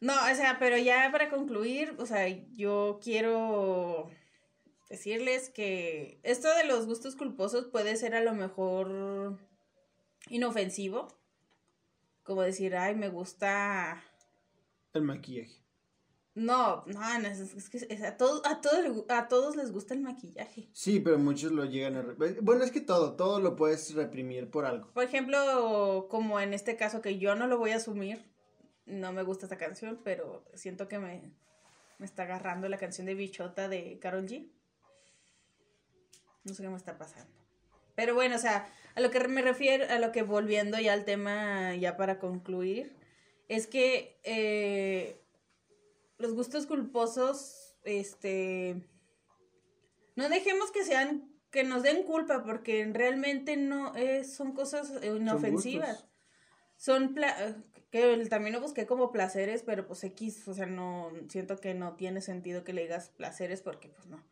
No, 0.01 0.13
o 0.13 0.35
sea, 0.35 0.57
pero 0.59 0.77
ya 0.79 1.09
para 1.11 1.29
concluir, 1.29 1.95
o 1.99 2.07
sea, 2.07 2.27
yo 2.55 2.99
quiero 3.03 4.09
decirles 4.89 5.49
que 5.49 6.19
esto 6.23 6.47
de 6.55 6.63
los 6.63 6.87
gustos 6.87 7.15
culposos 7.15 7.65
puede 7.67 7.95
ser 7.97 8.15
a 8.15 8.21
lo 8.21 8.33
mejor 8.33 9.39
inofensivo. 10.29 11.07
Como 12.23 12.41
decir, 12.41 12.75
ay, 12.75 12.95
me 12.95 13.09
gusta. 13.09 14.03
El 14.93 15.03
maquillaje. 15.03 15.61
No, 16.33 16.83
no, 16.87 17.19
no, 17.19 17.27
es, 17.27 17.39
es 17.39 17.69
que 17.69 17.77
es- 17.77 18.03
a, 18.03 18.17
todos 18.17 18.41
a, 18.45 18.59
todos, 18.61 19.05
a 19.09 19.27
todos 19.27 19.55
les 19.55 19.71
gusta 19.71 19.93
el 19.93 20.01
maquillaje. 20.01 20.67
Sí, 20.73 20.99
pero 20.99 21.17
muchos 21.19 21.51
lo 21.51 21.65
llegan 21.65 21.95
a... 21.95 22.15
Bueno, 22.41 22.63
es 22.63 22.71
que 22.71 22.81
todo, 22.81 23.15
todo 23.15 23.39
lo 23.39 23.55
puedes 23.55 23.93
reprimir 23.93 24.49
por 24.49 24.65
algo. 24.65 24.91
Por 24.93 25.03
ejemplo, 25.03 26.07
como 26.09 26.39
en 26.39 26.53
este 26.53 26.75
caso 26.75 27.01
que 27.01 27.17
yo 27.19 27.35
no 27.35 27.47
lo 27.47 27.57
voy 27.57 27.71
a 27.71 27.77
asumir, 27.77 28.23
no 28.87 29.13
me 29.13 29.23
gusta 29.23 29.45
esta 29.45 29.57
canción, 29.57 30.01
pero 30.03 30.43
siento 30.55 30.87
que 30.87 30.97
me, 30.99 31.31
me 31.99 32.05
está 32.05 32.23
agarrando 32.23 32.67
la 32.69 32.77
canción 32.77 33.05
de 33.05 33.13
Bichota 33.15 33.67
de 33.69 33.99
Carol 33.99 34.27
G. 34.27 34.49
No 36.43 36.53
sé 36.53 36.63
qué 36.63 36.69
me 36.69 36.77
está 36.77 36.97
pasando. 36.97 37.31
Pero 37.95 38.13
bueno, 38.15 38.35
o 38.35 38.39
sea, 38.39 38.69
a 38.95 39.01
lo 39.01 39.11
que 39.11 39.19
me 39.27 39.41
refiero, 39.41 39.85
a 39.89 39.99
lo 39.99 40.11
que 40.11 40.21
volviendo 40.21 40.79
ya 40.79 40.93
al 40.93 41.03
tema, 41.05 41.75
ya 41.75 41.97
para 41.97 42.19
concluir, 42.19 42.95
es 43.49 43.67
que 43.67 44.19
eh, 44.23 45.21
los 46.17 46.33
gustos 46.33 46.67
culposos, 46.67 47.75
este, 47.83 48.81
no 50.15 50.29
dejemos 50.29 50.71
que 50.71 50.83
sean, 50.83 51.29
que 51.51 51.63
nos 51.63 51.81
den 51.83 52.03
culpa, 52.03 52.43
porque 52.43 52.87
realmente 52.93 53.57
no 53.57 53.95
es, 53.95 54.33
son 54.35 54.53
cosas 54.53 54.91
eh, 55.01 55.07
inofensivas. 55.15 55.89
gustos. 55.89 56.09
Son, 56.77 57.13
pla- 57.15 57.55
que 57.91 58.25
también 58.29 58.53
lo 58.53 58.61
busqué 58.61 58.85
como 58.85 59.11
placeres, 59.11 59.63
pero 59.63 59.87
pues 59.87 60.03
X, 60.03 60.47
o 60.47 60.53
sea, 60.53 60.65
no, 60.65 61.11
siento 61.29 61.57
que 61.57 61.73
no 61.73 61.95
tiene 61.95 62.21
sentido 62.21 62.63
que 62.63 62.73
le 62.73 62.81
digas 62.83 63.09
placeres 63.09 63.61
porque 63.61 63.89
pues 63.89 64.07
no. 64.07 64.23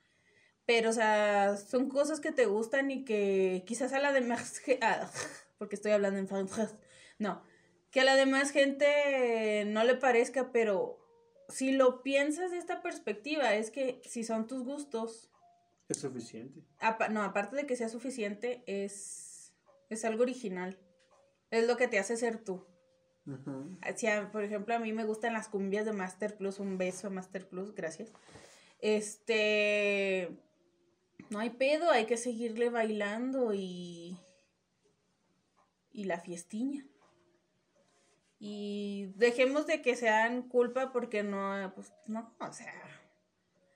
Pero, 0.65 0.89
o 0.89 0.93
sea, 0.93 1.57
son 1.57 1.89
cosas 1.89 2.19
que 2.19 2.31
te 2.31 2.47
gustan 2.47 2.89
y 2.91 3.05
que 3.05 3.63
quizás 3.67 3.93
a 3.93 3.99
la 3.99 4.11
demás, 4.11 4.61
ah, 4.81 5.09
porque 5.57 5.75
estoy 5.75 5.91
hablando 5.91 6.19
en 6.19 6.27
francés, 6.27 6.75
no, 7.19 7.43
que 7.91 8.01
a 8.01 8.03
la 8.03 8.15
demás 8.15 8.51
gente 8.51 9.63
no 9.67 9.83
le 9.83 9.95
parezca, 9.95 10.51
pero 10.51 10.99
si 11.47 11.71
lo 11.71 12.01
piensas 12.01 12.51
de 12.51 12.57
esta 12.57 12.81
perspectiva, 12.81 13.53
es 13.53 13.69
que 13.71 14.01
si 14.05 14.23
son 14.23 14.47
tus 14.47 14.63
gustos, 14.63 15.29
Es 15.87 15.97
suficiente. 15.97 16.61
apa- 16.79 17.09
no, 17.09 17.21
aparte 17.23 17.55
de 17.55 17.65
que 17.67 17.75
sea 17.75 17.87
suficiente, 17.89 18.63
es, 18.65 19.53
es 19.89 20.03
algo 20.03 20.23
original, 20.23 20.79
es 21.51 21.67
lo 21.67 21.77
que 21.77 21.87
te 21.87 21.99
hace 21.99 22.17
ser 22.17 22.43
tú. 22.43 22.65
Si 23.95 24.07
a- 24.07 24.31
por 24.31 24.43
ejemplo, 24.43 24.75
a 24.75 24.79
mí 24.79 24.93
me 24.93 25.03
gustan 25.05 25.33
las 25.33 25.47
cumbias 25.49 25.85
de 25.85 25.93
Master 25.93 26.35
Plus, 26.37 26.59
un 26.59 26.77
beso 26.77 27.07
a 27.07 27.09
Master 27.09 27.47
Plus, 27.47 27.73
gracias. 27.73 28.11
Este, 28.79 30.29
no 31.29 31.39
hay 31.39 31.49
pedo, 31.51 31.89
hay 31.89 32.05
que 32.05 32.17
seguirle 32.17 32.69
bailando 32.69 33.53
y 33.53 34.17
y 35.91 36.03
la 36.03 36.19
fiestiña. 36.19 36.85
Y 38.37 39.13
dejemos 39.15 39.65
de 39.65 39.81
que 39.81 39.95
sean 39.95 40.43
culpa 40.49 40.91
porque 40.91 41.23
no, 41.23 41.71
pues 41.73 41.93
no, 42.07 42.35
o 42.39 42.51
sea, 42.51 42.73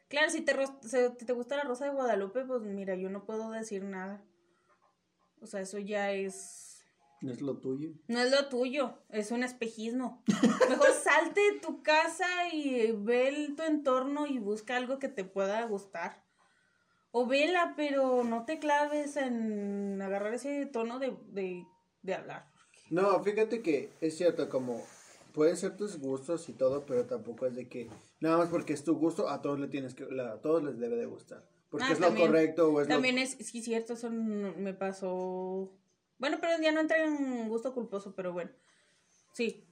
claro, 0.10 0.30
si 0.30 0.42
te, 0.42 0.54
se- 0.82 1.12
te 1.12 1.34
gusta 1.34 1.56
la 1.56 1.64
Rosa 1.64 1.86
de 1.86 1.92
Guadalupe, 1.92 2.44
pues 2.46 2.62
mira, 2.64 2.96
yo 2.96 3.10
no 3.10 3.24
puedo 3.26 3.50
decir 3.52 3.84
nada. 3.86 4.22
O 5.42 5.48
sea, 5.48 5.62
eso 5.62 5.80
ya 5.80 6.12
es 6.12 6.69
No 7.22 7.32
es 7.34 7.42
lo 7.42 7.58
tuyo. 7.58 7.90
no 8.08 8.20
es 8.22 8.32
lo 8.32 8.48
tuyo, 8.48 8.98
es 9.10 9.32
un 9.32 9.44
espejismo. 9.44 10.24
Mejor 10.70 10.88
salte 11.04 11.42
de 11.54 11.60
tu 11.60 11.82
casa 11.84 12.26
y 12.52 12.92
ve 12.94 13.28
el- 13.28 13.56
tu 13.56 13.64
entorno 13.64 14.26
y 14.28 14.40
busca 14.40 14.78
algo 14.78 15.00
que 15.00 15.10
te 15.10 15.24
pueda 15.26 15.64
gustar. 15.66 16.24
O 17.12 17.26
vela, 17.26 17.74
pero 17.76 18.24
no 18.24 18.46
te 18.46 18.60
claves 18.60 19.18
en 19.18 20.02
agarrar 20.02 20.34
ese 20.34 20.66
tono 20.68 21.00
de, 21.00 21.18
de, 21.32 21.66
de 22.04 22.14
hablar. 22.14 22.46
No, 22.92 23.22
fíjate 23.24 23.62
que 23.62 23.92
es 24.00 24.16
cierto, 24.16 24.48
como 24.50 24.82
pueden 25.34 25.58
ser 25.58 25.76
tus 25.76 26.00
gustos 26.00 26.48
y 26.50 26.54
todo, 26.54 26.86
pero 26.86 27.06
tampoco 27.06 27.46
es 27.48 27.56
de 27.56 27.68
que 27.68 27.90
nada 28.20 28.38
más 28.38 28.50
porque 28.50 28.74
es 28.74 28.84
tu 28.84 28.96
gusto, 28.96 29.28
a 29.30 29.42
todos 29.42 29.60
le 29.60 29.68
tienes 29.68 29.94
que, 29.96 30.06
la- 30.06 30.34
a 30.34 30.42
todos 30.42 30.64
les 30.64 30.80
debe 30.80 30.96
de 30.98 31.06
gustar. 31.08 31.44
Porque 31.70 31.86
Ah, 31.88 31.92
es 31.94 32.00
lo 32.00 32.16
correcto 32.16 32.70
o 32.72 32.82
es 32.82 32.88
También 32.88 33.16
lo... 33.18 33.22
es, 33.22 33.32
sí, 33.42 33.62
cierto, 33.62 33.94
eso 33.94 34.10
me 34.10 34.74
pasó. 34.74 35.72
Bueno, 36.20 36.38
pero 36.42 36.62
ya 36.62 36.72
no 36.72 36.82
entra 36.82 37.04
en 37.04 37.48
gusto 37.48 37.74
culposo, 37.74 38.14
pero 38.16 38.34
bueno. 38.34 38.52
Sí, 39.34 39.66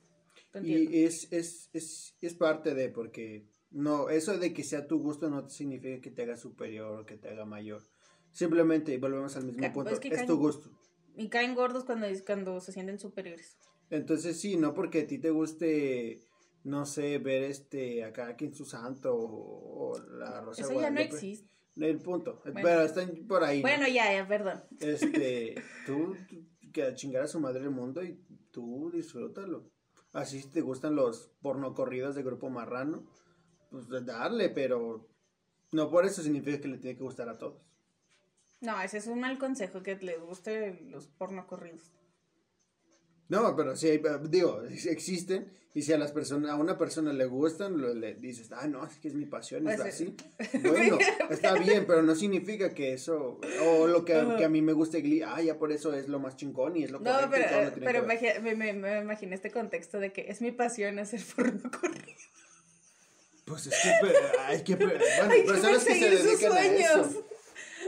te 0.52 0.60
entiendo. 0.60 0.92
Y 0.92 1.04
es, 1.04 1.32
es, 1.32 1.70
es, 1.74 2.16
es 2.22 2.34
parte 2.34 2.74
de, 2.74 2.90
porque 2.90 3.46
no, 3.70 4.10
eso 4.10 4.38
de 4.38 4.54
que 4.54 4.64
sea 4.64 4.88
tu 4.88 5.00
gusto 5.00 5.30
no 5.30 5.48
significa 5.50 6.02
que 6.02 6.10
te 6.10 6.24
haga 6.24 6.38
superior 6.38 7.02
o 7.02 7.06
que 7.06 7.18
te 7.18 7.30
haga 7.30 7.46
mayor. 7.46 7.84
Simplemente, 8.32 8.94
y 8.94 8.98
volvemos 8.98 9.36
al 9.36 9.46
mismo 9.46 9.72
punto, 9.74 9.90
pues 9.90 10.00
que 10.00 10.08
es 10.10 10.16
caen- 10.22 10.28
tu 10.28 10.38
gusto. 10.38 10.70
Y 11.16 11.30
caen 11.30 11.56
gordos 11.56 11.84
cuando, 11.84 12.08
cuando 12.26 12.60
se 12.62 12.72
sienten 12.72 13.00
superiores. 13.00 13.58
Entonces 13.90 14.40
sí, 14.40 14.58
no 14.58 14.74
porque 14.74 15.02
a 15.02 15.08
ti 15.08 15.18
te 15.18 15.32
guste, 15.32 16.22
no 16.64 16.86
sé, 16.86 17.18
ver 17.18 17.44
este 17.44 18.04
acá 18.04 18.36
quien 18.36 18.54
su 18.54 18.66
santo 18.66 19.16
o, 19.16 19.94
o 19.94 20.00
la 20.00 20.42
Rosa 20.42 20.62
Eso 20.62 20.80
ya 20.80 20.92
no 20.92 21.00
existe. 21.00 21.50
El 21.80 22.00
punto. 22.00 22.42
Bueno. 22.44 22.60
Pero 22.64 22.82
están 22.82 23.28
por 23.28 23.44
ahí. 23.44 23.58
¿no? 23.62 23.68
Bueno, 23.68 23.88
ya, 23.88 24.12
ya, 24.14 24.28
perdón. 24.28 24.64
Este, 24.80 25.56
tú, 25.86 26.16
tú- 26.30 26.48
que 26.74 26.84
a 26.84 26.94
chingar 26.96 27.24
a 27.24 27.28
su 27.28 27.40
madre 27.40 27.64
el 27.64 27.72
mundo 27.72 28.04
y 28.04 28.20
tú 28.52 28.92
disfrútalo. 28.92 29.70
Así 30.14 30.42
si 30.42 30.50
te 30.50 30.62
gustan 30.62 30.96
los 30.96 31.32
porno 31.42 31.74
corridos 31.74 32.16
de 32.16 32.24
Grupo 32.24 32.50
Marrano, 32.50 33.06
pues 33.70 33.88
darle, 34.06 34.50
pero 34.50 35.08
no 35.72 35.90
por 35.90 36.06
eso 36.06 36.22
significa 36.22 36.60
que 36.62 36.68
le 36.68 36.78
tiene 36.78 36.98
que 36.98 37.04
gustar 37.04 37.30
a 37.30 37.38
todos. 37.38 37.62
No, 38.62 38.80
ese 38.82 38.98
es 38.98 39.08
un 39.08 39.20
mal 39.20 39.38
consejo 39.38 39.84
que 39.84 39.96
les 39.98 40.20
guste 40.20 40.80
los 40.90 41.08
porno 41.08 41.46
corridos. 41.46 41.94
No, 43.30 43.56
pero 43.56 43.76
sí, 43.76 43.90
hay- 43.90 44.02
digo, 44.30 44.62
existen 44.64 45.52
y 45.74 45.82
si 45.84 45.94
a 45.94 45.98
las 45.98 46.12
personas, 46.12 46.50
a 46.52 46.56
una 46.56 46.78
persona 46.78 47.12
le 47.14 47.26
gustan, 47.26 47.80
lo- 47.80 47.94
le 47.94 48.16
dices, 48.16 48.50
ah, 48.52 48.68
no, 48.68 48.86
es 48.86 48.98
que 49.00 49.10
es 49.10 49.14
mi 49.14 49.26
pasión, 49.26 49.68
es 49.68 49.80
Pues, 49.80 49.94
así. 49.94 50.16
Bueno, 50.64 50.98
está 51.30 51.54
bien, 51.56 51.86
pero 51.86 52.02
no 52.04 52.16
significa 52.16 52.74
que 52.74 52.94
eso, 52.94 53.40
o 53.64 53.88
lo 53.88 54.04
que, 54.06 54.14
que 54.38 54.46
a 54.46 54.50
mí 54.50 54.62
me 54.62 54.74
guste 54.74 55.02
Glee, 55.02 55.22
ah, 55.24 55.42
ya 55.42 55.60
por 55.60 55.72
eso 55.72 55.94
es 55.94 56.08
lo 56.08 56.20
más 56.20 56.36
chingón 56.38 56.78
y 56.78 56.84
es 56.86 56.92
lo 56.92 57.00
No, 57.00 57.12
correcto 57.14 57.30
pero, 57.32 57.72
tiene 57.74 57.86
pero 57.86 58.08
que 58.08 58.40
me, 58.40 58.56
me, 58.56 58.74
me 58.74 59.02
imaginé 59.02 59.36
este 59.36 59.52
contexto 59.52 60.00
de 60.00 60.12
que 60.14 60.30
es 60.32 60.42
mi 60.42 60.52
pasión 60.52 60.98
hacer 60.98 61.22
porno 61.36 61.70
corrido. 61.82 62.06
Pues 63.46 63.68
es 63.68 63.76
que 63.82 63.92
pero 64.02 64.20
hay 64.46 64.62
que 64.64 64.76
bueno, 64.78 64.94
Hay 65.30 65.42
que 65.44 65.48
personas 65.48 65.84
que 65.86 65.94
se 65.96 66.00
perseguir 66.10 66.18
sus 66.18 66.40
dedican 66.40 66.58
a 66.58 66.66
eso. 66.66 67.04
sueños. 67.04 67.24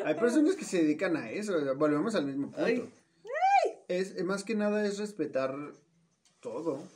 Hay 0.06 0.14
personas 0.16 0.56
que 0.56 0.64
se 0.66 0.78
dedican 0.84 1.18
a 1.18 1.30
eso, 1.32 1.76
volvemos 1.76 2.14
al 2.16 2.26
mismo 2.26 2.48
punto. 2.52 2.64
Ay. 2.64 2.90
Es, 3.90 4.11
es 4.16 4.24
más 4.24 4.44
que 4.45 4.56
nada 4.56 4.86
es 4.86 4.98
respetar 4.99 5.53
todo. 6.40 6.88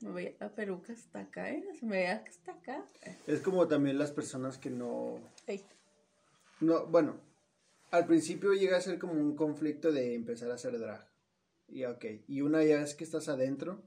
Me 0.00 0.10
veía 0.12 0.32
la 0.40 0.48
peruca 0.54 0.92
hasta 0.92 1.20
acá, 1.20 1.50
¿eh? 1.50 1.62
Se 1.78 1.84
me 1.84 1.96
veía 1.98 2.24
hasta 2.26 2.52
acá. 2.52 2.84
Es 3.26 3.40
como 3.40 3.68
también 3.68 3.98
las 3.98 4.10
personas 4.12 4.56
que 4.56 4.70
no 4.70 5.20
no, 6.60 6.86
bueno, 6.86 7.20
al 7.90 8.06
principio 8.06 8.52
llega 8.54 8.76
a 8.76 8.80
ser 8.80 8.98
como 8.98 9.14
un 9.14 9.34
conflicto 9.34 9.90
de 9.90 10.14
empezar 10.14 10.50
a 10.50 10.54
hacer 10.54 10.78
drag. 10.78 11.04
Y 11.68 11.84
ok, 11.84 12.04
y 12.28 12.40
una 12.42 12.58
vez 12.58 12.94
que 12.94 13.04
estás 13.04 13.28
adentro, 13.28 13.82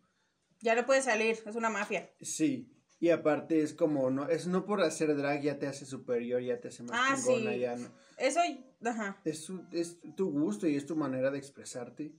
Ya 0.61 0.75
no 0.75 0.85
puede 0.85 1.01
salir, 1.01 1.37
es 1.45 1.55
una 1.55 1.69
mafia. 1.69 2.09
Sí. 2.21 2.69
Y 2.99 3.09
aparte 3.09 3.61
es 3.61 3.73
como, 3.73 4.09
no, 4.09 4.27
es 4.29 4.47
no 4.47 4.65
por 4.65 4.81
hacer 4.81 5.15
drag 5.15 5.41
ya 5.41 5.59
te 5.59 5.67
hace 5.67 5.85
superior, 5.85 6.41
ya 6.41 6.59
te 6.59 6.69
hace 6.69 6.83
más 6.83 6.97
Ah, 7.01 7.15
chingona, 7.15 7.53
sí. 7.53 7.59
ya 7.59 7.75
no. 7.75 7.89
Eso, 8.17 8.39
ajá. 8.83 9.21
Es, 9.25 9.43
su- 9.43 9.65
es 9.71 9.97
tu 10.15 10.31
gusto 10.31 10.65
y 10.67 10.75
es 10.75 10.85
tu 10.85 10.95
manera 10.95 11.29
de 11.31 11.37
expresarte. 11.37 12.13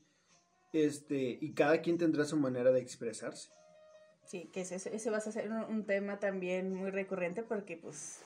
Este, 0.84 1.38
y 1.40 1.52
cada 1.54 1.80
quien 1.80 1.96
tendrá 1.96 2.26
su 2.26 2.36
manera 2.36 2.70
de 2.70 2.80
expresarse. 2.80 3.48
Sí, 4.26 4.50
que 4.52 4.60
ese, 4.60 4.74
ese 4.76 5.10
va 5.10 5.16
a 5.16 5.20
ser 5.20 5.50
un, 5.50 5.64
un 5.64 5.86
tema 5.86 6.18
también 6.18 6.74
muy 6.74 6.90
recurrente 6.90 7.42
porque 7.42 7.78
pues 7.78 8.18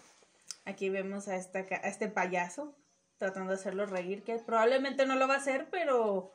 aquí 0.64 0.88
vemos 0.88 1.28
a, 1.28 1.36
esta, 1.36 1.60
a 1.60 1.88
este 1.88 2.08
payaso 2.08 2.74
tratando 3.18 3.50
de 3.50 3.58
hacerlo 3.58 3.86
reír, 3.86 4.24
que 4.24 4.36
probablemente 4.38 5.06
no 5.06 5.14
lo 5.14 5.28
va 5.28 5.34
a 5.34 5.38
hacer, 5.38 5.68
pero 5.70 6.32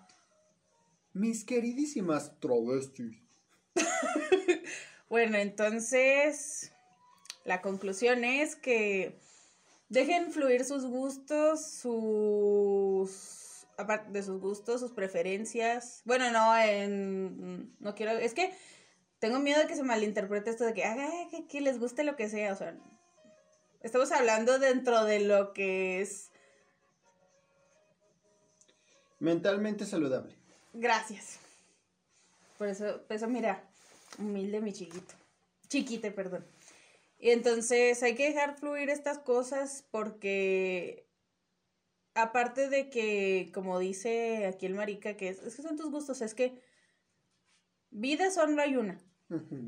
Mis 1.14 1.44
queridísimas 1.44 2.40
travestis. 2.40 3.18
bueno, 5.10 5.38
entonces 5.38 6.72
la 7.44 7.62
conclusión 7.62 8.24
es 8.24 8.56
que 8.56 9.20
dejen 9.90 10.32
fluir 10.32 10.64
sus 10.64 10.86
gustos, 10.86 11.66
sus 11.66 13.45
aparte 13.78 14.12
de 14.12 14.24
sus 14.24 14.40
gustos, 14.40 14.80
sus 14.80 14.92
preferencias. 14.92 16.02
Bueno, 16.06 16.32
no, 16.32 16.58
en, 16.58 17.76
no 17.80 17.96
quiero, 17.96 18.12
es 18.12 18.34
que 18.34 18.54
tengo 19.20 19.40
miedo 19.40 19.60
de 19.60 19.68
que 19.68 19.76
se 19.76 19.84
malinterprete 19.84 20.50
esto 20.50 20.66
de 20.66 20.74
que, 20.74 20.84
que, 21.32 21.48
que 21.48 21.62
les 21.62 21.80
guste 21.80 22.04
lo 22.04 22.16
que 22.16 22.30
sea, 22.30 22.54
o 22.54 22.56
sea, 22.56 22.78
estamos 23.82 24.12
hablando 24.12 24.60
dentro 24.60 25.04
de 25.06 25.20
lo 25.22 25.54
que 25.54 26.02
es, 26.02 26.32
Mentalmente 29.20 29.86
saludable. 29.86 30.36
gracias. 30.74 31.40
Por 32.58 32.68
eso, 32.68 33.02
por 33.08 33.16
eso 33.16 33.28
mira, 33.28 33.64
humilde 34.18 34.62
mi 34.62 34.72
chiquito, 34.72 35.14
chiquite, 35.68 36.12
perdón. 36.12 36.46
Y 37.18 37.32
entonces 37.32 38.02
hay 38.04 38.16
que 38.16 38.30
dejar 38.32 38.58
fluir 38.58 38.90
estas 38.90 39.18
cosas 39.20 39.86
porque 39.90 41.05
aparte 42.16 42.70
de 42.70 42.90
que, 42.90 43.52
como 43.54 43.78
dice 43.78 44.48
aquí 44.48 44.66
el 44.66 44.74
marica, 44.74 45.16
que 45.16 45.30
es, 45.30 45.40
es 45.40 45.56
que 45.56 45.62
son 45.62 45.76
tus 45.76 45.92
gustos, 45.92 46.22
es 46.22 46.34
que 46.34 46.60
vida 47.92 48.32
solo 48.32 48.60
hay 48.62 48.78
una. 48.78 49.00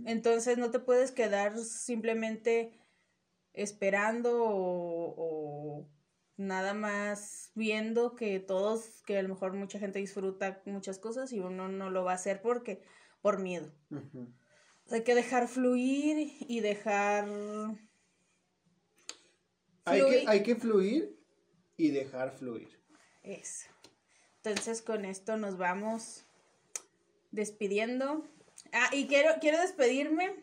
Entonces 0.06 0.57
no 0.57 0.69
te 0.72 0.80
puedes 0.80 1.11
quedar 1.11 1.57
simplemente 1.57 2.72
esperando 3.53 4.44
o, 4.44 5.15
o 5.18 5.90
nada 6.38 6.74
más 6.74 7.52
viendo 7.56 8.15
que 8.15 8.40
todos, 8.40 9.02
que 9.06 9.18
a 9.18 9.24
lo 9.24 9.30
mejor 9.30 9.53
mucha 9.53 9.80
gente 9.80 9.99
disfruta 9.99 10.61
muchas 10.65 10.99
cosas 10.99 11.34
y 11.34 11.40
uno 11.40 11.68
no 11.68 11.90
lo 11.90 12.03
va 12.03 12.11
a 12.11 12.15
hacer 12.15 12.41
porque 12.41 12.84
por 13.22 13.40
miedo. 13.40 13.74
Hay 14.90 15.03
que 15.03 15.15
dejar 15.15 15.48
fluir 15.48 16.34
y 16.48 16.60
dejar... 16.61 17.28
Hay, 19.86 20.02
que, 20.02 20.24
hay 20.28 20.44
que 20.44 20.56
fluir 20.56 21.16
y 21.78 21.91
dejar 21.91 22.32
fluir. 22.32 22.80
Eso. 23.24 23.70
Entonces 24.44 24.82
con 24.82 25.06
esto 25.06 25.38
nos 25.38 25.58
vamos 25.58 26.26
despidiendo. 27.32 28.28
Ah, 28.74 28.90
y 28.91 29.08
quiero, 29.08 29.36
quiero 29.40 29.62
despedirme. 29.62 30.36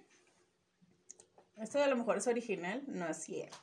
Esto 1.60 1.82
a 1.82 1.86
lo 1.86 1.96
mejor 1.96 2.18
es 2.18 2.26
original, 2.26 2.82
no 2.86 3.08
es 3.08 3.18
cierto. 3.18 3.58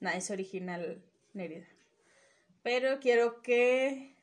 No 0.00 0.10
es 0.10 0.30
original, 0.30 1.02
Nerida. 1.32 1.66
Pero 2.62 3.00
quiero 3.00 3.42
que 3.42 4.14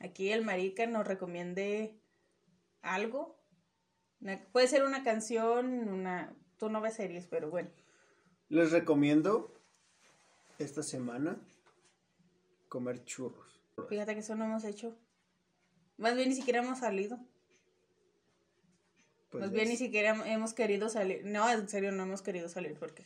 aquí 0.00 0.30
el 0.30 0.44
marica 0.44 0.86
nos 0.86 1.06
recomiende 1.06 2.00
algo. 2.82 3.38
Puede 4.52 4.68
ser 4.68 4.84
una 4.84 5.02
canción, 5.04 5.88
una... 5.88 6.34
Tú 6.58 6.68
no 6.70 6.80
ves 6.80 6.94
series, 6.94 7.26
pero 7.26 7.50
bueno. 7.50 7.70
Les 8.48 8.70
recomiendo 8.72 9.54
esta 10.58 10.82
semana 10.82 11.36
comer 12.68 13.04
churros. 13.04 13.60
Fíjate 13.88 14.14
que 14.14 14.20
eso 14.20 14.34
no 14.34 14.44
hemos 14.46 14.64
hecho. 14.64 14.96
Más 15.98 16.14
bien 16.16 16.28
ni 16.30 16.34
siquiera 16.34 16.60
hemos 16.62 16.78
salido. 16.78 17.18
Pues 19.30 19.42
Más 19.44 19.52
bien 19.52 19.68
ni 19.68 19.76
siquiera 19.76 20.10
hemos 20.26 20.54
querido 20.54 20.88
salir. 20.88 21.24
No, 21.24 21.48
en 21.50 21.68
serio, 21.68 21.92
no 21.92 22.02
hemos 22.04 22.22
querido 22.22 22.48
salir 22.48 22.74
porque. 22.78 23.04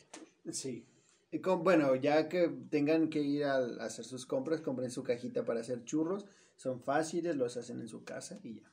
Sí. 0.51 0.85
Y 1.31 1.39
con- 1.39 1.63
bueno, 1.63 1.95
ya 1.95 2.29
que 2.29 2.47
tengan 2.69 3.09
que 3.09 3.19
ir 3.21 3.43
a, 3.45 3.55
a 3.57 3.85
hacer 3.85 4.05
sus 4.05 4.25
compras, 4.25 4.61
compren 4.61 4.89
su 4.91 5.03
cajita 5.03 5.43
para 5.43 5.59
hacer 5.61 5.83
churros. 5.83 6.25
Son 6.55 6.81
fáciles, 6.81 7.35
los 7.35 7.57
hacen 7.57 7.81
en 7.81 7.87
su 7.87 8.03
casa 8.05 8.39
y 8.43 8.61
ya. 8.61 8.71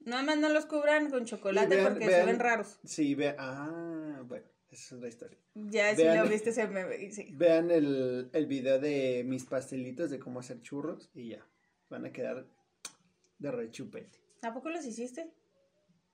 Nada 0.00 0.22
más 0.22 0.38
no 0.38 0.48
los 0.48 0.66
cubran 0.66 1.10
con 1.10 1.26
chocolate 1.26 1.76
vean- 1.76 1.92
porque 1.92 2.06
vean- 2.08 2.20
se 2.20 2.26
ven 2.26 2.40
raros. 2.40 2.78
Sí, 2.84 3.14
vean. 3.14 3.36
Ah, 3.38 4.22
bueno, 4.26 4.46
esa 4.70 4.94
es 4.96 5.00
la 5.00 5.08
historia. 5.08 5.38
Ya 5.54 5.94
si 5.96 6.04
lo 6.04 6.28
viste 6.28 6.52
se 6.52 6.66
me. 6.68 7.10
Sí. 7.10 7.28
Vean 7.32 7.70
el, 7.70 8.30
el 8.32 8.46
video 8.46 8.78
de 8.78 9.24
mis 9.26 9.44
pastelitos 9.44 10.10
de 10.10 10.18
cómo 10.18 10.40
hacer 10.40 10.60
churros 10.62 11.10
y 11.14 11.30
ya. 11.30 11.46
Van 11.88 12.04
a 12.04 12.12
quedar 12.12 12.46
de 13.38 13.50
rechupete. 13.50 14.18
¿A 14.42 14.52
poco 14.52 14.68
los 14.70 14.84
hiciste? 14.84 15.32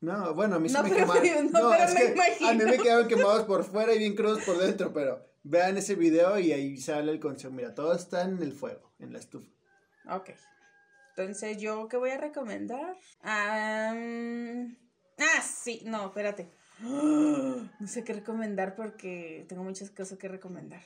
No, 0.01 0.35
bueno, 0.35 0.57
a 0.57 0.59
mí 0.61 0.69
se 0.69 0.75
No, 0.77 0.83
me 0.85 0.91
pero- 0.91 1.01
quemaron. 1.13 1.53
no, 1.53 1.71
pero 1.71 1.85
es 1.85 1.95
me 1.95 2.01
que 2.01 2.13
imagino. 2.13 2.49
A 2.49 2.53
mí 2.55 2.65
me 2.65 2.79
quedaron 2.79 3.09
quemados 3.09 3.45
por 3.45 3.65
fuera 3.65 3.95
y 3.95 3.99
bien 3.99 4.15
crudos 4.15 4.45
por 4.45 4.59
dentro, 4.59 4.93
pero 4.93 5.25
vean 5.43 5.77
ese 5.79 5.95
video 5.95 6.39
y 6.39 6.53
ahí 6.53 6.77
sale 6.77 7.11
el 7.11 7.21
consejo. 7.21 7.53
Mira, 7.53 7.75
todo 7.75 7.95
está 7.95 8.23
en 8.23 8.43
el 8.43 8.53
fuego, 8.53 8.93
en 8.99 9.13
la 9.13 9.19
estufa. 9.19 9.51
Ok. 10.11 10.31
Entonces, 11.17 11.59
¿yo 11.59 11.89
qué 11.89 11.97
voy 11.97 12.11
a 12.11 12.19
recomendar? 12.19 12.97
Am, 13.23 14.77
ah, 15.19 15.43
sí. 15.43 15.83
No, 15.87 16.07
espérate. 16.07 16.51
No 17.81 17.87
sé 17.87 18.05
qué 18.05 18.13
recomendar 18.13 18.75
porque 18.75 19.45
tengo 19.49 19.63
muchas 19.63 19.91
cosas 19.91 20.19
que 20.19 20.29
recomendar. 20.29 20.83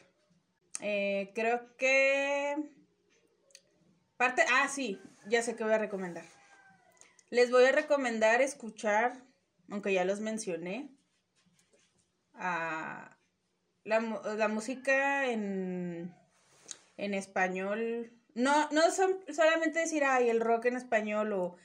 Eh, 0.80 1.32
creo 1.34 1.76
que... 1.76 2.56
Parte... 4.16 4.44
Ah, 4.52 4.68
sí. 4.68 5.00
Ya 5.28 5.42
sé 5.42 5.56
qué 5.56 5.64
voy 5.64 5.72
a 5.72 5.78
recomendar. 5.78 6.24
Les 7.30 7.50
voy 7.50 7.64
a 7.64 7.72
recomendar 7.72 8.40
escuchar, 8.40 9.22
aunque 9.70 9.92
ya 9.92 10.04
los 10.04 10.20
mencioné, 10.20 10.90
a 12.34 13.16
la, 13.84 14.00
la 14.36 14.48
música 14.48 15.26
en, 15.30 16.14
en 16.96 17.14
español. 17.14 18.12
No, 18.34 18.70
no 18.70 18.90
son 18.90 19.18
solamente 19.28 19.80
decir, 19.80 20.04
ay, 20.04 20.30
el 20.30 20.40
rock 20.40 20.66
en 20.66 20.76
español 20.76 21.32
o 21.32 21.56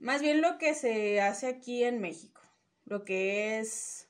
más 0.00 0.20
bien 0.20 0.40
lo 0.40 0.58
que 0.58 0.74
se 0.74 1.20
hace 1.20 1.46
aquí 1.46 1.84
en 1.84 2.00
México, 2.00 2.31
lo 2.92 3.04
que 3.04 3.58
es 3.58 4.06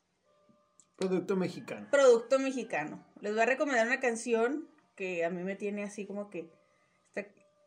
Producto 0.97 1.37
mexicano. 1.37 1.89
producto 1.91 2.39
mexicano. 2.39 3.05
Les 3.21 3.33
voy 3.33 3.43
a 3.43 3.47
recomendar 3.47 3.87
una 3.87 4.01
canción 4.01 4.69
que 4.97 5.25
a 5.25 5.31
mí 5.31 5.43
me 5.43 5.57
tiene 5.57 5.85
así 5.85 6.05
como 6.05 6.31
que 6.31 6.51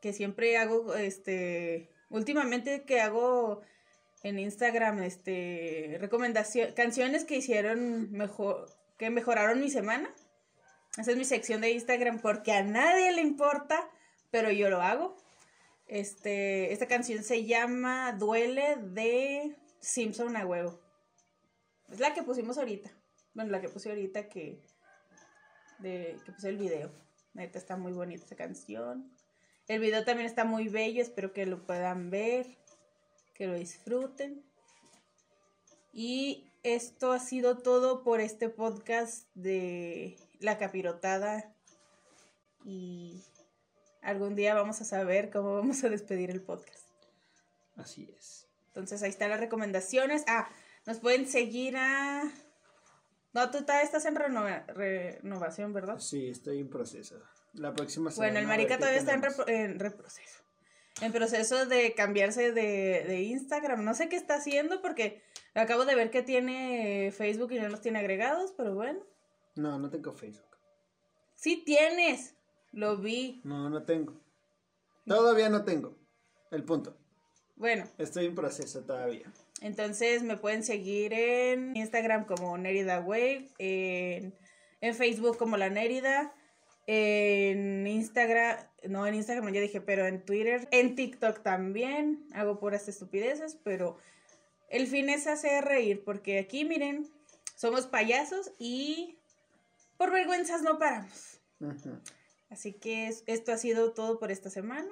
que 0.02 0.14
siempre 0.14 0.58
hago 0.58 0.94
este 0.94 1.90
últimamente 2.10 2.84
que 2.84 3.02
hago 3.02 3.62
en 4.24 4.38
Instagram 4.38 5.02
este 5.04 5.98
recomendación 6.00 6.74
canciones 6.74 7.26
que 7.26 7.38
hicieron 7.38 8.12
mejor 8.12 8.70
que 8.98 9.10
mejoraron 9.10 9.60
mi 9.60 9.70
semana. 9.70 10.14
Esa 10.98 11.12
es 11.12 11.18
mi 11.18 11.26
sección 11.26 11.62
de 11.62 11.72
Instagram 11.72 12.20
porque 12.20 12.52
a 12.52 12.64
nadie 12.64 13.12
le 13.14 13.22
importa, 13.22 13.90
pero 14.32 14.52
yo 14.52 14.70
lo 14.70 14.82
hago. 14.82 15.18
Este, 15.88 16.72
esta 16.72 16.88
canción 16.88 17.24
se 17.24 17.46
llama 17.46 18.14
Duele 18.14 18.78
de 18.78 19.56
Simpson 19.80 20.38
a 20.38 20.46
huevo. 20.46 20.85
Es 21.92 22.00
la 22.00 22.14
que 22.14 22.24
pusimos 22.24 22.58
ahorita. 22.58 22.92
Bueno, 23.34 23.52
la 23.52 23.62
que 23.62 23.70
puse 23.70 23.90
ahorita 23.90 24.30
que. 24.30 24.62
De, 25.80 26.18
que 26.26 26.32
puse 26.32 26.50
el 26.50 26.58
video. 26.58 26.92
Neta 27.34 27.60
está 27.60 27.76
muy 27.78 27.92
bonita 27.92 28.26
esa 28.26 28.36
canción. 28.36 29.12
El 29.68 29.80
video 29.80 30.06
también 30.06 30.28
está 30.28 30.46
muy 30.46 30.70
bello. 30.70 31.02
Espero 31.02 31.34
que 31.34 31.46
lo 31.46 31.66
puedan 31.66 32.10
ver. 32.10 32.48
Que 33.34 33.48
lo 33.48 33.56
disfruten. 33.56 34.44
Y 35.92 36.50
esto 36.64 37.12
ha 37.12 37.20
sido 37.20 37.58
todo 37.58 38.04
por 38.04 38.20
este 38.22 38.50
podcast 38.50 39.28
de 39.36 40.18
La 40.40 40.58
Capirotada. 40.58 41.54
Y 42.64 43.22
algún 44.02 44.36
día 44.36 44.56
vamos 44.56 44.82
a 44.82 44.86
saber 44.86 45.30
cómo 45.30 45.56
vamos 45.56 45.84
a 45.84 45.90
despedir 45.90 46.32
el 46.32 46.42
podcast. 46.42 46.86
Así 47.76 48.14
es. 48.18 48.48
Entonces 48.68 49.04
ahí 49.04 49.10
están 49.10 49.30
las 49.30 49.40
recomendaciones. 49.40 50.24
Ah, 50.28 50.50
nos 50.86 51.00
pueden 51.00 51.28
seguir 51.28 51.76
a... 51.78 52.24
No, 53.34 53.52
tú 53.52 53.62
todavía 53.62 53.84
estás 53.84 54.06
en 54.06 54.16
renova- 54.16 54.66
renovación, 54.68 55.74
¿verdad? 55.74 56.00
Sí, 56.00 56.30
estoy 56.30 56.60
en 56.60 56.70
proceso. 56.70 57.20
La 57.54 57.74
próxima 57.74 58.12
semana. 58.12 58.32
Bueno, 58.32 58.40
el 58.40 58.48
marica 58.48 58.78
todavía 58.78 59.00
está 59.00 59.14
en, 59.14 59.22
repro- 59.24 59.48
en 59.50 59.80
reproceso. 59.80 60.44
En 61.02 61.12
proceso 61.12 61.66
de 61.66 61.94
cambiarse 61.94 62.54
de, 62.54 63.04
de 63.06 63.22
Instagram. 63.24 63.84
No 63.84 63.94
sé 63.94 64.08
qué 64.08 64.16
está 64.16 64.36
haciendo 64.36 64.82
porque 64.82 65.22
acabo 65.54 65.84
de 65.86 65.96
ver 65.96 66.12
que 66.12 66.22
tiene 66.22 67.12
Facebook 67.12 67.52
y 67.52 67.60
no 67.60 67.68
los 67.68 67.82
tiene 67.82 68.00
agregados, 68.00 68.54
pero 68.56 68.74
bueno. 68.74 69.02
No, 69.56 69.78
no 69.80 69.90
tengo 69.90 70.14
Facebook. 70.14 70.58
Sí 71.34 71.64
tienes. 71.66 72.36
Lo 72.72 72.96
vi. 72.98 73.42
No, 73.44 73.70
no 73.70 73.84
tengo. 73.84 74.14
Todavía 75.06 75.50
no 75.50 75.66
tengo. 75.66 75.98
El 76.52 76.64
punto. 76.64 76.98
Bueno. 77.58 77.86
Estoy 77.98 78.26
en 78.28 78.36
proceso 78.36 78.82
todavía. 78.84 79.32
Entonces 79.62 80.24
me 80.24 80.38
pueden 80.38 80.64
seguir 80.64 81.14
en 81.14 81.76
Instagram 81.76 82.26
como 82.26 82.58
Nerida 82.58 83.00
Wave, 83.00 83.48
en, 83.58 84.36
en 84.82 84.96
Facebook 84.96 85.38
como 85.38 85.58
La 85.58 85.70
Nérida, 85.70 86.34
en 86.88 87.88
Instagram, 87.88 88.58
no 88.90 89.08
en 89.08 89.16
Instagram 89.16 89.52
ya 89.54 89.62
dije, 89.62 89.82
pero 89.82 90.06
en 90.06 90.24
Twitter, 90.24 90.68
en 90.72 90.96
TikTok 90.96 91.42
también, 91.42 92.28
hago 92.34 92.60
puras 92.60 92.88
estupideces, 92.88 93.58
pero 93.64 93.98
el 94.70 94.88
fin 94.88 95.10
es 95.10 95.26
hacer 95.28 95.66
reír, 95.66 96.04
porque 96.04 96.40
aquí 96.40 96.66
miren, 96.66 97.08
somos 97.56 97.88
payasos 97.88 98.52
y 98.60 99.18
por 99.98 100.12
vergüenzas 100.12 100.62
no 100.62 100.78
paramos. 100.78 101.40
Así 102.50 102.74
que 102.74 103.08
esto 103.26 103.52
ha 103.52 103.58
sido 103.58 103.94
todo 103.94 104.20
por 104.20 104.32
esta 104.32 104.50
semana. 104.50 104.90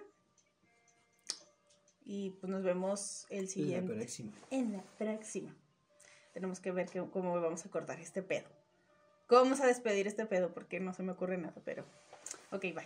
Y 2.06 2.32
pues 2.32 2.52
nos 2.52 2.64
vemos 2.64 3.26
el 3.30 3.48
siguiente. 3.48 3.92
En 3.92 3.98
la 3.98 4.04
próxima. 4.04 4.32
En 4.50 4.74
la 4.74 4.84
próxima. 4.98 5.56
Tenemos 6.34 6.60
que 6.60 6.72
ver 6.72 6.90
cómo 7.12 7.40
vamos 7.40 7.66
a 7.66 7.70
cortar 7.70 8.00
este 8.00 8.22
pedo. 8.22 8.48
¿Cómo 9.28 9.44
vamos 9.44 9.62
a 9.62 9.68
despedir 9.68 10.08
este 10.08 10.26
pedo? 10.26 10.54
Porque 10.54 10.80
no 10.80 10.94
se 10.94 11.04
me 11.04 11.12
ocurre 11.12 11.38
nada, 11.38 11.56
pero. 11.64 11.86
Ok, 12.52 12.64
bye. 12.74 12.86